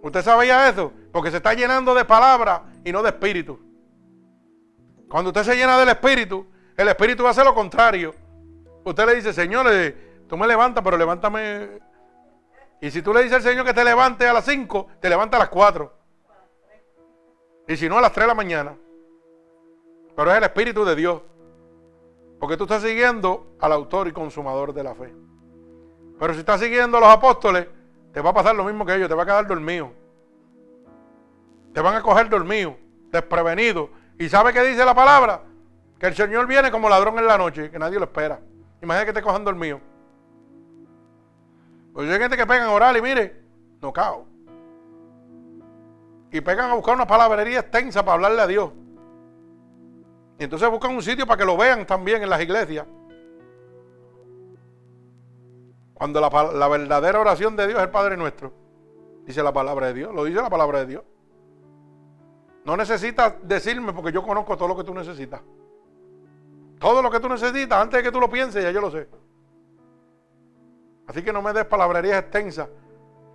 ¿Usted 0.01 0.21
sabía 0.21 0.69
eso? 0.69 0.93
Porque 1.11 1.31
se 1.31 1.37
está 1.37 1.53
llenando 1.53 1.93
de 1.93 2.05
palabras 2.05 2.61
y 2.83 2.91
no 2.91 3.03
de 3.03 3.09
espíritu. 3.09 3.59
Cuando 5.09 5.29
usted 5.29 5.43
se 5.43 5.55
llena 5.55 5.77
del 5.77 5.89
espíritu, 5.89 6.45
el 6.75 6.87
espíritu 6.87 7.23
va 7.23 7.29
a 7.29 7.31
hacer 7.31 7.45
lo 7.45 7.53
contrario. 7.53 8.13
Usted 8.83 9.05
le 9.05 9.15
dice, 9.15 9.33
Señor, 9.33 9.67
tú 10.27 10.37
me 10.37 10.47
levantas, 10.47 10.83
pero 10.83 10.97
levántame 10.97 11.79
y 12.79 12.91
si 12.91 13.01
tú 13.01 13.13
le 13.13 13.23
dices 13.23 13.37
al 13.37 13.41
Señor 13.41 13.65
que 13.65 13.73
te 13.73 13.83
levante 13.83 14.27
a 14.27 14.33
las 14.33 14.45
5, 14.45 14.87
te 14.99 15.09
levanta 15.09 15.37
a 15.37 15.39
las 15.39 15.49
4. 15.49 15.93
Y 17.67 17.75
si 17.75 17.89
no, 17.89 17.97
a 17.97 18.01
las 18.01 18.11
3 18.11 18.23
de 18.23 18.27
la 18.27 18.35
mañana. 18.35 18.77
Pero 20.17 20.31
es 20.31 20.37
el 20.37 20.43
Espíritu 20.45 20.83
de 20.83 20.95
Dios. 20.95 21.21
Porque 22.39 22.57
tú 22.57 22.63
estás 22.63 22.81
siguiendo 22.81 23.55
al 23.59 23.71
autor 23.71 24.07
y 24.07 24.11
consumador 24.11 24.73
de 24.73 24.83
la 24.83 24.95
fe. 24.95 25.13
Pero 26.19 26.33
si 26.33 26.39
estás 26.39 26.59
siguiendo 26.59 26.97
a 26.97 27.01
los 27.01 27.09
apóstoles, 27.09 27.67
te 28.11 28.19
va 28.19 28.31
a 28.31 28.33
pasar 28.33 28.55
lo 28.55 28.63
mismo 28.63 28.83
que 28.83 28.95
ellos, 28.95 29.07
te 29.07 29.13
va 29.13 29.21
a 29.21 29.25
quedar 29.27 29.45
dormido. 29.45 29.91
Te 31.71 31.81
van 31.81 31.93
a 31.93 32.01
coger 32.01 32.29
dormido, 32.29 32.75
desprevenido. 33.11 33.91
¿Y 34.17 34.27
sabe 34.27 34.53
qué 34.53 34.63
dice 34.63 34.83
la 34.83 34.95
palabra? 34.95 35.43
Que 35.99 36.07
el 36.07 36.15
Señor 36.15 36.47
viene 36.47 36.71
como 36.71 36.89
ladrón 36.89 37.19
en 37.19 37.27
la 37.27 37.37
noche, 37.37 37.69
que 37.69 37.77
nadie 37.77 37.99
lo 37.99 38.05
espera. 38.05 38.39
Imagina 38.81 39.05
que 39.05 39.13
te 39.13 39.21
cojan 39.21 39.45
dormido. 39.45 39.79
Pues 41.93 42.09
hay 42.09 42.17
gente 42.17 42.37
que 42.37 42.47
pegan 42.47 42.69
a 42.69 42.71
orar 42.71 42.97
y 42.97 43.03
mire, 43.03 43.39
no 43.83 43.93
cao. 43.93 44.25
Y 46.31 46.41
pegan 46.41 46.71
a 46.71 46.73
buscar 46.73 46.95
una 46.95 47.05
palabrería 47.05 47.59
extensa 47.59 48.03
para 48.03 48.15
hablarle 48.15 48.41
a 48.41 48.47
Dios. 48.47 48.71
Y 50.39 50.43
entonces 50.43 50.69
buscan 50.69 50.95
un 50.95 51.01
sitio 51.01 51.25
para 51.25 51.39
que 51.39 51.45
lo 51.45 51.57
vean 51.57 51.85
también 51.85 52.21
en 52.21 52.29
las 52.29 52.41
iglesias. 52.41 52.85
Cuando 55.93 56.21
la, 56.21 56.67
verdadera 56.67 57.19
oración 57.19 57.55
de 57.55 57.67
Dios 57.67 57.79
es 57.79 57.85
el 57.85 57.89
Padre 57.89 58.17
nuestro. 58.17 58.53
Dice 59.25 59.41
la 59.41 59.51
palabra 59.51 59.87
de 59.87 59.95
Dios. 59.95 60.13
Lo 60.13 60.23
dice 60.23 60.39
la 60.39 60.49
palabra 60.49 60.79
de 60.79 60.85
Dios. 60.85 61.03
No 62.65 62.77
necesitas 62.77 63.33
decirme 63.41 63.93
porque 63.93 64.11
yo 64.11 64.21
conozco 64.21 64.55
todo 64.55 64.67
lo 64.67 64.77
que 64.77 64.83
tú 64.83 64.93
necesitas. 64.93 65.41
Todo 66.79 67.01
lo 67.01 67.09
que 67.09 67.19
tú 67.19 67.27
necesitas, 67.27 67.81
antes 67.81 67.97
de 67.97 68.03
que 68.03 68.11
tú 68.11 68.19
lo 68.19 68.29
pienses, 68.29 68.63
ya 68.63 68.69
yo 68.69 68.81
lo 68.81 68.91
sé. 68.91 69.09
Así 71.07 71.23
que 71.23 71.33
no 71.33 71.41
me 71.41 71.53
des 71.53 71.65
palabrerías 71.65 72.19
extensas, 72.19 72.69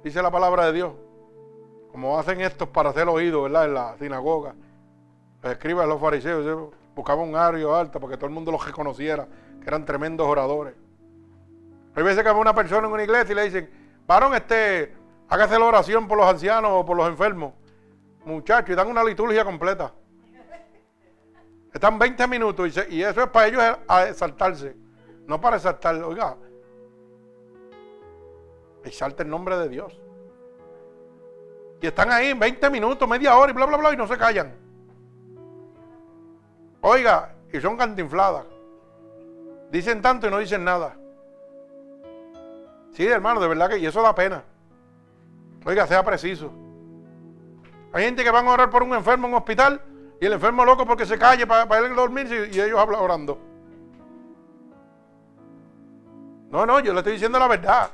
dice 0.04 0.22
la 0.22 0.30
palabra 0.30 0.66
de 0.66 0.72
Dios. 0.74 0.92
Como 1.90 2.16
hacen 2.18 2.40
estos 2.42 2.68
para 2.68 2.90
hacer 2.90 3.08
oído, 3.08 3.42
¿verdad? 3.42 3.64
En 3.64 3.74
la 3.74 3.96
sinagoga. 3.98 4.54
Los 5.42 5.88
los 5.88 6.00
fariseos 6.00 6.72
buscaban 6.94 7.28
un 7.28 7.36
ario 7.36 7.74
alto 7.74 8.00
para 8.00 8.12
que 8.12 8.16
todo 8.16 8.26
el 8.26 8.32
mundo 8.32 8.52
los 8.52 8.64
reconociera, 8.64 9.26
que 9.60 9.66
eran 9.66 9.84
tremendos 9.84 10.26
oradores. 10.26 10.74
Hay 11.94 12.02
veces 12.02 12.22
que 12.22 12.30
va 12.30 12.38
una 12.38 12.54
persona 12.54 12.86
en 12.86 12.92
una 12.92 13.02
iglesia 13.02 13.32
y 13.32 13.34
le 13.34 13.44
dicen, 13.44 13.70
varón, 14.06 14.34
este, 14.34 14.94
hágase 15.28 15.58
la 15.58 15.66
oración 15.66 16.08
por 16.08 16.18
los 16.18 16.26
ancianos 16.26 16.70
o 16.74 16.84
por 16.84 16.96
los 16.96 17.08
enfermos. 17.08 17.54
Muchachos, 18.24 18.70
y 18.70 18.74
dan 18.74 18.88
una 18.88 19.04
liturgia 19.04 19.44
completa. 19.44 19.92
Están 21.72 21.98
20 21.98 22.26
minutos 22.28 22.76
y, 22.88 22.96
y 22.96 23.02
eso 23.02 23.22
es 23.22 23.28
para 23.28 23.46
ellos 23.48 23.62
exaltarse, 24.08 24.76
no 25.26 25.40
para 25.40 25.56
exaltar. 25.56 25.96
Oiga, 26.02 26.36
Exalta 28.84 29.22
el 29.22 29.28
nombre 29.28 29.56
de 29.58 29.68
Dios. 29.68 29.98
Y 31.80 31.86
están 31.86 32.10
ahí 32.10 32.32
20 32.32 32.70
minutos, 32.70 33.08
media 33.08 33.36
hora 33.36 33.50
y 33.50 33.54
bla, 33.54 33.66
bla, 33.66 33.76
bla, 33.76 33.92
y 33.92 33.96
no 33.96 34.06
se 34.06 34.16
callan. 34.16 34.54
Oiga, 36.82 37.32
y 37.52 37.60
son 37.60 37.76
cantinfladas. 37.76 38.44
Dicen 39.70 40.02
tanto 40.02 40.26
y 40.26 40.30
no 40.30 40.38
dicen 40.38 40.64
nada. 40.64 40.96
Sí, 42.92 43.06
hermano, 43.06 43.40
de 43.40 43.48
verdad 43.48 43.70
que 43.70 43.78
y 43.78 43.86
eso 43.86 44.02
da 44.02 44.14
pena. 44.14 44.42
Oiga, 45.64 45.86
sea 45.86 46.02
preciso. 46.04 46.52
Hay 47.92 48.04
gente 48.04 48.24
que 48.24 48.30
van 48.30 48.46
a 48.46 48.50
orar 48.50 48.68
por 48.68 48.82
un 48.82 48.94
enfermo 48.94 49.26
en 49.26 49.32
un 49.32 49.38
hospital 49.38 49.80
y 50.20 50.26
el 50.26 50.32
enfermo 50.32 50.64
loco 50.64 50.84
porque 50.84 51.06
se 51.06 51.18
calle 51.18 51.46
para, 51.46 51.66
para 51.66 51.86
él 51.86 51.94
dormirse 51.94 52.50
y 52.52 52.60
ellos 52.60 52.78
hablan 52.78 53.00
orando. 53.00 53.38
No, 56.50 56.66
no, 56.66 56.80
yo 56.80 56.92
le 56.92 56.98
estoy 56.98 57.14
diciendo 57.14 57.38
la 57.38 57.48
verdad. 57.48 57.90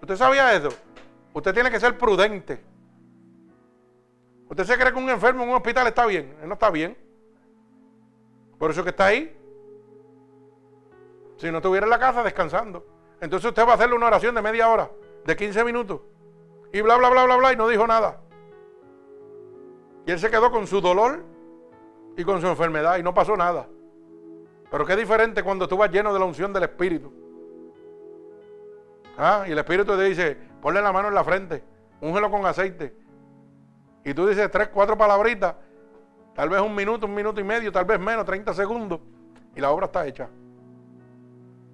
¿Usted 0.00 0.16
sabía 0.16 0.54
eso? 0.54 0.70
Usted 1.34 1.54
tiene 1.54 1.70
que 1.70 1.78
ser 1.78 1.96
prudente. 1.96 2.64
¿Usted 4.48 4.64
se 4.64 4.76
cree 4.76 4.92
que 4.92 4.98
un 4.98 5.08
enfermo 5.08 5.44
en 5.44 5.50
un 5.50 5.54
hospital 5.54 5.86
está 5.86 6.06
bien? 6.06 6.34
Él 6.42 6.48
no 6.48 6.54
está 6.54 6.70
bien. 6.70 6.96
Por 8.62 8.70
eso 8.70 8.84
que 8.84 8.90
está 8.90 9.06
ahí. 9.06 9.36
Si 11.36 11.50
no 11.50 11.56
estuviera 11.56 11.84
en 11.84 11.90
la 11.90 11.98
casa 11.98 12.22
descansando. 12.22 12.86
Entonces 13.20 13.48
usted 13.48 13.66
va 13.66 13.72
a 13.72 13.74
hacerle 13.74 13.96
una 13.96 14.06
oración 14.06 14.36
de 14.36 14.40
media 14.40 14.68
hora, 14.68 14.88
de 15.24 15.34
15 15.34 15.64
minutos. 15.64 16.00
Y 16.72 16.80
bla, 16.80 16.96
bla, 16.96 17.10
bla, 17.10 17.24
bla, 17.24 17.36
bla, 17.38 17.52
y 17.52 17.56
no 17.56 17.66
dijo 17.66 17.88
nada. 17.88 18.20
Y 20.06 20.12
él 20.12 20.18
se 20.20 20.30
quedó 20.30 20.52
con 20.52 20.68
su 20.68 20.80
dolor 20.80 21.24
y 22.16 22.22
con 22.22 22.40
su 22.40 22.46
enfermedad 22.46 22.98
y 22.98 23.02
no 23.02 23.12
pasó 23.12 23.36
nada. 23.36 23.66
Pero 24.70 24.86
qué 24.86 24.94
diferente 24.94 25.42
cuando 25.42 25.66
tú 25.66 25.76
vas 25.76 25.90
lleno 25.90 26.12
de 26.12 26.20
la 26.20 26.24
unción 26.24 26.52
del 26.52 26.62
Espíritu. 26.62 27.12
Ah, 29.18 29.44
y 29.48 29.50
el 29.50 29.58
Espíritu 29.58 29.96
te 29.96 30.04
dice, 30.04 30.38
ponle 30.60 30.80
la 30.80 30.92
mano 30.92 31.08
en 31.08 31.14
la 31.14 31.24
frente, 31.24 31.64
úngelo 32.00 32.30
con 32.30 32.46
aceite. 32.46 32.94
Y 34.04 34.14
tú 34.14 34.24
dices 34.28 34.48
tres, 34.52 34.68
cuatro 34.68 34.96
palabritas, 34.96 35.56
tal 36.34 36.48
vez 36.48 36.60
un 36.60 36.74
minuto, 36.74 37.06
un 37.06 37.14
minuto 37.14 37.40
y 37.40 37.44
medio, 37.44 37.72
tal 37.72 37.84
vez 37.84 38.00
menos, 38.00 38.24
30 38.24 38.54
segundos, 38.54 39.00
y 39.54 39.60
la 39.60 39.70
obra 39.70 39.86
está 39.86 40.06
hecha. 40.06 40.28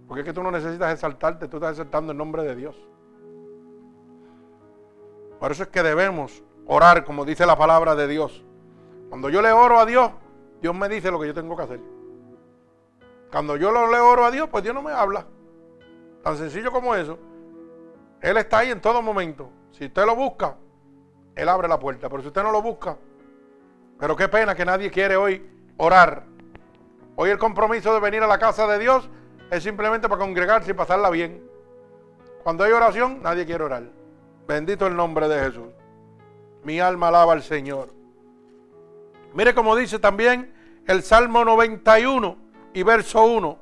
Porque 0.07 0.23
es 0.23 0.27
que 0.27 0.33
tú 0.33 0.43
no 0.43 0.51
necesitas 0.51 0.93
exaltarte, 0.93 1.49
tú 1.49 1.59
estás 1.59 1.73
exaltando 1.73 2.13
el 2.13 2.19
nombre 2.19 2.43
de 2.43 2.57
Dios. 2.57 2.77
Por 5.39 5.53
eso 5.53 5.63
es 5.63 5.69
que 5.69 5.83
debemos 5.83 6.43
orar, 6.67 7.05
como 7.05 7.25
dice 7.25 7.47
la 7.47 7.57
palabra 7.57 7.95
de 7.95 8.09
Dios. 8.09 8.45
Cuando 9.09 9.29
yo 9.31 9.43
le 9.43 9.53
oro 9.53 9.79
a 9.79 9.87
Dios, 9.87 10.11
Dios 10.61 10.75
me 10.75 10.89
dice 10.89 11.11
lo 11.11 11.21
que 11.21 11.29
yo 11.29 11.35
tengo 11.35 11.57
que 11.57 11.63
hacer. 11.63 11.81
Cuando 13.31 13.57
yo 13.57 13.71
le 13.71 14.01
oro 14.01 14.25
a 14.25 14.31
Dios, 14.31 14.49
pues 14.51 14.65
Dios 14.65 14.75
no 14.75 14.83
me 14.83 14.93
habla. 14.93 15.27
Tan 16.23 16.37
sencillo 16.37 16.73
como 16.73 16.95
eso. 16.95 17.19
Él 18.21 18.37
está 18.39 18.59
ahí 18.59 18.71
en 18.71 18.81
todo 18.81 19.03
momento. 19.03 19.51
Si 19.71 19.87
usted 19.87 20.05
lo 20.05 20.17
busca, 20.17 20.57
Él 21.35 21.49
abre 21.49 21.69
la 21.69 21.79
puerta. 21.79 22.09
Pero 22.09 22.23
si 22.23 22.29
usted 22.29 22.43
no 22.43 22.51
lo 22.51 22.63
busca, 22.63 22.97
pero 23.99 24.17
qué 24.17 24.29
pena 24.29 24.55
que 24.55 24.65
nadie 24.65 24.91
quiere 24.91 25.17
hoy 25.17 25.45
orar. 25.77 26.25
Hoy 27.17 27.31
el 27.31 27.39
compromiso 27.39 27.93
de 27.93 28.01
venir 28.01 28.23
a 28.23 28.27
la 28.27 28.39
casa 28.39 28.67
de 28.67 28.79
Dios 28.79 29.09
es 29.51 29.63
simplemente 29.63 30.09
para 30.09 30.21
congregarse 30.21 30.71
y 30.71 30.75
pasarla 30.75 31.11
bien. 31.11 31.43
Cuando 32.45 32.65
hay 32.65 32.73
oración, 32.73 33.21
nadie 33.23 33.45
quiere 33.45 33.65
orar. 33.65 33.83
Bendito 34.47 34.87
el 34.87 34.95
nombre 34.95 35.29
de 35.29 35.41
Jesús. 35.41 35.69
Mi 36.63 36.81
alma 36.81 37.09
alaba 37.09 37.33
al 37.33 37.43
Señor. 37.43 37.93
Mire 39.35 39.55
como 39.55 39.75
dice 39.75 39.99
también 39.99 40.53
el 40.87 41.03
Salmo 41.03 41.45
91 41.45 42.37
y 42.75 42.83
verso 42.83 43.25
1. 43.25 43.59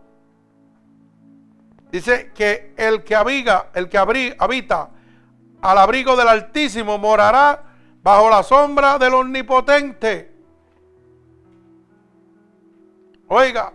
Dice 1.91 2.33
que 2.35 2.75
el 2.77 3.05
que 3.05 3.15
abiga, 3.15 3.71
el 3.75 3.89
que 3.89 3.97
habita 3.97 4.91
al 5.63 5.79
abrigo 5.79 6.15
del 6.15 6.29
Altísimo 6.29 6.99
morará 6.99 7.66
bajo 8.07 8.31
la 8.31 8.45
sombra 8.45 9.01
del 9.01 9.15
Omnipotente. 9.15 10.33
Oiga, 13.27 13.73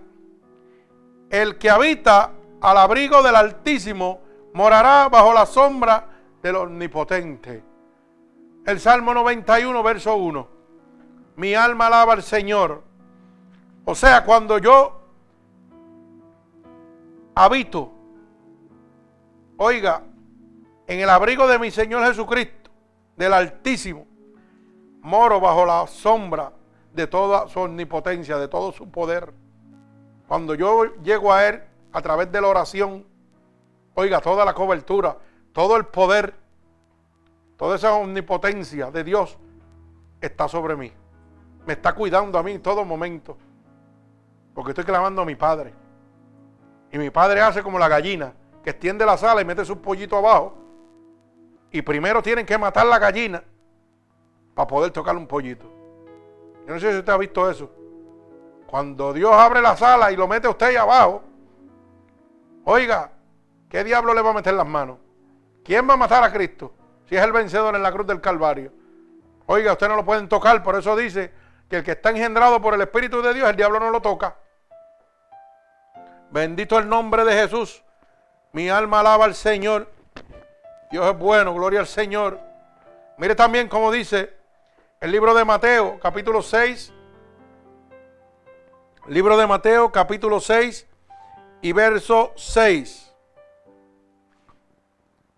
el 1.29 1.57
que 1.57 1.69
habita 1.69 2.31
al 2.61 2.77
abrigo 2.77 3.21
del 3.23 3.35
Altísimo 3.35 4.21
morará 4.53 5.09
bajo 5.09 5.33
la 5.33 5.45
sombra 5.45 6.07
del 6.41 6.55
Omnipotente. 6.55 7.61
El 8.65 8.79
Salmo 8.79 9.13
91, 9.13 9.83
verso 9.83 10.15
1. 10.15 10.47
Mi 11.35 11.53
alma 11.53 11.87
alaba 11.87 12.13
al 12.13 12.23
Señor. 12.23 12.83
O 13.83 13.93
sea, 13.93 14.23
cuando 14.23 14.59
yo 14.59 15.01
habito, 17.35 17.91
oiga, 19.57 20.03
en 20.87 21.01
el 21.01 21.09
abrigo 21.09 21.47
de 21.47 21.59
mi 21.59 21.69
Señor 21.69 22.05
Jesucristo, 22.05 22.71
del 23.17 23.33
Altísimo, 23.33 24.07
moro 25.01 25.39
bajo 25.39 25.65
la 25.65 25.85
sombra 25.87 26.51
de 26.93 27.07
toda 27.07 27.47
su 27.47 27.59
omnipotencia, 27.59 28.37
de 28.37 28.47
todo 28.47 28.71
su 28.71 28.89
poder. 28.89 29.33
Cuando 30.27 30.55
yo 30.55 30.95
llego 31.01 31.33
a 31.33 31.47
Él 31.47 31.61
a 31.91 32.01
través 32.01 32.31
de 32.31 32.39
la 32.39 32.47
oración, 32.47 33.05
oiga, 33.95 34.21
toda 34.21 34.45
la 34.45 34.53
cobertura, 34.53 35.17
todo 35.53 35.75
el 35.75 35.85
poder, 35.85 36.33
toda 37.57 37.75
esa 37.75 37.93
omnipotencia 37.93 38.91
de 38.91 39.03
Dios 39.03 39.37
está 40.21 40.47
sobre 40.47 40.75
mí. 40.75 40.91
Me 41.65 41.73
está 41.73 41.93
cuidando 41.93 42.37
a 42.37 42.43
mí 42.43 42.53
en 42.53 42.61
todo 42.61 42.85
momento. 42.85 43.37
Porque 44.53 44.71
estoy 44.71 44.83
clamando 44.83 45.21
a 45.21 45.25
mi 45.25 45.35
Padre. 45.35 45.73
Y 46.91 46.97
mi 46.97 47.09
Padre 47.09 47.41
hace 47.41 47.63
como 47.63 47.79
la 47.79 47.87
gallina, 47.87 48.33
que 48.63 48.71
extiende 48.71 49.05
la 49.05 49.17
sala 49.17 49.41
y 49.41 49.45
mete 49.45 49.63
su 49.63 49.79
pollito 49.79 50.17
abajo. 50.17 50.57
Y 51.71 51.81
primero 51.81 52.21
tienen 52.21 52.45
que 52.45 52.57
matar 52.57 52.85
la 52.85 52.99
gallina 52.99 53.43
para 54.53 54.67
poder 54.67 54.91
tocar 54.91 55.15
un 55.15 55.27
pollito. 55.27 55.65
Yo 56.67 56.73
no 56.73 56.79
sé 56.79 56.91
si 56.91 56.97
usted 56.99 57.13
ha 57.13 57.17
visto 57.17 57.49
eso. 57.49 57.69
Cuando 58.67 59.13
Dios 59.13 59.31
abre 59.33 59.61
la 59.61 59.75
sala 59.75 60.11
y 60.11 60.15
lo 60.15 60.27
mete 60.27 60.47
usted 60.47 60.67
ahí 60.67 60.75
abajo, 60.75 61.23
oiga, 62.63 63.11
¿qué 63.69 63.83
diablo 63.83 64.13
le 64.13 64.21
va 64.21 64.29
a 64.29 64.33
meter 64.33 64.53
las 64.53 64.67
manos? 64.67 64.97
¿Quién 65.63 65.87
va 65.89 65.93
a 65.93 65.97
matar 65.97 66.23
a 66.23 66.31
Cristo? 66.31 66.73
Si 67.05 67.15
es 67.15 67.23
el 67.23 67.31
vencedor 67.31 67.75
en 67.75 67.83
la 67.83 67.91
cruz 67.91 68.07
del 68.07 68.21
Calvario. 68.21 68.71
Oiga, 69.45 69.73
usted 69.73 69.89
no 69.89 69.97
lo 69.97 70.05
pueden 70.05 70.29
tocar, 70.29 70.63
por 70.63 70.75
eso 70.75 70.95
dice 70.95 71.33
que 71.69 71.77
el 71.77 71.83
que 71.83 71.91
está 71.91 72.11
engendrado 72.11 72.61
por 72.61 72.73
el 72.73 72.81
Espíritu 72.81 73.21
de 73.21 73.33
Dios, 73.33 73.49
el 73.49 73.55
diablo 73.55 73.79
no 73.79 73.89
lo 73.89 74.01
toca. 74.01 74.37
Bendito 76.31 76.79
el 76.79 76.87
nombre 76.87 77.25
de 77.25 77.33
Jesús. 77.33 77.83
Mi 78.53 78.69
alma 78.69 79.01
alaba 79.01 79.25
al 79.25 79.35
Señor. 79.35 79.91
Dios 80.89 81.05
es 81.05 81.17
bueno, 81.17 81.53
gloria 81.53 81.81
al 81.81 81.87
Señor. 81.87 82.39
Mire 83.17 83.35
también 83.35 83.67
como 83.67 83.91
dice 83.91 84.40
el 85.01 85.11
libro 85.11 85.33
de 85.33 85.43
Mateo, 85.43 85.99
capítulo 85.99 86.43
6. 86.43 86.93
Libro 89.07 89.35
de 89.35 89.47
Mateo, 89.47 89.91
capítulo 89.91 90.39
6 90.39 90.87
y 91.63 91.71
verso 91.71 92.33
6. 92.35 93.11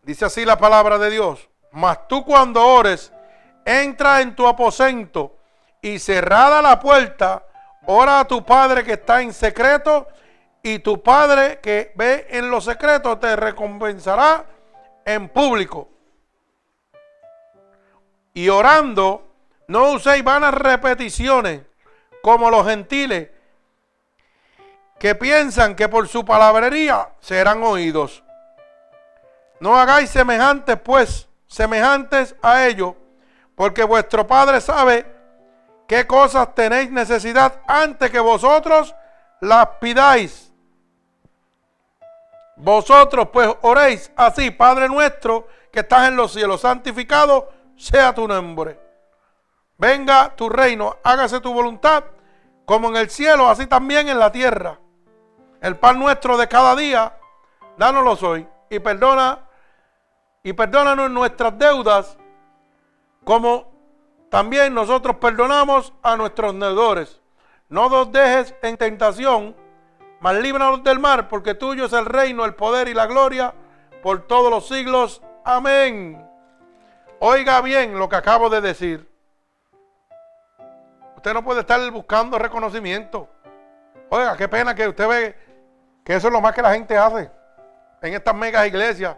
Dice 0.01 0.25
así 0.25 0.43
la 0.43 0.57
palabra 0.57 0.97
de 0.97 1.09
Dios. 1.09 1.49
Mas 1.71 2.09
tú 2.09 2.25
cuando 2.25 2.61
ores, 2.61 3.13
entra 3.63 4.19
en 4.19 4.35
tu 4.35 4.45
aposento 4.45 5.37
y 5.81 5.97
cerrada 5.97 6.61
la 6.61 6.81
puerta, 6.81 7.45
ora 7.85 8.19
a 8.19 8.27
tu 8.27 8.43
Padre 8.43 8.83
que 8.83 8.93
está 8.93 9.21
en 9.21 9.31
secreto 9.31 10.07
y 10.61 10.79
tu 10.79 11.01
Padre 11.01 11.61
que 11.61 11.93
ve 11.95 12.27
en 12.29 12.51
lo 12.51 12.59
secreto 12.59 13.17
te 13.17 13.33
recompensará 13.37 14.45
en 15.05 15.29
público. 15.29 15.87
Y 18.33 18.49
orando, 18.49 19.32
no 19.67 19.91
uséis 19.91 20.23
vanas 20.23 20.53
repeticiones 20.53 21.61
como 22.21 22.49
los 22.49 22.65
gentiles 22.67 23.29
que 24.99 25.15
piensan 25.15 25.75
que 25.75 25.89
por 25.89 26.07
su 26.07 26.23
palabrería 26.23 27.09
serán 27.19 27.61
oídos. 27.63 28.23
No 29.59 29.77
hagáis 29.77 30.09
semejantes, 30.09 30.77
pues, 30.79 31.27
semejantes 31.47 32.35
a 32.41 32.65
ellos, 32.65 32.95
porque 33.55 33.83
vuestro 33.83 34.25
Padre 34.25 34.61
sabe 34.61 35.05
qué 35.87 36.07
cosas 36.07 36.55
tenéis 36.55 36.89
necesidad 36.91 37.61
antes 37.67 38.09
que 38.11 38.19
vosotros 38.19 38.95
las 39.41 39.67
pidáis. 39.81 40.51
Vosotros 42.55 43.29
pues 43.33 43.49
oréis 43.61 44.11
así, 44.15 44.51
Padre 44.51 44.87
nuestro, 44.87 45.47
que 45.71 45.81
estás 45.81 46.07
en 46.07 46.15
los 46.15 46.31
cielos, 46.31 46.61
santificado 46.61 47.49
sea 47.75 48.13
tu 48.13 48.27
nombre. 48.27 48.79
Venga 49.83 50.33
tu 50.33 50.47
reino, 50.47 50.95
hágase 51.03 51.41
tu 51.41 51.53
voluntad, 51.53 52.05
como 52.63 52.87
en 52.87 52.95
el 52.95 53.09
cielo, 53.09 53.49
así 53.49 53.67
también 53.67 54.07
en 54.07 54.17
la 54.17 54.31
tierra. 54.31 54.79
El 55.59 55.75
pan 55.75 55.99
nuestro 55.99 56.37
de 56.37 56.47
cada 56.47 56.73
día, 56.73 57.17
dánoslo 57.77 58.29
hoy. 58.29 58.47
Y 58.69 58.79
perdona, 58.79 59.39
y 60.41 60.53
perdónanos 60.53 61.11
nuestras 61.11 61.59
deudas, 61.59 62.17
como 63.25 63.73
también 64.29 64.73
nosotros 64.73 65.17
perdonamos 65.17 65.91
a 66.01 66.15
nuestros 66.15 66.57
deudores. 66.57 67.19
No 67.67 67.89
nos 67.89 68.09
dejes 68.09 68.55
en 68.61 68.77
tentación, 68.77 69.53
mas 70.21 70.35
líbranos 70.35 70.81
del 70.85 70.99
mar, 70.99 71.27
porque 71.27 71.55
tuyo 71.55 71.87
es 71.87 71.93
el 71.93 72.05
reino, 72.05 72.45
el 72.45 72.55
poder 72.55 72.87
y 72.87 72.93
la 72.93 73.05
gloria 73.05 73.53
por 74.01 74.27
todos 74.27 74.49
los 74.49 74.65
siglos. 74.65 75.21
Amén. 75.43 76.25
Oiga 77.19 77.59
bien 77.59 77.99
lo 77.99 78.07
que 78.07 78.15
acabo 78.15 78.49
de 78.49 78.61
decir. 78.61 79.12
Usted 81.23 81.35
no 81.35 81.41
puede 81.45 81.61
estar 81.61 81.79
buscando 81.89 82.37
reconocimiento. 82.37 83.29
Oiga, 84.09 84.35
qué 84.35 84.49
pena 84.49 84.75
que 84.75 84.89
usted 84.89 85.07
ve 85.07 85.35
que 86.03 86.15
eso 86.15 86.27
es 86.27 86.33
lo 86.33 86.41
más 86.41 86.53
que 86.53 86.61
la 86.61 86.73
gente 86.73 86.97
hace 86.97 87.31
en 88.01 88.13
estas 88.13 88.35
megas 88.35 88.67
iglesias. 88.67 89.15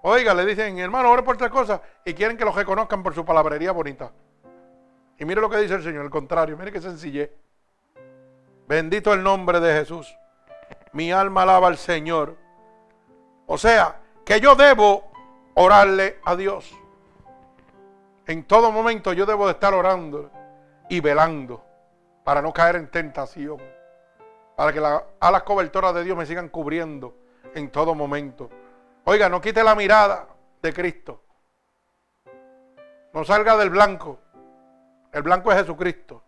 Oiga, 0.00 0.32
le 0.32 0.46
dicen, 0.46 0.78
hermano, 0.78 1.10
ore 1.10 1.22
por 1.22 1.36
tres 1.36 1.50
cosas 1.50 1.82
y 2.06 2.14
quieren 2.14 2.38
que 2.38 2.46
los 2.46 2.54
reconozcan 2.54 3.02
por 3.02 3.14
su 3.14 3.22
palabrería 3.26 3.70
bonita. 3.70 4.10
Y 5.18 5.26
mire 5.26 5.42
lo 5.42 5.50
que 5.50 5.58
dice 5.58 5.74
el 5.74 5.82
Señor, 5.82 6.06
el 6.06 6.10
contrario, 6.10 6.56
mire 6.56 6.72
qué 6.72 6.80
sencillez. 6.80 7.30
Bendito 8.66 9.12
el 9.12 9.22
nombre 9.22 9.60
de 9.60 9.74
Jesús. 9.74 10.16
Mi 10.92 11.12
alma 11.12 11.42
alaba 11.42 11.68
al 11.68 11.76
Señor. 11.76 12.34
O 13.44 13.58
sea, 13.58 14.00
que 14.24 14.40
yo 14.40 14.54
debo 14.54 15.12
orarle 15.52 16.18
a 16.24 16.34
Dios. 16.34 16.74
En 18.26 18.42
todo 18.44 18.72
momento 18.72 19.12
yo 19.12 19.26
debo 19.26 19.44
de 19.44 19.52
estar 19.52 19.74
orando 19.74 20.30
y 20.92 21.00
velando 21.00 21.64
para 22.22 22.42
no 22.42 22.52
caer 22.52 22.76
en 22.76 22.86
tentación. 22.86 23.56
Para 24.54 24.74
que 24.74 24.80
las 24.80 25.02
alas 25.20 25.42
cobertoras 25.42 25.94
de 25.94 26.04
Dios 26.04 26.18
me 26.18 26.26
sigan 26.26 26.50
cubriendo 26.50 27.16
en 27.54 27.70
todo 27.70 27.94
momento. 27.94 28.50
Oiga, 29.04 29.30
no 29.30 29.40
quite 29.40 29.64
la 29.64 29.74
mirada 29.74 30.28
de 30.60 30.72
Cristo. 30.74 31.22
No 33.14 33.24
salga 33.24 33.56
del 33.56 33.70
blanco. 33.70 34.18
El 35.12 35.22
blanco 35.22 35.50
es 35.50 35.60
Jesucristo. 35.60 36.24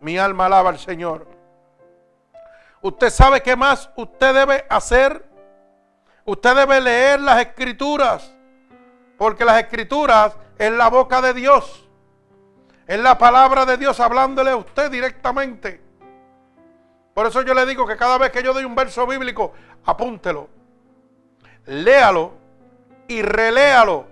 Mi 0.00 0.18
alma 0.18 0.46
alaba 0.46 0.70
al 0.70 0.80
Señor. 0.80 1.28
Usted 2.82 3.10
sabe 3.10 3.40
qué 3.44 3.54
más 3.54 3.90
usted 3.94 4.34
debe 4.34 4.66
hacer. 4.68 5.24
Usted 6.24 6.56
debe 6.56 6.80
leer 6.80 7.20
las 7.20 7.40
escrituras. 7.42 8.34
Porque 9.16 9.44
las 9.44 9.60
escrituras 9.60 10.36
es 10.58 10.72
la 10.72 10.88
boca 10.88 11.22
de 11.22 11.32
Dios. 11.32 11.89
Es 12.90 12.98
la 12.98 13.16
palabra 13.16 13.64
de 13.64 13.76
Dios 13.76 14.00
hablándole 14.00 14.50
a 14.50 14.56
usted 14.56 14.90
directamente. 14.90 15.80
Por 17.14 17.24
eso 17.24 17.40
yo 17.42 17.54
le 17.54 17.64
digo 17.64 17.86
que 17.86 17.96
cada 17.96 18.18
vez 18.18 18.32
que 18.32 18.42
yo 18.42 18.52
doy 18.52 18.64
un 18.64 18.74
verso 18.74 19.06
bíblico, 19.06 19.52
apúntelo, 19.84 20.48
léalo 21.66 22.32
y 23.06 23.22
reléalo. 23.22 24.06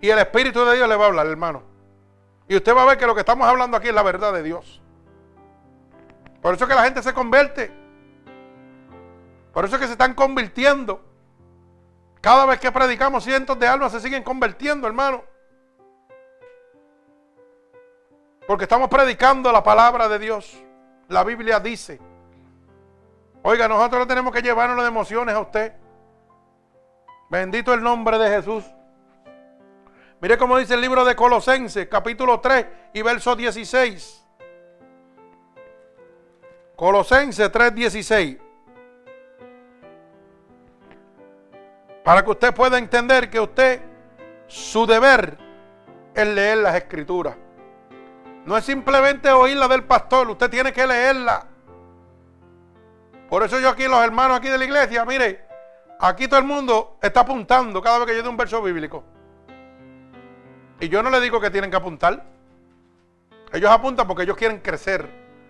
Y 0.00 0.08
el 0.08 0.18
Espíritu 0.18 0.64
de 0.64 0.74
Dios 0.74 0.88
le 0.88 0.96
va 0.96 1.04
a 1.04 1.06
hablar, 1.06 1.28
hermano. 1.28 1.62
Y 2.48 2.56
usted 2.56 2.74
va 2.74 2.82
a 2.82 2.86
ver 2.86 2.98
que 2.98 3.06
lo 3.06 3.14
que 3.14 3.20
estamos 3.20 3.46
hablando 3.46 3.76
aquí 3.76 3.86
es 3.86 3.94
la 3.94 4.02
verdad 4.02 4.32
de 4.32 4.42
Dios. 4.42 4.82
Por 6.42 6.54
eso 6.54 6.66
que 6.66 6.74
la 6.74 6.82
gente 6.82 7.04
se 7.04 7.14
convierte. 7.14 7.70
Por 9.52 9.64
eso 9.64 9.78
que 9.78 9.86
se 9.86 9.92
están 9.92 10.14
convirtiendo. 10.14 11.00
Cada 12.20 12.46
vez 12.46 12.58
que 12.58 12.72
predicamos, 12.72 13.22
cientos 13.22 13.56
de 13.60 13.68
almas 13.68 13.92
se 13.92 14.00
siguen 14.00 14.24
convirtiendo, 14.24 14.88
hermano. 14.88 15.22
Porque 18.48 18.64
estamos 18.64 18.88
predicando 18.88 19.52
la 19.52 19.62
palabra 19.62 20.08
de 20.08 20.18
Dios. 20.18 20.56
La 21.08 21.22
Biblia 21.22 21.60
dice. 21.60 22.00
Oiga, 23.42 23.68
nosotros 23.68 24.00
no 24.00 24.06
tenemos 24.06 24.32
que 24.32 24.40
llevarnos 24.40 24.82
de 24.82 24.88
emociones 24.88 25.34
a 25.34 25.40
usted. 25.40 25.74
Bendito 27.28 27.74
el 27.74 27.82
nombre 27.82 28.16
de 28.16 28.30
Jesús. 28.30 28.64
Mire 30.22 30.38
cómo 30.38 30.56
dice 30.56 30.72
el 30.72 30.80
libro 30.80 31.04
de 31.04 31.14
Colosenses, 31.14 31.88
capítulo 31.88 32.40
3 32.40 32.66
y 32.94 33.02
verso 33.02 33.36
16. 33.36 34.24
Colosenses 36.74 37.52
3:16. 37.52 38.38
Para 42.02 42.24
que 42.24 42.30
usted 42.30 42.54
pueda 42.54 42.78
entender 42.78 43.28
que 43.28 43.40
usted, 43.40 43.82
su 44.46 44.86
deber 44.86 45.36
es 46.14 46.26
leer 46.26 46.56
las 46.56 46.76
escrituras. 46.76 47.36
No 48.48 48.56
es 48.56 48.64
simplemente 48.64 49.30
oírla 49.30 49.68
del 49.68 49.84
pastor, 49.84 50.30
usted 50.30 50.48
tiene 50.48 50.72
que 50.72 50.86
leerla. 50.86 51.44
Por 53.28 53.42
eso 53.42 53.60
yo 53.60 53.68
aquí, 53.68 53.86
los 53.86 54.02
hermanos 54.02 54.38
aquí 54.38 54.48
de 54.48 54.56
la 54.56 54.64
iglesia, 54.64 55.04
mire, 55.04 55.46
aquí 56.00 56.26
todo 56.28 56.40
el 56.40 56.46
mundo 56.46 56.96
está 57.02 57.20
apuntando 57.20 57.82
cada 57.82 57.98
vez 57.98 58.06
que 58.06 58.16
yo 58.16 58.22
doy 58.22 58.30
un 58.30 58.38
verso 58.38 58.62
bíblico. 58.62 59.04
Y 60.80 60.88
yo 60.88 61.02
no 61.02 61.10
le 61.10 61.20
digo 61.20 61.38
que 61.42 61.50
tienen 61.50 61.70
que 61.70 61.76
apuntar. 61.76 62.24
Ellos 63.52 63.70
apuntan 63.70 64.06
porque 64.06 64.22
ellos 64.22 64.38
quieren 64.38 64.60
crecer. 64.60 65.06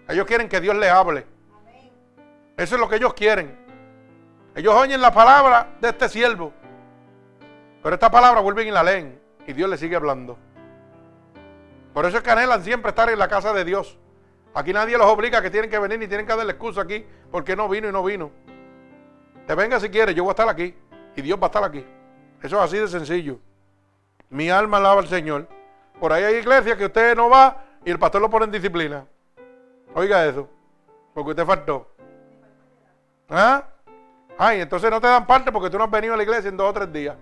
Ellos 0.08 0.26
quieren 0.26 0.48
que 0.48 0.60
Dios 0.60 0.74
les 0.74 0.90
hable. 0.90 1.24
Eso 2.56 2.74
es 2.74 2.80
lo 2.80 2.88
que 2.88 2.96
ellos 2.96 3.14
quieren. 3.14 3.56
Ellos 4.56 4.74
oyen 4.74 5.00
la 5.00 5.12
palabra 5.12 5.68
de 5.80 5.90
este 5.90 6.08
siervo. 6.08 6.52
Pero 7.80 7.94
esta 7.94 8.10
palabra 8.10 8.40
vuelven 8.40 8.66
y 8.66 8.72
la 8.72 8.82
leen. 8.82 9.20
Y 9.46 9.52
Dios 9.52 9.70
les 9.70 9.78
sigue 9.78 9.94
hablando. 9.94 10.36
Por 11.98 12.06
eso 12.06 12.18
es 12.18 12.22
que 12.22 12.30
anhelan 12.30 12.62
siempre 12.62 12.90
estar 12.90 13.10
en 13.10 13.18
la 13.18 13.26
casa 13.26 13.52
de 13.52 13.64
Dios. 13.64 13.98
Aquí 14.54 14.72
nadie 14.72 14.96
los 14.96 15.08
obliga 15.08 15.42
que 15.42 15.50
tienen 15.50 15.68
que 15.68 15.80
venir 15.80 15.98
ni 15.98 16.06
tienen 16.06 16.28
que 16.28 16.36
darle 16.36 16.52
excusa 16.52 16.82
aquí 16.82 17.04
porque 17.32 17.56
no 17.56 17.68
vino 17.68 17.88
y 17.88 17.92
no 17.92 18.04
vino. 18.04 18.30
Te 19.48 19.56
venga 19.56 19.80
si 19.80 19.88
quieres, 19.88 20.14
yo 20.14 20.22
voy 20.22 20.30
a 20.30 20.34
estar 20.34 20.48
aquí. 20.48 20.76
Y 21.16 21.22
Dios 21.22 21.40
va 21.40 21.46
a 21.46 21.48
estar 21.48 21.64
aquí. 21.64 21.84
Eso 22.40 22.56
es 22.56 22.62
así 22.62 22.78
de 22.78 22.86
sencillo. 22.86 23.40
Mi 24.30 24.48
alma 24.48 24.76
alaba 24.76 25.00
al 25.00 25.08
Señor. 25.08 25.48
Por 25.98 26.12
ahí 26.12 26.22
hay 26.22 26.36
iglesias 26.36 26.78
que 26.78 26.84
usted 26.84 27.16
no 27.16 27.28
va 27.30 27.64
y 27.84 27.90
el 27.90 27.98
pastor 27.98 28.22
lo 28.22 28.30
pone 28.30 28.44
en 28.44 28.52
disciplina. 28.52 29.04
Oiga 29.92 30.24
eso. 30.24 30.48
Porque 31.12 31.30
usted 31.30 31.44
faltó. 31.44 31.90
¿Ah? 33.28 33.64
Ay, 34.38 34.60
entonces 34.60 34.88
no 34.88 35.00
te 35.00 35.08
dan 35.08 35.26
parte 35.26 35.50
porque 35.50 35.68
tú 35.68 35.76
no 35.76 35.82
has 35.82 35.90
venido 35.90 36.14
a 36.14 36.16
la 36.16 36.22
iglesia 36.22 36.48
en 36.48 36.56
dos 36.56 36.70
o 36.70 36.72
tres 36.72 36.92
días. 36.92 37.16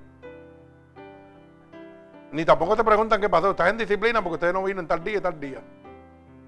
Ni 2.33 2.45
tampoco 2.45 2.77
te 2.77 2.85
preguntan 2.85 3.21
qué 3.21 3.29
pasó. 3.29 3.51
Estás 3.51 3.71
en 3.71 3.79
disciplina 3.79 4.23
porque 4.23 4.35
usted 4.35 4.53
no 4.53 4.63
vino 4.65 4.81
en 4.81 4.89
tal 4.89 5.03
día 5.03 5.19
y 5.19 5.21
tal 5.21 5.39
día. 5.39 5.61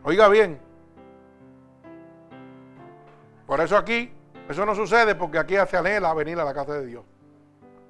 Oiga 0.03 0.29
bien. 0.29 0.61
Por 3.47 3.61
eso 3.61 3.77
aquí, 3.77 4.13
eso 4.49 4.67
no 4.67 4.75
sucede 4.75 5.15
porque 5.15 5.39
aquí 5.39 5.57
hace 5.57 5.77
anhela 5.77 6.13
venir 6.15 6.39
a 6.39 6.45
la 6.45 6.53
casa 6.53 6.75
de 6.75 6.87
Dios. 6.87 7.05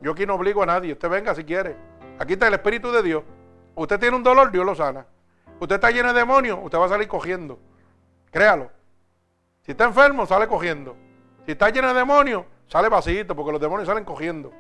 Yo 0.01 0.12
aquí 0.12 0.27
no 0.27 0.35
obligo 0.35 0.62
a 0.62 0.66
nadie. 0.66 0.93
Usted 0.93 1.09
venga 1.09 1.35
si 1.35 1.44
quiere. 1.44 1.77
Aquí 2.19 2.35
está 2.35 2.48
el 2.48 2.55
Espíritu 2.55 2.93
de 2.93 3.02
Dios. 3.02 3.24
Usted 3.74 3.98
tiene 3.98 4.16
un 4.16 4.23
dolor, 4.23 4.51
Dios 4.51 4.65
lo 4.65 4.74
sana. 4.74 5.06
Usted 5.60 5.77
está 5.77 5.90
lleno 5.90 6.12
de 6.12 6.20
demonios, 6.20 6.59
usted 6.62 6.78
va 6.78 6.86
a 6.86 6.89
salir 6.89 7.09
cogiendo. 7.09 7.59
Créalo. 8.31 8.70
Si 9.62 9.73
está 9.73 9.85
enfermo, 9.85 10.27
sale 10.27 10.47
cogiendo. 10.47 10.97
Si 11.44 11.52
está 11.52 11.70
lleno 11.70 11.89
de 11.89 11.94
demonios, 11.94 12.44
sale 12.66 12.89
vacío, 12.89 13.27
porque 13.27 13.52
los 13.52 13.60
demonios 13.60 13.89
salen 13.89 14.05
cogiendo. 14.05 14.52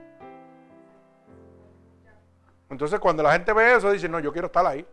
Entonces, 2.70 3.00
cuando 3.00 3.22
la 3.22 3.32
gente 3.32 3.52
ve 3.52 3.74
eso, 3.74 3.90
dice: 3.90 4.08
No, 4.08 4.20
yo 4.20 4.32
quiero 4.32 4.46
estar 4.46 4.66
ahí. 4.66 4.86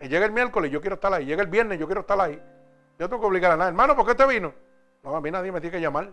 Y 0.00 0.08
llega 0.08 0.26
el 0.26 0.32
miércoles, 0.32 0.70
yo 0.70 0.80
quiero 0.80 0.94
estar 0.94 1.12
ahí. 1.12 1.24
Llega 1.24 1.42
el 1.42 1.48
viernes, 1.48 1.78
yo 1.78 1.86
quiero 1.86 2.00
estar 2.02 2.20
ahí. 2.20 2.42
Yo 2.98 3.08
tengo 3.08 3.20
que 3.20 3.26
obligar 3.26 3.52
a 3.52 3.56
nadie. 3.56 3.70
Hermano, 3.70 3.96
¿por 3.96 4.04
qué 4.04 4.12
usted 4.12 4.28
vino? 4.28 4.52
No, 5.02 5.16
a 5.16 5.20
mí 5.20 5.30
nadie 5.30 5.50
me 5.52 5.60
tiene 5.60 5.76
que 5.76 5.80
llamar. 5.80 6.12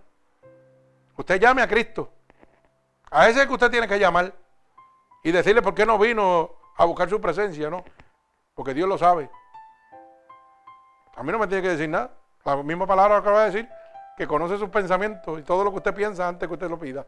Usted 1.15 1.39
llame 1.39 1.61
a 1.61 1.67
Cristo. 1.67 2.11
A 3.11 3.27
ese 3.27 3.41
es 3.41 3.47
que 3.47 3.53
usted 3.53 3.71
tiene 3.71 3.87
que 3.87 3.99
llamar 3.99 4.33
y 5.23 5.31
decirle 5.31 5.61
por 5.61 5.73
qué 5.73 5.85
no 5.85 5.97
vino 5.97 6.51
a 6.77 6.85
buscar 6.85 7.09
su 7.09 7.19
presencia, 7.19 7.69
¿no? 7.69 7.83
Porque 8.55 8.73
Dios 8.73 8.87
lo 8.87 8.97
sabe. 8.97 9.29
A 11.15 11.23
mí 11.23 11.31
no 11.31 11.39
me 11.39 11.47
tiene 11.47 11.63
que 11.63 11.69
decir 11.69 11.89
nada. 11.89 12.11
La 12.45 12.55
misma 12.63 12.87
palabra 12.87 13.17
acaba 13.17 13.41
de 13.41 13.51
decir, 13.51 13.69
que 14.17 14.27
conoce 14.27 14.57
sus 14.57 14.69
pensamientos 14.69 15.39
y 15.39 15.43
todo 15.43 15.63
lo 15.63 15.71
que 15.71 15.77
usted 15.77 15.93
piensa 15.93 16.27
antes 16.27 16.47
que 16.47 16.53
usted 16.53 16.69
lo 16.69 16.77
pida. 16.77 17.05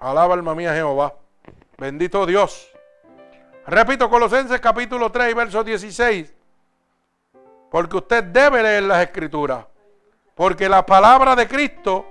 Alaba 0.00 0.34
alma 0.34 0.54
mía 0.54 0.74
Jehová. 0.74 1.14
Bendito 1.78 2.26
Dios. 2.26 2.73
Repito, 3.66 4.10
Colosenses 4.10 4.60
capítulo 4.60 5.10
3, 5.10 5.34
verso 5.34 5.64
16. 5.64 6.34
Porque 7.70 7.96
usted 7.96 8.24
debe 8.24 8.62
leer 8.62 8.82
las 8.82 9.02
escrituras. 9.02 9.66
Porque 10.34 10.68
la 10.68 10.84
palabra 10.84 11.34
de 11.34 11.48
Cristo 11.48 12.06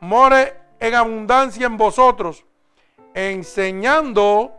more 0.00 0.60
en 0.78 0.94
abundancia 0.94 1.66
en 1.66 1.76
vosotros, 1.76 2.44
enseñando 3.14 4.52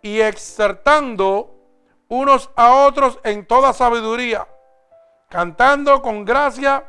y 0.00 0.20
exhortando 0.20 1.54
unos 2.08 2.50
a 2.56 2.72
otros 2.72 3.18
en 3.22 3.46
toda 3.46 3.72
sabiduría, 3.72 4.46
cantando 5.28 6.02
con 6.02 6.24
gracia 6.24 6.84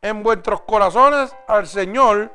en 0.00 0.22
vuestros 0.22 0.62
corazones 0.62 1.34
al 1.48 1.66
Señor, 1.66 2.32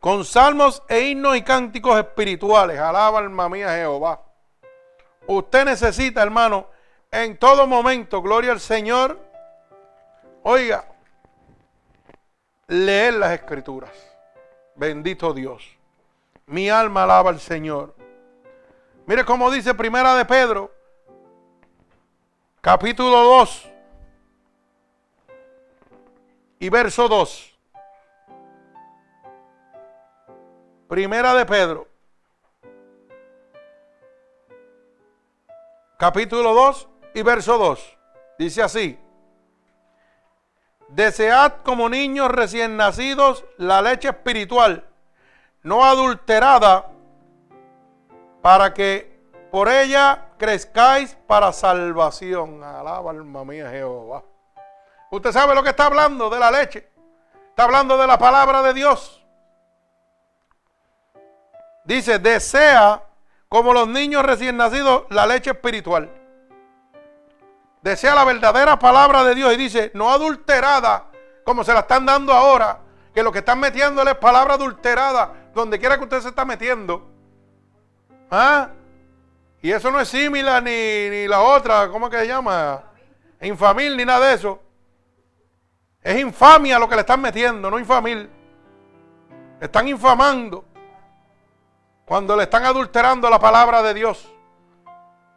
con 0.00 0.24
salmos 0.24 0.82
e 0.88 1.00
himnos 1.00 1.36
y 1.36 1.42
cánticos 1.42 1.98
espirituales. 1.98 2.78
Alaba 2.78 3.20
alma 3.20 3.48
mía 3.48 3.68
Jehová. 3.70 4.20
Usted 5.26 5.64
necesita, 5.64 6.22
hermano, 6.22 6.66
en 7.10 7.36
todo 7.36 7.66
momento, 7.66 8.22
gloria 8.22 8.52
al 8.52 8.60
Señor, 8.60 9.20
oiga, 10.42 10.84
leer 12.66 13.14
las 13.14 13.32
escrituras. 13.32 13.90
Bendito 14.74 15.32
Dios. 15.34 15.62
Mi 16.46 16.70
alma 16.70 17.04
alaba 17.04 17.30
al 17.30 17.40
Señor. 17.40 17.94
Mire 19.06 19.24
cómo 19.24 19.50
dice 19.50 19.74
Primera 19.74 20.14
de 20.14 20.24
Pedro, 20.24 20.72
capítulo 22.60 23.22
2 23.22 23.68
y 26.60 26.68
verso 26.68 27.08
2. 27.08 27.58
Primera 30.88 31.34
de 31.34 31.46
Pedro, 31.46 31.88
capítulo 36.02 36.52
2 36.52 36.88
y 37.14 37.22
verso 37.22 37.58
2. 37.58 37.98
Dice 38.36 38.60
así, 38.60 38.98
desead 40.88 41.62
como 41.62 41.88
niños 41.88 42.28
recién 42.28 42.76
nacidos 42.76 43.44
la 43.56 43.80
leche 43.80 44.08
espiritual, 44.08 44.84
no 45.62 45.84
adulterada 45.84 46.88
para 48.42 48.74
que 48.74 49.16
por 49.52 49.68
ella 49.68 50.30
crezcáis 50.38 51.16
para 51.28 51.52
salvación. 51.52 52.64
Alaba 52.64 53.12
alma 53.12 53.44
mía 53.44 53.70
Jehová. 53.70 54.24
Usted 55.12 55.30
sabe 55.30 55.54
lo 55.54 55.62
que 55.62 55.70
está 55.70 55.86
hablando 55.86 56.28
de 56.28 56.40
la 56.40 56.50
leche. 56.50 56.90
Está 57.50 57.62
hablando 57.62 57.96
de 57.96 58.08
la 58.08 58.18
palabra 58.18 58.60
de 58.62 58.74
Dios. 58.74 59.24
Dice, 61.84 62.18
desea 62.18 63.00
como 63.52 63.74
los 63.74 63.86
niños 63.86 64.24
recién 64.24 64.56
nacidos 64.56 65.02
la 65.10 65.26
leche 65.26 65.50
espiritual. 65.50 66.10
Desea 67.82 68.14
la 68.14 68.24
verdadera 68.24 68.78
palabra 68.78 69.24
de 69.24 69.34
Dios 69.34 69.52
y 69.52 69.58
dice, 69.58 69.90
no 69.92 70.10
adulterada 70.10 71.10
como 71.44 71.62
se 71.62 71.74
la 71.74 71.80
están 71.80 72.06
dando 72.06 72.32
ahora, 72.32 72.78
que 73.14 73.22
lo 73.22 73.30
que 73.30 73.40
están 73.40 73.60
metiéndole 73.60 74.12
es 74.12 74.16
palabra 74.16 74.54
adulterada, 74.54 75.50
donde 75.54 75.78
quiera 75.78 75.98
que 75.98 76.04
usted 76.04 76.20
se 76.22 76.28
está 76.30 76.46
metiendo. 76.46 77.06
¿Ah? 78.30 78.70
Y 79.60 79.70
eso 79.70 79.90
no 79.90 80.00
es 80.00 80.08
similar 80.08 80.62
ni, 80.62 81.28
la 81.28 81.42
otra, 81.42 81.90
¿cómo 81.90 82.08
que 82.08 82.20
se 82.20 82.28
llama? 82.28 82.82
Infamil 83.42 83.98
ni 83.98 84.06
nada 84.06 84.28
de 84.28 84.34
eso. 84.34 84.62
Es 86.00 86.18
infamia 86.18 86.78
lo 86.78 86.88
que 86.88 86.94
le 86.94 87.02
están 87.02 87.20
metiendo, 87.20 87.70
no 87.70 87.78
infamil. 87.78 88.30
Están 89.60 89.88
infamando 89.88 90.71
cuando 92.12 92.36
le 92.36 92.42
están 92.42 92.66
adulterando 92.66 93.30
la 93.30 93.38
palabra 93.38 93.82
de 93.82 93.94
Dios. 93.94 94.30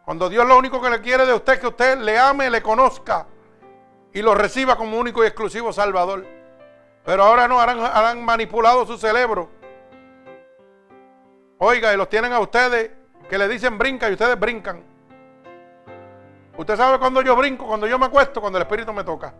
Cuando 0.03 0.27
Dios 0.27 0.45
lo 0.45 0.57
único 0.57 0.81
que 0.81 0.89
le 0.89 0.99
quiere 0.99 1.25
de 1.25 1.33
usted 1.33 1.53
es 1.53 1.59
que 1.61 1.67
usted 1.67 1.97
le 1.99 2.19
ame, 2.19 2.49
le 2.49 2.61
conozca 2.61 3.27
y 4.11 4.21
lo 4.21 4.35
reciba 4.35 4.75
como 4.75 4.97
único 4.97 5.23
y 5.23 5.27
exclusivo 5.27 5.71
Salvador. 5.71 6.25
Pero 7.05 7.23
ahora 7.23 7.47
no, 7.47 7.61
han, 7.61 7.79
han 7.79 8.25
manipulado 8.25 8.85
su 8.85 8.97
cerebro 8.97 9.49
Oiga, 11.59 11.93
y 11.93 11.95
los 11.95 12.09
tienen 12.09 12.33
a 12.33 12.41
ustedes 12.41 12.91
que 13.29 13.37
le 13.37 13.47
dicen 13.47 13.77
brinca 13.77 14.09
y 14.09 14.11
ustedes 14.11 14.37
brincan. 14.37 14.83
Usted 16.57 16.75
sabe 16.75 16.99
cuando 16.99 17.21
yo 17.21 17.37
brinco, 17.37 17.67
cuando 17.67 17.87
yo 17.87 17.97
me 17.97 18.07
acuesto, 18.07 18.41
cuando 18.41 18.57
el 18.59 18.63
Espíritu 18.63 18.91
me 18.91 19.05
toca. 19.05 19.33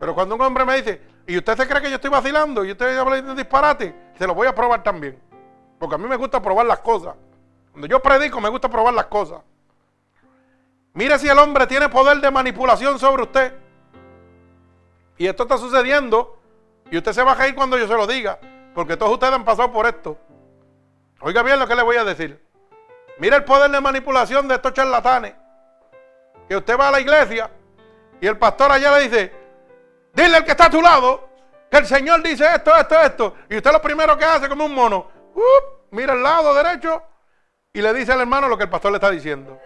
Pero 0.00 0.14
cuando 0.14 0.34
un 0.34 0.40
hombre 0.40 0.64
me 0.64 0.76
dice, 0.76 1.02
y 1.26 1.36
usted 1.36 1.58
se 1.58 1.68
cree 1.68 1.82
que 1.82 1.90
yo 1.90 1.96
estoy 1.96 2.08
vacilando 2.08 2.64
y 2.64 2.70
usted 2.70 2.96
habla 2.96 3.20
de 3.20 3.34
disparate, 3.34 3.94
se 4.16 4.26
lo 4.26 4.32
voy 4.32 4.46
a 4.46 4.54
probar 4.54 4.82
también. 4.82 5.27
Porque 5.78 5.94
a 5.94 5.98
mí 5.98 6.06
me 6.06 6.16
gusta 6.16 6.40
probar 6.42 6.66
las 6.66 6.80
cosas. 6.80 7.14
Cuando 7.70 7.86
yo 7.86 8.00
predico, 8.00 8.40
me 8.40 8.48
gusta 8.48 8.68
probar 8.68 8.94
las 8.94 9.06
cosas. 9.06 9.40
Mire 10.94 11.18
si 11.18 11.28
el 11.28 11.38
hombre 11.38 11.66
tiene 11.66 11.88
poder 11.88 12.20
de 12.20 12.30
manipulación 12.30 12.98
sobre 12.98 13.22
usted. 13.22 13.54
Y 15.16 15.26
esto 15.26 15.44
está 15.44 15.58
sucediendo. 15.58 16.38
Y 16.90 16.96
usted 16.96 17.12
se 17.12 17.22
va 17.22 17.32
a 17.32 17.36
caer 17.36 17.54
cuando 17.54 17.78
yo 17.78 17.86
se 17.86 17.94
lo 17.94 18.06
diga. 18.06 18.38
Porque 18.74 18.96
todos 18.96 19.12
ustedes 19.12 19.32
han 19.32 19.44
pasado 19.44 19.70
por 19.72 19.86
esto. 19.86 20.18
Oiga 21.20 21.42
bien 21.42 21.58
lo 21.58 21.66
que 21.66 21.74
le 21.74 21.82
voy 21.82 21.96
a 21.96 22.04
decir. 22.04 22.42
Mira 23.18 23.36
el 23.36 23.44
poder 23.44 23.70
de 23.70 23.80
manipulación 23.80 24.48
de 24.48 24.54
estos 24.56 24.72
charlatanes. 24.72 25.34
Que 26.48 26.56
usted 26.56 26.78
va 26.78 26.88
a 26.88 26.92
la 26.92 27.00
iglesia 27.00 27.50
y 28.20 28.26
el 28.26 28.38
pastor 28.38 28.72
allá 28.72 28.96
le 28.96 29.08
dice, 29.08 29.32
dile 30.12 30.38
al 30.38 30.44
que 30.44 30.52
está 30.52 30.66
a 30.66 30.70
tu 30.70 30.80
lado 30.80 31.28
que 31.70 31.78
el 31.78 31.86
Señor 31.86 32.22
dice 32.22 32.46
esto, 32.54 32.74
esto, 32.74 33.00
esto. 33.00 33.34
Y 33.50 33.56
usted 33.56 33.70
lo 33.72 33.82
primero 33.82 34.16
que 34.16 34.24
hace 34.24 34.48
como 34.48 34.64
un 34.64 34.74
mono, 34.74 35.08
mira 35.90 36.12
al 36.12 36.22
lado 36.22 36.54
derecho 36.54 37.02
y 37.72 37.80
le 37.80 37.92
dice 37.94 38.12
al 38.12 38.20
hermano 38.20 38.48
lo 38.48 38.56
que 38.56 38.64
el 38.64 38.70
pastor 38.70 38.92
le 38.92 38.96
está 38.96 39.10
diciendo. 39.10 39.58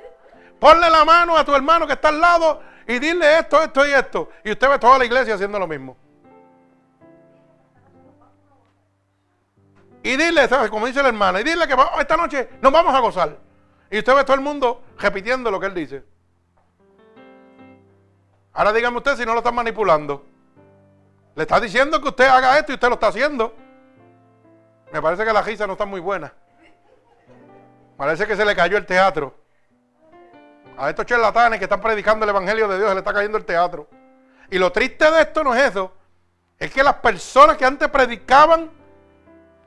Ponle 0.58 0.88
la 0.90 1.04
mano 1.04 1.36
a 1.36 1.44
tu 1.44 1.54
hermano 1.54 1.86
que 1.86 1.94
está 1.94 2.08
al 2.08 2.20
lado 2.20 2.62
y 2.86 2.98
dile 2.98 3.38
esto, 3.38 3.62
esto 3.62 3.86
y 3.86 3.90
esto. 3.90 4.28
Y 4.44 4.52
usted 4.52 4.68
ve 4.68 4.78
toda 4.78 4.98
la 4.98 5.04
iglesia 5.04 5.34
haciendo 5.34 5.58
lo 5.58 5.66
mismo. 5.66 5.96
Y 10.02 10.16
dile, 10.16 10.48
como 10.68 10.86
dice 10.86 11.02
la 11.02 11.08
hermana, 11.08 11.40
y 11.40 11.44
dile 11.44 11.66
que 11.66 11.76
esta 12.00 12.16
noche 12.16 12.50
nos 12.60 12.72
vamos 12.72 12.94
a 12.94 12.98
gozar. 12.98 13.38
Y 13.90 13.98
usted 13.98 14.14
ve 14.14 14.24
todo 14.24 14.34
el 14.34 14.40
mundo 14.40 14.82
repitiendo 14.98 15.50
lo 15.50 15.60
que 15.60 15.66
él 15.66 15.74
dice. 15.74 16.04
Ahora 18.52 18.72
dígame 18.72 18.98
usted 18.98 19.16
si 19.16 19.24
no 19.24 19.32
lo 19.32 19.38
están 19.38 19.54
manipulando. 19.54 20.24
Le 21.34 21.42
está 21.42 21.60
diciendo 21.60 22.00
que 22.00 22.08
usted 22.08 22.26
haga 22.26 22.58
esto 22.58 22.72
y 22.72 22.74
usted 22.74 22.88
lo 22.88 22.94
está 22.94 23.08
haciendo. 23.08 23.54
Me 24.92 25.00
parece 25.00 25.24
que 25.24 25.32
la 25.32 25.40
risa 25.40 25.66
no 25.66 25.72
está 25.72 25.86
muy 25.86 26.00
buena. 26.00 26.32
Parece 27.96 28.26
que 28.26 28.36
se 28.36 28.44
le 28.44 28.54
cayó 28.54 28.76
el 28.76 28.84
teatro. 28.84 29.34
A 30.76 30.90
estos 30.90 31.06
charlatanes 31.06 31.58
que 31.58 31.64
están 31.64 31.80
predicando 31.80 32.24
el 32.24 32.30
Evangelio 32.30 32.68
de 32.68 32.76
Dios 32.76 32.88
se 32.88 32.94
le 32.94 33.00
está 33.00 33.12
cayendo 33.12 33.38
el 33.38 33.44
teatro. 33.44 33.88
Y 34.50 34.58
lo 34.58 34.70
triste 34.70 35.10
de 35.10 35.22
esto 35.22 35.42
no 35.42 35.54
es 35.54 35.70
eso. 35.70 35.92
Es 36.58 36.70
que 36.70 36.82
las 36.82 36.96
personas 36.96 37.56
que 37.56 37.64
antes 37.64 37.88
predicaban 37.88 38.70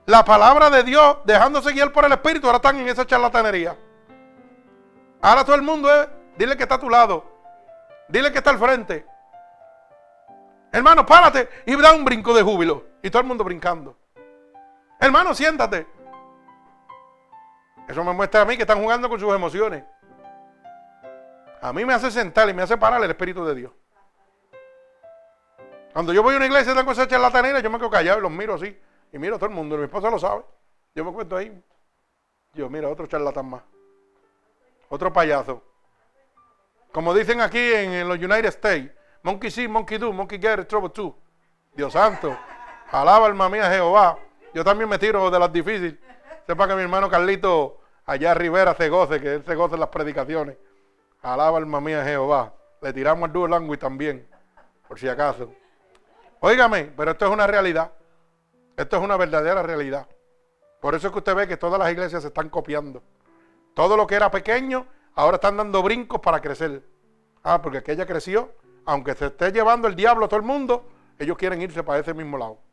la 0.06 0.24
palabra 0.24 0.70
de 0.70 0.84
Dios, 0.84 1.18
dejándose 1.26 1.74
guiar 1.74 1.92
por 1.92 2.06
el 2.06 2.12
Espíritu, 2.12 2.46
ahora 2.46 2.58
están 2.58 2.78
en 2.78 2.88
esa 2.88 3.06
charlatanería. 3.06 3.76
Ahora 5.22 5.44
todo 5.44 5.56
el 5.56 5.64
mundo 5.64 5.92
es, 5.92 6.08
dile 6.38 6.56
que 6.56 6.64
está 6.64 6.76
a 6.76 6.80
tu 6.80 6.90
lado. 6.90 7.26
Dile 8.08 8.32
que 8.32 8.38
está 8.38 8.52
al 8.52 8.60
frente. 8.60 9.08
Hermano, 10.72 11.04
párate 11.04 11.50
y 11.66 11.76
da 11.82 11.94
un 11.94 12.06
brinco 12.06 12.32
de 12.34 12.44
júbilo. 12.44 12.84
Y 13.02 13.10
todo 13.10 13.22
el 13.22 13.28
mundo 13.28 13.44
brincando. 13.44 13.98
Hermano, 15.00 15.34
siéntate. 15.34 15.88
Eso 17.88 18.04
me 18.04 18.14
muestra 18.14 18.42
a 18.42 18.46
mí 18.46 18.56
que 18.56 18.64
están 18.64 18.82
jugando 18.82 19.10
con 19.10 19.20
sus 19.20 19.34
emociones. 19.34 19.84
A 21.62 21.74
mí 21.74 21.86
me 21.86 21.94
hace 21.94 22.12
sentar 22.12 22.50
y 22.50 22.54
me 22.54 22.64
hace 22.64 22.78
parar 22.78 23.04
el 23.04 23.10
Espíritu 23.10 23.46
de 23.46 23.56
Dios. 23.56 23.72
Cuando 25.94 26.12
yo 26.14 26.22
voy 26.22 26.34
a 26.34 26.38
una 26.38 26.46
iglesia 26.46 26.74
y 26.74 26.76
tengo 26.76 26.92
esa 26.92 27.08
charlatanera, 27.08 27.60
yo 27.62 27.70
me 27.70 27.78
quedo 27.78 27.90
callado 27.90 28.20
y 28.20 28.22
los 28.22 28.32
miro 28.32 28.56
así. 28.56 28.78
Y 29.12 29.18
miro 29.18 29.36
a 29.36 29.40
todo 29.40 29.50
el 29.50 29.56
mundo. 29.56 29.78
Mi 29.78 29.86
esposa 29.86 30.10
lo 30.10 30.20
sabe. 30.20 30.44
Yo 30.94 31.06
me 31.06 31.14
cuento 31.14 31.38
ahí. 31.38 31.64
Yo, 32.54 32.70
mira, 32.70 32.90
otro 32.90 33.08
charlatán 33.08 33.50
más. 33.50 33.64
Otro 34.90 35.12
payaso. 35.14 35.64
Como 36.92 37.14
dicen 37.14 37.42
aquí 37.42 37.74
en, 37.74 38.08
los 38.08 38.18
United 38.18 38.46
States. 38.46 38.92
Monkey 39.24 39.50
see, 39.50 39.68
monkey 39.68 39.98
do, 39.98 40.14
monkey 40.14 40.40
get 40.40 40.68
trouble 40.68 40.90
too. 40.90 41.16
Dios 41.74 41.94
santo. 41.94 42.38
Alaba 42.92 43.26
alma 43.26 43.50
mía 43.50 43.70
Jehová. 43.72 44.18
Yo 44.56 44.64
también 44.64 44.90
me 44.90 44.98
tiro 44.98 45.30
de 45.30 45.38
las 45.38 45.52
difíciles. 45.52 45.96
Sepa 46.48 46.66
que 46.66 46.76
mi 46.76 46.82
hermano 46.82 47.10
Carlito 47.10 47.82
allá 48.06 48.34
Rivera 48.34 48.74
se 48.74 48.88
goce, 48.88 49.20
que 49.20 49.34
él 49.34 49.44
se 49.46 49.54
goce 49.54 49.74
en 49.74 49.82
las 49.82 49.90
predicaciones. 49.90 50.56
Alaba 51.22 51.58
alma 51.58 51.82
mía 51.82 52.06
Jehová. 52.06 52.54
Le 52.82 52.94
tiramos 52.94 53.26
al 53.26 53.34
dual 53.34 53.52
language 53.52 53.82
también, 53.82 54.26
por 54.88 54.98
si 54.98 55.10
acaso. 55.10 55.52
Óigame, 56.40 56.94
pero 56.96 57.12
esto 57.12 57.26
es 57.26 57.32
una 57.32 57.46
realidad. 57.46 57.92
Esto 58.78 58.96
es 58.96 59.04
una 59.04 59.18
verdadera 59.18 59.62
realidad. 59.62 60.08
Por 60.80 60.96
eso 60.96 61.08
es 61.08 61.12
que 61.12 61.20
usted 61.20 61.36
ve 61.36 61.48
que 61.50 61.58
todas 61.58 61.78
las 61.78 61.92
iglesias 61.92 62.22
se 62.22 62.30
están 62.30 62.48
copiando. 62.48 63.04
Todo 63.74 63.98
lo 63.98 64.08
que 64.08 64.16
era 64.16 64.32
pequeño, 64.32 64.88
ahora 65.16 65.36
están 65.36 65.58
dando 65.58 65.84
brincos 65.84 66.22
para 66.22 66.40
crecer. 66.40 66.82
Ah, 67.44 67.62
porque 67.62 67.80
aquella 67.80 68.06
creció, 68.06 68.54
aunque 68.86 69.16
se 69.16 69.26
esté 69.26 69.52
llevando 69.52 69.90
el 69.90 69.98
diablo 69.98 70.26
a 70.26 70.28
todo 70.30 70.40
el 70.40 70.46
mundo, 70.46 70.86
ellos 71.20 71.38
quieren 71.38 71.62
irse 71.62 71.84
para 71.84 72.00
ese 72.00 72.14
mismo 72.14 72.38
lado. 72.38 72.65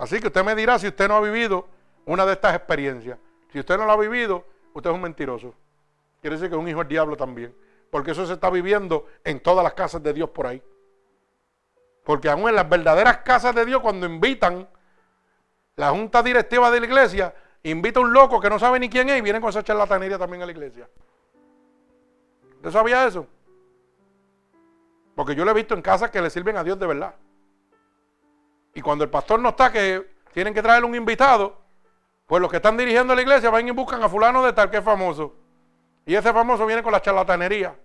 Así 0.00 0.18
que 0.18 0.28
usted 0.28 0.42
me 0.42 0.54
dirá 0.54 0.78
si 0.78 0.88
usted 0.88 1.08
no 1.08 1.16
ha 1.16 1.20
vivido 1.20 1.68
una 2.06 2.24
de 2.24 2.32
estas 2.32 2.56
experiencias. 2.56 3.18
Si 3.52 3.58
usted 3.58 3.76
no 3.76 3.84
lo 3.84 3.92
ha 3.92 3.98
vivido, 3.98 4.46
usted 4.72 4.88
es 4.88 4.96
un 4.96 5.02
mentiroso. 5.02 5.52
Quiere 6.22 6.36
decir 6.36 6.48
que 6.48 6.56
es 6.56 6.60
un 6.60 6.66
hijo 6.66 6.78
del 6.78 6.88
diablo 6.88 7.18
también. 7.18 7.54
Porque 7.90 8.12
eso 8.12 8.26
se 8.26 8.32
está 8.32 8.48
viviendo 8.48 9.06
en 9.24 9.40
todas 9.40 9.62
las 9.62 9.74
casas 9.74 10.02
de 10.02 10.14
Dios 10.14 10.30
por 10.30 10.46
ahí. 10.46 10.62
Porque 12.02 12.30
aún 12.30 12.48
en 12.48 12.54
las 12.54 12.66
verdaderas 12.66 13.18
casas 13.18 13.54
de 13.54 13.66
Dios, 13.66 13.82
cuando 13.82 14.06
invitan 14.06 14.66
la 15.76 15.90
junta 15.90 16.22
directiva 16.22 16.70
de 16.70 16.80
la 16.80 16.86
iglesia, 16.86 17.34
invita 17.62 18.00
a 18.00 18.02
un 18.02 18.14
loco 18.14 18.40
que 18.40 18.48
no 18.48 18.58
sabe 18.58 18.80
ni 18.80 18.88
quién 18.88 19.10
es 19.10 19.18
y 19.18 19.20
viene 19.20 19.38
con 19.38 19.50
esa 19.50 19.62
charlatanería 19.62 20.16
también 20.16 20.42
a 20.42 20.46
la 20.46 20.52
iglesia. 20.52 20.88
¿Usted 22.56 22.70
sabía 22.70 23.06
eso? 23.06 23.26
Porque 25.14 25.34
yo 25.34 25.44
lo 25.44 25.50
he 25.50 25.54
visto 25.54 25.74
en 25.74 25.82
casas 25.82 26.10
que 26.10 26.22
le 26.22 26.30
sirven 26.30 26.56
a 26.56 26.64
Dios 26.64 26.78
de 26.78 26.86
verdad. 26.86 27.14
Y 28.74 28.80
cuando 28.80 29.04
el 29.04 29.10
pastor 29.10 29.40
no 29.40 29.50
está, 29.50 29.72
que 29.72 30.14
tienen 30.32 30.54
que 30.54 30.62
traer 30.62 30.84
un 30.84 30.94
invitado, 30.94 31.58
pues 32.26 32.40
los 32.40 32.50
que 32.50 32.58
están 32.58 32.76
dirigiendo 32.76 33.14
la 33.14 33.22
iglesia 33.22 33.50
van 33.50 33.66
y 33.66 33.72
buscan 33.72 34.02
a 34.02 34.08
fulano 34.08 34.44
de 34.44 34.52
tal 34.52 34.70
que 34.70 34.78
es 34.78 34.84
famoso. 34.84 35.34
Y 36.06 36.14
ese 36.14 36.32
famoso 36.32 36.66
viene 36.66 36.82
con 36.82 36.92
la 36.92 37.02
charlatanería. 37.02 37.76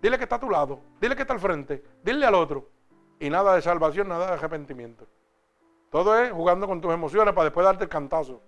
Dile 0.00 0.18
que 0.18 0.24
está 0.24 0.36
a 0.36 0.40
tu 0.40 0.50
lado, 0.50 0.80
dile 1.00 1.14
que 1.14 1.22
está 1.22 1.34
al 1.34 1.40
frente, 1.40 1.82
dile 2.02 2.26
al 2.26 2.34
otro. 2.34 2.68
Y 3.20 3.30
nada 3.30 3.54
de 3.54 3.62
salvación, 3.62 4.08
nada 4.08 4.26
de 4.26 4.32
arrepentimiento. 4.32 5.06
Todo 5.90 6.18
es 6.18 6.32
jugando 6.32 6.66
con 6.66 6.80
tus 6.80 6.92
emociones 6.92 7.34
para 7.34 7.44
después 7.44 7.64
darte 7.64 7.84
el 7.84 7.90
cantazo. 7.90 8.40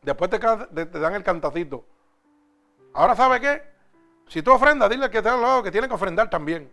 Después 0.00 0.30
te, 0.30 0.38
dan 0.38 1.14
el 1.14 1.22
cantacito. 1.22 1.84
Ahora, 2.92 3.16
¿sabe 3.16 3.40
qué? 3.40 3.62
Si 4.28 4.40
tú 4.42 4.52
ofrendas, 4.52 4.88
dile 4.88 5.10
que 5.10 5.18
está 5.18 5.34
al 5.34 5.42
lado 5.42 5.62
que 5.62 5.70
tiene 5.70 5.88
que 5.88 5.94
ofrendar 5.94 6.30
también. 6.30 6.72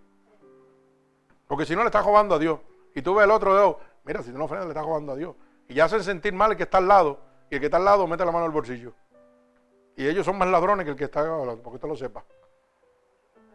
Porque 1.52 1.66
si 1.66 1.76
no 1.76 1.82
le 1.82 1.88
estás 1.88 2.06
jugando 2.06 2.36
a 2.36 2.40
Dios. 2.40 2.62
Y 2.96 3.02
tú 3.02 3.14
ves 3.14 3.26
el 3.26 3.32
otro 3.32 3.54
dedo, 3.54 3.80
mira, 4.06 4.24
si 4.24 4.32
tú 4.32 4.38
no 4.38 4.46
ofrendas, 4.46 4.68
le 4.68 4.72
estás 4.72 4.86
jugando 4.86 5.12
a 5.12 5.16
Dios. 5.18 5.36
Y 5.68 5.74
ya 5.74 5.84
hacen 5.84 6.02
sentir 6.02 6.32
mal 6.32 6.52
el 6.52 6.56
que 6.56 6.64
está 6.64 6.78
al 6.78 6.88
lado. 6.88 7.20
Y 7.50 7.56
el 7.56 7.60
que 7.60 7.66
está 7.66 7.76
al 7.76 7.84
lado 7.84 8.08
mete 8.08 8.24
la 8.24 8.32
mano 8.32 8.46
al 8.46 8.52
bolsillo. 8.52 8.94
Y 9.98 10.08
ellos 10.08 10.26
son 10.26 10.38
más 10.38 10.48
ladrones 10.48 10.86
que 10.86 10.92
el 10.92 10.96
que 10.96 11.04
está 11.04 11.20
al 11.20 11.46
lado, 11.46 11.62
porque 11.62 11.76
usted 11.76 11.90
lo 11.90 11.98
sepa. 11.98 12.24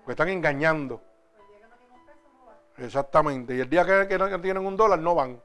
Porque 0.00 0.10
están 0.10 0.28
engañando. 0.28 1.00
Exactamente. 2.76 3.56
Y 3.56 3.60
el 3.60 3.70
día 3.70 4.06
que, 4.06 4.18
no 4.18 4.40
tienen 4.42 4.66
un 4.66 4.76
dólar, 4.76 4.98
no 4.98 5.14
van. 5.14 5.42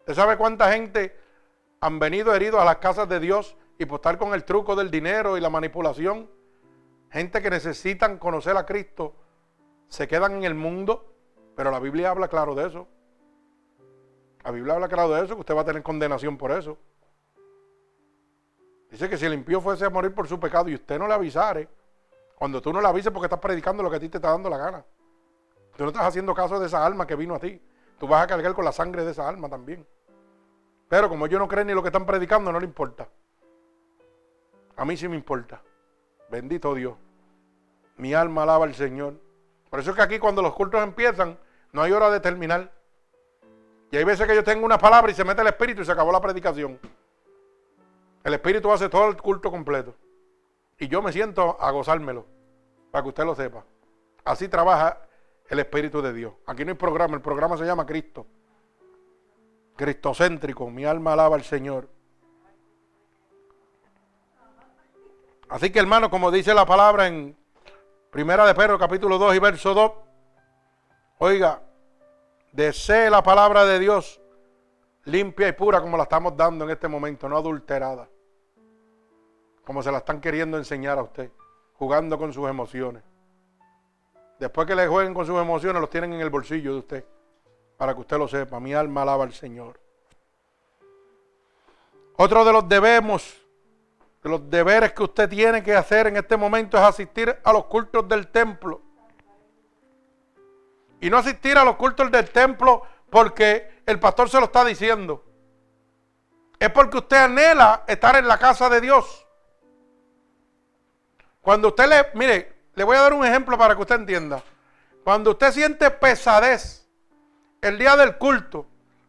¿Usted 0.00 0.12
sabe 0.12 0.36
cuánta 0.36 0.70
gente 0.70 1.18
han 1.80 1.98
venido 1.98 2.34
heridos 2.34 2.60
a 2.60 2.66
las 2.66 2.76
casas 2.76 3.08
de 3.08 3.20
Dios 3.20 3.56
y 3.78 3.86
por 3.86 4.00
estar 4.00 4.18
con 4.18 4.34
el 4.34 4.44
truco 4.44 4.76
del 4.76 4.90
dinero 4.90 5.38
y 5.38 5.40
la 5.40 5.48
manipulación? 5.48 6.28
Gente 7.10 7.40
que 7.40 7.48
necesitan 7.48 8.18
conocer 8.18 8.54
a 8.54 8.66
Cristo 8.66 9.14
se 9.88 10.06
quedan 10.06 10.34
en 10.34 10.44
el 10.44 10.54
mundo, 10.54 11.13
pero 11.56 11.70
la 11.70 11.80
Biblia 11.80 12.10
habla 12.10 12.28
claro 12.28 12.54
de 12.54 12.66
eso. 12.66 12.88
La 14.44 14.50
Biblia 14.50 14.74
habla 14.74 14.88
claro 14.88 15.10
de 15.10 15.24
eso, 15.24 15.34
que 15.34 15.40
usted 15.40 15.56
va 15.56 15.62
a 15.62 15.64
tener 15.64 15.82
condenación 15.82 16.36
por 16.36 16.52
eso. 16.52 16.76
Dice 18.90 19.08
que 19.08 19.16
si 19.16 19.26
el 19.26 19.34
impío 19.34 19.60
fuese 19.60 19.84
a 19.84 19.90
morir 19.90 20.14
por 20.14 20.28
su 20.28 20.38
pecado 20.38 20.68
y 20.68 20.74
usted 20.74 20.98
no 20.98 21.08
le 21.08 21.14
avisare, 21.14 21.68
cuando 22.36 22.60
tú 22.60 22.72
no 22.72 22.80
le 22.80 22.88
avises 22.88 23.12
porque 23.12 23.26
estás 23.26 23.40
predicando 23.40 23.82
lo 23.82 23.90
que 23.90 23.96
a 23.96 24.00
ti 24.00 24.08
te 24.08 24.18
está 24.18 24.30
dando 24.30 24.50
la 24.50 24.58
gana. 24.58 24.84
Tú 25.76 25.84
no 25.84 25.88
estás 25.90 26.04
haciendo 26.04 26.34
caso 26.34 26.60
de 26.60 26.66
esa 26.66 26.84
alma 26.84 27.06
que 27.06 27.16
vino 27.16 27.34
a 27.34 27.40
ti. 27.40 27.60
Tú 27.98 28.06
vas 28.06 28.22
a 28.22 28.26
cargar 28.26 28.54
con 28.54 28.64
la 28.64 28.72
sangre 28.72 29.04
de 29.04 29.12
esa 29.12 29.28
alma 29.28 29.48
también. 29.48 29.86
Pero 30.88 31.08
como 31.08 31.26
yo 31.26 31.38
no 31.38 31.48
creo 31.48 31.64
ni 31.64 31.72
lo 31.72 31.82
que 31.82 31.88
están 31.88 32.06
predicando, 32.06 32.52
no 32.52 32.60
le 32.60 32.66
importa. 32.66 33.08
A 34.76 34.84
mí 34.84 34.96
sí 34.96 35.08
me 35.08 35.16
importa. 35.16 35.62
Bendito 36.30 36.74
Dios. 36.74 36.94
Mi 37.96 38.14
alma 38.14 38.42
alaba 38.42 38.64
al 38.64 38.74
Señor. 38.74 39.14
Por 39.74 39.80
eso 39.80 39.90
es 39.90 39.96
que 39.96 40.02
aquí 40.02 40.18
cuando 40.20 40.40
los 40.40 40.54
cultos 40.54 40.80
empiezan, 40.84 41.36
no 41.72 41.82
hay 41.82 41.90
hora 41.90 42.08
de 42.08 42.20
terminar. 42.20 42.70
Y 43.90 43.96
hay 43.96 44.04
veces 44.04 44.24
que 44.24 44.32
yo 44.36 44.44
tengo 44.44 44.64
una 44.64 44.78
palabra 44.78 45.10
y 45.10 45.16
se 45.16 45.24
mete 45.24 45.40
el 45.40 45.48
Espíritu 45.48 45.82
y 45.82 45.84
se 45.84 45.90
acabó 45.90 46.12
la 46.12 46.20
predicación. 46.20 46.78
El 48.22 48.34
Espíritu 48.34 48.70
hace 48.70 48.88
todo 48.88 49.08
el 49.08 49.16
culto 49.16 49.50
completo. 49.50 49.96
Y 50.78 50.86
yo 50.86 51.02
me 51.02 51.10
siento 51.10 51.56
a 51.60 51.72
gozármelo, 51.72 52.24
para 52.92 53.02
que 53.02 53.08
usted 53.08 53.24
lo 53.24 53.34
sepa. 53.34 53.64
Así 54.24 54.46
trabaja 54.46 55.08
el 55.48 55.58
Espíritu 55.58 56.00
de 56.00 56.12
Dios. 56.12 56.34
Aquí 56.46 56.64
no 56.64 56.70
hay 56.70 56.76
programa, 56.76 57.16
el 57.16 57.20
programa 57.20 57.56
se 57.56 57.64
llama 57.64 57.84
Cristo. 57.84 58.28
Cristocéntrico, 59.74 60.70
mi 60.70 60.84
alma 60.84 61.14
alaba 61.14 61.34
al 61.34 61.42
Señor. 61.42 61.88
Así 65.48 65.70
que 65.70 65.80
hermano, 65.80 66.10
como 66.10 66.30
dice 66.30 66.54
la 66.54 66.64
palabra 66.64 67.08
en 67.08 67.36
Primera 68.14 68.46
de 68.46 68.54
Pedro 68.54 68.78
capítulo 68.78 69.18
2 69.18 69.34
y 69.34 69.38
verso 69.40 69.74
2, 69.74 69.92
oiga, 71.18 71.60
desee 72.52 73.10
la 73.10 73.24
palabra 73.24 73.64
de 73.64 73.80
Dios 73.80 74.20
limpia 75.06 75.48
y 75.48 75.52
pura 75.52 75.80
como 75.80 75.96
la 75.96 76.04
estamos 76.04 76.36
dando 76.36 76.64
en 76.64 76.70
este 76.70 76.86
momento, 76.86 77.28
no 77.28 77.36
adulterada 77.36 78.08
como 79.64 79.82
se 79.82 79.90
la 79.90 79.98
están 79.98 80.20
queriendo 80.20 80.56
enseñar 80.56 80.96
a 80.96 81.02
usted, 81.02 81.32
jugando 81.76 82.16
con 82.16 82.32
sus 82.32 82.48
emociones. 82.48 83.02
Después 84.38 84.64
que 84.68 84.76
le 84.76 84.86
jueguen 84.86 85.12
con 85.12 85.26
sus 85.26 85.40
emociones, 85.40 85.80
los 85.80 85.90
tienen 85.90 86.12
en 86.12 86.20
el 86.20 86.30
bolsillo 86.30 86.70
de 86.70 86.78
usted, 86.78 87.04
para 87.76 87.94
que 87.94 88.00
usted 88.00 88.16
lo 88.16 88.28
sepa. 88.28 88.60
Mi 88.60 88.74
alma 88.74 89.02
alaba 89.02 89.24
al 89.24 89.32
Señor. 89.32 89.80
Otro 92.14 92.44
de 92.44 92.52
los 92.52 92.68
debemos 92.68 93.43
los 94.28 94.48
deberes 94.48 94.92
que 94.94 95.02
usted 95.02 95.28
tiene 95.28 95.62
que 95.62 95.76
hacer 95.76 96.06
en 96.06 96.16
este 96.16 96.36
momento 96.36 96.78
es 96.78 96.82
asistir 96.82 97.38
a 97.44 97.52
los 97.52 97.66
cultos 97.66 98.08
del 98.08 98.28
templo. 98.28 98.80
Y 101.00 101.10
no 101.10 101.18
asistir 101.18 101.58
a 101.58 101.64
los 101.64 101.76
cultos 101.76 102.10
del 102.10 102.30
templo 102.30 102.82
porque 103.10 103.82
el 103.84 104.00
pastor 104.00 104.30
se 104.30 104.38
lo 104.38 104.46
está 104.46 104.64
diciendo. 104.64 105.22
Es 106.58 106.70
porque 106.70 106.96
usted 106.96 107.18
anhela 107.18 107.84
estar 107.86 108.16
en 108.16 108.26
la 108.26 108.38
casa 108.38 108.70
de 108.70 108.80
Dios. 108.80 109.26
Cuando 111.42 111.68
usted 111.68 111.86
le, 111.86 112.06
mire, 112.14 112.70
le 112.74 112.84
voy 112.84 112.96
a 112.96 113.02
dar 113.02 113.12
un 113.12 113.26
ejemplo 113.26 113.58
para 113.58 113.74
que 113.74 113.82
usted 113.82 113.96
entienda. 113.96 114.42
Cuando 115.04 115.32
usted 115.32 115.52
siente 115.52 115.90
pesadez 115.90 116.88
el 117.60 117.78
día 117.78 117.94
del 117.94 118.16
culto 118.16 118.66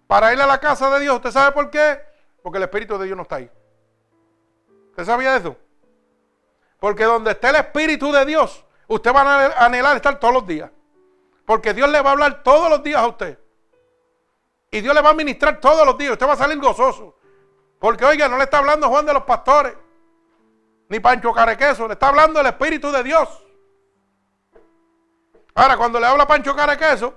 para 0.07 0.33
ir 0.33 0.41
a 0.41 0.45
la 0.45 0.59
casa 0.59 0.89
de 0.89 0.99
Dios, 0.99 1.15
¿usted 1.15 1.31
sabe 1.31 1.53
por 1.53 1.69
qué? 1.69 2.01
Porque 2.43 2.57
el 2.57 2.63
Espíritu 2.63 2.97
de 2.97 3.05
Dios 3.05 3.15
no 3.15 3.23
está 3.23 3.37
ahí. 3.37 3.49
¿Usted 4.95 5.03
sabía 5.07 5.35
eso? 5.35 5.57
Porque 6.79 7.03
donde 7.03 7.31
esté 7.31 7.49
el 7.49 7.55
Espíritu 7.57 8.13
de 8.13 8.23
Dios, 8.23 8.63
usted 8.87 9.13
va 9.13 9.23
a 9.23 9.65
anhelar 9.65 9.97
estar 9.97 10.17
todos 10.21 10.33
los 10.33 10.47
días. 10.47 10.71
Porque 11.45 11.73
Dios 11.73 11.89
le 11.89 12.01
va 12.01 12.11
a 12.11 12.13
hablar 12.13 12.43
todos 12.43 12.69
los 12.69 12.81
días 12.81 13.01
a 13.01 13.07
usted. 13.07 13.37
Y 14.71 14.79
Dios 14.79 14.95
le 14.95 15.01
va 15.01 15.09
a 15.09 15.13
ministrar 15.13 15.59
todos 15.59 15.85
los 15.85 15.97
días. 15.97 16.13
Usted 16.13 16.25
va 16.25 16.31
a 16.31 16.37
salir 16.37 16.57
gozoso. 16.59 17.17
Porque, 17.77 18.05
oiga, 18.05 18.29
no 18.29 18.37
le 18.37 18.45
está 18.45 18.59
hablando 18.59 18.87
Juan 18.87 19.05
de 19.05 19.13
los 19.13 19.23
pastores. 19.23 19.73
Ni 20.87 21.01
Pancho 21.01 21.33
Carequeso. 21.33 21.87
Le 21.87 21.93
está 21.93 22.07
hablando 22.07 22.39
el 22.39 22.45
Espíritu 22.45 22.89
de 22.89 23.03
Dios. 23.03 23.43
Ahora, 25.55 25.75
cuando 25.75 25.99
le 25.99 26.05
habla 26.05 26.25
Pancho 26.25 26.55
Carequeso. 26.55 27.15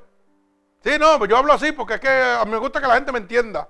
Sí, 0.83 0.99
no, 0.99 1.17
pues 1.17 1.31
yo 1.31 1.37
hablo 1.37 1.53
así 1.53 1.71
porque 1.71 1.95
es 1.95 2.01
que 2.01 2.39
me 2.49 2.57
gusta 2.57 2.81
que 2.81 2.89
la 2.89 2.95
gente 2.95 3.13
me 3.13 3.19
entienda. 3.19 3.69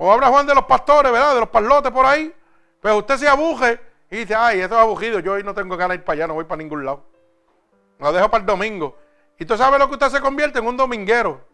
O 0.00 0.12
habla 0.12 0.28
Juan 0.28 0.46
de 0.46 0.54
los 0.54 0.64
pastores, 0.64 1.10
¿verdad? 1.10 1.34
De 1.34 1.40
los 1.40 1.48
parlotes 1.48 1.90
por 1.90 2.06
ahí. 2.06 2.32
Pues 2.80 2.94
usted 2.94 3.16
se 3.16 3.28
abuje 3.28 3.80
y 4.08 4.18
dice, 4.18 4.34
ay, 4.34 4.60
esto 4.60 4.76
es 4.76 4.80
aburrido, 4.80 5.18
yo 5.18 5.32
hoy 5.32 5.42
no 5.42 5.52
tengo 5.52 5.76
ganas 5.76 5.96
de 5.96 6.00
ir 6.00 6.04
para 6.04 6.14
allá, 6.14 6.26
no 6.28 6.34
voy 6.34 6.44
para 6.44 6.62
ningún 6.62 6.84
lado. 6.84 7.04
Lo 7.98 8.12
dejo 8.12 8.30
para 8.30 8.42
el 8.42 8.46
domingo. 8.46 8.96
Y 9.40 9.44
tú 9.44 9.56
sabes 9.56 9.80
lo 9.80 9.88
que 9.88 9.94
usted 9.94 10.08
se 10.10 10.20
convierte 10.20 10.60
en 10.60 10.68
un 10.68 10.76
dominguero. 10.76 11.44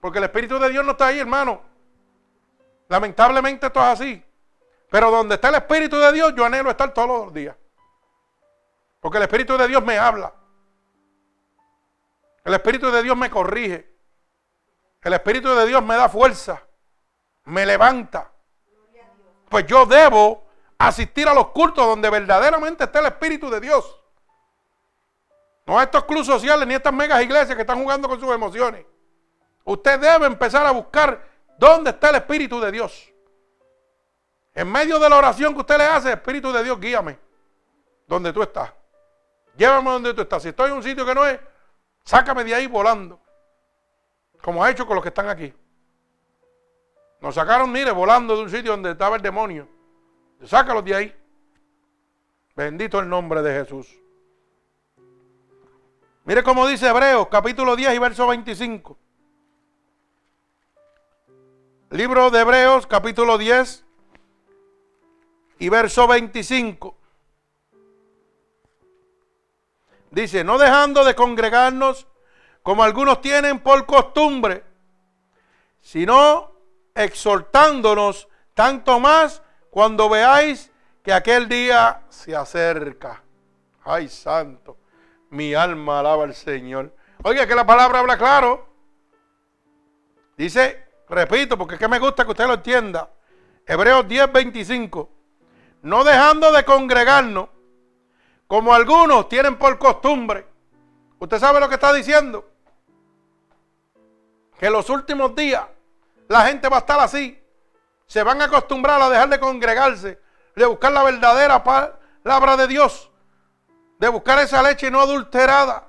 Porque 0.00 0.18
el 0.18 0.24
Espíritu 0.24 0.58
de 0.58 0.70
Dios 0.70 0.82
no 0.86 0.92
está 0.92 1.08
ahí, 1.08 1.18
hermano. 1.18 1.60
Lamentablemente 2.88 3.66
esto 3.66 3.78
es 3.80 3.86
así. 3.86 4.24
Pero 4.90 5.10
donde 5.10 5.34
está 5.34 5.50
el 5.50 5.56
Espíritu 5.56 5.98
de 5.98 6.12
Dios, 6.12 6.34
yo 6.34 6.46
anhelo 6.46 6.70
estar 6.70 6.94
todos 6.94 7.26
los 7.26 7.34
días. 7.34 7.54
Porque 9.00 9.18
el 9.18 9.24
Espíritu 9.24 9.58
de 9.58 9.68
Dios 9.68 9.84
me 9.84 9.98
habla. 9.98 10.32
El 12.42 12.54
Espíritu 12.54 12.90
de 12.90 13.02
Dios 13.02 13.18
me 13.18 13.28
corrige. 13.28 13.86
El 15.02 15.12
Espíritu 15.12 15.54
de 15.54 15.66
Dios 15.66 15.84
me 15.84 15.94
da 15.94 16.08
fuerza 16.08 16.67
me 17.48 17.64
levanta. 17.64 18.30
Pues 19.48 19.66
yo 19.66 19.86
debo 19.86 20.44
asistir 20.76 21.26
a 21.28 21.34
los 21.34 21.48
cultos 21.48 21.86
donde 21.86 22.10
verdaderamente 22.10 22.84
está 22.84 23.00
el 23.00 23.06
Espíritu 23.06 23.50
de 23.50 23.60
Dios. 23.60 23.98
No 25.66 25.78
a 25.78 25.84
estos 25.84 26.04
clubes 26.04 26.26
sociales 26.26 26.66
ni 26.66 26.74
a 26.74 26.76
estas 26.76 26.92
megas 26.92 27.22
iglesias 27.22 27.54
que 27.54 27.62
están 27.62 27.82
jugando 27.82 28.08
con 28.08 28.20
sus 28.20 28.30
emociones. 28.32 28.84
Usted 29.64 29.98
debe 29.98 30.26
empezar 30.26 30.64
a 30.66 30.70
buscar 30.70 31.26
dónde 31.58 31.90
está 31.90 32.10
el 32.10 32.16
Espíritu 32.16 32.60
de 32.60 32.70
Dios. 32.70 33.12
En 34.54 34.70
medio 34.70 34.98
de 34.98 35.08
la 35.08 35.16
oración 35.16 35.54
que 35.54 35.60
usted 35.60 35.78
le 35.78 35.84
hace, 35.84 36.12
Espíritu 36.12 36.52
de 36.52 36.62
Dios, 36.62 36.78
guíame 36.78 37.18
donde 38.06 38.32
tú 38.32 38.42
estás. 38.42 38.72
Llévame 39.56 39.90
donde 39.90 40.14
tú 40.14 40.22
estás. 40.22 40.42
Si 40.42 40.48
estoy 40.48 40.70
en 40.70 40.76
un 40.76 40.82
sitio 40.82 41.04
que 41.04 41.14
no 41.14 41.24
es, 41.26 41.38
sácame 42.04 42.44
de 42.44 42.54
ahí 42.54 42.66
volando. 42.66 43.20
Como 44.42 44.62
ha 44.62 44.70
hecho 44.70 44.86
con 44.86 44.94
los 44.94 45.02
que 45.02 45.08
están 45.08 45.28
aquí. 45.28 45.52
Nos 47.20 47.34
sacaron, 47.34 47.70
mire, 47.72 47.90
volando 47.90 48.36
de 48.36 48.42
un 48.42 48.50
sitio 48.50 48.72
donde 48.72 48.92
estaba 48.92 49.16
el 49.16 49.22
demonio. 49.22 49.68
Sácalos 50.44 50.84
de 50.84 50.94
ahí. 50.94 51.16
Bendito 52.54 53.00
el 53.00 53.08
nombre 53.08 53.42
de 53.42 53.60
Jesús. 53.60 53.98
Mire 56.24 56.42
cómo 56.42 56.66
dice 56.66 56.86
Hebreos, 56.88 57.28
capítulo 57.28 57.74
10 57.74 57.94
y 57.94 57.98
verso 57.98 58.26
25. 58.26 58.98
Libro 61.90 62.30
de 62.30 62.40
Hebreos, 62.40 62.86
capítulo 62.86 63.38
10 63.38 63.84
y 65.58 65.68
verso 65.70 66.06
25. 66.06 66.94
Dice, 70.10 70.44
no 70.44 70.58
dejando 70.58 71.04
de 71.04 71.14
congregarnos 71.14 72.06
como 72.62 72.82
algunos 72.82 73.20
tienen 73.20 73.60
por 73.60 73.86
costumbre, 73.86 74.64
sino 75.80 76.57
exhortándonos 76.98 78.28
tanto 78.54 78.98
más 78.98 79.42
cuando 79.70 80.08
veáis 80.08 80.72
que 81.02 81.12
aquel 81.12 81.48
día 81.48 82.02
se 82.08 82.34
acerca. 82.34 83.22
Ay, 83.84 84.08
santo, 84.08 84.76
mi 85.30 85.54
alma 85.54 86.00
alaba 86.00 86.24
al 86.24 86.34
Señor. 86.34 86.94
Oiga, 87.22 87.46
que 87.46 87.54
la 87.54 87.64
palabra 87.64 88.00
habla 88.00 88.18
claro. 88.18 88.68
Dice, 90.36 90.86
repito, 91.08 91.56
porque 91.56 91.74
es 91.74 91.80
que 91.80 91.88
me 91.88 91.98
gusta 91.98 92.24
que 92.24 92.32
usted 92.32 92.46
lo 92.46 92.54
entienda. 92.54 93.10
Hebreos 93.64 94.06
10, 94.08 94.32
25. 94.32 95.10
No 95.82 96.02
dejando 96.02 96.50
de 96.50 96.64
congregarnos, 96.64 97.48
como 98.48 98.74
algunos 98.74 99.28
tienen 99.28 99.56
por 99.56 99.78
costumbre. 99.78 100.46
¿Usted 101.20 101.38
sabe 101.38 101.60
lo 101.60 101.68
que 101.68 101.76
está 101.76 101.92
diciendo? 101.92 102.50
Que 104.58 104.70
los 104.70 104.90
últimos 104.90 105.34
días 105.36 105.64
la 106.28 106.46
gente 106.46 106.68
va 106.68 106.76
a 106.76 106.80
estar 106.80 107.00
así. 107.00 107.42
Se 108.06 108.22
van 108.22 108.40
a 108.40 108.44
acostumbrar 108.44 109.00
a 109.02 109.10
dejar 109.10 109.28
de 109.28 109.40
congregarse, 109.40 110.20
de 110.54 110.66
buscar 110.66 110.92
la 110.92 111.02
verdadera 111.02 111.62
palabra 111.62 112.56
de 112.56 112.66
Dios, 112.68 113.10
de 113.98 114.08
buscar 114.08 114.38
esa 114.38 114.62
leche 114.62 114.90
no 114.90 115.00
adulterada, 115.00 115.88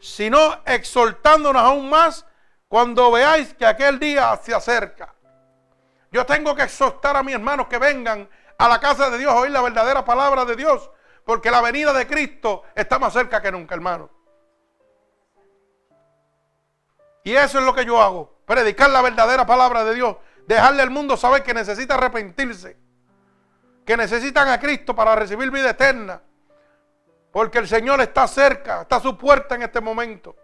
sino 0.00 0.60
exhortándonos 0.66 1.62
aún 1.62 1.88
más 1.88 2.26
cuando 2.68 3.10
veáis 3.10 3.54
que 3.54 3.66
aquel 3.66 3.98
día 3.98 4.38
se 4.42 4.54
acerca. 4.54 5.14
Yo 6.10 6.26
tengo 6.26 6.54
que 6.54 6.62
exhortar 6.62 7.16
a 7.16 7.22
mis 7.22 7.34
hermanos 7.34 7.68
que 7.68 7.78
vengan 7.78 8.28
a 8.58 8.68
la 8.68 8.78
casa 8.80 9.10
de 9.10 9.18
Dios 9.18 9.32
a 9.32 9.36
oír 9.36 9.50
la 9.50 9.62
verdadera 9.62 10.04
palabra 10.04 10.44
de 10.44 10.56
Dios, 10.56 10.90
porque 11.24 11.50
la 11.50 11.60
venida 11.60 11.92
de 11.92 12.06
Cristo 12.06 12.64
está 12.74 12.98
más 12.98 13.12
cerca 13.12 13.40
que 13.40 13.50
nunca, 13.50 13.74
hermano. 13.74 14.10
Y 17.24 17.34
eso 17.34 17.58
es 17.58 17.64
lo 17.64 17.74
que 17.74 17.84
yo 17.84 18.00
hago. 18.00 18.34
Predicar 18.46 18.90
la 18.90 19.02
verdadera 19.02 19.46
palabra 19.46 19.84
de 19.84 19.94
Dios. 19.94 20.16
Dejarle 20.46 20.82
al 20.82 20.90
mundo 20.90 21.16
saber 21.16 21.42
que 21.42 21.54
necesita 21.54 21.94
arrepentirse. 21.94 22.76
Que 23.84 23.96
necesitan 23.96 24.48
a 24.48 24.58
Cristo 24.58 24.94
para 24.94 25.14
recibir 25.14 25.50
vida 25.50 25.70
eterna. 25.70 26.20
Porque 27.30 27.58
el 27.58 27.68
Señor 27.68 28.00
está 28.00 28.26
cerca, 28.28 28.82
está 28.82 28.96
a 28.96 29.00
su 29.00 29.16
puerta 29.16 29.54
en 29.54 29.62
este 29.62 29.80
momento. 29.80 30.36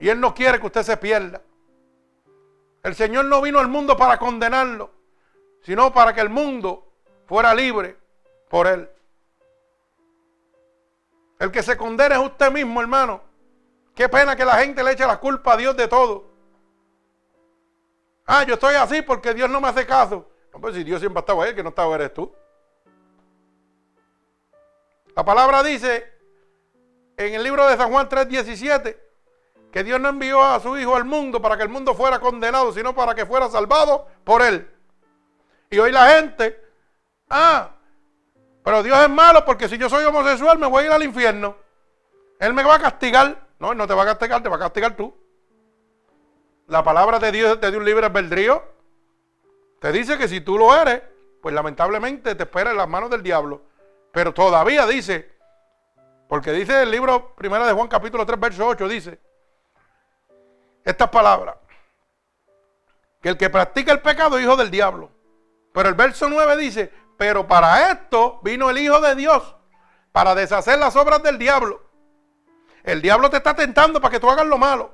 Y 0.00 0.08
Él 0.08 0.20
no 0.20 0.34
quiere 0.34 0.58
que 0.60 0.66
usted 0.66 0.82
se 0.82 0.96
pierda. 0.96 1.40
El 2.82 2.94
Señor 2.94 3.24
no 3.24 3.42
vino 3.42 3.58
al 3.58 3.68
mundo 3.68 3.96
para 3.96 4.18
condenarlo, 4.18 4.92
sino 5.62 5.92
para 5.92 6.14
que 6.14 6.20
el 6.20 6.30
mundo 6.30 6.92
fuera 7.26 7.52
libre 7.54 7.96
por 8.48 8.66
Él. 8.66 8.88
El 11.38 11.50
que 11.50 11.62
se 11.62 11.76
condena 11.76 12.14
es 12.14 12.22
usted 12.22 12.50
mismo, 12.50 12.80
hermano. 12.80 13.25
Qué 13.96 14.10
pena 14.10 14.36
que 14.36 14.44
la 14.44 14.58
gente 14.58 14.84
le 14.84 14.92
eche 14.92 15.06
la 15.06 15.18
culpa 15.18 15.54
a 15.54 15.56
Dios 15.56 15.74
de 15.74 15.88
todo. 15.88 16.26
Ah, 18.26 18.44
yo 18.44 18.54
estoy 18.54 18.74
así 18.74 19.00
porque 19.00 19.32
Dios 19.32 19.48
no 19.48 19.58
me 19.58 19.68
hace 19.68 19.86
caso. 19.86 20.28
No, 20.52 20.60
pues 20.60 20.74
si 20.74 20.84
Dios 20.84 21.00
siempre 21.00 21.18
ha 21.18 21.20
estado 21.20 21.40
ahí, 21.40 21.54
que 21.54 21.62
no 21.62 21.70
estaba 21.70 21.94
eres 21.94 22.12
tú. 22.12 22.30
La 25.14 25.24
palabra 25.24 25.62
dice 25.62 26.12
en 27.16 27.34
el 27.34 27.42
libro 27.42 27.66
de 27.66 27.74
San 27.78 27.90
Juan 27.90 28.06
3:17 28.06 28.98
que 29.72 29.82
Dios 29.82 29.98
no 29.98 30.10
envió 30.10 30.42
a 30.42 30.60
su 30.60 30.76
Hijo 30.76 30.94
al 30.94 31.06
mundo 31.06 31.40
para 31.40 31.56
que 31.56 31.62
el 31.62 31.70
mundo 31.70 31.94
fuera 31.94 32.20
condenado, 32.20 32.74
sino 32.74 32.94
para 32.94 33.14
que 33.14 33.24
fuera 33.24 33.48
salvado 33.48 34.06
por 34.24 34.42
él. 34.42 34.70
Y 35.70 35.78
hoy 35.78 35.90
la 35.90 36.10
gente, 36.10 36.62
ah, 37.30 37.70
pero 38.62 38.82
Dios 38.82 38.98
es 38.98 39.08
malo 39.08 39.42
porque 39.46 39.70
si 39.70 39.78
yo 39.78 39.88
soy 39.88 40.04
homosexual 40.04 40.58
me 40.58 40.66
voy 40.66 40.82
a 40.82 40.86
ir 40.86 40.92
al 40.92 41.02
infierno. 41.02 41.56
Él 42.38 42.52
me 42.52 42.62
va 42.62 42.74
a 42.74 42.80
castigar. 42.80 43.45
No, 43.58 43.74
no 43.74 43.86
te 43.86 43.94
va 43.94 44.02
a 44.02 44.06
castigar, 44.06 44.42
te 44.42 44.48
va 44.48 44.56
a 44.56 44.60
castigar 44.60 44.96
tú. 44.96 45.14
La 46.66 46.82
palabra 46.82 47.18
de 47.18 47.32
Dios 47.32 47.60
te 47.60 47.70
dio 47.70 47.78
un 47.78 47.84
libre 47.84 48.06
albedrío. 48.06 48.62
Te 49.80 49.92
dice 49.92 50.18
que 50.18 50.28
si 50.28 50.40
tú 50.40 50.58
lo 50.58 50.74
eres, 50.74 51.02
pues 51.40 51.54
lamentablemente 51.54 52.34
te 52.34 52.42
espera 52.42 52.70
en 52.70 52.76
las 52.76 52.88
manos 52.88 53.10
del 53.10 53.22
diablo. 53.22 53.62
Pero 54.12 54.34
todavía 54.34 54.86
dice, 54.86 55.30
porque 56.28 56.52
dice 56.52 56.82
el 56.82 56.90
libro 56.90 57.34
primero 57.36 57.66
de 57.66 57.72
Juan 57.72 57.88
capítulo 57.88 58.26
3, 58.26 58.40
verso 58.40 58.66
8, 58.66 58.88
dice 58.88 59.20
estas 60.86 61.10
palabras. 61.10 61.56
Que 63.20 63.30
el 63.30 63.36
que 63.36 63.50
practica 63.50 63.92
el 63.92 64.00
pecado 64.00 64.38
es 64.38 64.44
hijo 64.44 64.56
del 64.56 64.70
diablo. 64.70 65.10
Pero 65.72 65.88
el 65.88 65.94
verso 65.94 66.28
9 66.30 66.56
dice, 66.56 66.92
pero 67.18 67.46
para 67.46 67.90
esto 67.90 68.40
vino 68.42 68.70
el 68.70 68.78
Hijo 68.78 69.00
de 69.00 69.14
Dios, 69.14 69.56
para 70.12 70.34
deshacer 70.34 70.78
las 70.78 70.96
obras 70.96 71.22
del 71.22 71.38
diablo. 71.38 71.82
El 72.86 73.02
diablo 73.02 73.28
te 73.28 73.38
está 73.38 73.54
tentando 73.54 74.00
para 74.00 74.12
que 74.12 74.20
tú 74.20 74.30
hagas 74.30 74.46
lo 74.46 74.56
malo. 74.56 74.92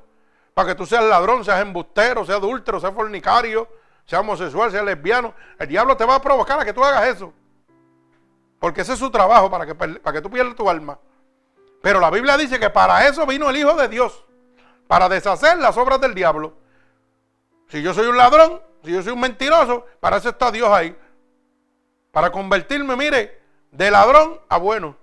Para 0.55 0.69
que 0.69 0.75
tú 0.75 0.85
seas 0.85 1.03
ladrón, 1.03 1.45
seas 1.45 1.61
embustero, 1.61 2.25
seas 2.25 2.39
adúltero, 2.39 2.79
seas 2.79 2.93
fornicario, 2.93 3.67
sea 4.05 4.19
homosexual, 4.19 4.71
sea 4.71 4.83
lesbiano, 4.83 5.33
el 5.59 5.67
diablo 5.67 5.95
te 5.95 6.03
va 6.03 6.15
a 6.15 6.21
provocar 6.21 6.59
a 6.59 6.65
que 6.65 6.73
tú 6.73 6.83
hagas 6.83 7.07
eso. 7.07 7.31
Porque 8.59 8.81
ese 8.81 8.93
es 8.93 8.99
su 8.99 9.11
trabajo, 9.11 9.49
para 9.49 9.67
que, 9.67 9.75
para 9.75 10.11
que 10.11 10.21
tú 10.21 10.29
pierdas 10.29 10.55
tu 10.55 10.67
alma. 10.67 10.97
Pero 11.81 11.99
la 11.99 12.09
Biblia 12.09 12.35
dice 12.35 12.59
que 12.59 12.69
para 12.69 13.07
eso 13.07 13.25
vino 13.27 13.49
el 13.49 13.57
Hijo 13.57 13.75
de 13.75 13.87
Dios, 13.87 14.25
para 14.87 15.07
deshacer 15.07 15.57
las 15.59 15.77
obras 15.77 16.01
del 16.01 16.15
diablo. 16.15 16.53
Si 17.67 17.83
yo 17.83 17.93
soy 17.93 18.07
un 18.07 18.17
ladrón, 18.17 18.59
si 18.83 18.91
yo 18.91 19.03
soy 19.03 19.13
un 19.13 19.19
mentiroso, 19.19 19.85
para 19.99 20.17
eso 20.17 20.29
está 20.29 20.51
Dios 20.51 20.69
ahí. 20.69 20.97
Para 22.11 22.31
convertirme, 22.31 22.95
mire, 22.95 23.39
de 23.71 23.91
ladrón 23.91 24.39
a 24.49 24.57
bueno. 24.57 25.02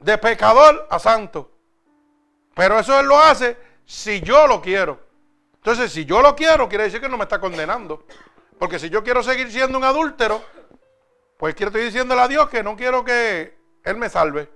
De 0.00 0.18
pecador 0.18 0.86
a 0.90 0.98
santo. 0.98 1.50
Pero 2.54 2.78
eso 2.78 2.98
Él 2.98 3.06
lo 3.06 3.18
hace 3.18 3.56
si 3.84 4.20
yo 4.20 4.46
lo 4.46 4.60
quiero. 4.60 5.00
Entonces, 5.54 5.92
si 5.92 6.04
yo 6.04 6.22
lo 6.22 6.34
quiero, 6.36 6.68
quiere 6.68 6.84
decir 6.84 7.00
que 7.00 7.08
no 7.08 7.16
me 7.16 7.24
está 7.24 7.40
condenando. 7.40 8.04
Porque 8.58 8.78
si 8.78 8.90
yo 8.90 9.02
quiero 9.02 9.22
seguir 9.22 9.50
siendo 9.50 9.78
un 9.78 9.84
adúltero, 9.84 10.42
pues 11.36 11.54
quiero 11.54 11.70
estoy 11.70 11.84
diciéndole 11.84 12.20
a 12.20 12.28
Dios 12.28 12.48
que 12.48 12.62
no 12.62 12.76
quiero 12.76 13.04
que 13.04 13.56
Él 13.84 13.96
me 13.96 14.08
salve. 14.08 14.50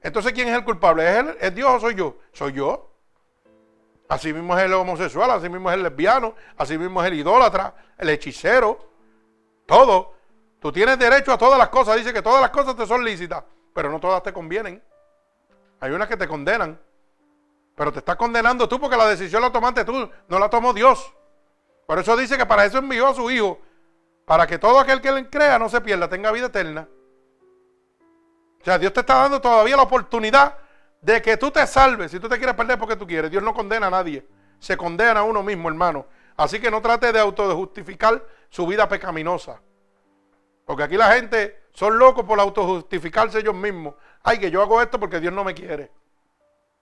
Entonces, 0.00 0.32
¿quién 0.32 0.48
es 0.48 0.54
el 0.54 0.64
culpable? 0.64 1.10
¿Es, 1.10 1.16
él, 1.16 1.36
¿Es 1.40 1.54
Dios 1.54 1.70
o 1.70 1.80
soy 1.80 1.94
yo? 1.94 2.18
Soy 2.32 2.52
yo. 2.52 2.90
Así 4.08 4.32
mismo 4.32 4.56
es 4.56 4.64
el 4.64 4.74
homosexual, 4.74 5.30
así 5.30 5.48
mismo 5.48 5.70
es 5.70 5.76
el 5.76 5.82
lesbiano, 5.82 6.34
así 6.58 6.76
mismo 6.76 7.02
es 7.02 7.08
el 7.08 7.14
idólatra, 7.14 7.74
el 7.96 8.10
hechicero, 8.10 8.90
todo. 9.66 10.14
Tú 10.60 10.70
tienes 10.70 10.98
derecho 10.98 11.32
a 11.32 11.38
todas 11.38 11.58
las 11.58 11.70
cosas. 11.70 11.96
Dice 11.96 12.12
que 12.12 12.22
todas 12.22 12.40
las 12.40 12.50
cosas 12.50 12.76
te 12.76 12.86
son 12.86 13.02
lícitas, 13.02 13.44
pero 13.74 13.90
no 13.90 14.00
todas 14.00 14.22
te 14.22 14.32
convienen. 14.32 14.82
Hay 15.80 15.90
unas 15.90 16.08
que 16.08 16.16
te 16.16 16.26
condenan. 16.26 16.80
Pero 17.74 17.92
te 17.92 17.98
estás 17.98 18.16
condenando 18.16 18.68
tú 18.68 18.80
porque 18.80 18.96
la 18.96 19.08
decisión 19.08 19.42
la 19.42 19.50
tomaste 19.50 19.84
tú, 19.84 20.08
no 20.28 20.38
la 20.38 20.48
tomó 20.48 20.72
Dios. 20.72 21.12
Por 21.86 21.98
eso 21.98 22.16
dice 22.16 22.38
que 22.38 22.46
para 22.46 22.64
eso 22.64 22.78
envió 22.78 23.08
a 23.08 23.14
su 23.14 23.30
Hijo, 23.30 23.58
para 24.24 24.46
que 24.46 24.58
todo 24.58 24.78
aquel 24.78 25.00
que 25.00 25.10
le 25.10 25.28
crea 25.28 25.58
no 25.58 25.68
se 25.68 25.80
pierda, 25.80 26.08
tenga 26.08 26.30
vida 26.30 26.46
eterna. 26.46 26.88
O 28.60 28.64
sea, 28.64 28.78
Dios 28.78 28.92
te 28.92 29.00
está 29.00 29.16
dando 29.16 29.40
todavía 29.40 29.76
la 29.76 29.82
oportunidad 29.82 30.56
de 31.02 31.20
que 31.20 31.36
tú 31.36 31.50
te 31.50 31.66
salves. 31.66 32.12
Si 32.12 32.20
tú 32.20 32.28
te 32.28 32.38
quieres 32.38 32.54
perder 32.54 32.78
porque 32.78 32.96
tú 32.96 33.06
quieres, 33.06 33.30
Dios 33.30 33.42
no 33.42 33.52
condena 33.52 33.88
a 33.88 33.90
nadie. 33.90 34.26
Se 34.58 34.76
condena 34.76 35.20
a 35.20 35.24
uno 35.24 35.42
mismo, 35.42 35.68
hermano. 35.68 36.06
Así 36.36 36.60
que 36.60 36.70
no 36.70 36.80
trate 36.80 37.12
de 37.12 37.18
autojustificar 37.18 38.24
su 38.48 38.66
vida 38.66 38.88
pecaminosa. 38.88 39.60
Porque 40.64 40.84
aquí 40.84 40.96
la 40.96 41.12
gente 41.12 41.63
son 41.74 41.98
locos 41.98 42.24
por 42.24 42.38
autojustificarse 42.38 43.40
ellos 43.40 43.54
mismos. 43.54 43.94
Ay, 44.22 44.38
que 44.38 44.50
yo 44.50 44.62
hago 44.62 44.80
esto 44.80 44.98
porque 44.98 45.20
Dios 45.20 45.32
no 45.32 45.42
me 45.42 45.54
quiere. 45.54 45.90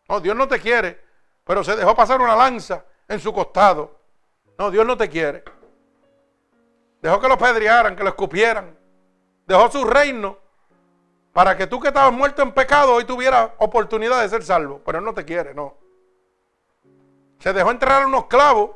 No, 0.09 0.20
Dios 0.20 0.36
no 0.36 0.47
te 0.47 0.60
quiere, 0.60 1.02
pero 1.44 1.64
se 1.64 1.74
dejó 1.74 1.97
pasar 1.97 2.20
una 2.20 2.36
lanza 2.36 2.85
en 3.09 3.19
su 3.19 3.32
costado. 3.32 3.98
No, 4.59 4.70
Dios 4.70 4.86
no 4.86 4.97
te 4.97 5.09
quiere. 5.09 5.43
Dejó 7.01 7.19
que 7.20 7.28
lo 7.28 7.39
pedrearan, 7.39 7.97
que 7.97 8.02
lo 8.02 8.10
escupieran. 8.10 8.78
Dejó 9.47 9.70
su 9.70 9.85
reino 9.85 10.39
para 11.32 11.56
que 11.56 11.66
tú 11.66 11.81
que 11.81 11.89
estabas 11.89 12.12
muerto 12.12 12.43
en 12.43 12.52
pecado 12.52 12.93
hoy 12.93 13.05
tuvieras 13.05 13.51
oportunidad 13.59 14.20
de 14.20 14.28
ser 14.28 14.43
salvo. 14.44 14.82
Pero 14.85 14.98
Él 14.98 15.05
no 15.05 15.14
te 15.14 15.24
quiere, 15.24 15.55
no. 15.55 15.74
Se 17.39 17.55
dejó 17.55 17.70
entrar 17.70 18.05
unos 18.06 18.27
clavos, 18.27 18.73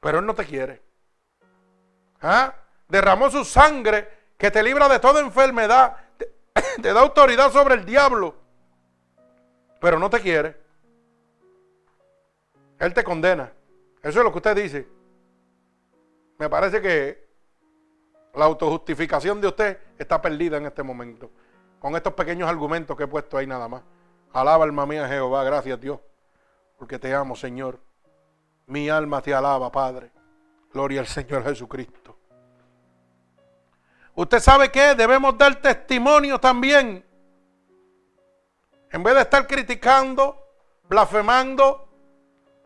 pero 0.00 0.18
Él 0.18 0.26
no 0.26 0.34
te 0.34 0.44
quiere. 0.44 0.82
¿Ah? 2.20 2.52
Derramó 2.88 3.30
su 3.30 3.44
sangre 3.44 4.13
que 4.36 4.50
te 4.50 4.62
libra 4.62 4.88
de 4.88 4.98
toda 4.98 5.20
enfermedad. 5.20 5.96
te 6.82 6.92
da 6.92 7.00
autoridad 7.00 7.50
sobre 7.52 7.74
el 7.74 7.84
diablo 7.84 8.44
pero 9.84 9.98
no 9.98 10.08
te 10.08 10.18
quiere. 10.18 10.56
Él 12.78 12.94
te 12.94 13.04
condena. 13.04 13.52
Eso 14.02 14.20
es 14.20 14.24
lo 14.24 14.32
que 14.32 14.38
usted 14.38 14.56
dice. 14.56 14.88
Me 16.38 16.48
parece 16.48 16.80
que 16.80 17.28
la 18.32 18.46
autojustificación 18.46 19.42
de 19.42 19.48
usted 19.48 19.78
está 19.98 20.22
perdida 20.22 20.56
en 20.56 20.64
este 20.64 20.82
momento. 20.82 21.30
Con 21.78 21.94
estos 21.96 22.14
pequeños 22.14 22.48
argumentos 22.48 22.96
que 22.96 23.02
he 23.02 23.06
puesto 23.06 23.36
ahí 23.36 23.46
nada 23.46 23.68
más. 23.68 23.82
Alaba 24.32 24.64
alma 24.64 24.86
mía 24.86 25.06
Jehová, 25.06 25.44
gracias 25.44 25.78
Dios, 25.78 26.00
porque 26.78 26.98
te 26.98 27.12
amo 27.12 27.36
Señor. 27.36 27.78
Mi 28.66 28.88
alma 28.88 29.20
te 29.20 29.34
alaba, 29.34 29.70
Padre. 29.70 30.10
Gloria 30.72 31.00
al 31.00 31.06
Señor 31.06 31.44
Jesucristo. 31.44 32.03
Usted 34.16 34.38
sabe 34.40 34.70
que 34.70 34.94
debemos 34.94 35.36
dar 35.36 35.56
testimonio 35.56 36.38
también 36.38 37.04
en 38.94 39.02
vez 39.02 39.14
de 39.16 39.22
estar 39.22 39.48
criticando, 39.48 40.40
blasfemando, 40.84 41.88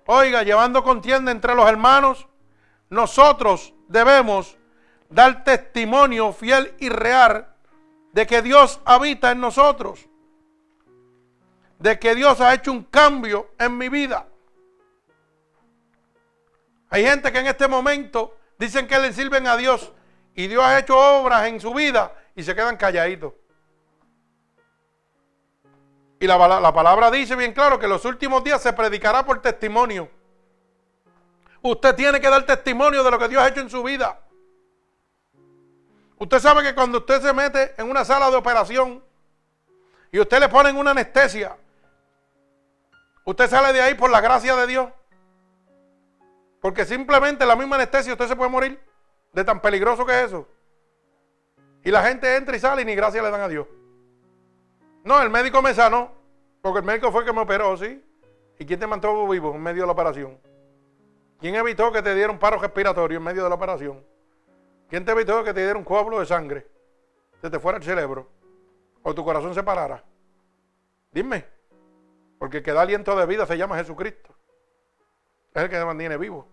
oiga, 0.04 0.42
llevando 0.42 0.84
contienda 0.84 1.32
entre 1.32 1.54
los 1.54 1.66
hermanos, 1.66 2.28
nosotros 2.90 3.72
debemos 3.88 4.58
dar 5.08 5.42
testimonio 5.42 6.34
fiel 6.34 6.74
y 6.80 6.90
real 6.90 7.54
de 8.12 8.26
que 8.26 8.42
Dios 8.42 8.78
habita 8.84 9.30
en 9.30 9.40
nosotros, 9.40 10.06
de 11.78 11.98
que 11.98 12.14
Dios 12.14 12.42
ha 12.42 12.52
hecho 12.52 12.72
un 12.72 12.84
cambio 12.84 13.52
en 13.58 13.78
mi 13.78 13.88
vida. 13.88 14.28
Hay 16.90 17.04
gente 17.04 17.32
que 17.32 17.38
en 17.38 17.46
este 17.46 17.68
momento 17.68 18.36
dicen 18.58 18.86
que 18.86 18.98
le 18.98 19.14
sirven 19.14 19.46
a 19.46 19.56
Dios 19.56 19.92
y 20.38 20.46
Dios 20.46 20.62
ha 20.62 20.78
hecho 20.78 20.96
obras 20.96 21.48
en 21.48 21.60
su 21.60 21.74
vida 21.74 22.12
y 22.36 22.44
se 22.44 22.54
quedan 22.54 22.76
calladitos. 22.76 23.32
Y 26.20 26.28
la, 26.28 26.72
palabra 26.72 27.10
dice 27.10 27.34
bien 27.34 27.52
claro 27.52 27.76
que 27.76 27.88
los 27.88 28.04
últimos 28.04 28.44
días 28.44 28.62
se 28.62 28.72
predicará 28.72 29.26
por 29.26 29.42
testimonio. 29.42 30.08
Usted 31.60 31.92
tiene 31.96 32.20
que 32.20 32.30
dar 32.30 32.46
testimonio 32.46 33.02
de 33.02 33.10
lo 33.10 33.18
que 33.18 33.26
Dios 33.26 33.42
ha 33.42 33.48
hecho 33.48 33.62
en 33.62 33.68
su 33.68 33.82
vida. 33.82 34.20
Usted 36.18 36.38
sabe 36.38 36.62
que 36.62 36.72
cuando 36.72 36.98
usted 36.98 37.20
se 37.20 37.32
mete 37.32 37.74
en 37.76 37.90
una 37.90 38.04
sala 38.04 38.30
de 38.30 38.36
operación 38.36 39.02
y 40.12 40.20
usted 40.20 40.38
le 40.38 40.48
ponen 40.48 40.76
una 40.76 40.92
anestesia, 40.92 41.56
usted 43.24 43.50
sale 43.50 43.72
de 43.72 43.82
ahí 43.82 43.94
por 43.94 44.08
la 44.08 44.20
gracia 44.20 44.54
de 44.54 44.68
Dios. 44.68 44.88
Porque 46.60 46.84
simplemente 46.84 47.44
la 47.44 47.56
misma 47.56 47.74
anestesia 47.74 48.12
usted 48.12 48.28
se 48.28 48.36
puede 48.36 48.50
morir 48.50 48.87
de 49.32 49.44
tan 49.44 49.60
peligroso 49.60 50.04
que 50.04 50.12
es 50.12 50.26
eso. 50.26 50.46
Y 51.84 51.90
la 51.90 52.02
gente 52.02 52.36
entra 52.36 52.56
y 52.56 52.60
sale 52.60 52.82
y 52.82 52.84
ni 52.84 52.94
gracia 52.94 53.22
le 53.22 53.30
dan 53.30 53.40
a 53.40 53.48
Dios. 53.48 53.66
No, 55.04 55.20
el 55.22 55.30
médico 55.30 55.62
me 55.62 55.72
sanó, 55.74 56.12
porque 56.60 56.80
el 56.80 56.84
médico 56.84 57.10
fue 57.10 57.22
el 57.22 57.26
que 57.26 57.32
me 57.32 57.40
operó, 57.40 57.76
¿sí? 57.76 58.04
¿Y 58.58 58.66
quién 58.66 58.80
te 58.80 58.86
mantuvo 58.86 59.28
vivo 59.28 59.54
en 59.54 59.62
medio 59.62 59.82
de 59.82 59.86
la 59.86 59.92
operación? 59.92 60.38
¿Quién 61.38 61.54
evitó 61.54 61.92
que 61.92 62.02
te 62.02 62.14
diera 62.14 62.32
un 62.32 62.38
paro 62.38 62.58
respiratorio 62.58 63.18
en 63.18 63.24
medio 63.24 63.44
de 63.44 63.48
la 63.48 63.54
operación? 63.54 64.04
¿Quién 64.88 65.04
te 65.04 65.12
evitó 65.12 65.44
que 65.44 65.54
te 65.54 65.60
diera 65.60 65.78
un 65.78 65.84
coágulo 65.84 66.18
de 66.18 66.26
sangre? 66.26 66.66
Se 67.40 67.48
te 67.48 67.60
fuera 67.60 67.78
el 67.78 67.84
cerebro. 67.84 68.28
O 69.02 69.14
tu 69.14 69.24
corazón 69.24 69.54
se 69.54 69.62
parara. 69.62 70.02
Dime. 71.12 71.44
Porque 72.38 72.58
el 72.58 72.62
que 72.62 72.72
da 72.72 72.82
aliento 72.82 73.16
de 73.16 73.26
vida 73.26 73.46
se 73.46 73.56
llama 73.56 73.76
Jesucristo. 73.76 74.34
Es 75.54 75.62
el 75.62 75.70
que 75.70 75.76
te 75.76 75.84
mantiene 75.84 76.16
vivo. 76.16 76.46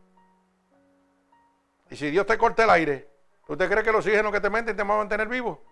Y 1.95 1.97
si 1.97 2.11
Dios 2.11 2.25
te 2.25 2.37
corta 2.37 2.65
el 2.65 2.69
aire, 2.71 3.07
¿tú 3.47 3.55
te 3.55 3.69
crees 3.69 3.81
que 3.85 3.89
el 3.89 3.95
oxígeno 3.95 4.29
que 4.29 4.41
te 4.41 4.49
meten 4.49 4.75
te 4.75 4.83
va 4.83 4.95
a 4.95 4.97
mantener 4.97 5.29
vivo? 5.29 5.63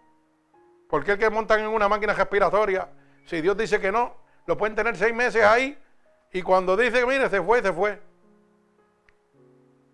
¿Por 0.88 1.04
qué 1.04 1.12
el 1.12 1.18
que 1.18 1.30
montan 1.30 1.60
en 1.60 1.68
una 1.68 1.90
máquina 1.90 2.14
respiratoria, 2.14 2.88
si 3.26 3.42
Dios 3.42 3.58
dice 3.58 3.78
que 3.78 3.92
no, 3.92 4.16
lo 4.46 4.58
pueden 4.58 4.74
tener 4.74 4.96
seis 4.96 5.14
meses 5.14 5.44
ahí 5.44 5.78
y 6.32 6.42
cuando 6.42 6.78
dice, 6.78 7.06
mire, 7.06 7.30
se 7.30 7.42
fue, 7.42 7.62
se 7.62 7.74
fue? 7.74 8.02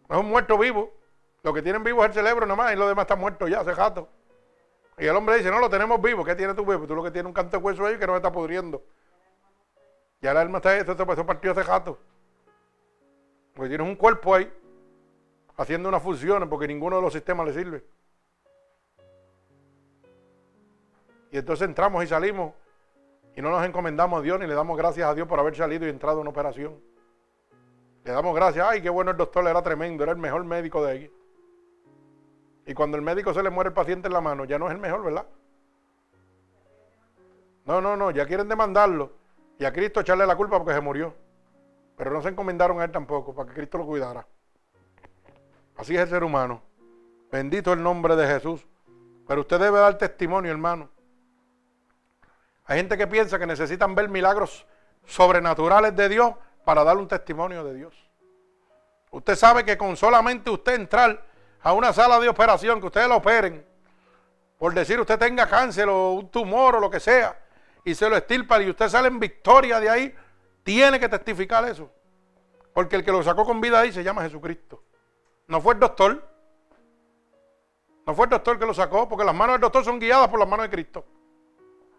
Es 0.08 0.18
un 0.18 0.30
muerto 0.30 0.56
vivo. 0.56 0.94
Lo 1.42 1.52
que 1.52 1.64
tienen 1.64 1.84
vivo 1.84 2.04
es 2.04 2.10
el 2.10 2.14
cerebro 2.14 2.46
nomás 2.46 2.74
y 2.74 2.76
lo 2.76 2.88
demás 2.88 3.06
está 3.06 3.16
muerto 3.16 3.48
ya, 3.48 3.62
hace 3.62 3.74
jato. 3.74 4.08
Y 5.00 5.08
el 5.08 5.16
hombre 5.16 5.38
dice, 5.38 5.50
no, 5.50 5.58
lo 5.58 5.68
tenemos 5.68 6.00
vivo. 6.00 6.24
¿Qué 6.24 6.36
tiene 6.36 6.54
tu 6.54 6.64
vivo? 6.64 6.86
Tú 6.86 6.94
lo 6.94 7.02
que 7.02 7.10
tienes 7.10 7.26
un 7.26 7.34
canto 7.34 7.58
de 7.58 7.64
hueso 7.64 7.88
ahí 7.88 7.98
que 7.98 8.06
no 8.06 8.16
está 8.16 8.32
pudriendo. 8.32 8.84
Y 10.22 10.28
ahora 10.28 10.42
el 10.42 10.48
alma 10.50 10.60
está, 10.60 10.78
esto 10.78 10.96
se 10.96 11.24
partido 11.24 11.54
hace 11.54 11.64
jato. 11.64 11.98
Porque 13.56 13.70
tienes 13.70 13.88
un 13.88 13.96
cuerpo 13.96 14.36
ahí 14.36 14.54
haciendo 15.60 15.90
unas 15.90 16.02
funciones 16.02 16.48
porque 16.48 16.68
ninguno 16.68 16.95
de 16.95 17.02
los 17.02 17.11
sistemas 17.11 17.45
le 17.48 17.53
sirve. 17.53 17.84
Y 21.31 21.38
entonces 21.38 21.68
entramos 21.68 22.02
y 22.02 22.07
salimos 22.07 22.53
y 23.36 23.41
no 23.41 23.49
nos 23.49 23.65
encomendamos 23.65 24.19
a 24.19 24.23
Dios 24.23 24.40
ni 24.40 24.48
le 24.48 24.53
damos 24.53 24.77
gracias 24.77 25.07
a 25.07 25.14
Dios 25.14 25.27
por 25.27 25.38
haber 25.38 25.56
salido 25.56 25.86
y 25.86 25.90
entrado 25.90 26.22
en 26.22 26.27
operación. 26.27 26.81
Le 28.06 28.11
damos 28.14 28.34
gracias, 28.34 28.65
ay, 28.68 28.81
qué 28.81 28.90
bueno 28.90 29.11
el 29.11 29.18
doctor, 29.18 29.45
era 29.48 29.61
tremendo, 29.61 30.03
era 30.03 30.14
el 30.14 30.18
mejor 30.18 30.45
médico 30.45 30.84
de 30.84 30.91
ahí. 30.91 31.14
Y 32.65 32.73
cuando 32.73 32.95
el 32.95 33.03
médico 33.03 33.34
se 33.34 33.44
le 33.44 33.49
muere 33.49 33.68
el 33.68 33.73
paciente 33.73 34.07
en 34.07 34.14
la 34.14 34.22
mano, 34.22 34.45
ya 34.45 34.57
no 34.57 34.68
es 34.68 34.72
el 34.72 34.80
mejor, 34.80 35.03
¿verdad? 35.03 35.27
No, 37.65 37.81
no, 37.81 37.98
no, 37.98 38.11
ya 38.11 38.26
quieren 38.26 38.48
demandarlo 38.48 39.11
y 39.60 39.65
a 39.65 39.73
Cristo 39.73 39.99
echarle 39.99 40.26
la 40.26 40.38
culpa 40.38 40.57
porque 40.57 40.73
se 40.73 40.80
murió. 40.80 41.14
Pero 41.98 42.11
no 42.11 42.22
se 42.22 42.30
encomendaron 42.30 42.80
a 42.80 42.86
él 42.86 42.91
tampoco, 42.91 43.36
para 43.36 43.49
que 43.49 43.56
Cristo 43.56 43.77
lo 43.77 43.86
cuidara. 43.86 44.26
Así 45.80 45.96
es 45.96 46.02
el 46.02 46.10
ser 46.10 46.26
humano. 46.26 46.62
Bendito 47.32 47.72
el 47.72 47.82
nombre 47.82 48.18
de 48.18 48.28
Jesús. 48.28 48.68
Pero 49.26 49.42
usted 49.42 49.60
debe 49.60 49.80
dar 49.80 49.98
testimonio, 49.98 50.52
hermano. 50.52 50.90
Hay 52.66 52.78
gente 52.78 52.98
que 52.98 53.08
piensa 53.08 53.40
que 53.40 53.48
necesitan 53.48 53.96
ver 53.96 54.10
milagros 54.10 54.66
sobrenaturales 55.06 55.96
de 55.96 56.10
Dios 56.10 56.34
para 56.66 56.84
dar 56.84 56.98
un 56.98 57.08
testimonio 57.08 57.64
de 57.64 57.76
Dios. 57.76 57.96
Usted 59.12 59.36
sabe 59.38 59.64
que 59.64 59.78
con 59.78 59.96
solamente 59.96 60.50
usted 60.50 60.76
entrar 60.76 61.26
a 61.62 61.72
una 61.72 61.94
sala 61.94 62.20
de 62.20 62.28
operación, 62.28 62.82
que 62.82 62.88
ustedes 62.88 63.08
lo 63.08 63.16
operen, 63.16 63.66
por 64.58 64.74
decir 64.74 65.00
usted 65.00 65.18
tenga 65.18 65.48
cáncer 65.48 65.88
o 65.88 66.12
un 66.12 66.30
tumor 66.30 66.76
o 66.76 66.80
lo 66.82 66.90
que 66.90 67.00
sea, 67.00 67.40
y 67.86 67.96
se 67.96 68.10
lo 68.10 68.18
estirpa 68.18 68.62
y 68.62 68.70
usted 68.70 68.90
sale 68.90 69.08
en 69.08 69.20
victoria 69.20 69.80
de 69.80 69.90
ahí, 69.90 70.16
tiene 70.62 71.00
que 71.00 71.08
testificar 71.08 71.64
eso. 71.70 71.90
Porque 72.74 72.98
el 72.98 73.06
que 73.06 73.12
lo 73.12 73.24
sacó 73.24 73.46
con 73.46 73.62
vida 73.62 73.80
ahí 73.80 73.94
se 73.94 74.04
llama 74.04 74.24
Jesucristo. 74.24 74.84
No 75.50 75.60
fue 75.60 75.74
el 75.74 75.80
doctor. 75.80 76.24
No 78.06 78.16
fue 78.16 78.26
el 78.26 78.30
doctor 78.30 78.58
que 78.58 78.66
lo 78.66 78.74
sacó, 78.74 79.10
porque 79.10 79.26
las 79.26 79.36
manos 79.36 79.56
del 79.56 79.62
doctor 79.62 79.84
son 79.84 80.00
guiadas 80.00 80.30
por 80.30 80.40
las 80.40 80.48
manos 80.48 80.66
de 80.66 80.70
Cristo. 80.70 81.04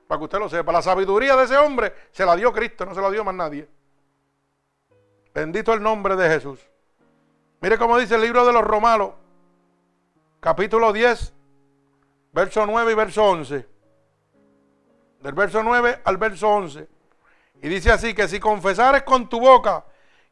Para 0.06 0.18
que 0.18 0.24
usted 0.24 0.38
lo 0.38 0.48
sepa. 0.48 0.72
La 0.72 0.80
sabiduría 0.80 1.36
de 1.36 1.44
ese 1.44 1.58
hombre 1.58 1.92
se 2.12 2.24
la 2.24 2.36
dio 2.36 2.52
Cristo, 2.52 2.86
no 2.86 2.94
se 2.94 3.00
la 3.00 3.10
dio 3.10 3.24
más 3.24 3.34
nadie. 3.34 3.68
Bendito 5.34 5.72
el 5.72 5.82
nombre 5.82 6.16
de 6.16 6.28
Jesús. 6.28 6.60
Mire 7.60 7.76
cómo 7.76 7.98
dice 7.98 8.14
el 8.14 8.22
libro 8.22 8.46
de 8.46 8.52
los 8.52 8.62
Romanos, 8.62 9.10
capítulo 10.38 10.92
10, 10.92 11.34
verso 12.32 12.66
9 12.66 12.92
y 12.92 12.94
verso 12.94 13.24
11. 13.24 13.68
Del 15.20 15.34
verso 15.34 15.62
9 15.62 16.02
al 16.04 16.16
verso 16.16 16.48
11. 16.48 16.88
Y 17.62 17.68
dice 17.68 17.90
así, 17.90 18.14
que 18.14 18.28
si 18.28 18.38
confesares 18.38 19.02
con 19.02 19.28
tu 19.28 19.40
boca 19.40 19.84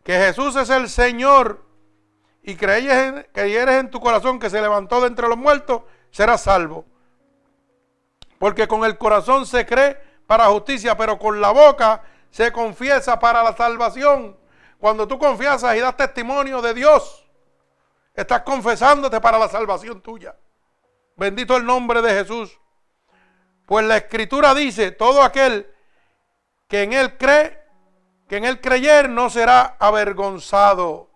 que 0.04 0.14
Jesús 0.14 0.54
es 0.56 0.70
el 0.70 0.88
Señor 0.88 1.67
y 2.42 2.56
creyeres 2.56 3.26
en, 3.34 3.68
en 3.68 3.90
tu 3.90 4.00
corazón 4.00 4.38
que 4.38 4.50
se 4.50 4.60
levantó 4.60 5.00
de 5.00 5.08
entre 5.08 5.28
los 5.28 5.36
muertos, 5.36 5.82
serás 6.10 6.42
salvo. 6.42 6.84
Porque 8.38 8.68
con 8.68 8.84
el 8.84 8.96
corazón 8.96 9.46
se 9.46 9.66
cree 9.66 9.96
para 10.26 10.46
justicia, 10.46 10.96
pero 10.96 11.18
con 11.18 11.40
la 11.40 11.50
boca 11.50 12.02
se 12.30 12.52
confiesa 12.52 13.18
para 13.18 13.42
la 13.42 13.56
salvación. 13.56 14.36
Cuando 14.78 15.08
tú 15.08 15.18
confiesas 15.18 15.76
y 15.76 15.80
das 15.80 15.96
testimonio 15.96 16.62
de 16.62 16.74
Dios, 16.74 17.26
estás 18.14 18.42
confesándote 18.42 19.20
para 19.20 19.38
la 19.38 19.48
salvación 19.48 20.00
tuya. 20.00 20.36
Bendito 21.16 21.56
el 21.56 21.64
nombre 21.64 22.00
de 22.00 22.10
Jesús. 22.10 22.58
Pues 23.66 23.84
la 23.84 23.96
escritura 23.96 24.54
dice, 24.54 24.92
todo 24.92 25.22
aquel 25.22 25.70
que 26.68 26.82
en 26.82 26.92
él 26.92 27.18
cree, 27.18 27.58
que 28.28 28.36
en 28.36 28.44
él 28.44 28.60
creyer 28.60 29.08
no 29.08 29.30
será 29.30 29.76
avergonzado. 29.80 31.07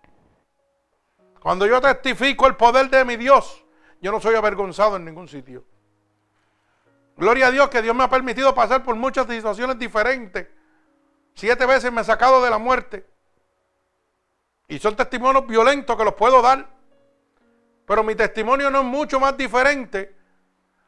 Cuando 1.43 1.67
yo 1.67 1.81
testifico 1.81 2.47
el 2.47 2.55
poder 2.55 2.89
de 2.89 3.03
mi 3.03 3.17
Dios, 3.17 3.65
yo 3.99 4.13
no 4.13 4.21
soy 4.21 4.33
avergonzado 4.33 4.95
en 4.95 5.03
ningún 5.03 5.27
sitio. 5.27 5.65
Gloria 7.17 7.47
a 7.47 7.51
Dios 7.51 7.67
que 7.67 7.81
Dios 7.81 7.93
me 7.93 8.05
ha 8.05 8.09
permitido 8.09 8.55
pasar 8.55 8.81
por 8.81 8.95
muchas 8.95 9.27
situaciones 9.27 9.77
diferentes. 9.77 10.47
Siete 11.33 11.65
veces 11.65 11.91
me 11.91 11.99
ha 11.99 12.05
sacado 12.05 12.41
de 12.41 12.49
la 12.49 12.57
muerte. 12.59 13.05
Y 14.69 14.79
son 14.79 14.95
testimonios 14.95 15.45
violentos 15.45 15.97
que 15.97 16.05
los 16.05 16.13
puedo 16.13 16.41
dar. 16.41 16.65
Pero 17.85 18.03
mi 18.03 18.15
testimonio 18.15 18.71
no 18.71 18.79
es 18.79 18.85
mucho 18.85 19.19
más 19.19 19.35
diferente 19.35 20.15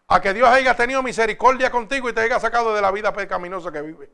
a 0.08 0.22
que 0.22 0.34
Dios 0.34 0.48
haya 0.48 0.74
tenido 0.74 1.04
misericordia 1.04 1.70
contigo 1.70 2.08
y 2.08 2.14
te 2.14 2.22
haya 2.22 2.40
sacado 2.40 2.74
de 2.74 2.82
la 2.82 2.92
vida 2.92 3.12
pecaminosa 3.12 3.74
que 3.74 3.82
vive. 3.82 4.10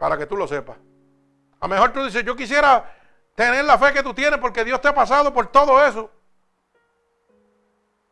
Para 0.00 0.18
que 0.18 0.26
tú 0.26 0.36
lo 0.36 0.48
sepas. 0.48 0.78
A 1.60 1.68
lo 1.68 1.68
mejor 1.68 1.92
tú 1.92 2.02
dices, 2.04 2.24
yo 2.24 2.34
quisiera 2.34 3.01
tener 3.34 3.64
la 3.64 3.78
fe 3.78 3.92
que 3.92 4.02
tú 4.02 4.14
tienes 4.14 4.38
porque 4.38 4.64
Dios 4.64 4.80
te 4.80 4.88
ha 4.88 4.94
pasado 4.94 5.32
por 5.32 5.46
todo 5.48 5.84
eso. 5.84 6.10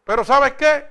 Pero 0.05 0.25
¿sabes 0.25 0.55
qué? 0.55 0.89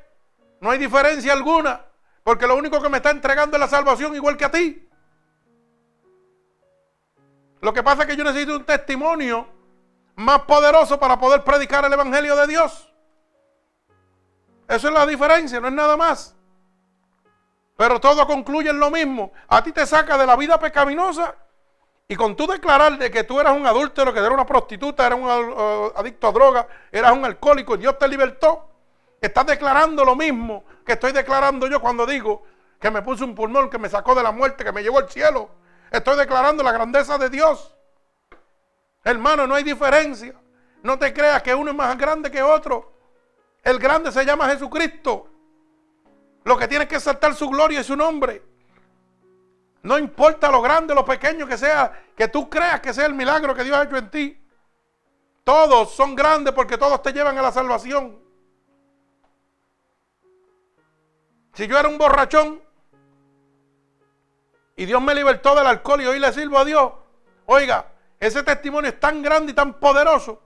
No 0.62 0.72
hay 0.72 0.78
diferencia 0.78 1.34
alguna. 1.34 1.86
Porque 2.24 2.48
lo 2.48 2.56
único 2.56 2.82
que 2.82 2.90
me 2.90 2.98
está 2.98 3.10
entregando 3.10 3.58
es 3.58 3.62
la 3.62 3.68
salvación 3.68 4.16
igual 4.16 4.38
que 4.38 4.46
a 4.46 4.52
ti. 4.52 4.88
Lo 7.62 7.74
que 7.74 7.84
pasa 7.84 8.04
es 8.04 8.08
que 8.08 8.16
yo 8.16 8.24
necesito 8.24 8.56
un 8.56 8.66
testimonio 8.66 9.48
más 10.16 10.42
poderoso 10.42 11.00
para 11.00 11.20
poder 11.20 11.44
predicar 11.44 11.84
el 11.86 11.94
Evangelio 11.94 12.36
de 12.36 12.48
Dios. 12.48 12.94
Eso 14.68 14.88
es 14.88 14.94
la 14.94 15.06
diferencia, 15.06 15.60
no 15.60 15.68
es 15.68 15.74
nada 15.74 15.98
más. 15.98 16.36
Pero 17.76 18.00
todo 18.00 18.28
concluye 18.28 18.70
en 18.70 18.80
lo 18.80 18.92
mismo. 18.92 19.32
A 19.48 19.64
ti 19.64 19.72
te 19.72 19.86
saca 19.86 20.18
de 20.18 20.26
la 20.26 20.36
vida 20.36 20.60
pecaminosa 20.60 21.36
y 22.12 22.16
con 22.16 22.36
tú 22.36 22.48
declarar 22.48 22.98
de 22.98 23.12
que 23.12 23.24
tú 23.24 23.40
eras 23.40 23.56
un 23.56 23.68
adúltero, 23.68 24.12
que 24.12 24.18
eras 24.18 24.32
una 24.32 24.46
prostituta, 24.46 25.06
eras 25.06 25.20
un 25.20 25.30
adicto 25.96 26.28
a 26.28 26.32
droga, 26.32 26.68
eras 26.92 27.12
un 27.12 27.24
alcohólico 27.24 27.76
y 27.76 27.78
Dios 27.78 28.00
te 28.00 28.08
libertó, 28.08 28.68
estás 29.22 29.46
declarando 29.46 30.04
lo 30.04 30.16
mismo 30.16 30.64
que 30.84 30.94
estoy 30.94 31.12
declarando 31.12 31.68
yo 31.68 31.80
cuando 31.80 32.08
digo 32.08 32.42
que 32.80 32.90
me 32.90 33.04
puso 33.04 33.26
un 33.26 33.36
pulmón, 33.36 33.70
que 33.70 33.78
me 33.78 33.90
sacó 33.90 34.16
de 34.16 34.24
la 34.24 34.32
muerte, 34.32 34.64
que 34.64 34.72
me 34.72 34.82
llevó 34.82 34.98
al 34.98 35.08
cielo. 35.08 35.52
Estoy 35.92 36.18
declarando 36.18 36.64
la 36.64 36.72
grandeza 36.72 37.20
de 37.20 37.30
Dios. 37.30 37.76
Hermano, 39.04 39.46
no 39.46 39.54
hay 39.54 39.64
diferencia. 39.64 40.34
No 40.82 40.98
te 40.98 41.14
creas 41.14 41.44
que 41.44 41.54
uno 41.54 41.70
es 41.70 41.78
más 41.78 41.96
grande 41.96 42.32
que 42.32 42.42
otro. 42.42 42.92
El 43.62 43.78
grande 43.78 44.12
se 44.12 44.26
llama 44.26 44.50
Jesucristo. 44.50 45.28
Lo 46.44 46.58
que 46.58 46.68
tienes 46.68 46.88
que 46.88 47.00
saltar 47.00 47.36
su 47.36 47.50
gloria 47.50 47.82
y 47.82 47.84
su 47.84 47.96
nombre. 47.96 48.49
No 49.82 49.98
importa 49.98 50.52
lo 50.52 50.62
grande 50.62 50.94
lo 50.94 51.06
pequeño 51.06 51.48
que 51.48 51.58
sea, 51.58 52.04
que 52.16 52.28
tú 52.28 52.50
creas 52.50 52.82
que 52.82 52.94
sea 52.94 53.06
el 53.06 53.14
milagro 53.14 53.56
que 53.56 53.64
Dios 53.64 53.78
ha 53.78 53.84
hecho 53.84 53.98
en 53.98 54.10
ti. 54.10 54.42
Todos 55.44 55.94
son 55.96 56.16
grandes 56.16 56.54
porque 56.54 56.78
todos 56.78 57.02
te 57.02 57.14
llevan 57.14 57.38
a 57.38 57.42
la 57.42 57.52
salvación. 57.52 58.20
Si 61.54 61.68
yo 61.68 61.78
era 61.78 61.90
un 61.90 61.98
borrachón, 61.98 62.62
y 64.76 64.86
Dios 64.86 65.02
me 65.02 65.14
libertó 65.14 65.56
del 65.56 65.68
alcohol 65.68 66.02
y 66.02 66.06
hoy 66.06 66.20
le 66.20 66.32
sirvo 66.32 66.58
a 66.58 66.64
Dios. 66.64 66.94
Oiga, 67.46 67.86
ese 68.18 68.44
testimonio 68.44 68.90
es 68.90 69.00
tan 69.00 69.22
grande 69.22 69.52
y 69.52 69.56
tan 69.56 69.74
poderoso 69.74 70.42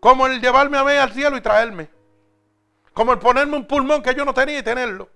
como 0.00 0.26
el 0.26 0.40
llevarme 0.40 0.76
a 0.76 0.84
mí 0.84 0.92
al 0.92 1.12
cielo 1.12 1.36
y 1.36 1.40
traerme. 1.40 1.88
Como 2.92 3.12
el 3.12 3.18
ponerme 3.18 3.56
un 3.56 3.66
pulmón 3.66 4.02
que 4.02 4.14
yo 4.14 4.24
no 4.26 4.34
tenía 4.34 4.58
y 4.58 4.62
tenerlo. 4.62 5.08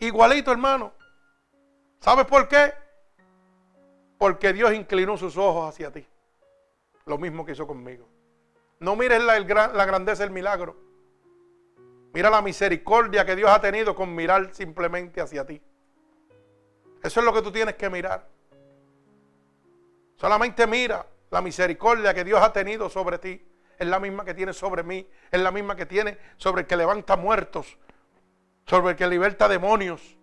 Igualito, 0.00 0.52
hermano. 0.52 0.92
¿Sabes 2.00 2.26
por 2.26 2.48
qué? 2.48 2.72
Porque 4.18 4.52
Dios 4.52 4.72
inclinó 4.72 5.16
sus 5.16 5.36
ojos 5.36 5.68
hacia 5.68 5.90
ti. 5.90 6.06
Lo 7.06 7.18
mismo 7.18 7.44
que 7.44 7.52
hizo 7.52 7.66
conmigo. 7.66 8.06
No 8.80 8.94
mires 8.94 9.22
la, 9.22 9.38
grandeza 9.40 10.22
del 10.22 10.30
milagro. 10.30 10.76
Mira 12.12 12.30
la 12.30 12.42
misericordia 12.42 13.24
que 13.24 13.34
Dios 13.34 13.50
ha 13.50 13.60
tenido 13.60 13.94
con 13.94 14.14
mirar 14.14 14.54
simplemente 14.54 15.20
hacia 15.20 15.44
ti. 15.44 15.60
Eso 17.02 17.20
es 17.20 17.26
lo 17.26 17.32
que 17.32 17.42
tú 17.42 17.50
tienes 17.50 17.74
que 17.74 17.90
mirar. 17.90 18.28
Solamente 20.16 20.66
mira 20.66 21.06
la 21.30 21.40
misericordia 21.40 22.14
que 22.14 22.24
Dios 22.24 22.40
ha 22.40 22.52
tenido 22.52 22.88
sobre 22.88 23.18
ti. 23.18 23.44
Es 23.78 23.86
la 23.86 24.00
misma 24.00 24.24
que 24.24 24.34
tiene 24.34 24.52
sobre 24.52 24.82
mí. 24.82 25.08
Es 25.30 25.40
la 25.40 25.50
misma 25.50 25.76
que 25.76 25.86
tiene 25.86 26.18
sobre 26.36 26.62
el 26.62 26.66
que 26.66 26.76
levanta 26.76 27.16
muertos. 27.16 27.78
Sobre 28.68 28.90
el 28.90 28.96
que 28.96 29.06
liberta 29.06 29.48
demonios. 29.48 30.18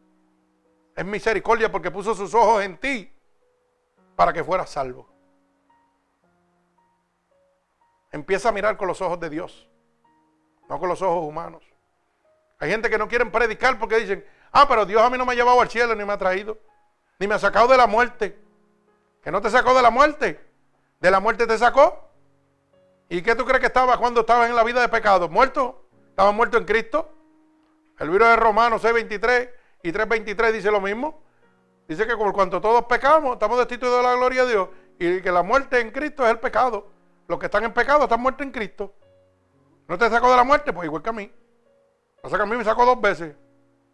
Es 0.95 1.03
misericordia 1.03 1.71
porque 1.71 1.89
puso 1.89 2.13
sus 2.13 2.33
ojos 2.33 2.63
en 2.63 2.77
ti 2.77 3.11
para 4.15 4.31
que 4.31 4.43
fueras 4.43 4.69
salvo. 4.69 5.09
Empieza 8.11 8.49
a 8.49 8.51
mirar 8.51 8.77
con 8.77 8.87
los 8.87 9.01
ojos 9.01 9.19
de 9.19 9.29
Dios, 9.29 9.67
no 10.69 10.79
con 10.79 10.87
los 10.87 11.01
ojos 11.01 11.27
humanos. 11.27 11.63
Hay 12.59 12.69
gente 12.69 12.89
que 12.89 12.97
no 12.97 13.07
quieren 13.07 13.31
predicar 13.31 13.77
porque 13.77 13.97
dicen, 13.97 14.25
ah, 14.51 14.67
pero 14.69 14.85
Dios 14.85 15.01
a 15.01 15.09
mí 15.09 15.17
no 15.17 15.25
me 15.25 15.33
ha 15.33 15.35
llevado 15.35 15.59
al 15.59 15.69
cielo 15.69 15.95
ni 15.95 16.05
me 16.05 16.13
ha 16.13 16.17
traído, 16.17 16.57
ni 17.19 17.27
me 17.27 17.33
ha 17.33 17.39
sacado 17.39 17.67
de 17.67 17.77
la 17.77 17.87
muerte. 17.87 18.39
Que 19.23 19.31
no 19.31 19.41
te 19.41 19.49
sacó 19.49 19.73
de 19.73 19.81
la 19.81 19.89
muerte. 19.89 20.39
De 20.99 21.09
la 21.11 21.19
muerte 21.19 21.47
te 21.47 21.57
sacó. 21.57 22.09
¿Y 23.09 23.23
qué 23.23 23.35
tú 23.35 23.43
crees 23.43 23.59
que 23.59 23.67
estaba 23.67 23.97
cuando 23.97 24.21
estabas 24.21 24.49
en 24.49 24.55
la 24.55 24.63
vida 24.63 24.81
de 24.81 24.87
pecado? 24.87 25.27
¿Muerto? 25.27 25.87
¿Estaba 26.09 26.31
muerto 26.31 26.57
en 26.59 26.65
Cristo? 26.65 27.14
El 27.99 28.07
libro 28.07 28.27
de 28.27 28.35
Romanos 28.35 28.83
6.23 28.83 29.49
y 29.83 29.91
3.23 29.91 30.51
dice 30.51 30.71
lo 30.71 30.81
mismo. 30.81 31.21
Dice 31.87 32.05
que 32.07 32.17
por 32.17 32.33
cuanto 32.33 32.59
todos 32.59 32.85
pecamos, 32.85 33.33
estamos 33.33 33.57
destituidos 33.57 33.97
de 33.97 34.03
la 34.03 34.15
gloria 34.15 34.43
de 34.45 34.51
Dios. 34.51 34.69
Y 34.99 35.21
que 35.21 35.31
la 35.31 35.43
muerte 35.43 35.79
en 35.79 35.91
Cristo 35.91 36.25
es 36.25 36.31
el 36.31 36.39
pecado. 36.39 36.87
Los 37.27 37.39
que 37.39 37.45
están 37.45 37.63
en 37.63 37.73
pecado 37.73 38.03
están 38.03 38.21
muertos 38.21 38.45
en 38.45 38.51
Cristo. 38.51 38.93
¿No 39.87 39.97
te 39.97 40.09
sacó 40.09 40.29
de 40.31 40.37
la 40.37 40.43
muerte? 40.43 40.73
Pues 40.73 40.85
igual 40.85 41.03
que 41.03 41.09
a 41.09 41.13
mí. 41.13 41.31
Pasa 42.21 42.37
que 42.37 42.43
a 42.43 42.45
mí 42.47 42.57
me 42.57 42.63
sacó 42.63 42.85
dos 42.85 42.99
veces, 42.99 43.35